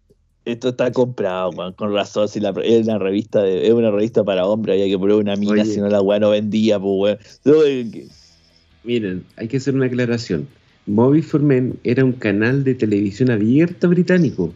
Esto 0.47 0.69
está 0.69 0.93
comprado, 0.93 1.51
man, 1.53 1.73
con 1.73 1.93
razón. 1.93 2.29
Si 2.29 2.39
la, 2.39 2.55
es 2.63 2.87
una 2.87 2.99
revista 2.99 3.43
de, 3.43 3.67
es 3.67 3.73
una 3.73 3.91
revista 3.91 4.23
para 4.23 4.47
hombres, 4.47 4.75
había 4.75 4.87
que 4.87 4.97
poner 4.97 5.17
una 5.17 5.35
mina, 5.35 5.65
si 5.65 5.81
no 5.81 5.89
la 5.89 6.01
weá 6.01 6.21
no 6.21 6.31
vendía, 6.31 6.79
pues 6.79 7.41
weón. 7.45 7.93
Miren, 8.85 9.25
hay 9.37 9.49
que 9.49 9.57
hacer 9.57 9.75
una 9.75 9.87
aclaración. 9.87 10.47
Movies 10.87 11.27
for 11.27 11.43
Men 11.43 11.77
era 11.83 12.05
un 12.05 12.13
canal 12.13 12.63
de 12.63 12.77
televisión 12.77 13.33
abierta 13.33 13.89
británico 13.89 14.55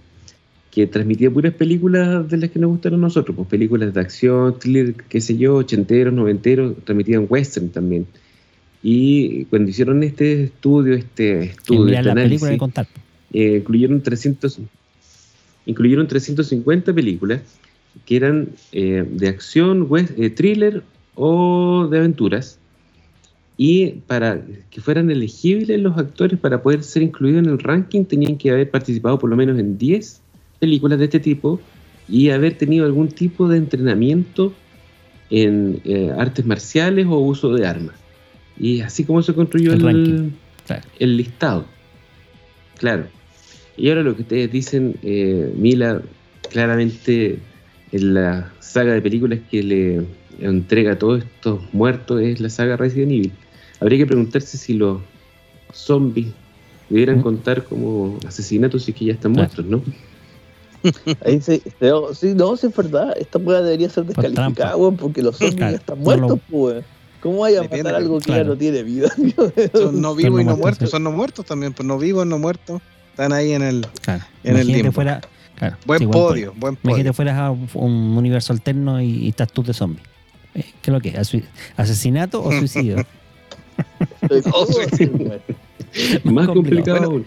que 0.70 0.86
transmitía 0.86 1.28
puras 1.28 1.54
películas 1.54 2.28
de 2.28 2.36
las 2.36 2.50
que 2.50 2.60
nos 2.60 2.70
gustaron 2.70 3.00
a 3.00 3.02
nosotros, 3.02 3.36
pues 3.36 3.48
películas 3.48 3.92
de 3.92 4.00
acción, 4.00 4.56
thriller, 4.60 4.94
qué 5.08 5.20
sé 5.20 5.36
yo, 5.36 5.56
ochenteros, 5.56 6.14
noventeros, 6.14 6.76
transmitían 6.84 7.26
western 7.28 7.70
también. 7.70 8.06
Y 8.80 9.46
cuando 9.46 9.70
hicieron 9.70 10.04
este 10.04 10.44
estudio, 10.44 10.94
este 10.94 11.42
estudio, 11.46 11.86
mirar 11.86 12.06
este 12.06 12.08
la 12.08 12.14
película 12.14 12.48
análisis, 12.48 12.58
contar. 12.60 12.86
eh, 13.32 13.56
incluyeron 13.56 14.00
300 14.00 14.60
incluyeron 15.70 16.06
350 16.06 16.92
películas 16.92 17.40
que 18.04 18.16
eran 18.16 18.50
eh, 18.72 19.04
de 19.08 19.28
acción, 19.28 19.88
eh, 20.16 20.30
thriller 20.30 20.82
o 21.14 21.88
de 21.90 21.98
aventuras 21.98 22.58
y 23.56 23.88
para 24.06 24.40
que 24.70 24.80
fueran 24.80 25.10
elegibles 25.10 25.80
los 25.80 25.96
actores 25.98 26.38
para 26.38 26.62
poder 26.62 26.82
ser 26.82 27.02
incluidos 27.02 27.44
en 27.44 27.50
el 27.50 27.58
ranking 27.58 28.04
tenían 28.04 28.36
que 28.38 28.50
haber 28.50 28.70
participado 28.70 29.18
por 29.18 29.28
lo 29.28 29.36
menos 29.36 29.58
en 29.58 29.76
10 29.76 30.22
películas 30.58 30.98
de 30.98 31.06
este 31.06 31.20
tipo 31.20 31.60
y 32.08 32.30
haber 32.30 32.56
tenido 32.56 32.86
algún 32.86 33.08
tipo 33.08 33.48
de 33.48 33.58
entrenamiento 33.58 34.52
en 35.30 35.80
eh, 35.84 36.12
artes 36.16 36.44
marciales 36.44 37.06
o 37.06 37.18
uso 37.18 37.52
de 37.54 37.66
armas 37.66 37.96
y 38.58 38.80
así 38.80 39.04
como 39.04 39.22
se 39.22 39.34
construyó 39.34 39.72
El 39.72 39.86
el, 39.86 40.32
el 40.98 41.16
listado. 41.16 41.64
Claro. 42.78 43.19
Y 43.80 43.88
ahora 43.88 44.02
lo 44.02 44.14
que 44.14 44.22
ustedes 44.22 44.52
dicen, 44.52 44.94
eh, 45.02 45.50
Mila, 45.56 46.02
claramente 46.50 47.38
en 47.92 48.14
la 48.14 48.52
saga 48.60 48.92
de 48.92 49.00
películas 49.00 49.38
que 49.50 49.62
le 49.62 50.02
entrega 50.40 50.92
a 50.92 50.98
todos 50.98 51.24
estos 51.24 51.60
muertos 51.72 52.20
es 52.20 52.40
la 52.40 52.50
saga 52.50 52.76
Resident 52.76 53.10
Evil. 53.12 53.32
Habría 53.80 53.98
que 54.00 54.06
preguntarse 54.06 54.58
si 54.58 54.74
los 54.74 55.00
zombies 55.72 56.28
debieran 56.90 57.22
contar 57.22 57.64
como 57.64 58.18
asesinatos 58.26 58.84
si 58.84 58.90
es 58.90 58.96
que 58.98 59.04
ya 59.06 59.12
están 59.14 59.32
muertos, 59.32 59.64
¿no? 59.64 59.82
ahí 61.24 61.40
se, 61.40 61.60
se- 61.60 62.14
sí, 62.14 62.34
no, 62.34 62.56
sí 62.56 62.66
es 62.66 62.76
verdad. 62.76 63.14
Esta 63.16 63.38
weá 63.38 63.62
debería 63.62 63.88
ser 63.88 64.04
descalificada, 64.04 64.76
weón, 64.76 64.96
porque 64.96 65.22
los 65.22 65.36
zombies 65.36 65.56
Claro, 65.56 65.72
ya 65.72 65.78
están 65.78 65.98
no 65.98 66.04
muertos, 66.04 66.28
lo- 66.28 66.36
pues 66.50 66.74
weón. 66.74 66.84
¿Cómo 67.20 67.38
vaya 67.40 67.60
a 67.60 67.62
Depende, 67.62 67.84
matar 67.84 67.94
algo 68.02 68.18
que 68.18 68.24
claro. 68.26 68.42
ya 68.44 68.48
no 68.50 68.56
tiene 68.58 68.82
vida? 68.82 69.08
Son 69.74 70.00
no 70.00 70.14
vivos 70.14 70.40
y 70.40 70.44
no 70.44 70.56
muertos, 70.56 70.58
muertos, 70.58 70.90
son 70.90 71.02
no 71.04 71.12
muertos 71.12 71.44
también, 71.46 71.72
pues 71.74 71.86
no 71.86 71.98
vivos, 71.98 72.26
no 72.26 72.38
muertos. 72.38 72.80
Están 73.20 73.32
ahí 73.34 73.52
en 73.52 73.62
el 73.62 73.86
Claro. 74.00 74.24
En 74.44 74.50
el 74.56 74.62
Imagínate 74.62 74.76
limbo. 74.82 74.92
fuera. 74.92 75.20
Claro, 75.56 75.76
buen 75.84 75.98
sí, 75.98 76.06
podio, 76.06 76.54
buen 76.56 76.78
Imagínate 76.82 77.02
podio. 77.02 77.12
fueras 77.14 77.38
a 77.38 77.50
un, 77.50 77.68
un 77.74 78.16
universo 78.16 78.54
alterno 78.54 78.98
y, 79.02 79.10
y 79.26 79.28
estás 79.28 79.52
tú 79.52 79.62
de 79.62 79.74
zombie. 79.74 80.02
Eh, 80.54 80.64
¿Qué 80.80 80.90
es 80.90 80.94
lo 80.94 81.00
que 81.00 81.10
es? 81.10 81.14
¿Asui- 81.16 81.44
¿Asesinato 81.76 82.42
o 82.42 82.50
suicidio? 82.50 82.96
Más 86.24 86.46
complicado. 86.46 86.54
complicado 86.54 86.96
Bueno, 86.98 87.06
aún. 87.08 87.26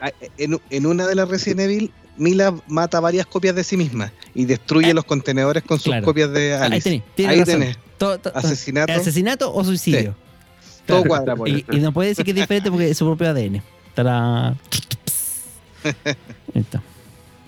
Ah, 0.00 0.10
En, 0.38 0.58
en 0.70 0.86
una 0.86 1.06
de 1.06 1.14
las 1.14 1.28
Resident 1.28 1.60
Evil, 1.60 1.92
Mila 2.16 2.54
mata 2.68 3.00
varias 3.00 3.26
copias 3.26 3.54
de 3.54 3.64
sí 3.64 3.76
misma 3.76 4.12
y 4.34 4.44
destruye 4.46 4.92
los 4.94 5.04
contenedores 5.04 5.62
con 5.62 5.78
sus 5.78 5.86
claro. 5.92 6.04
copias 6.04 6.30
de 6.32 6.54
Ahí 6.54 6.62
Alice. 6.62 6.88
tenés, 6.90 7.02
tienes 7.14 7.34
Ahí 7.34 7.40
razón. 7.40 7.60
tenés. 7.60 7.78
Todo- 7.98 8.18
todo- 8.18 8.36
Asesinato. 8.36 8.92
¿Asesinato 8.92 9.54
o 9.54 9.62
suicidio? 9.64 10.14
Todo 10.86 11.02
Claro. 11.02 11.08
cuadra 11.08 11.36
por 11.36 11.48
ahí. 11.48 11.64
Y, 11.70 11.76
y 11.76 11.80
no 11.80 11.92
puede 11.92 12.08
decir 12.10 12.24
que 12.24 12.30
es 12.32 12.34
diferente 12.34 12.70
porque 12.70 12.90
es 12.90 12.96
su 12.98 13.04
propio 13.04 13.28
ADN. 13.28 13.62
Tará. 13.94 14.56
Ahí 15.84 16.14
está. 16.54 16.82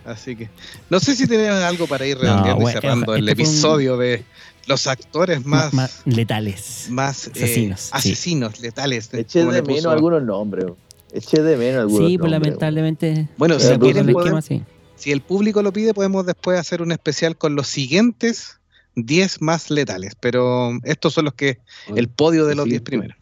Así 0.04 0.36
que 0.36 0.50
no 0.90 1.00
sé 1.00 1.16
si 1.16 1.26
tenemos 1.26 1.62
algo 1.62 1.86
para 1.86 2.06
ir 2.06 2.16
No, 2.16 2.22
redondeando 2.22 2.60
bueno, 2.62 2.78
y 2.78 2.80
cerrando 2.82 3.14
el 3.14 3.28
este 3.28 3.42
un- 3.42 3.48
episodio 3.48 3.96
de 3.96 4.22
los 4.66 4.86
actores 4.86 5.44
más, 5.46 6.02
letales. 6.04 6.86
más, 6.90 7.26
eh, 7.28 7.30
asesinos, 7.34 7.80
sí. 7.80 7.90
asesinos 7.92 8.60
letales. 8.60 9.08
Eché 9.12 9.44
de 9.46 9.62
menos 9.62 9.86
algunos 9.86 10.22
nombres. 10.22 10.66
Eché 11.12 11.42
de 11.42 11.56
menos 11.56 11.82
algunos 11.82 12.08
Sí, 12.08 12.18
pues 12.18 12.30
nombres, 12.30 12.48
lamentablemente. 12.50 13.28
Bueno, 13.38 13.56
de 13.56 13.60
si 13.72 13.78
quieren 13.78 14.08
esquema, 14.10 14.42
sí. 14.42 14.62
Si 14.96 15.10
el 15.12 15.20
público 15.22 15.62
lo 15.62 15.72
pide, 15.72 15.92
podemos 15.94 16.24
después 16.26 16.58
hacer 16.58 16.82
un 16.82 16.92
especial 16.92 17.36
con 17.36 17.54
los 17.56 17.66
siguientes 17.68 18.58
10 18.96 19.40
más 19.42 19.70
letales. 19.70 20.14
Pero 20.20 20.70
estos 20.84 21.14
son 21.14 21.24
los 21.26 21.34
que, 21.34 21.58
el 21.96 22.08
podio 22.08 22.46
de 22.46 22.54
los 22.54 22.64
Sí, 22.64 22.70
10 22.70 22.80
pues. 22.82 22.86
primeros. 22.90 23.16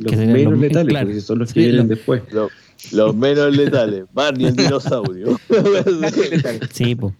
Los 0.00 0.16
menos 0.16 0.52
los- 0.52 0.60
letales, 0.60 0.88
claro. 0.90 1.06
porque 1.06 1.20
son 1.20 1.38
los 1.40 1.52
que 1.52 1.60
Sí, 1.60 1.66
vienen 1.66 1.88
después. 1.88 2.22
Los 2.92 3.14
menos 3.16 3.56
letales. 3.56 4.04
Barney 4.12 4.46
el 4.46 4.56
dinosaurio. 4.56 5.38
Sí, 6.72 6.94
pues. 6.94 7.14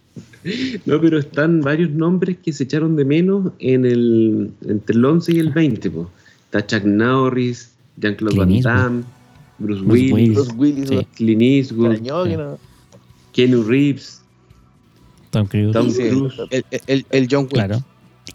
No, 0.85 1.01
pero 1.01 1.19
están 1.19 1.61
varios 1.63 1.91
nombres 1.91 2.37
que 2.43 2.53
se 2.53 2.65
echaron 2.65 2.97
de 2.97 3.05
menos 3.05 3.53
en 3.61 3.85
el 3.87 4.53
entre 4.67 4.95
el 4.97 5.05
11 5.05 5.33
y 5.33 5.39
el 5.39 5.51
20. 5.51 5.91
po. 5.91 6.11
Está 6.47 6.67
Chuck 6.67 6.85
Norris, 6.85 7.73
Jean-Claude 7.97 8.37
Van. 8.39 8.61
Damme, 8.61 9.03
Bruce, 9.59 9.83
Bruce 9.83 9.93
Willis, 9.93 10.13
Willis. 10.13 10.37
Los 10.37 10.49
Willis. 10.57 10.89
Sí. 10.91 11.07
Clint 11.15 11.43
Eastwood, 11.43 11.97
Keanu 13.33 13.63
Reeves, 13.65 14.21
Tom 15.31 15.47
Cruise. 15.47 15.73
Tom 15.73 15.91
Sí. 15.91 16.09
Cruise. 16.11 16.35
El, 16.51 16.65
el- 16.87 17.07
el 17.11 17.29
John 17.31 17.45
Wick. 17.45 17.53
Claro. 17.55 17.83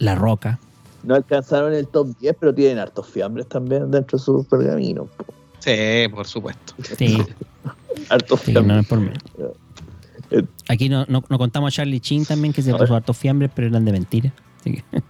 La 0.00 0.14
Roca. 0.16 0.58
No 1.02 1.14
alcanzaron 1.14 1.72
el 1.72 1.86
top 1.86 2.08
10, 2.20 2.36
pero 2.38 2.54
tienen 2.54 2.78
hartos 2.78 3.06
fiambres 3.08 3.46
también 3.48 3.90
dentro 3.90 4.18
de 4.18 4.24
sus 4.24 4.44
pergaminos. 4.46 5.08
po. 5.16 5.24
Sí, 5.60 6.08
por 6.10 6.26
supuesto. 6.26 6.74
Sí, 6.96 7.18
Hartos 8.08 8.40
sí, 8.40 8.52
no 8.52 8.60
fiambres. 8.62 8.82
es 8.82 8.86
por 8.88 9.00
menos. 9.00 9.18
Aquí 10.68 10.88
no, 10.88 11.04
no, 11.08 11.22
no 11.28 11.38
contamos 11.38 11.72
a 11.72 11.76
Charlie 11.76 12.00
Chin 12.00 12.24
también, 12.24 12.52
que 12.52 12.62
se 12.62 12.70
puso 12.72 12.84
ver. 12.84 12.92
hartos 12.94 13.16
fiambres, 13.16 13.50
pero 13.54 13.68
eran 13.68 13.84
de 13.84 13.92
mentira. 13.92 14.32
Así 14.60 14.72
que- 14.74 14.84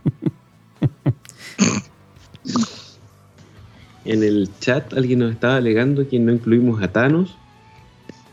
en 4.05 4.23
el 4.23 4.49
chat 4.61 4.93
alguien 4.95 5.19
nos 5.21 5.33
estaba 5.33 5.57
alegando 5.57 6.09
que 6.09 6.19
no 6.19 6.33
incluimos 6.33 6.83
a 6.83 6.89
Thanos, 6.89 7.37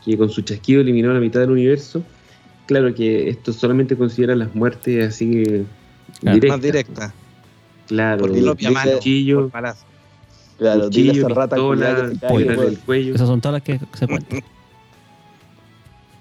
que 0.04 0.16
con 0.16 0.30
su 0.30 0.42
chasquido 0.42 0.80
eliminó 0.80 1.12
la 1.12 1.20
mitad 1.20 1.40
del 1.40 1.50
universo. 1.50 2.02
Claro 2.66 2.94
que 2.94 3.28
esto 3.28 3.52
solamente 3.52 3.96
considera 3.96 4.34
las 4.34 4.54
muertes 4.54 5.08
así 5.14 5.30
que 5.30 5.64
Claro, 6.20 6.34
directas. 6.34 6.50
Más 6.56 6.62
directa. 6.62 7.14
Claro, 7.86 8.26
Por 8.26 8.72
mano. 8.72 8.92
cuchillo, 8.92 9.40
por 9.42 9.50
palazo. 9.50 9.84
Claro, 10.58 10.88
dile 10.90 11.10
a 11.10 11.12
cuchillo, 11.12 11.26
esa 11.28 11.34
rata 11.40 11.56
pistola, 11.56 11.94
que 12.10 12.18
se 12.18 12.26
weón. 12.34 12.68
el 12.68 12.78
cuello, 12.80 13.14
Esas 13.14 13.28
son 13.28 13.40
todas 13.40 13.52
las 13.54 13.62
que 13.62 13.78
se 13.96 14.06
cuentan. 14.08 14.40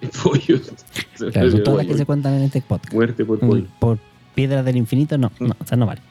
pollo. 0.24 0.60
Claro, 1.32 1.52
son 1.52 1.64
todas 1.64 1.78
las 1.80 1.88
que 1.88 1.98
se 1.98 2.06
cuentan 2.06 2.34
en 2.36 2.44
este 2.44 2.62
podcast. 2.62 2.94
Muerte 2.94 3.26
por 3.26 3.40
pollo. 3.40 3.66
Por 3.80 3.98
piedras 4.36 4.64
del 4.64 4.78
infinito, 4.78 5.18
no, 5.18 5.32
no, 5.40 5.56
o 5.60 5.66
sea, 5.66 5.76
no 5.78 5.88
vale. 5.88 6.02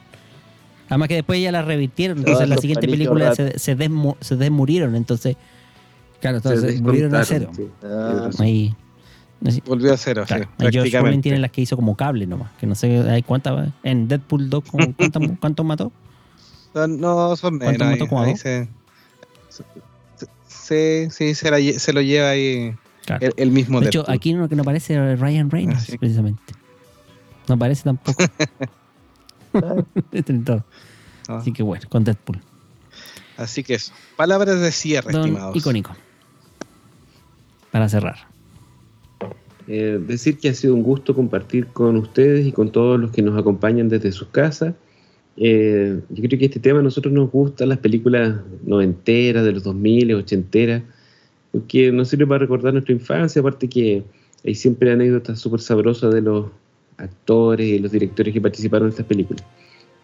Además 0.89 1.07
que 1.07 1.15
después 1.15 1.41
ya 1.41 1.51
la 1.51 1.61
revirtieron, 1.61 2.17
entonces 2.19 2.43
en 2.43 2.49
la 2.49 2.57
siguiente 2.57 2.87
película 2.87 3.33
se, 3.35 3.57
se, 3.57 3.77
desmu- 3.77 4.17
se 4.19 4.35
desmurieron, 4.35 4.95
entonces. 4.95 5.37
Claro, 6.19 6.39
Se 6.41 6.49
entonces 6.49 6.81
murieron 6.81 7.15
a 7.15 7.23
cero. 7.23 7.51
sí. 7.55 7.67
Ah. 7.83 8.29
Ahí. 8.39 8.75
así, 9.45 9.61
Volvió 9.65 9.93
a 9.93 9.97
cero, 9.97 10.23
claro. 10.27 10.45
sí, 10.59 10.65
George 10.71 10.91
Clooney 10.91 11.19
tiene 11.21 11.37
las 11.39 11.51
que 11.51 11.61
hizo 11.61 11.75
como 11.77 11.95
cable 11.95 12.25
nomás, 12.27 12.51
que 12.59 12.65
no 12.67 12.75
sé 12.75 12.99
hay 13.09 13.21
cuántas 13.23 13.55
va. 13.55 13.67
En 13.83 14.07
Deadpool 14.09 14.49
2, 14.49 14.63
como, 14.69 14.93
¿cuántas- 14.93 15.23
¿cuántos 15.39 15.65
mató? 15.65 15.91
Son- 16.73 16.99
no, 16.99 17.35
son 17.35 17.59
¿Cuánto 17.59 17.85
menos. 17.85 18.11
ahí- 18.11 18.37
se, 18.37 18.67
se- 21.11 21.35
se, 21.35 21.51
la 21.51 21.79
se 21.79 21.93
lo 21.93 22.01
lleva 22.01 22.29
ahí 22.29 22.75
Claro. 23.05 23.25
el, 23.25 23.33
el 23.37 23.51
mismo 23.51 23.79
De 23.79 23.87
hecho, 23.87 23.99
Deadpool. 23.99 24.15
aquí 24.15 24.33
no, 24.33 24.49
que 24.49 24.55
no 24.55 24.63
aparece 24.63 25.15
Ryan 25.15 25.49
Reynolds, 25.49 25.83
Ah, 25.83 25.91
sí. 25.91 25.97
precisamente. 25.97 26.41
No 27.47 27.55
aparece 27.55 27.83
tampoco. 27.83 28.23
Todo. 30.45 30.63
Ah, 31.29 31.37
Así 31.37 31.51
que 31.53 31.63
bueno, 31.63 31.83
con 31.89 32.03
Deadpool. 32.03 32.39
Así 33.37 33.63
que 33.63 33.75
eso. 33.75 33.93
Palabras 34.15 34.59
de 34.59 34.71
cierre, 34.71 35.11
Don 35.11 35.21
estimados. 35.25 35.55
icónico. 35.55 35.91
Para 37.71 37.87
cerrar. 37.89 38.27
Eh, 39.67 39.99
decir 40.05 40.39
que 40.39 40.49
ha 40.49 40.53
sido 40.53 40.73
un 40.73 40.81
gusto 40.83 41.13
compartir 41.13 41.67
con 41.67 41.97
ustedes 41.97 42.45
y 42.47 42.51
con 42.51 42.71
todos 42.71 42.99
los 42.99 43.11
que 43.11 43.21
nos 43.21 43.37
acompañan 43.37 43.89
desde 43.89 44.11
sus 44.11 44.29
casas. 44.29 44.73
Eh, 45.37 45.99
yo 46.09 46.23
creo 46.23 46.39
que 46.39 46.45
este 46.45 46.59
tema 46.59 46.79
a 46.79 46.83
nosotros 46.83 47.13
nos 47.13 47.31
gusta, 47.31 47.65
las 47.65 47.77
películas 47.77 48.35
noventeras, 48.65 49.45
de 49.45 49.51
los 49.51 49.63
2000, 49.63 50.15
ochenteras, 50.15 50.81
porque 51.51 51.91
nos 51.91 52.09
sirve 52.09 52.25
para 52.25 52.39
recordar 52.39 52.73
nuestra 52.73 52.93
infancia, 52.93 53.39
aparte 53.39 53.67
que 53.67 54.03
hay 54.43 54.55
siempre 54.55 54.91
anécdotas 54.91 55.39
súper 55.39 55.59
sabrosas 55.61 56.13
de 56.13 56.21
los 56.21 56.47
actores 56.97 57.67
y 57.67 57.79
los 57.79 57.91
directores 57.91 58.33
que 58.33 58.41
participaron 58.41 58.87
en 58.87 58.91
estas 58.91 59.05
películas. 59.05 59.43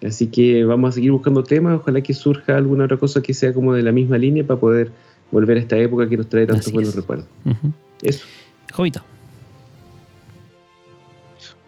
Así 0.03 0.27
que 0.27 0.65
vamos 0.65 0.89
a 0.89 0.91
seguir 0.93 1.11
buscando 1.11 1.43
temas, 1.43 1.80
ojalá 1.80 2.01
que 2.01 2.14
surja 2.14 2.57
alguna 2.57 2.85
otra 2.85 2.97
cosa 2.97 3.22
que 3.22 3.34
sea 3.34 3.53
como 3.53 3.73
de 3.73 3.84
la 3.84 3.91
misma 3.91 4.18
línea 4.18 4.45
para 4.45 4.60
poder 4.60 4.91
volver 5.31 5.57
a 5.57 5.61
esta 5.61 5.77
época 5.77 6.07
que 6.07 6.18
nos 6.18 6.27
trae 6.27 6.45
tantos 6.45 6.68
Así 6.68 6.73
buenos 6.73 6.89
es. 6.89 6.95
recuerdos. 6.95 7.26
Ujú. 7.45 7.72
Eso. 8.03 8.26
Jovito. 8.72 9.01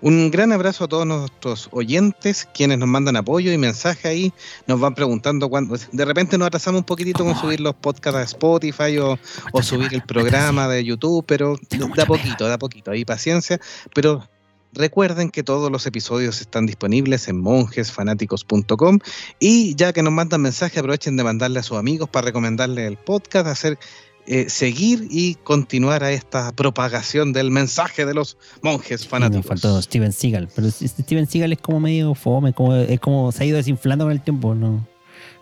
Un 0.05 0.29
gran 0.29 0.51
abrazo 0.51 0.83
a 0.83 0.87
todos 0.87 1.07
nuestros 1.07 1.67
oyentes, 1.71 2.47
quienes 2.53 2.77
nos 2.77 2.87
mandan 2.87 3.15
apoyo 3.15 3.51
y 3.51 3.57
mensajes 3.57 4.05
ahí, 4.05 4.33
nos 4.67 4.79
van 4.79 4.93
preguntando 4.93 5.49
cuándo. 5.49 5.75
De 5.91 6.05
repente 6.05 6.37
nos 6.37 6.45
atrasamos 6.45 6.81
un 6.81 6.85
poquitito 6.85 7.23
con 7.23 7.35
subir 7.35 7.59
los 7.59 7.73
podcasts 7.73 8.19
a 8.19 8.21
Spotify 8.21 8.99
o, 8.99 9.17
o 9.51 9.63
subir 9.63 9.95
el 9.95 10.03
programa 10.03 10.67
de 10.67 10.83
YouTube, 10.83 11.25
pero 11.27 11.57
Tengo 11.67 11.85
de 11.85 11.89
mucha 11.89 12.03
a 12.03 12.05
poquito, 12.05 12.45
de 12.45 12.53
a 12.53 12.59
poquito, 12.59 12.91
ahí 12.91 13.03
paciencia. 13.03 13.59
Pero 13.95 14.29
recuerden 14.73 15.31
que 15.31 15.41
todos 15.41 15.71
los 15.71 15.87
episodios 15.87 16.39
están 16.39 16.67
disponibles 16.67 17.27
en 17.27 17.41
monjesfanáticos.com 17.41 18.99
y 19.39 19.73
ya 19.73 19.91
que 19.91 20.03
nos 20.03 20.13
mandan 20.13 20.39
mensajes, 20.43 20.77
aprovechen 20.77 21.17
de 21.17 21.23
mandarle 21.23 21.61
a 21.61 21.63
sus 21.63 21.79
amigos 21.79 22.09
para 22.09 22.25
recomendarle 22.25 22.85
el 22.85 22.97
podcast, 22.97 23.47
hacer. 23.47 23.79
Eh, 24.27 24.49
seguir 24.49 25.07
y 25.09 25.35
continuar 25.35 26.03
a 26.03 26.11
esta 26.11 26.51
propagación 26.51 27.31
del 27.33 27.51
mensaje 27.51 28.05
de 28.05 28.13
los 28.13 28.37
monjes 28.61 29.07
fanáticos. 29.07 29.45
Nos 29.45 29.61
faltó 29.61 29.81
Steven 29.81 30.11
Seagal. 30.11 30.49
Pero 30.55 30.69
Steven 30.71 31.27
Seagal 31.27 31.53
es 31.53 31.59
como 31.59 31.79
medio 31.79 32.15
fome, 32.15 32.53
como, 32.53 32.75
es 32.75 32.99
como 32.99 33.31
se 33.31 33.43
ha 33.43 33.45
ido 33.45 33.57
desinflando 33.57 34.05
con 34.05 34.11
el 34.11 34.21
tiempo. 34.21 34.55
No, 34.55 34.85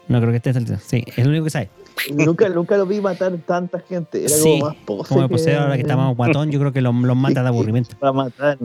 no 0.07 0.19
creo 0.19 0.31
que 0.31 0.37
esté 0.37 0.53
saliendo. 0.53 0.79
Sí, 0.85 1.03
es 1.15 1.23
lo 1.23 1.29
único 1.29 1.45
que 1.45 1.49
sabe. 1.51 1.69
nunca, 2.13 2.49
nunca 2.49 2.75
lo 2.77 2.85
vi 2.85 2.99
matar 2.99 3.37
tanta 3.47 3.79
gente. 3.79 4.19
Era 4.25 4.29
Sí, 4.29 4.59
como 4.59 4.65
más 4.65 4.75
pose. 4.85 5.09
Como 5.09 5.21
de 5.21 5.27
que- 5.27 5.31
poseo, 5.35 5.61
ahora 5.61 5.75
que 5.75 5.81
está 5.81 5.95
más 5.95 6.15
guatón, 6.15 6.51
yo 6.51 6.59
creo 6.59 6.73
que 6.73 6.81
los 6.81 6.93
los 6.93 7.15
mata 7.15 7.41
de 7.41 7.47
aburrimiento. 7.47 7.95
Para 7.99 8.11
matar. 8.13 8.57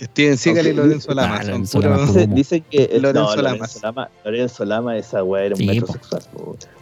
Steven 0.00 0.36
Seagal 0.36 0.66
y 0.66 0.72
Lorenzo 0.74 1.14
Lama 1.14 1.42
son 1.42 1.52
Lorenzo 1.52 1.80
Lama. 1.80 2.26
Dicen, 2.34 2.64
que 2.70 2.84
el- 2.84 3.02
Lorenzo 3.02 3.36
no, 3.36 3.42
Lamas. 3.42 3.58
Lorenzo 3.60 3.80
Lama, 3.82 4.10
Lorenzo 4.24 4.64
Lama, 4.64 4.96
esa 4.98 5.24
weá 5.24 5.44
era 5.44 5.54
un 5.54 5.60
Sí, 5.60 5.66
metrosexual. 5.66 6.22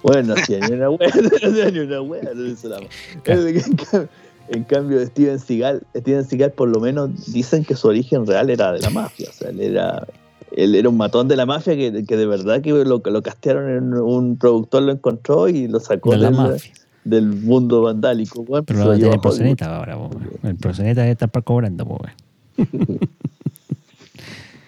Bueno, 0.03 0.35
no 0.35 0.35
hacía 0.41 0.59
ni 0.61 0.75
una 0.75 0.91
weá, 0.91 1.09
no 1.23 1.29
hacía 1.49 1.71
ni 1.71 1.79
una 1.81 2.01
weá, 2.03 2.23
Lorenzo 2.35 2.69
Lama. 2.69 2.87
En 3.15 3.21
cambio- 3.21 4.09
En 4.49 4.65
cambio, 4.65 5.07
Steven 5.07 5.39
Seagal, 5.39 5.83
Steven 5.97 6.25
Seagal 6.25 6.53
por 6.53 6.69
lo 6.69 6.79
menos 6.79 7.33
dicen 7.33 7.65
que 7.65 7.75
su 7.77 7.89
origen 7.89 8.27
real 8.27 8.51
era 8.51 8.73
de 8.73 8.81
la 8.81 8.91
mafia. 8.91 9.29
O 9.31 9.33
sea, 9.33 9.49
él 9.49 9.59
era, 9.61 10.07
él 10.55 10.75
era 10.75 10.89
un 10.91 10.99
matón 10.99 11.29
de 11.29 11.37
la 11.37 11.47
mafia 11.47 11.75
que, 11.77 12.05
que 12.05 12.17
de 12.19 12.27
verdad 12.27 12.61
que 12.61 12.71
lo, 12.71 13.01
lo 13.03 13.23
castearon 13.23 13.71
en 13.71 13.95
un 13.95 14.37
productor 14.37 14.83
lo 14.83 14.93
encontró 14.93 15.49
y 15.49 15.67
lo 15.67 15.81
sacó 15.81 16.11
De 16.11 16.19
la 16.19 16.27
del, 16.31 16.37
mafia. 16.37 16.73
del 17.05 17.27
mundo 17.29 17.81
vandálico. 17.83 18.45
Pero 18.67 18.85
lo 18.85 18.95
tiene 18.97 19.19
proseneta 19.19 19.77
ahora, 19.79 19.97
po. 19.97 20.11
El 20.43 20.57
proseneta 20.57 21.01
debe 21.01 21.13
estar 21.13 21.31
para 21.31 21.43
cobrando, 21.43 21.87
po. 21.87 21.99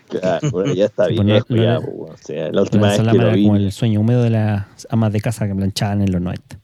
Claro, 0.09 0.51
bueno, 0.53 0.73
ya 0.73 0.85
está 0.87 1.07
Sí, 1.09 1.15
bien, 1.15 1.27
pues, 1.27 1.45
no- 1.51 1.57
ya, 1.57 1.75
no- 1.75 1.81
po, 1.83 1.91
weón. 1.91 2.15
o 2.15 2.17
sea, 2.19 2.53
la 2.53 2.63
última 2.63 2.89
vez 2.89 2.99
Lorenzo 2.99 3.03
que 3.03 3.07
Lama 3.07 3.23
lo 3.23 3.29
era 3.29 3.37
vi. 3.37 3.45
como 3.45 3.57
el 3.57 3.73
sueño 3.73 4.01
húmedo 4.01 4.23
de 4.23 4.31
las 4.31 4.67
amas 4.89 5.13
de 5.13 5.21
casa 5.21 5.49
que 5.49 5.55
planchaban 5.55 6.01
en 6.03 6.13
los 6.13 6.21
90. 6.23 6.59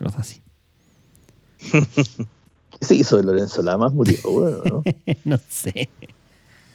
Una 0.00 0.06
cosa 0.10 0.20
así. 0.20 0.40
¿Qué 1.70 2.84
se 2.86 2.94
hizo 2.94 3.18
de 3.18 3.24
Lorenzo 3.24 3.62
Lamas? 3.62 3.92
Murió, 3.92 4.16
bueno, 4.24 4.58
¿no? 4.64 4.82
no 5.24 5.38
sé. 5.50 5.90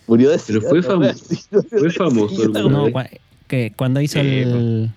Murió 0.07 0.29
de 0.29 0.39
Pero 0.45 0.61
fue 0.61 0.81
murió 0.81 1.13
fue 1.69 1.89
famoso. 1.91 2.49
No, 2.49 2.87
cua- 2.89 3.09
que 3.47 3.73
cuando 3.75 3.99
hizo 3.99 4.19
el, 4.19 4.27
El 4.27 4.91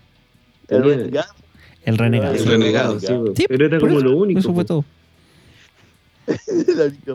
Tenía- 0.67 0.85
renegado. 0.97 1.33
el 1.87 1.97
renegado. 1.99 2.35
El 2.35 2.41
El 2.43 2.47
renegado, 2.47 3.01
sí, 3.01 3.47
pero 3.49 3.65
era 3.65 3.81
como 3.81 3.97
eso, 3.99 4.05
lo 4.07 4.17
único. 4.19 4.41
Eso 4.41 4.49
fue 4.49 4.57
pues. 4.57 4.67
todo. 4.67 4.85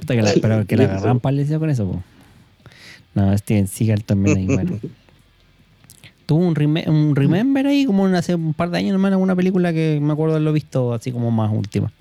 Que 0.07 0.21
la- 0.21 0.33
pero 0.41 0.65
que 0.65 0.77
la 0.77 0.83
agarran 0.85 1.19
palecía 1.19 1.59
con 1.59 1.69
eso, 1.69 1.87
po. 1.87 2.03
No, 3.15 3.37
Steven 3.37 3.67
Seagal 3.67 4.03
también 4.03 4.37
ahí, 4.37 4.45
bueno. 4.47 4.79
Tuvo 6.25 6.39
un, 6.47 6.55
reme- 6.55 6.87
un 6.87 7.15
remember 7.15 7.67
ahí, 7.67 7.85
como 7.85 8.05
hace 8.07 8.33
un 8.35 8.53
par 8.53 8.69
de 8.71 8.77
años, 8.77 8.93
hermano, 8.93 9.19
una 9.19 9.35
película 9.35 9.73
que 9.73 9.99
me 10.01 10.13
acuerdo 10.13 10.35
haberlo 10.35 10.53
visto 10.53 10.93
así 10.93 11.11
como 11.11 11.31
más 11.31 11.51
última. 11.53 11.91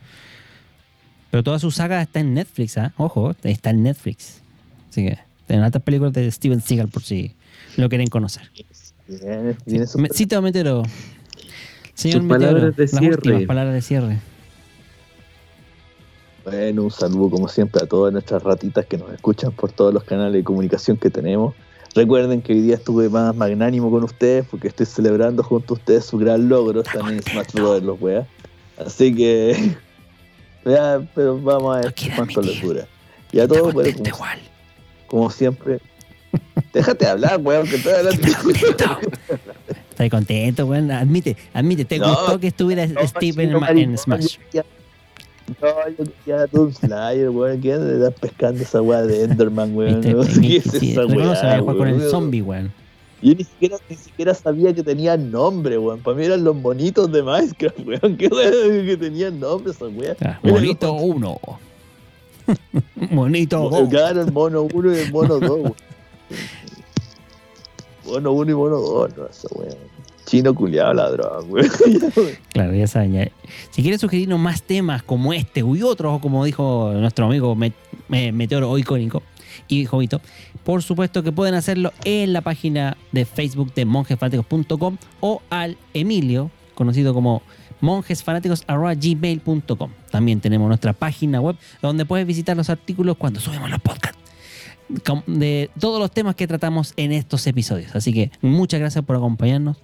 Pero 1.31 1.43
toda 1.43 1.59
su 1.59 1.71
saga 1.71 2.01
está 2.03 2.21
en 2.21 2.35
Netflix, 2.35 2.79
¿ah? 2.79 2.93
Ojo, 2.99 3.35
está 3.43 3.71
en 3.71 3.83
Netflix. 3.83 4.41
Así 4.91 5.05
que, 5.07 5.19
tienen 5.47 5.65
altas 5.65 5.83
películas 5.83 6.13
de 6.13 6.31
Steven 6.31 6.61
Seagal 6.61 6.89
por 6.89 7.03
si 7.03 7.33
lo 7.77 7.89
quieren 7.89 8.07
conocer. 8.09 8.43
Bien, 9.09 9.57
bien, 9.67 9.83
eso- 9.83 9.99
Me, 9.99 10.09
cita 10.11 10.41
Meteoro. 10.41 10.85
Señor 11.95 12.19
Sus 12.21 12.25
Meteoro, 12.29 12.53
palabras 12.53 12.77
de 12.77 12.83
las 12.85 13.17
últimas 13.17 13.43
palabras 13.45 13.75
de 13.75 13.83
cierre. 13.83 14.19
Bueno, 16.45 16.83
un 16.85 16.91
saludo 16.91 17.31
como 17.31 17.49
siempre 17.49 17.83
a 17.83 17.87
todas 17.87 18.13
nuestras 18.13 18.43
ratitas 18.43 18.87
que 18.87 18.99
nos 18.99 19.13
escuchan 19.13 19.53
por 19.53 19.71
todos 19.73 19.95
los 19.95 20.03
canales 20.05 20.33
de 20.35 20.45
comunicación 20.45 20.97
que 20.97 21.09
tenemos. 21.11 21.55
Recuerden 21.95 22.41
que 22.43 22.53
hoy 22.55 22.63
día 22.63 22.77
estuve 22.77 23.09
más 23.09 23.35
magnánimo 23.37 23.91
con 23.91 24.03
ustedes 24.03 24.47
porque 24.51 24.69
estoy 24.69 24.87
celebrando 24.87 25.43
junto 25.43 25.75
a 25.75 25.77
ustedes 25.77 26.05
su 26.07 26.19
gran 26.19 26.49
logro. 26.49 26.81
Están 26.81 27.09
en 27.11 27.23
Smash 27.23 27.53
Bros. 27.53 27.83
los 27.83 28.01
weas. 28.01 28.27
Así 28.79 29.15
que. 29.15 29.77
Ya, 30.65 31.05
pero 31.17 31.41
vamos 31.41 31.77
a 31.77 31.81
ver 31.81 31.87
No 32.09 32.15
cuánto 32.15 32.41
les 32.41 32.63
dura. 32.63 32.87
Y 33.33 33.41
a 33.41 33.43
Está 33.43 33.57
todos, 33.59 33.75
contento 33.75 33.99
como, 33.99 34.15
igual. 34.15 34.39
como 35.09 35.31
siempre. 35.31 35.81
Déjate 36.73 37.05
hablar, 37.05 37.41
weón, 37.43 37.67
que 37.67 37.75
estoy 37.75 37.93
hablando. 37.93 38.23
Estoy 39.91 40.09
contento, 40.09 40.67
weón. 40.67 40.93
Admite, 40.93 41.37
admite, 41.53 41.85
te 41.85 41.99
No, 41.99 42.11
gustó 42.15 42.39
que 42.39 42.47
estuviera 42.47 42.87
No, 42.87 43.05
Steve 43.09 43.43
en, 43.43 43.99
Smash. 43.99 44.37
No, 45.61 45.89
yo 45.89 46.13
quería 46.25 46.47
Doom 46.47 46.73
Slayer, 46.73 47.31
weón. 47.31 47.61
¿Quién 47.61 47.87
le 47.87 48.07
está 48.07 48.11
pescando 48.21 48.63
esa 48.63 48.83
weá 48.83 49.03
de 49.03 49.25
Enderman, 49.25 49.75
weón? 49.77 50.01
No 50.01 50.23
qué 50.41 50.57
es 50.57 50.75
esa 50.75 51.07
weá, 51.07 51.15
voy 51.15 51.23
a 51.23 51.59
jugar 51.61 51.77
con 51.77 51.89
el 51.89 51.99
weón. 51.99 52.11
zombie, 52.11 52.43
weón. 52.43 52.73
Yo 53.23 53.35
ni 53.35 53.45
siquiera, 53.45 53.77
ni 53.89 53.97
siquiera 53.97 54.35
sabía 54.35 54.75
que 54.75 54.83
tenían 54.83 55.31
nombre, 55.31 55.79
weón. 55.79 56.01
Para 56.01 56.17
mí 56.17 56.25
eran 56.25 56.43
los 56.43 56.57
monitos 56.57 57.11
de 57.13 57.23
Minecraft, 57.23 57.79
weón. 57.87 58.17
¿Qué 58.17 58.29
weón 58.29 58.87
que 58.87 58.97
tenían 58.97 59.39
nombre 59.39 59.73
esa 59.73 59.87
weá? 59.87 60.17
Monito 60.43 60.93
1. 60.93 61.41
Monito 63.11 63.69
2. 63.71 63.89
Claro, 63.89 64.23
el 64.23 64.33
mono 64.33 64.63
1 64.73 64.95
y 64.95 64.99
el 64.99 65.13
mono 65.13 65.39
2, 65.39 65.51
weón. 65.51 65.75
Mono 68.05 68.33
1 68.33 68.51
y 68.51 68.55
mono 68.55 68.77
2, 68.79 69.17
no, 69.17 69.27
esa 69.27 69.49
weá. 69.55 69.71
Chino 70.27 70.55
culiado 70.55 70.95
ladrón, 70.95 71.47
weón. 71.51 71.69
Claro, 72.53 72.75
ya 72.75 72.87
saben. 72.87 73.13
ya. 73.13 73.29
Si 73.71 73.83
quieren 73.83 73.99
sugerirnos 73.99 74.39
más 74.39 74.63
temas 74.63 75.03
como 75.03 75.33
este 75.33 75.61
y 75.61 75.83
otros, 75.83 76.15
o 76.15 76.21
como 76.21 76.45
dijo 76.45 76.93
nuestro 76.95 77.27
amigo 77.27 77.55
Met- 77.57 77.73
Me- 78.09 78.33
Meteoro 78.33 78.71
o 78.71 78.79
icónico, 78.79 79.23
y 79.69 79.85
Jovito. 79.85 80.21
Por 80.65 80.83
supuesto 80.83 81.23
que 81.23 81.33
pueden 81.33 81.55
hacerlo 81.55 81.93
en 82.05 82.33
la 82.33 82.41
página 82.41 82.97
de 83.11 83.25
Facebook 83.27 83.75
de 83.75 83.85
monjesfanáticos.com 83.85 84.97
o 85.21 85.43
al 85.51 85.77
Emilio, 85.93 86.51
conocido 86.75 87.13
como 87.15 87.43
monjesfanáticos.gmail.com. 87.81 89.91
También 90.11 90.41
tenemos 90.41 90.69
nuestra 90.69 90.93
página 90.93 91.41
web 91.41 91.57
donde 91.81 92.05
puedes 92.05 92.27
visitar 92.27 92.57
los 92.57 92.71
artículos 92.71 93.17
cuando 93.17 93.41
subimos 93.41 93.71
los 93.71 93.81
podcasts 93.81 94.19
de 95.27 95.71
todos 95.81 95.99
los 95.99 96.11
temas 96.11 96.35
que 96.35 96.47
tratamos 96.47 96.93
en 96.97 97.13
estos 97.13 97.47
episodios. 97.47 97.95
Así 97.97 98.13
que 98.13 98.31
muchas 98.43 98.79
gracias 98.81 99.03
por 99.05 99.17
acompañarnos. 99.17 99.77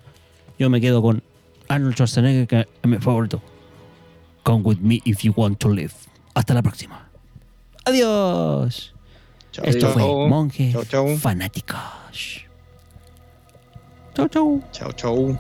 Yo 0.59 0.69
me 0.71 0.81
quedo 0.81 1.01
con 1.03 1.23
Arnold 1.69 1.95
Schwarzenegger, 1.95 2.47
que 2.47 2.61
es 2.61 2.89
mi 2.89 2.99
favorito. 2.99 3.41
Come 4.43 4.63
with 4.65 4.79
me 4.79 5.01
if 5.05 5.23
you 5.23 5.33
want 5.37 5.59
to 5.61 5.69
live. 5.69 5.93
Hasta 6.35 6.55
la 6.55 6.63
próxima. 6.63 7.09
Adiós. 7.85 8.93
Esto 9.63 9.89
fue 9.89 10.03
Monjes 10.29 10.73
Chao, 10.73 10.85
chao. 10.85 11.17
Fanáticos. 11.17 12.45
Chau, 14.15 14.29
chau. 14.29 14.63
Chao, 14.73 14.93
chao. 14.93 15.39